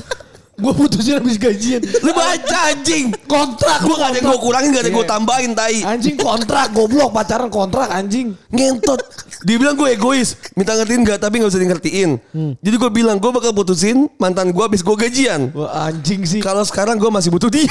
Gue 0.63 0.73
putusin 0.73 1.19
habis 1.19 1.35
gajian. 1.37 1.83
Lu 2.01 2.15
baca 2.15 2.59
anjing. 2.71 3.11
Kontrak. 3.27 3.83
Gue 3.83 3.97
gak 3.97 4.09
ada 4.09 4.17
yang 4.17 4.31
gue 4.31 4.39
kurangin 4.39 4.69
gak 4.71 4.79
ada 4.79 4.89
yang 4.89 4.95
gue 4.95 5.03
Iya. 5.03 5.13
tambahin 5.13 5.53
tai. 5.53 5.79
Anjing 5.83 6.15
kontrak 6.15 6.71
goblok 6.71 7.11
pacaran 7.11 7.51
kontrak 7.51 7.91
anjing. 7.91 8.39
Ngentot. 8.49 9.03
Dia 9.43 9.59
bilang 9.59 9.75
gue 9.75 9.91
egois. 9.91 10.39
Minta 10.55 10.73
ngertiin 10.73 11.03
gak 11.03 11.19
tapi 11.19 11.43
gak 11.43 11.51
usah 11.51 11.59
ngertiin. 11.59 12.11
Jadi 12.57 12.77
gue 12.79 12.91
bilang 12.93 13.19
gue 13.19 13.31
bakal 13.31 13.51
putusin 13.51 14.07
mantan 14.17 14.49
gue 14.49 14.63
habis 14.63 14.81
gue 14.81 14.95
gajian. 14.95 15.51
Wah, 15.51 15.91
anjing 15.91 16.23
sih. 16.23 16.39
Kalau 16.39 16.63
sekarang 16.63 16.95
gue 16.95 17.11
masih 17.11 17.35
butuh 17.35 17.51
dia. 17.51 17.67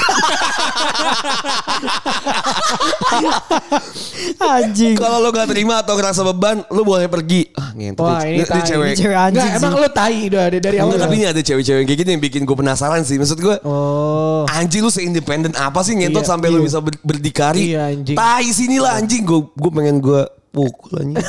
Anjing. 4.42 4.94
Kalau 4.98 5.22
lo 5.22 5.30
gak 5.30 5.48
terima 5.48 5.78
atau 5.78 5.94
ngerasa 5.94 6.20
beban, 6.26 6.66
lo 6.68 6.82
boleh 6.82 7.06
pergi. 7.06 7.48
Ah 7.54 7.70
ngentot. 7.72 8.02
Wah, 8.02 8.26
ini 8.26 8.42
tai. 8.42 8.60
cewek. 8.66 8.90
Ini 8.92 8.98
cewek 8.98 9.16
anjing 9.16 9.38
Enggak, 9.42 9.58
emang 9.62 9.72
lu 9.72 9.88
tai 9.88 10.18
udah 10.26 10.44
dari 10.50 10.76
awal. 10.76 10.86
Enggak, 10.88 11.00
tapi 11.00 11.14
ini 11.14 11.26
ada 11.26 11.40
cewek-cewek 11.40 11.82
kayak 11.86 11.98
gini 11.98 12.10
yang 12.10 12.22
bikin 12.22 12.42
gue 12.42 12.56
penasaran 12.58 12.81
sih. 13.02 13.16
Maksud 13.16 13.38
gue, 13.38 13.56
Oh. 13.62 14.42
anjing 14.48 14.80
lu 14.80 14.88
seindependen 14.88 15.54
apa 15.54 15.80
sih 15.80 15.94
ngentot 15.94 16.20
Iya, 16.20 16.28
sampai 16.28 16.48
lu 16.48 16.58
iya. 16.58 16.66
bisa 16.66 16.78
ber- 16.78 16.98
berdikari? 17.00 17.70
Iya, 17.70 17.88
anjing. 17.88 18.16
Tai 18.16 18.46
sini 18.46 18.76
lah 18.76 18.96
anjing. 18.96 19.22
Gue 19.22 19.46
gue 19.48 19.70
pengen 19.70 19.98
gue 19.98 20.20
pukul 20.48 20.92
anjing. 20.98 21.22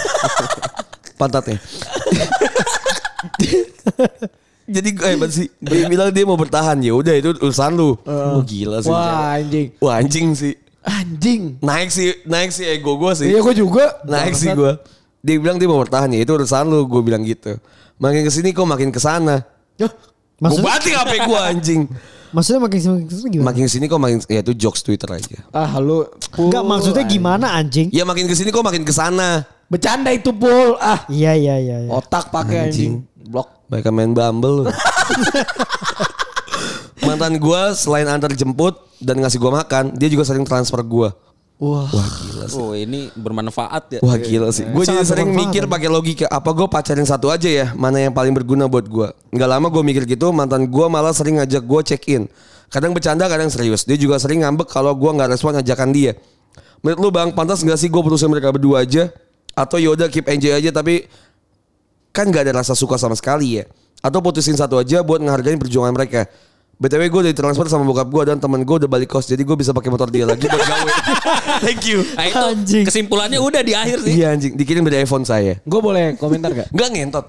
Pantatnya. 1.20 1.58
Jadi 4.66 4.90
gue 4.90 5.08
hebat 5.08 5.30
sih. 5.30 5.52
Dia 5.60 5.86
bilang 5.86 6.10
dia 6.10 6.24
mau 6.24 6.40
bertahan. 6.40 6.80
Ya 6.80 6.96
udah 6.96 7.14
itu 7.14 7.36
urusan 7.36 7.76
lu. 7.76 8.00
Wah 8.02 8.40
gila 8.42 8.80
sih. 8.80 8.90
Wah, 8.90 9.36
anjing. 9.36 9.68
Wah 9.78 9.94
anjing 10.00 10.28
sih. 10.34 10.54
Anjing. 10.84 11.60
Naik 11.60 11.92
sih, 11.92 12.12
naik 12.24 12.52
sih 12.52 12.68
ego 12.68 12.96
gue 12.98 13.12
sih. 13.14 13.28
Iya, 13.30 13.40
gue 13.40 13.56
juga. 13.56 14.00
Naik 14.04 14.34
sih 14.34 14.52
gue. 14.52 14.72
Dia 15.20 15.36
bilang 15.40 15.56
dia 15.56 15.68
mau 15.68 15.80
bertahan 15.80 16.12
ya 16.12 16.20
itu 16.20 16.32
urusan 16.32 16.64
lu. 16.66 16.88
Gue 16.88 17.02
bilang 17.02 17.24
gitu. 17.24 17.60
Makin 18.00 18.24
ke 18.24 18.32
sini 18.32 18.52
kok 18.52 18.64
makin 18.64 18.90
ke 18.90 19.00
sana. 19.00 19.44
Yah, 20.34 20.50
Gue 20.50 20.60
Maksudnya, 20.60 20.66
batik 20.68 20.94
HP 20.94 21.14
gue 21.24 21.40
anjing. 21.40 21.82
maksudnya 22.34 22.60
makin 22.60 22.80
makin 22.82 23.06
ke 23.06 23.14
sini 23.14 23.30
gimana? 23.30 23.46
Makin 23.48 23.62
ke 23.62 23.70
sini 23.70 23.86
kok 23.86 24.00
makin 24.02 24.18
ya 24.26 24.40
itu 24.42 24.54
jokes 24.58 24.82
Twitter 24.82 25.06
aja. 25.08 25.38
Ah, 25.50 25.78
lu. 25.78 26.04
Pul, 26.34 26.50
Enggak 26.50 26.64
maksudnya 26.66 27.04
anjing. 27.06 27.14
gimana 27.16 27.46
anjing? 27.54 27.88
Ya 27.90 28.04
makin 28.04 28.26
ke 28.26 28.34
sini 28.34 28.50
kok 28.50 28.62
makin 28.62 28.82
ke 28.82 28.90
sana. 28.90 29.46
Bercanda 29.70 30.10
itu 30.10 30.30
pul. 30.30 30.76
Ah, 30.78 31.06
Iya 31.08 31.34
iya 31.34 31.56
iya. 31.58 31.78
iya. 31.86 31.90
otak 31.90 32.30
pakai 32.30 32.68
anjing. 32.68 33.06
Blok. 33.24 33.70
Baik 33.70 33.90
main 33.90 34.12
Bumble 34.12 34.54
lu. 34.60 34.64
Mantan 37.04 37.36
gue 37.36 37.62
selain 37.76 38.08
antar 38.08 38.32
jemput 38.32 38.74
dan 38.98 39.20
ngasih 39.20 39.36
gue 39.36 39.52
makan, 39.52 39.92
dia 39.94 40.08
juga 40.08 40.24
sering 40.24 40.44
transfer 40.44 40.80
gue. 40.80 41.10
Wah. 41.64 41.88
Wah 41.88 42.08
gila 42.20 42.46
sih. 42.52 42.60
Oh 42.60 42.76
ini 42.76 43.08
bermanfaat 43.16 43.84
ya. 43.96 44.00
Wah 44.04 44.20
gila 44.20 44.52
sih. 44.52 44.68
Gue 44.68 44.84
jadi 44.84 45.00
sering 45.08 45.32
bermanfaat, 45.32 45.48
mikir 45.56 45.64
pakai 45.72 45.88
logika. 45.88 46.26
Apa 46.28 46.52
gue 46.52 46.68
pacarin 46.68 47.08
satu 47.08 47.32
aja 47.32 47.48
ya? 47.48 47.72
Mana 47.72 48.04
yang 48.04 48.12
paling 48.12 48.36
berguna 48.36 48.68
buat 48.68 48.84
gue? 48.84 49.08
Nggak 49.32 49.48
lama 49.48 49.68
gue 49.72 49.84
mikir 49.88 50.04
gitu. 50.04 50.36
Mantan 50.36 50.68
gue 50.68 50.86
malah 50.92 51.16
sering 51.16 51.40
ngajak 51.40 51.64
gue 51.64 51.82
check 51.88 52.04
in. 52.12 52.28
Kadang 52.68 52.92
bercanda, 52.92 53.32
kadang 53.32 53.48
serius. 53.48 53.88
Dia 53.88 53.96
juga 53.96 54.20
sering 54.20 54.44
ngambek 54.44 54.68
kalau 54.68 54.92
gue 54.92 55.08
nggak 55.08 55.32
respon 55.32 55.56
ajakan 55.56 55.96
dia. 55.96 56.20
Menurut 56.84 57.00
lu 57.00 57.10
bang, 57.16 57.32
pantas 57.32 57.64
nggak 57.64 57.80
sih 57.80 57.88
gue 57.88 58.02
putusin 58.04 58.28
mereka 58.28 58.52
berdua 58.52 58.84
aja? 58.84 59.08
Atau 59.56 59.80
yaudah 59.80 60.12
keep 60.12 60.28
enjoy 60.28 60.52
aja 60.52 60.68
tapi 60.74 61.08
kan 62.12 62.28
nggak 62.28 62.52
ada 62.52 62.60
rasa 62.60 62.76
suka 62.76 63.00
sama 63.00 63.16
sekali 63.16 63.64
ya? 63.64 63.64
Atau 64.04 64.20
putusin 64.20 64.60
satu 64.60 64.76
aja 64.76 65.00
buat 65.00 65.24
ngehargain 65.24 65.56
perjuangan 65.56 65.96
mereka? 65.96 66.28
BTW 66.74 67.04
gue 67.08 67.22
udah 67.30 67.36
transfer 67.38 67.70
sama 67.70 67.86
bokap 67.86 68.10
gue 68.10 68.24
dan 68.34 68.38
temen 68.42 68.66
gue 68.66 68.76
udah 68.84 68.90
balik 68.90 69.14
kos 69.14 69.30
jadi 69.30 69.40
gue 69.40 69.56
bisa 69.56 69.72
pakai 69.72 69.94
motor 69.94 70.10
dia 70.10 70.26
lagi 70.26 70.50
buat 70.50 70.58
gawe. 70.58 70.92
Thank 71.66 71.86
you. 71.86 72.02
Nah 72.18 72.26
itu 72.28 72.46
Anjing. 72.50 72.84
kesimpulannya 72.90 73.40
udah 73.40 73.62
di 73.62 73.74
akhir 73.78 74.02
sih. 74.02 74.20
Iya 74.20 74.34
anjing, 74.34 74.58
dikirim 74.58 74.82
dari 74.84 75.06
iPhone 75.06 75.24
saya. 75.24 75.62
Gue 75.64 75.80
boleh 75.80 76.18
komentar 76.18 76.50
gak? 76.52 76.74
Enggak 76.74 76.90
ngentot. 76.92 77.26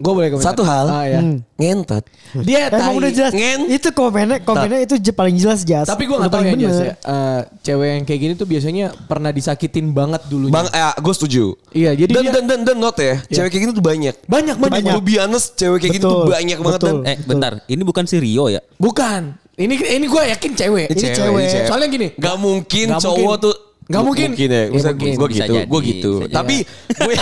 Gue 0.00 0.12
boleh 0.16 0.28
komentar. 0.32 0.56
Satu 0.56 0.64
hal. 0.64 0.86
Ah, 0.88 1.04
ya. 1.04 1.20
Ngentot. 1.60 2.04
Dia 2.40 2.72
tai. 2.72 2.80
Emang 2.80 2.96
udah 3.04 3.12
jelas. 3.12 3.32
Ngen. 3.36 3.68
Itu 3.68 3.92
komennya 3.92 4.40
komennya 4.40 4.80
itu 4.80 4.96
paling 5.12 5.36
jelas 5.36 5.60
jelas. 5.60 5.84
Tapi 5.84 6.08
gue 6.08 6.16
gak 6.16 6.32
tau 6.32 6.40
ya 6.40 6.56
Jas 6.56 6.78
ya. 6.80 6.94
Eh, 6.96 7.40
cewek 7.60 7.88
yang 7.92 8.04
kayak 8.08 8.20
gini 8.24 8.32
tuh 8.32 8.48
biasanya 8.48 8.96
pernah 9.04 9.28
disakitin 9.28 9.92
banget 9.92 10.24
dulunya. 10.32 10.56
Bang, 10.56 10.72
eh, 10.72 10.94
gue 10.96 11.14
setuju. 11.14 11.52
Iya, 11.76 11.92
jadi 11.92 12.12
dan, 12.16 12.22
dia- 12.24 12.32
dan, 12.32 12.44
dan, 12.48 12.60
dan 12.64 12.76
not 12.80 12.96
ya, 12.96 13.20
cewek 13.28 13.48
kayak 13.52 13.62
gini 13.68 13.72
tuh 13.76 13.84
banyak. 13.84 14.14
Banyak, 14.24 14.56
banyak. 14.56 14.92
To 14.96 15.04
be 15.04 15.20
honest, 15.20 15.60
cewek 15.60 15.84
kayak 15.84 16.00
gini 16.00 16.04
tuh 16.04 16.24
Betul, 16.24 16.32
banyak 16.32 16.58
banget 16.64 16.80
betul. 16.80 16.96
dan 17.04 17.10
Eh 17.12 17.16
bentar, 17.20 17.52
ini 17.68 17.82
bukan 17.84 18.04
si 18.08 18.16
Rio 18.16 18.48
ya? 18.48 18.60
Bukan. 18.80 19.36
Ini 19.60 19.74
ini 20.00 20.06
gue 20.08 20.22
yakin 20.32 20.50
cewek. 20.56 20.86
Ini 20.88 20.96
Ini 20.96 21.08
cewek, 21.12 21.44
cewek. 21.52 21.68
Soalnya 21.68 21.88
gini. 21.92 22.08
Gak 22.16 22.36
mungkin 22.40 22.86
Gak 22.96 23.04
cowok 23.04 23.20
mungkin. 23.36 23.44
tuh 23.44 23.54
Gak 23.90 24.02
mungkin. 24.02 24.28
Mungkin 24.30 24.48
ya, 24.48 24.54
Iya, 24.54 24.70
Maksudnya 24.70 24.94
mungkin. 24.94 25.12
gue 25.12 25.28
gitu, 25.28 25.40
jadi, 25.42 25.58
gue 25.66 25.80
gitu. 25.82 26.12
bisa. 26.22 26.30
Tapi 26.30 26.56
gue 26.88 27.14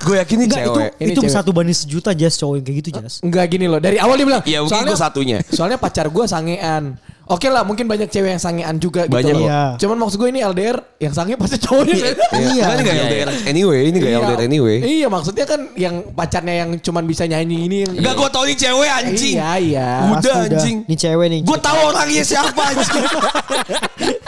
gue 0.00 0.16
yakin 0.26 0.36
ini 0.36 0.44
Enggak 0.44 0.58
itu 0.60 0.70
cewek. 0.72 0.90
Ini 0.98 1.06
itu 1.08 1.20
cewek. 1.22 1.32
satu 1.32 1.50
banding 1.50 1.78
sejuta 1.78 2.10
jas 2.12 2.34
cowok 2.34 2.54
yang 2.56 2.64
kayak 2.66 2.78
gitu 2.78 2.90
jas. 2.92 3.14
Enggak 3.20 3.44
gini 3.46 3.66
loh. 3.66 3.78
Dari 3.78 3.96
awal 3.96 4.14
dia 4.14 4.26
bilang. 4.26 4.42
Iya, 4.42 4.58
mungkin 4.60 4.74
soalnya- 4.74 4.90
gua 4.90 5.00
satunya. 5.00 5.38
Soalnya 5.46 5.78
pacar 5.78 6.06
gue 6.06 6.24
sangean. 6.26 6.84
Oke 7.30 7.46
lah 7.46 7.62
mungkin 7.62 7.86
banyak 7.86 8.10
cewek 8.10 8.26
yang 8.28 8.42
sangean 8.42 8.74
juga 8.76 9.06
Banyak 9.06 9.22
gitu 9.22 9.38
loh. 9.38 9.38
kok. 9.38 9.46
Iya. 9.46 9.62
Cuman 9.78 9.96
maksud 10.02 10.18
gue 10.18 10.28
ini 10.28 10.40
LDR 10.42 10.76
yang 10.98 11.14
sange 11.14 11.38
pasti 11.38 11.62
cowoknya 11.62 11.94
kan. 11.94 12.14
Iya. 12.34 12.64
Kan 12.66 12.74
ini 12.74 12.82
gak 12.82 12.90
Iya, 12.90 13.04
LDR 13.06 13.28
iya. 13.30 13.42
anyway, 13.46 13.80
ini 13.86 13.96
gak 13.96 14.10
Iya. 14.10 14.18
LDR 14.20 14.40
anyway. 14.42 14.76
Iya 14.82 15.06
maksudnya 15.06 15.46
kan 15.46 15.60
yang 15.76 15.94
pacarnya 16.10 16.54
yang 16.58 16.70
cuman 16.76 17.06
bisa 17.06 17.22
nyanyi 17.24 17.58
ini 17.62 17.76
yang 17.86 17.92
Gak 18.02 18.14
gue 18.18 18.28
tau 18.28 18.42
ini 18.42 18.54
cewek 18.56 18.90
anjing. 18.90 19.34
Iya 19.36 19.50
iya. 19.62 19.88
Udah 20.10 20.34
anjing. 20.44 20.76
Nih 20.84 20.98
cewek 20.98 21.26
nih. 21.30 21.40
Gue 21.46 21.58
tahu 21.62 21.78
orangnya 21.86 22.24
siapa 22.26 22.62
anjing. 22.66 22.98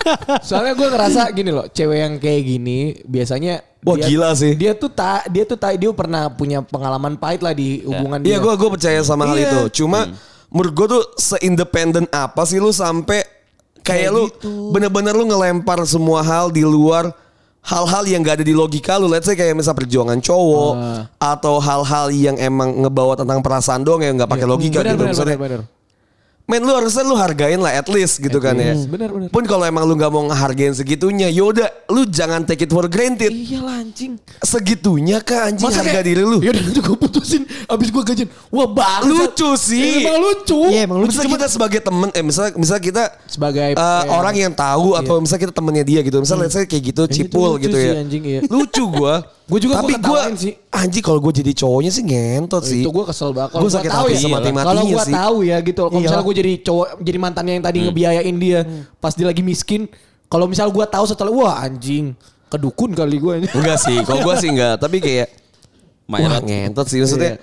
Soalnya 0.43 0.73
gue 0.73 0.89
ngerasa 0.89 1.21
gini 1.31 1.51
loh, 1.51 1.67
cewek 1.67 1.99
yang 1.99 2.15
kayak 2.17 2.43
gini 2.43 2.79
biasanya 3.03 3.63
Wah, 3.83 3.99
gila 3.99 4.31
sih. 4.33 4.55
Dia 4.55 4.73
tuh 4.73 4.87
tak 4.89 5.27
dia 5.27 5.43
tuh 5.43 5.59
tak 5.59 5.75
dia 5.75 5.91
pernah 5.91 6.31
punya 6.31 6.63
pengalaman 6.63 7.19
pahit 7.19 7.43
lah 7.43 7.51
di 7.51 7.83
hubungan 7.83 8.23
dia. 8.23 8.35
Iya 8.35 8.39
gue 8.39 8.55
gue 8.55 8.71
percaya 8.71 9.01
sama 9.03 9.27
hal 9.27 9.37
Iya. 9.37 9.47
itu. 9.51 9.83
Cuma 9.83 10.07
menurut 10.47 10.73
gue 10.73 10.87
tuh 10.89 11.03
seindependen 11.19 12.07
apa 12.09 12.47
sih 12.47 12.63
lu 12.63 12.71
sampai 12.71 13.27
kayak, 13.83 14.07
Kayak 14.07 14.11
lu 14.13 14.25
gitu. 14.31 14.71
bener-bener 14.71 15.11
lu 15.13 15.27
ngelempar 15.27 15.83
semua 15.83 16.23
hal 16.23 16.49
di 16.49 16.63
luar 16.63 17.11
hal-hal 17.63 18.03
yang 18.07 18.23
gak 18.23 18.39
ada 18.39 18.47
di 18.47 18.55
logika 18.55 18.99
lu. 18.99 19.07
Let's 19.07 19.27
say 19.27 19.35
kayak 19.35 19.55
misal 19.55 19.75
perjuangan 19.75 20.19
cowok 20.19 20.73
Ah. 20.79 21.03
atau 21.19 21.59
hal-hal 21.59 22.07
yang 22.11 22.39
emang 22.39 22.87
ngebawa 22.87 23.19
tentang 23.19 23.43
perasaan 23.43 23.83
doang 23.83 24.03
yang 24.03 24.15
nggak 24.15 24.31
pakai 24.31 24.47
logika 24.47 24.79
benar, 24.79 24.95
gitu. 24.95 25.03
benar, 25.03 25.11
Maksudnya, 25.11 25.39
benar, 25.39 25.61
benar. 25.67 25.82
Men 26.43 26.59
lu 26.67 26.75
harusnya 26.75 27.07
lu 27.07 27.15
hargain 27.15 27.55
lah 27.55 27.71
at 27.71 27.87
least 27.87 28.19
gitu 28.19 28.43
kan 28.43 28.59
ya. 28.59 28.75
least, 28.75 28.91
benar, 28.91 29.15
benar. 29.15 29.31
Pun 29.31 29.47
kalau 29.47 29.63
emang 29.63 29.87
lu 29.87 29.95
nggak 29.95 30.11
mau 30.11 30.27
ngehargain 30.27 30.75
segitunya, 30.75 31.31
yaudah 31.31 31.71
lu 31.87 32.03
jangan 32.03 32.43
take 32.43 32.67
it 32.67 32.71
for 32.75 32.91
granted. 32.91 33.31
Iya 33.31 33.63
lah 33.63 33.79
anjing. 33.79 34.19
Segitunya 34.43 35.23
kah 35.23 35.49
anjing 35.49 35.71
Masa 35.71 35.87
harga 35.87 36.03
kayak, 36.03 36.07
diri 36.11 36.23
lu? 36.27 36.43
Yaudah 36.43 36.63
nanti 36.67 36.81
gue 36.83 36.97
putusin 36.99 37.43
abis 37.47 37.89
gue 37.95 38.03
gajian. 38.03 38.29
Wah 38.51 38.67
bangsat. 38.67 39.07
Lucu 39.07 39.51
sih. 39.55 40.03
Emang 40.03 40.19
lucu. 40.19 40.61
Iya 40.67 40.81
emang 40.85 40.99
lu 40.99 41.07
Misalnya 41.07 41.31
kita 41.39 41.47
sebagai 41.47 41.81
temen, 41.81 42.09
eh 42.11 42.25
misalnya, 42.27 42.53
misalnya 42.59 42.83
kita 42.83 43.05
Sebagai 43.31 43.69
eh, 43.73 43.81
eh, 43.81 44.03
orang 44.11 44.35
yang 44.35 44.53
tahu 44.53 44.99
atau 44.99 45.23
misalnya 45.23 45.43
kita 45.47 45.55
temennya 45.55 45.85
dia 45.87 46.01
gitu, 46.03 46.19
misalnya 46.19 46.51
let's 46.51 46.59
say 46.59 46.67
kayak 46.67 46.85
gitu, 46.91 47.03
Yang 47.07 47.15
cipul 47.23 47.51
gitu 47.63 47.71
gitu, 47.71 47.77
lucu 47.79 47.87
ya. 47.87 47.93
sih, 47.95 48.03
anjing, 48.03 48.23
iya. 48.27 48.41
Lucu 48.51 48.85
gua. 48.91 49.15
Gue 49.53 49.61
juga 49.61 49.85
Tapi 49.85 50.01
gue 50.01 50.21
sih. 50.41 50.53
anjing 50.73 51.05
kalau 51.05 51.21
gue 51.21 51.33
jadi 51.45 51.53
cowoknya 51.53 51.93
sih 51.93 52.01
ngentot 52.09 52.65
sih. 52.65 52.81
Itu 52.81 52.89
gue 52.89 53.05
kesel 53.05 53.37
banget. 53.37 53.53
Gue 53.53 53.69
gua 53.69 53.77
sakit 53.77 53.91
hati 53.93 54.13
ya, 54.17 54.21
semati-matinya 54.25 54.65
Kalau 54.73 54.85
gue 54.89 55.05
tahu 55.13 55.37
ya 55.45 55.57
gitu. 55.61 55.81
Kalau 55.85 55.93
Iya. 55.93 56.05
misalnya 56.09 56.25
gue 56.25 56.37
jadi 56.41 56.53
cowok, 56.65 56.87
jadi 57.05 57.19
mantannya 57.21 57.53
yang 57.61 57.65
tadi 57.69 57.79
ngebiayain 57.85 58.37
dia 58.41 58.61
pas 58.97 59.13
dia 59.13 59.29
lagi 59.29 59.45
miskin. 59.45 59.93
Kalau 60.33 60.49
misal 60.49 60.73
gue 60.73 60.85
tahu 60.89 61.05
setelah 61.05 61.29
wah 61.29 61.61
anjing 61.61 62.17
kedukun 62.49 62.97
kali 62.97 63.21
gue. 63.21 63.35
Enggak 63.53 63.79
sih, 63.85 64.01
kalau 64.09 64.25
gue 64.25 64.35
sih 64.41 64.49
enggak. 64.49 64.81
Tapi 64.81 64.97
kayak 65.05 65.29
wah 66.09 66.41
ngentot 66.41 66.89
sih 66.89 67.05
maksudnya. 67.05 67.37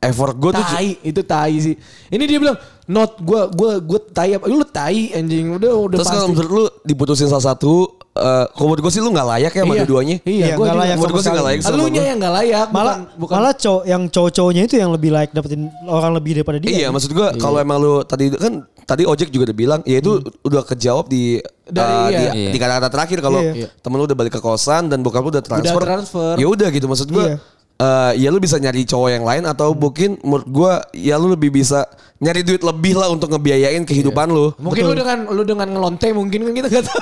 Effort 0.00 0.36
gue 0.36 0.52
tuh 0.52 0.64
tai 0.64 0.96
itu 1.00 1.20
tai 1.24 1.56
sih. 1.56 1.76
Ini 2.12 2.24
dia 2.28 2.36
bilang 2.36 2.56
not 2.90 3.14
gue 3.16 3.40
gue 3.48 3.70
gue 3.80 4.00
tai 4.10 4.34
apa? 4.34 4.44
Lu 4.44 4.60
tai 4.62 5.12
anjing 5.12 5.54
udah 5.54 5.72
udah 5.78 5.96
Terus 5.96 6.04
pasti. 6.04 6.16
kalau 6.16 6.28
menurut 6.28 6.50
lu 6.50 6.64
diputusin 6.82 7.26
salah 7.26 7.46
satu, 7.48 7.86
eh 8.10 8.44
kalau 8.50 8.66
menurut 8.68 8.82
gue 8.82 8.92
sih 8.92 8.98
lu 8.98 9.10
gak 9.10 9.28
layak 9.28 9.52
ya 9.52 9.60
sama 9.60 9.70
Iya. 9.70 9.80
dua-duanya. 9.80 10.16
Iya, 10.18 10.26
Iya, 10.26 10.46
gue 10.50 10.58
nggak 10.58 10.66
juga 10.66 10.82
layak 10.82 10.96
menurut 10.96 11.12
gue 11.12 11.22
sih 11.22 11.30
nggak 11.30 11.46
layak 11.46 11.60
sama 11.60 11.70
Elunya 11.72 11.94
gua. 11.96 12.08
yang 12.08 12.18
nggak 12.18 12.34
layak. 12.34 12.66
Malah 12.68 12.94
bukan, 12.96 12.98
bukan. 13.16 13.34
malah 13.36 13.54
cowok 13.54 13.82
yang 13.84 14.02
cowok-cowoknya 14.04 14.62
itu 14.64 14.74
yang 14.76 14.90
lebih 14.90 15.10
like 15.10 15.30
dapetin 15.30 15.62
orang 15.86 16.12
lebih 16.12 16.32
daripada 16.34 16.58
dia. 16.58 16.70
Iya, 16.74 16.86
maksud 16.90 17.10
gue 17.10 17.28
kalau 17.36 17.56
emang 17.56 17.78
lu 17.78 17.94
tadi 18.02 18.24
kan 18.32 18.54
tadi 18.82 19.02
ojek 19.04 19.30
juga 19.30 19.44
udah 19.46 19.56
bilang, 19.56 19.80
ya 19.84 19.96
itu 19.96 20.12
udah 20.42 20.62
kejawab 20.64 21.06
di 21.06 21.38
Dari- 21.64 21.86
eh, 21.86 22.08
iya. 22.10 22.10
di, 22.10 22.24
Iya. 22.40 22.50
di 22.50 22.58
kata-kata 22.58 22.88
terakhir 22.90 23.18
kalau 23.20 23.38
Iya. 23.40 23.70
temen 23.76 23.96
lu 23.96 24.04
udah 24.04 24.18
balik 24.18 24.34
ke 24.34 24.40
kosan 24.40 24.90
dan 24.90 24.98
bokap 24.98 25.22
lu 25.22 25.30
udah 25.30 25.40
transfer. 25.40 25.78
transfer. 25.78 26.34
Ya 26.34 26.46
udah 26.46 26.66
gitu 26.68 26.86
maksud 26.86 27.06
gue. 27.06 27.22
Iya. 27.24 27.38
Eh, 27.80 28.12
ya 28.16 28.28
lu 28.28 28.36
bisa 28.36 28.56
nyari 28.56 28.84
cowok 28.84 29.08
yang 29.10 29.24
lain 29.24 29.44
atau 29.44 29.72
mungkin 29.72 30.20
menurut 30.20 30.46
gue 30.46 30.72
ya 31.00 31.16
lu 31.16 31.32
lebih 31.32 31.48
bisa 31.50 31.88
nyari 32.16 32.44
duit 32.44 32.60
lebih 32.60 32.94
lah 32.94 33.08
untuk 33.08 33.32
ngebiayain 33.32 33.80
kehidupan 33.82 34.28
lu. 34.28 34.52
Mungkin 34.60 34.84
lu 34.84 34.94
dengan 34.94 35.18
lu 35.26 35.42
dengan 35.42 35.66
ngelonte 35.66 36.12
mungkin 36.12 36.44
kan 36.44 36.52
kita 36.54 36.68
gak 36.70 36.84
tahu. 36.84 37.00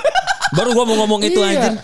Baru 0.49 0.71
gua 0.73 0.85
mau 0.87 0.97
ngomong 0.97 1.21
itu 1.23 1.37
Iya. 1.39 1.51
anjing. 1.53 1.77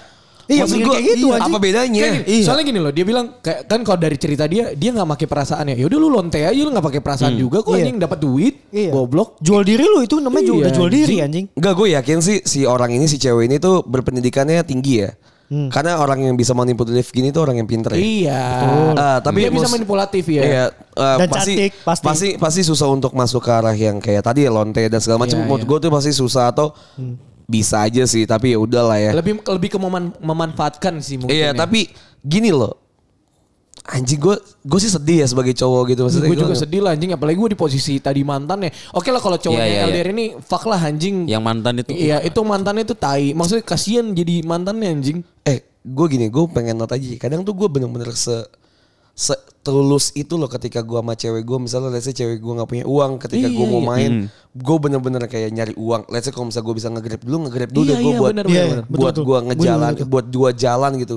Iya, 0.44 0.68
Maksud 0.68 0.76
kayak 0.78 1.02
gitu 1.08 1.26
iya, 1.26 1.36
anjing. 1.40 1.48
apa 1.48 1.58
bedanya? 1.58 2.00
Kayak 2.04 2.12
gini, 2.12 2.24
Iya. 2.28 2.44
Soalnya 2.44 2.64
gini 2.68 2.76
loh, 2.78 2.92
dia 2.92 3.04
bilang 3.04 3.26
kayak 3.40 3.60
kan 3.64 3.80
kalau 3.80 3.96
dari 3.96 4.16
cerita 4.20 4.44
dia, 4.44 4.76
dia 4.76 4.90
nggak 4.92 5.08
pakai 5.10 5.24
perasaan 5.24 5.64
ya. 5.72 5.76
Yaudah 5.80 5.96
lu 5.96 6.08
lonte 6.12 6.36
aja, 6.36 6.52
lu 6.52 6.68
nggak 6.68 6.84
pakai 6.84 7.00
perasaan 7.00 7.32
juga. 7.34 7.64
Kok 7.64 7.72
Iya. 7.72 7.80
anjing 7.80 7.96
dapat 7.96 8.18
duit, 8.20 8.54
Iya. 8.68 8.92
goblok. 8.92 9.40
Jual 9.40 9.64
diri 9.64 9.82
lu 9.82 10.04
itu 10.04 10.20
namanya 10.20 10.44
Iya, 10.44 10.48
juga 10.48 10.60
udah 10.60 10.72
jual 10.76 10.90
diri 10.92 11.16
anjing. 11.16 11.24
anjing. 11.24 11.44
Enggak 11.56 11.72
gue 11.74 11.88
yakin 11.96 12.18
sih 12.20 12.36
si 12.44 12.68
orang 12.68 12.92
ini 12.92 13.08
si 13.08 13.16
cewek 13.16 13.48
ini 13.48 13.56
tuh 13.56 13.88
berpendidikannya 13.88 14.60
tinggi 14.62 14.94
ya. 15.00 15.16
Karena 15.48 16.00
orang 16.00 16.24
yang 16.24 16.34
bisa 16.34 16.56
manipulatif 16.56 17.12
gini 17.12 17.28
tuh 17.28 17.44
orang 17.44 17.60
yang 17.60 17.68
pinter 17.68 17.94
ya. 17.94 18.00
Iya. 18.00 18.42
Ah, 18.96 19.18
tapi 19.20 19.44
dia 19.44 19.52
bisa 19.52 19.68
manipulatif 19.68 20.24
ya. 20.26 20.42
Iya, 20.42 20.64
eh, 20.72 21.16
Dan 21.20 21.28
pasti, 21.28 21.52
cantik, 21.54 21.72
pasti. 21.84 22.04
pasti 22.04 22.28
pasti 22.40 22.60
susah 22.64 22.88
untuk 22.88 23.12
masuk 23.12 23.44
ke 23.44 23.50
arah 23.52 23.76
yang 23.76 24.00
kayak 24.00 24.24
tadi 24.24 24.48
ya 24.48 24.50
lonte 24.50 24.80
dan 24.80 24.98
segala 24.98 25.22
macam. 25.22 25.36
Iya, 25.36 25.44
Menurut 25.44 25.62
iya. 25.62 25.68
gue 25.68 25.78
tuh 25.84 25.90
pasti 25.92 26.10
susah 26.10 26.50
atau 26.50 26.72
bisa 27.44 27.84
aja 27.84 28.08
sih, 28.08 28.24
tapi 28.24 28.56
ya 28.56 28.58
udahlah 28.58 28.96
ya. 28.96 29.12
Lebih 29.12 29.44
lebih 29.44 29.68
ke 29.76 29.78
meman- 29.78 30.16
memanfaatkan 30.18 30.98
sih 31.04 31.20
mungkin. 31.20 31.36
Iya, 31.36 31.52
ya. 31.52 31.56
tapi 31.56 31.92
gini 32.24 32.48
loh. 32.48 32.83
Anjing 33.84 34.16
gue 34.16 34.32
gue 34.40 34.80
sih 34.80 34.88
sedih 34.88 35.20
ya 35.20 35.26
sebagai 35.26 35.52
cowok 35.52 35.82
gitu 35.90 36.00
maksudnya. 36.02 36.24
gue 36.26 36.38
juga 36.38 36.50
gua- 36.50 36.62
sedih 36.62 36.80
lah 36.80 36.92
anjing 36.92 37.12
apalagi 37.12 37.36
gue 37.36 37.50
di 37.52 37.58
posisi 37.58 37.98
tadi 37.98 38.22
mantannya. 38.22 38.72
Oke 38.90 39.10
lah 39.10 39.18
kalau 39.18 39.36
cowoknya 39.36 39.60
Iya, 39.62 39.76
iya, 39.78 39.86
LDR 39.86 40.08
ini 40.10 40.24
fuck 40.38 40.64
lah 40.64 40.80
anjing. 40.80 41.26
Yang 41.26 41.42
mantan 41.42 41.74
itu. 41.78 41.90
Iya 41.92 42.16
itu 42.20 42.40
mantannya 42.40 42.82
itu 42.82 42.94
tai. 42.94 43.32
Maksudnya 43.32 43.60
kasihan 43.62 44.08
jadi 44.08 44.40
mantannya 44.40 44.88
anjing. 44.90 45.18
Eh, 45.42 45.60
gue 45.80 46.06
gini, 46.08 46.26
gue 46.26 46.42
pengen 46.48 46.74
not 46.74 46.88
aja. 46.88 47.04
Kadang 47.18 47.42
tuh 47.42 47.52
gue 47.52 47.68
bener-bener 47.68 48.08
se 48.10 48.40
setulus 49.14 50.10
itu 50.12 50.34
loh 50.34 50.48
ketika 50.48 50.80
gue 50.80 50.98
sama 50.98 51.14
cewek 51.14 51.40
gue 51.40 51.58
misalnya 51.60 51.86
let's 51.88 52.02
say 52.02 52.12
cewek 52.12 52.36
gue 52.36 52.52
nggak 52.52 52.66
punya 52.66 52.84
uang 52.84 53.16
ketika 53.16 53.46
gue 53.46 53.62
Iya, 53.62 53.70
mau 53.70 53.78
iya. 53.78 53.86
main 53.86 54.12
gue 54.50 54.76
bener-bener 54.76 55.22
kayak 55.24 55.50
nyari 55.50 55.74
uang 55.76 56.10
let's 56.10 56.26
say 56.26 56.34
kalau 56.34 56.50
misalnya 56.50 56.66
gue 56.66 56.74
bisa 56.74 56.88
nge-grab 56.90 57.22
dulu 57.22 57.36
nge-grab 57.46 57.70
dulu 57.70 57.84
Iya, 57.84 57.90
deh 57.90 57.96
gue 57.96 58.10
iya, 58.10 58.18
buat 58.18 58.32
bener, 58.34 58.44
bener, 58.44 58.66
buat 58.90 59.14
bener. 59.14 59.22
Gue 59.22 59.38
ngejalan 59.46 59.78
Bener, 59.86 59.94
betul. 59.96 60.10
buat 60.10 60.26
dua 60.26 60.50
jalan 60.52 60.92
gitu 60.98 61.16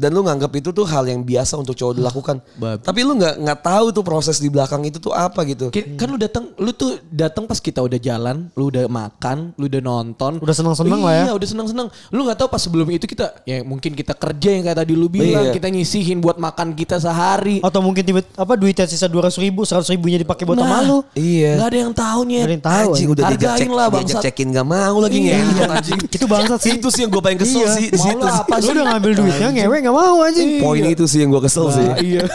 dan 0.00 0.10
lu 0.10 0.24
nganggap 0.24 0.48
itu 0.54 0.72
tuh 0.72 0.82
hal 0.82 1.04
yang 1.04 1.20
biasa 1.20 1.54
untuk 1.54 1.74
cowok 1.74 1.94
dilakukan 1.94 2.36
Babi. 2.56 2.80
tapi 2.80 3.00
lu 3.02 3.12
nggak 3.14 3.34
nggak 3.38 3.58
tahu 3.60 3.86
tuh 3.90 4.00
proses 4.00 4.40
di 4.40 4.48
belakang 4.48 4.80
itu 4.82 4.96
tuh 4.96 5.12
apa 5.12 5.44
gitu 5.44 5.68
Kan 5.70 6.08
lu 6.08 6.16
datang, 6.16 6.48
lu 6.56 6.72
tuh 6.72 6.96
datang 7.06 7.44
pas 7.44 7.58
kita 7.58 7.78
udah 7.78 7.98
jalan, 7.98 8.48
lu 8.54 8.68
udah 8.68 8.86
makan, 8.86 9.52
lu 9.54 9.66
udah 9.66 9.82
nonton, 9.82 10.38
Udah 10.38 10.54
seneng-seneng 10.54 10.96
lah 10.98 11.12
ya. 11.12 11.24
Iya, 11.26 11.32
udah 11.34 11.48
seneng-seneng. 11.48 11.86
Lu 12.08 12.20
nggak 12.22 12.38
tahu 12.38 12.48
pas 12.48 12.56
sebelum 12.58 12.86
itu 12.88 13.04
kita, 13.04 13.42
ya 13.44 13.60
mungkin 13.60 13.92
kita 13.92 14.14
kerja 14.14 14.48
yang 14.50 14.62
kayak 14.62 14.78
tadi 14.78 14.92
lu 14.94 15.06
bilang, 15.06 15.50
Iya. 15.50 15.52
kita 15.52 15.66
nyisihin 15.66 16.18
buat 16.18 16.38
makan 16.38 16.72
kita 16.72 16.96
sehari. 16.96 17.58
Atau 17.60 17.80
mungkin 17.80 18.00
tiba 18.00 18.22
apa 18.24 18.54
duitnya 18.54 18.86
sisa 18.86 19.04
200 19.04 19.36
ribu, 19.36 19.62
100 19.62 19.90
ribunya 19.90 20.16
dipakai 20.16 20.44
buat 20.44 20.56
sama 20.56 20.80
lu. 20.80 20.98
iya 21.12 21.58
Nggak 21.58 21.68
ada 21.68 21.78
yang 21.78 21.92
tahu 21.92 22.20
Nggak 22.22 22.40
ada 22.40 22.52
yang 22.52 22.64
tahu. 22.64 22.88
anjing 22.88 23.08
udah 23.10 23.22
diajak 23.26 23.50
cek 23.52 23.68
lah, 23.68 23.86
diajak 23.86 23.92
bangsat. 23.92 24.22
cekin 24.24 24.48
gak 24.50 24.66
mau 24.66 24.96
lagi 24.98 25.18
Iya, 25.20 25.36
anjing. 25.68 26.00
Itu 26.08 26.26
bangsat 26.26 26.58
sih. 26.60 26.72
itu 26.76 26.88
sih 26.88 27.00
yang 27.02 27.10
gue 27.10 27.22
paling 27.22 27.40
kesel 27.40 27.60
Iya. 27.60 27.70
sih 27.74 27.86
di 27.90 27.98
Mau 27.98 28.08
apa 28.24 28.54
Lu 28.54 28.62
sih? 28.62 28.72
udah 28.72 28.84
ngambil 28.88 29.12
duitnya 29.14 29.48
ngewe 29.52 29.76
gak 29.90 29.94
mau 29.98 30.22
anjing. 30.22 30.62
poin 30.62 30.86
itu 30.86 31.04
sih 31.10 31.18
yang 31.18 31.34
gue 31.34 31.42
kesel 31.42 31.66
sih 31.74 31.82
Nah, 31.82 31.98
iya. 31.98 32.22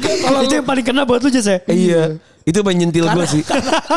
Kalau 0.00 0.40
itu 0.42 0.54
yang 0.58 0.66
paling 0.66 0.82
kena 0.82 1.02
buat 1.06 1.22
lu 1.22 1.30
Jess 1.30 1.46
ya. 1.46 1.58
Iya. 1.70 2.18
Itu 2.42 2.64
menyentil 2.64 3.06
gue 3.06 3.24
sih. 3.28 3.42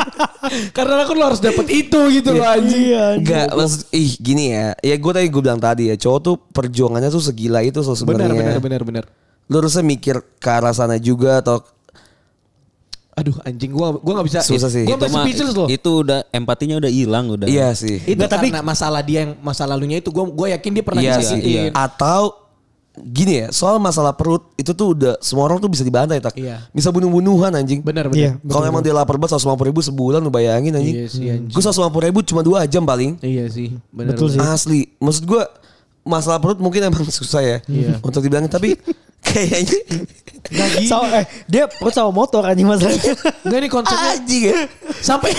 Karena 0.78 1.08
kan 1.08 1.16
lu 1.16 1.24
harus 1.26 1.40
dapet 1.42 1.66
itu 1.72 2.00
gitu 2.12 2.30
loh 2.36 2.46
anjing. 2.46 2.94
Iya. 2.94 3.04
anjing. 3.18 3.24
Enggak, 3.24 3.48
maksud 3.56 3.82
ih 3.96 4.12
gini 4.20 4.44
ya. 4.54 4.68
Ya 4.84 4.96
gue 5.00 5.12
tadi 5.16 5.28
gue 5.32 5.42
bilang 5.42 5.62
tadi 5.64 5.90
ya, 5.90 5.96
cowok 5.98 6.20
tuh 6.22 6.36
perjuangannya 6.52 7.10
tuh 7.10 7.24
segila 7.24 7.64
itu 7.64 7.80
so 7.82 7.96
Benar, 7.96 8.30
sebenarnya. 8.30 8.36
benar, 8.36 8.60
benar, 8.62 8.82
benar. 8.84 9.04
Lu 9.50 9.56
harusnya 9.64 9.82
mikir 9.82 10.22
ke 10.38 10.50
arah 10.52 10.76
sana 10.76 11.00
juga 11.00 11.40
atau 11.42 11.64
Aduh 13.14 13.36
anjing 13.42 13.70
gua 13.70 13.94
gua 13.94 14.14
nggak 14.18 14.28
bisa. 14.28 14.40
Susah 14.42 14.68
sih. 14.68 14.84
Gua 14.84 14.96
itu 14.96 15.06
masih 15.06 15.14
mah 15.14 15.24
speechless 15.24 15.54
loh. 15.54 15.68
itu 15.68 15.92
udah 16.02 16.26
empatinya 16.30 16.76
udah 16.78 16.90
hilang 16.90 17.26
udah. 17.30 17.46
iya 17.46 17.70
sih. 17.72 18.02
Itu 18.02 18.18
Nggak, 18.18 18.30
tapi- 18.32 18.50
karena 18.50 18.62
masalah 18.64 19.02
dia 19.02 19.20
yang 19.22 19.32
masa 19.40 19.64
lalunya 19.64 19.98
itu 19.98 20.10
gua 20.10 20.26
gua 20.26 20.48
yakin 20.50 20.72
dia 20.72 20.84
pernah 20.84 21.00
Iya 21.00 21.18
disakitin. 21.18 21.46
sih. 21.46 21.58
Atau 21.72 22.42
gini 22.96 23.42
ya, 23.42 23.48
soal 23.50 23.78
masalah 23.78 24.14
perut 24.14 24.54
itu 24.54 24.70
tuh 24.70 24.94
udah 24.94 25.18
semua 25.20 25.46
orang 25.46 25.58
tuh 25.58 25.66
bisa 25.66 25.82
dibantai 25.82 26.18
tak. 26.20 26.34
Iya. 26.36 26.62
Bisa 26.70 26.90
bunuh-bunuhan 26.90 27.50
anjing. 27.52 27.82
Benar, 27.82 28.10
Iya. 28.10 28.38
benar. 28.38 28.50
Kalau 28.52 28.66
emang 28.68 28.82
dia 28.82 28.94
lapar 28.94 29.18
banget 29.18 29.34
150 29.36 29.66
ribu 29.68 29.82
sebulan 29.82 30.18
lu 30.18 30.30
bayangin 30.30 30.74
anjing. 30.74 30.96
Iya 30.96 31.06
sih, 31.08 31.26
anjing. 31.28 31.50
Gue 31.50 31.62
150 31.64 31.74
ribu 32.04 32.22
cuma 32.24 32.42
2 32.42 32.62
jam 32.66 32.82
paling. 32.82 33.18
Iya 33.20 33.46
sih, 33.48 33.78
benar. 33.90 34.14
Betul 34.14 34.30
sih. 34.30 34.40
Asli. 34.40 34.82
Maksud 34.98 35.26
gue 35.26 35.42
masalah 36.04 36.38
perut 36.38 36.58
mungkin 36.58 36.82
emang 36.84 37.02
susah 37.14 37.42
ya. 37.42 37.58
Iya. 37.66 37.98
Untuk 38.00 38.22
dibilangin 38.22 38.50
tapi 38.50 38.78
kayaknya 39.24 39.80
Gak 40.44 40.84
Sama, 40.84 41.24
eh, 41.24 41.26
dia 41.48 41.72
perut 41.72 41.96
sama 41.96 42.12
motor 42.12 42.44
anjing 42.44 42.68
masalahnya. 42.68 43.16
Enggak 43.48 43.60
nih 43.64 43.72
konsepnya 43.72 44.10
anjing 44.12 44.44
ya. 44.44 44.56
sampai 45.00 45.32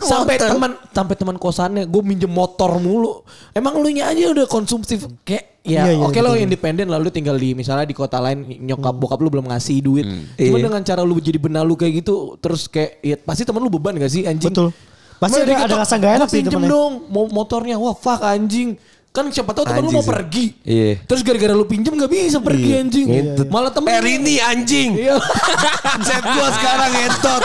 sampai 0.00 0.34
teman 0.40 0.72
sampai 0.90 1.14
teman 1.14 1.36
kosannya 1.36 1.84
gue 1.84 2.02
minjem 2.02 2.26
motor 2.26 2.80
mulu. 2.80 3.20
Emang 3.52 3.76
lu 3.76 3.92
nya 3.92 4.08
aja 4.08 4.32
udah 4.32 4.48
konsumtif 4.48 5.04
kayak 5.22 5.60
ya 5.60 5.84
Iya, 5.84 5.92
iya, 5.92 6.00
oke 6.00 6.16
lo 6.18 6.32
betul. 6.32 6.44
independen 6.48 6.88
lalu 6.88 7.12
tinggal 7.12 7.36
di 7.36 7.52
misalnya 7.52 7.84
di 7.84 7.92
kota 7.92 8.16
lain 8.16 8.48
nyokap 8.64 8.96
bokap 8.96 9.20
lu 9.20 9.28
belum 9.28 9.44
ngasih 9.44 9.84
duit. 9.84 10.08
Cuma 10.40 10.56
Iya. 10.56 10.64
dengan 10.64 10.80
cara 10.80 11.04
lu 11.04 11.20
jadi 11.20 11.36
benalu 11.36 11.76
kayak 11.76 11.92
gitu 12.00 12.14
terus 12.40 12.64
kayak 12.64 12.96
ya 13.04 13.16
pasti 13.20 13.44
temen 13.44 13.60
lu 13.60 13.68
beban 13.68 13.92
gak 13.92 14.08
sih 14.08 14.24
anjing? 14.24 14.48
Betul. 14.48 14.72
Pasti 15.16 15.36
ada- 15.36 15.52
ada 15.52 15.64
gitu, 15.68 15.76
rasa 15.76 15.94
nggak 15.96 16.12
enak 16.16 16.28
"Gua 16.28 16.32
sih 16.32 16.42
temennya." 16.44 16.70
dong 16.72 16.92
mo- 17.08 17.28
motornya. 17.30 17.76
Wah 17.76 17.92
fuck 17.92 18.20
anjing. 18.20 18.80
Kan 19.16 19.32
siapa 19.32 19.56
tahu 19.56 19.64
temen 19.64 19.80
lu 19.80 19.96
mau 19.96 20.04
sih. 20.04 20.12
pergi. 20.12 20.46
Iya. 20.60 21.00
Terus 21.08 21.24
gara-gara 21.24 21.56
lu 21.56 21.64
pinjem 21.64 21.96
gak 21.96 22.12
bisa 22.12 22.36
pergi 22.36 22.70
anjing. 22.76 23.06
Ngentut. 23.08 23.48
Malah 23.48 23.72
temen 23.72 23.88
Eh 23.88 24.00
Rini 24.04 24.36
anjing. 24.44 24.92
Iya. 24.92 25.16
Chat 26.06 26.20
gua 26.20 26.48
sekarang 26.52 26.90
ngetot. 26.92 27.42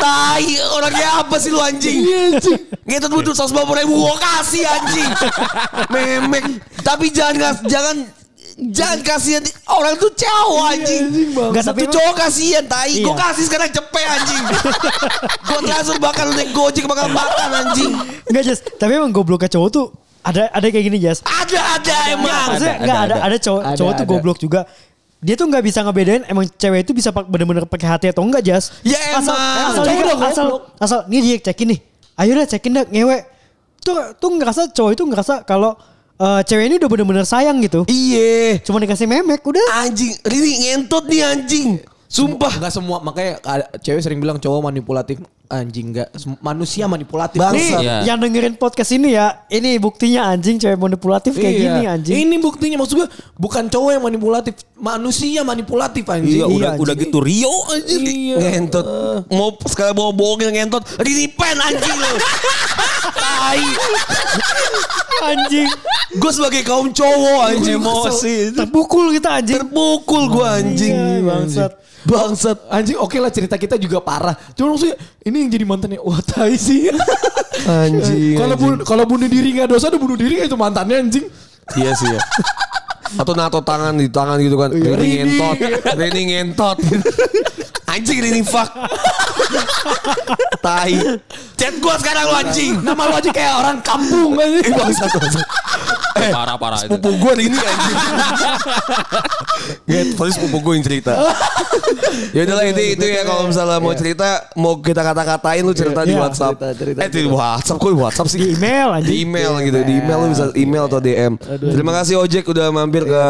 Tai 0.00 0.46
orangnya 0.72 1.08
apa 1.20 1.36
sih 1.36 1.52
lu 1.52 1.60
anjing? 1.60 2.00
Iya, 2.00 2.20
anjing. 2.40 2.60
Ngetot 2.88 3.12
butuh 3.12 3.34
150 3.36 3.80
ribu 3.84 3.94
gua 4.00 4.16
kasih 4.16 4.64
anjing. 4.64 5.10
Memek. 5.92 6.44
Tapi 6.80 7.12
jangan 7.12 7.60
jangan 7.68 7.96
jangan 8.56 8.98
kasihan 9.04 9.44
orang 9.68 10.00
tuh 10.00 10.08
cowok 10.08 10.64
anjing. 10.72 11.04
anjing, 11.04 11.28
Bang. 11.36 11.52
Nggak, 11.52 11.64
Satu 11.68 11.84
cowok 11.84 12.14
kasihan 12.16 12.64
tai. 12.64 13.04
Gua 13.04 13.12
Iya. 13.12 13.20
kasih 13.28 13.44
sekarang 13.44 13.68
cepet 13.68 14.06
anjing. 14.08 14.42
gua 15.44 15.60
transfer 15.60 15.96
bakal 16.00 16.26
naik 16.32 16.48
gojek 16.56 16.88
bakal 16.88 17.12
makan 17.12 17.50
anjing. 17.52 17.92
Enggak 18.24 18.42
Jas, 18.48 18.64
tapi 18.80 18.96
emang 18.96 19.12
gobloknya 19.12 19.52
cowok 19.52 19.68
tuh 19.68 19.86
ada 20.26 20.42
ada 20.50 20.66
kayak 20.66 20.84
gini 20.84 20.98
Jas. 20.98 21.22
Ada 21.22 21.60
ada 21.78 21.94
emang. 22.10 22.46
Maksudnya 22.50 22.74
ada, 22.74 22.82
enggak 22.82 22.98
ada 22.98 23.14
ada. 23.14 23.24
ada 23.24 23.36
cowok 23.38 23.62
Ada, 23.62 23.76
cowok 23.78 23.92
tuh 23.94 24.06
goblok 24.06 24.38
juga. 24.42 24.60
Dia 25.22 25.34
tuh 25.34 25.46
nggak 25.48 25.64
bisa 25.64 25.80
ngebedain 25.80 26.22
emang 26.26 26.44
cewek 26.44 26.84
itu 26.84 26.92
bisa 26.92 27.08
bener-bener 27.14 27.64
pakai 27.64 27.88
hati 27.88 28.06
atau 28.10 28.26
enggak 28.26 28.42
Jas. 28.42 28.74
Ya 28.82 28.98
asal, 29.16 29.32
emang. 29.32 29.66
asal, 29.70 29.82
Cowok 29.86 29.94
dia- 29.94 30.04
udah 30.04 30.28
asal, 30.28 30.46
asal, 30.76 30.98
nih 31.08 31.20
dia 31.22 31.36
cekin 31.40 31.66
nih. 31.72 31.80
Ayo 32.16 32.30
deh 32.34 32.46
cekin 32.46 32.72
dah 32.74 32.84
ngewe. 32.84 33.18
Tuh 33.80 33.96
tuh 34.18 34.30
ngerasa 34.34 34.74
cowok 34.74 34.90
itu 34.92 35.02
ngerasa 35.06 35.34
kalau 35.46 35.78
eh, 36.16 36.40
cewek 36.42 36.64
ini 36.66 36.74
udah 36.82 36.88
bener-bener 36.90 37.24
sayang 37.24 37.56
gitu. 37.62 37.86
Iya. 37.86 38.58
Cuma 38.66 38.82
dikasih 38.82 39.06
memek 39.06 39.40
udah. 39.40 39.84
Anjing, 39.84 40.16
Rini 40.26 40.52
ngentot 40.64 41.04
nih 41.06 41.22
anjing. 41.22 41.68
Sumpah. 42.06 42.56
Enggak 42.56 42.72
semua 42.72 43.02
makanya 43.02 43.38
cewek 43.82 44.00
sering 44.00 44.18
bilang 44.22 44.38
cowok 44.38 44.62
manipulatif. 44.62 45.20
Anjing 45.46 45.90
enggak 45.90 46.08
Sem- 46.12 46.38
manusia 46.38 46.84
manipulatif. 46.84 47.38
Bangsat. 47.38 47.56
Nih, 47.56 47.72
Iya. 47.78 47.96
yang 48.04 48.18
dengerin 48.18 48.54
podcast 48.54 48.90
ini 48.90 49.12
ya, 49.12 49.46
ini 49.48 49.76
buktinya 49.76 50.28
anjing 50.28 50.56
cewek 50.56 50.74
manipulatif 50.74 51.32
kayak 51.32 51.52
Iya. 51.52 51.62
gini 51.62 51.82
anjing. 51.86 52.16
Ini 52.18 52.36
buktinya 52.38 52.76
maksud 52.78 52.94
gue 52.96 53.08
bukan 53.34 53.66
cowok 53.66 53.90
yang 53.92 54.04
manipulatif, 54.04 54.54
manusia 54.74 55.40
manipulatif 55.40 56.02
anjing. 56.04 56.40
Iya, 56.40 56.46
udah 56.46 56.68
anjing. 56.72 56.82
udah 56.82 56.94
gitu 56.96 57.18
Rio 57.18 57.54
anjir. 57.68 58.00
Iya. 58.00 58.36
Ngentot. 58.38 58.84
Mau 59.28 59.50
sekali 59.64 59.92
mau 59.92 60.10
bohongin 60.10 60.50
ngentot. 60.52 60.82
Rini 60.98 61.26
pen 61.28 61.56
anjing 61.56 61.96
lu. 61.96 62.12
Tai. 63.12 63.62
anjing. 65.22 65.68
Gue 66.16 66.32
sebagai 66.32 66.62
kaum 66.62 66.90
cowok 66.90 67.40
anjing 67.46 67.76
emosi. 67.76 68.34
Terpukul 68.52 69.12
kita 69.12 69.40
anjing. 69.40 69.58
Terpukul 69.58 70.22
gue 70.28 70.46
anjing. 70.46 70.94
Iya, 70.94 71.20
bangsat. 71.22 71.72
Bangsat 72.06 72.58
anjing 72.70 72.94
oke 72.94 73.18
lah 73.18 73.28
cerita 73.28 73.58
kita 73.58 73.74
juga 73.74 73.98
parah. 73.98 74.38
Cuma 74.54 74.70
maksudnya 74.70 74.94
ini 75.20 75.35
yang 75.38 75.50
jadi 75.52 75.64
mantannya 75.68 76.00
wah 76.00 76.20
tai 76.20 76.56
sih. 76.56 76.88
Anjing. 77.66 78.36
Kalau 78.36 78.54
anjing. 78.54 78.72
bu- 78.78 78.84
kalau 78.84 79.04
bunuh 79.04 79.26
diri 79.26 79.56
nggak 79.56 79.68
dosa, 79.68 79.88
udah 79.88 80.00
bunuh 80.00 80.16
diri 80.16 80.38
nggak 80.38 80.48
itu 80.48 80.58
mantannya 80.58 80.96
anjing. 80.98 81.26
Iya 81.74 81.92
sih 81.96 82.08
ya. 82.08 82.20
Atau 83.16 83.32
nato 83.32 83.62
tangan 83.62 83.96
di 83.96 84.10
tangan 84.10 84.36
gitu 84.38 84.56
kan. 84.58 84.70
Iya, 84.70 84.92
Rini. 84.94 85.16
ngentot. 85.18 85.56
Rini 85.96 86.22
ngentot. 86.30 86.78
Anjing 87.86 88.18
Rini 88.18 88.42
fuck. 88.42 88.66
Tai. 90.60 90.92
Chat 91.54 91.74
gua 91.78 91.94
sekarang 91.96 92.26
lu 92.26 92.34
anjing. 92.36 92.72
Nama 92.82 92.98
lu 92.98 93.14
aja 93.14 93.30
kayak 93.30 93.54
orang 93.56 93.76
kampung 93.80 94.34
anjing. 94.34 94.74
Bangsat 94.76 95.08
bangsat. 95.08 95.46
Parah-parah 96.16 96.78
itu. 96.82 96.90
Sepupu 96.90 97.10
gue 97.14 97.32
Rini 97.36 97.56
anjing. 97.56 97.98
Gak, 99.86 100.02
tapi 100.14 100.30
sepupu 100.30 100.56
gue 100.60 100.72
yang 100.74 100.84
cerita. 100.84 101.12
ya 102.32 102.40
udahlah 102.42 102.64
itu 102.66 102.82
itu 102.96 103.06
ya 103.06 103.22
kalau 103.22 103.46
misalnya 103.46 103.78
mau 103.78 103.92
cerita 103.92 104.28
mau 104.54 104.74
kita 104.80 105.02
kata-katain 105.04 105.62
lu 105.62 105.70
cerita 105.70 106.02
di 106.02 106.16
Iya, 106.16 106.26
WhatsApp. 106.26 106.56
eh 106.98 107.08
di 107.08 107.28
WhatsApp 107.28 107.78
kok 107.78 107.90
di 107.92 107.98
WhatsApp 107.98 108.28
sih? 108.28 108.38
Di 108.40 108.46
email 108.56 108.88
Di 108.88 108.96
anjing. 108.98 109.16
email 109.22 109.50
gitu, 109.62 109.78
di 109.84 109.92
email 109.96 110.18
lu 110.18 110.28
bisa 110.32 110.44
email 110.56 110.84
atau 110.88 110.98
DM. 110.98 111.32
Terima 111.70 111.92
kasih 111.94 112.14
Ojek 112.18 112.44
udah 112.48 112.66
mampir 112.72 113.04
ke 113.04 113.20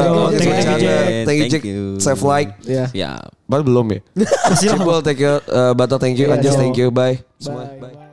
thank 1.26 1.38
you. 1.42 1.50
Jack. 1.50 1.62
Save 2.00 2.22
like. 2.24 2.50
Iya. 2.64 2.86
Ya. 2.94 3.12
Baru 3.46 3.62
belum 3.62 3.86
ya? 3.94 4.00
Cipul 4.58 4.98
thank 5.06 5.22
you, 5.22 5.38
uh, 5.50 5.72
Bato 5.74 5.96
thank 6.02 6.18
you, 6.18 6.26
Iya, 6.26 6.34
Anjas 6.38 6.54
yo. 6.54 6.60
thank 6.60 6.76
you, 6.78 6.88
bye. 6.90 7.22
Bye. 7.46 7.78
Bye. 7.78 8.05